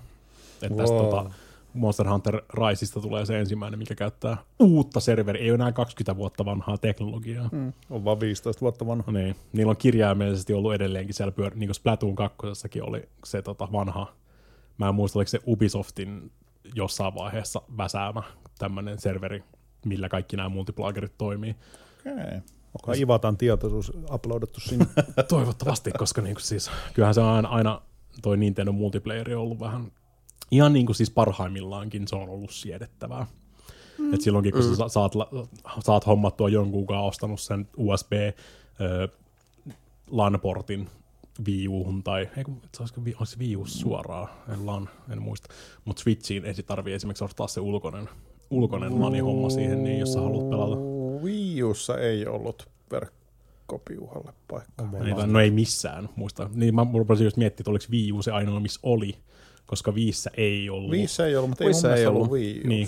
[0.62, 1.32] Että tästä tota,
[1.74, 6.46] Monster Hunter Riseista tulee se ensimmäinen, mikä käyttää uutta serveri, ei ole enää 20 vuotta
[6.46, 7.50] vanhaa teknologiaa.
[7.52, 7.74] Mm.
[7.90, 9.12] On vaan 15 vuotta vanha.
[9.12, 12.38] Niin, niillä on kirjaimellisesti ollut edelleenkin siellä pyör, niin kuin Splatoon 2
[12.82, 14.14] oli se tota, vanha,
[14.78, 16.32] mä en muista, oliko se Ubisoftin
[16.76, 18.24] jossain vaiheessa väsäämä
[18.60, 19.44] tämmöinen serveri,
[19.86, 21.56] millä kaikki nämä multiplagerit toimii.
[22.00, 22.42] Okei.
[22.74, 24.86] Onko Ivatan tietoisuus uploadattu sinne?
[25.30, 27.82] Toivottavasti, koska niinku siis, kyllähän se on aina, aina
[28.22, 29.92] toi Nintendo multiplayeri on ollut vähän,
[30.52, 33.28] ihan niin kuin siis parhaimmillaankin se on ollut siedettävää.
[33.98, 34.14] Mm.
[34.14, 34.76] Et silloinkin, kun mm.
[34.76, 35.14] sä saat,
[35.84, 38.12] saat hommattua jonkun kanssa ostanut sen USB
[38.82, 39.08] ö,
[40.12, 40.90] LAN-portin
[41.48, 45.22] Wii U:hun tai, ei kun, se olisiko, Vi- olisi Wii U suoraan, en LAN, en
[45.22, 45.54] muista.
[45.86, 48.10] Mutta Switchiin ei tarvii esimerkiksi ostaa se ulkoinen,
[48.50, 51.01] ulkoinen LAN-homma siihen, niin jos sä haluat pelata.
[51.24, 54.90] Wii Ussa ei ollut verkkopiuhalle paikkaa.
[55.06, 56.50] Ei, no ei missään, muista.
[56.54, 59.16] Niin mä rupesin just miettimään, että oliko Wii U se ainoa, missä oli,
[59.66, 60.92] koska viissä ei ollut.
[60.92, 62.22] Viissä ei ollut, mutta ei mun ei ollut.
[62.22, 62.88] ollut Wii Niin.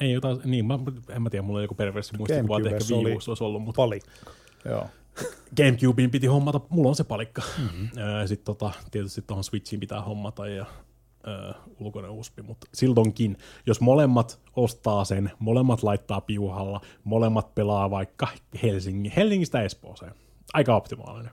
[0.00, 0.78] Ei jotain, niin, mä,
[1.08, 4.10] en mä tiedä, mulla on joku perversi muistikuva, että ehkä Wii olisi ollut, mutta Palikka.
[4.64, 4.86] Joo.
[5.56, 7.42] Gamecubeen piti hommata, mulla on se palikka.
[7.58, 7.88] Mm-hmm.
[8.26, 10.66] Sitten tota, tietysti tuohon Switchiin pitää hommata ja
[11.26, 13.36] ö, ulkoinen USB, mutta silloinkin,
[13.66, 18.28] jos molemmat ostaa sen, molemmat laittaa piuhalla, molemmat pelaa vaikka
[18.62, 20.14] Helsingin, Helsingistä Espooseen.
[20.52, 21.32] Aika optimaalinen.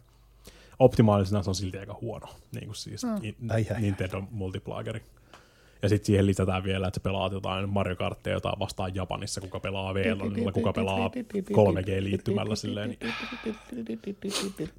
[0.79, 3.49] Optimaalisena se on silti aika huono, niin kuin siis mm.
[3.49, 5.03] Ai, ai, Nintendo multiplageri.
[5.81, 9.59] Ja sitten siihen lisätään vielä, että sä pelaat jotain Mario Karttia, jotain vastaan Japanissa, kuka
[9.59, 11.11] pelaa VLONilla, kuka pelaa
[11.51, 12.89] 3G-liittymällä silleen.
[12.89, 13.13] Niin.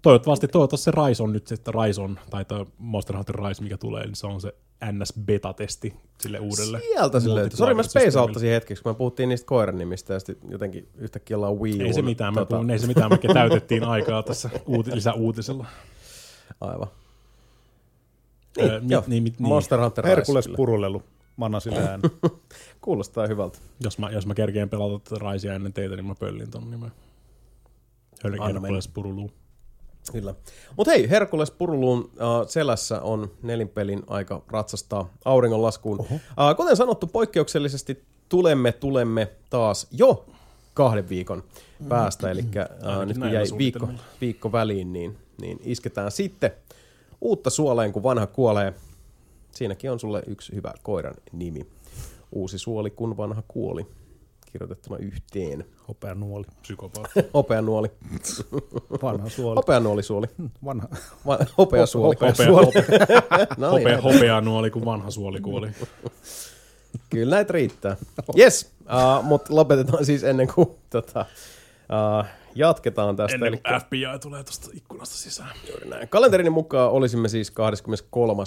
[0.03, 3.77] Toivottavasti, toivottavasti se Rise on nyt sitten Rise on, tai tuo Monster Hunter Rise, mikä
[3.77, 4.55] tulee, niin se on se
[4.85, 6.81] NS-beta-testi sille uudelle.
[6.81, 10.51] Sieltä silleen, että sori mä space hetkeksi, kun me puhuttiin niistä koiran nimistä ja sitten
[10.51, 13.85] jotenkin yhtäkkiä ollaan Wii Ei se mitään, me tota, puhun, ei se mitään, me täytettiin
[13.85, 15.67] aikaa tässä uuti, lisäuutisella.
[16.61, 16.89] Aivan.
[18.57, 19.05] Niin, Niin, niin, joo.
[19.07, 21.03] niin, niin, Monster Hunter Herkules purulelu.
[21.37, 22.03] Manna sille ääni.
[22.81, 23.59] Kuulostaa hyvältä.
[23.81, 26.93] jos, mä, jos mä kerkeen pelata tätä Risea ennen teitä, niin mä pöllin ton nimen.
[28.25, 29.31] Anna Herkules Purulu.
[30.13, 30.35] Kyllä.
[30.77, 36.01] Mutta hei, Herkules Puruluun uh, selässä on nelinpelin aika ratsastaa auringonlaskuun.
[36.01, 36.17] Uh,
[36.57, 40.27] kuten sanottu, poikkeuksellisesti tulemme, tulemme taas jo
[40.75, 41.43] kahden viikon
[41.89, 43.89] päästä, eli uh, nyt kun jäi viikko,
[44.21, 46.51] viikko väliin, niin, niin isketään sitten
[47.21, 48.75] uutta suoleen, kun vanha kuolee.
[49.53, 51.67] Siinäkin on sulle yksi hyvä koiran nimi.
[52.33, 53.87] Uusi suoli, kun vanha kuoli.
[54.53, 55.65] Kirjoitettuna yhteen.
[55.89, 56.45] Hopea nuoli.
[56.63, 57.21] Psykopaatti.
[57.35, 57.91] Hopeanuoli.
[59.03, 59.57] Vanha suoli.
[59.57, 60.27] Hopeanuoli suoli.
[60.65, 60.89] Vanha.
[61.27, 62.15] Va- Hopeasuoli.
[62.15, 62.67] Hopea Hopea, suoli.
[62.67, 65.69] hopea, No hopea, niin, hopea nuoli, kun vanha suoli kuoli.
[67.11, 67.97] Kyllä näitä riittää.
[68.39, 71.27] Yes, uh, mutta lopetetaan siis ennen kuin tota,
[72.21, 73.35] uh, jatketaan tästä.
[73.35, 75.51] Ennen Eli kuin FBI tulee tuosta ikkunasta sisään.
[75.71, 76.09] juuri näin.
[76.09, 78.43] Kalenterini mukaan olisimme siis 23.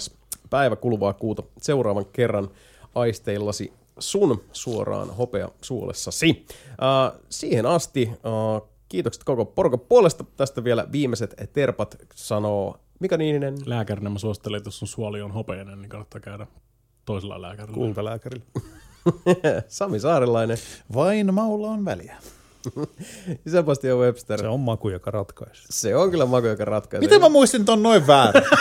[0.50, 2.48] päivä kuluvaa kuuta seuraavan kerran
[2.94, 6.46] aisteillasi sun suoraan hopea suolessasi.
[6.70, 10.24] Uh, siihen asti uh, kiitokset koko porukan puolesta.
[10.36, 13.54] Tästä vielä viimeiset terpat sanoo Mika Niininen.
[13.66, 16.46] Lääkärinä mä suosittelen, että jos sun suoli on hopeinen, niin kannattaa käydä
[17.04, 17.74] toisella lääkärillä.
[17.74, 18.44] Kultalääkärillä.
[19.68, 20.58] Sami Saarelainen.
[20.94, 22.16] Vain maulla on väliä.
[23.52, 24.40] Sebastian Webster.
[24.40, 25.66] Se on maku, joka ratkaisee.
[25.70, 27.06] Se on kyllä maku, joka ratkaisee.
[27.06, 28.42] Miten mä muistin ton noin väärin?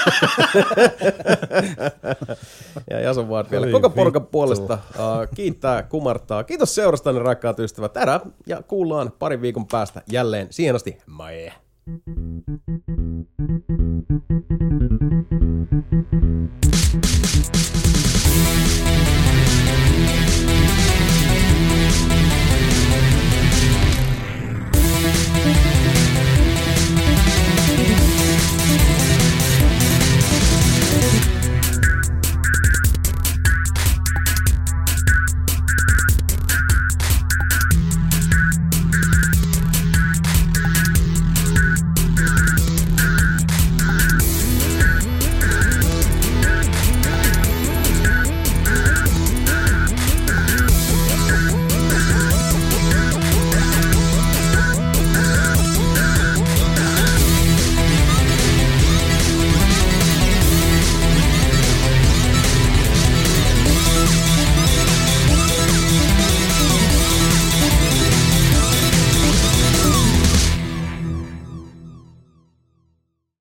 [2.90, 4.32] Ja Jason Ward vielä koko porukan vittu.
[4.32, 6.44] puolesta uh, kiittää, kumartaa.
[6.44, 7.94] Kiitos seurastanne rakkaat ystävät.
[7.94, 10.48] Täällä ja kuullaan parin viikon päästä jälleen.
[10.50, 11.52] Siihen asti, moi!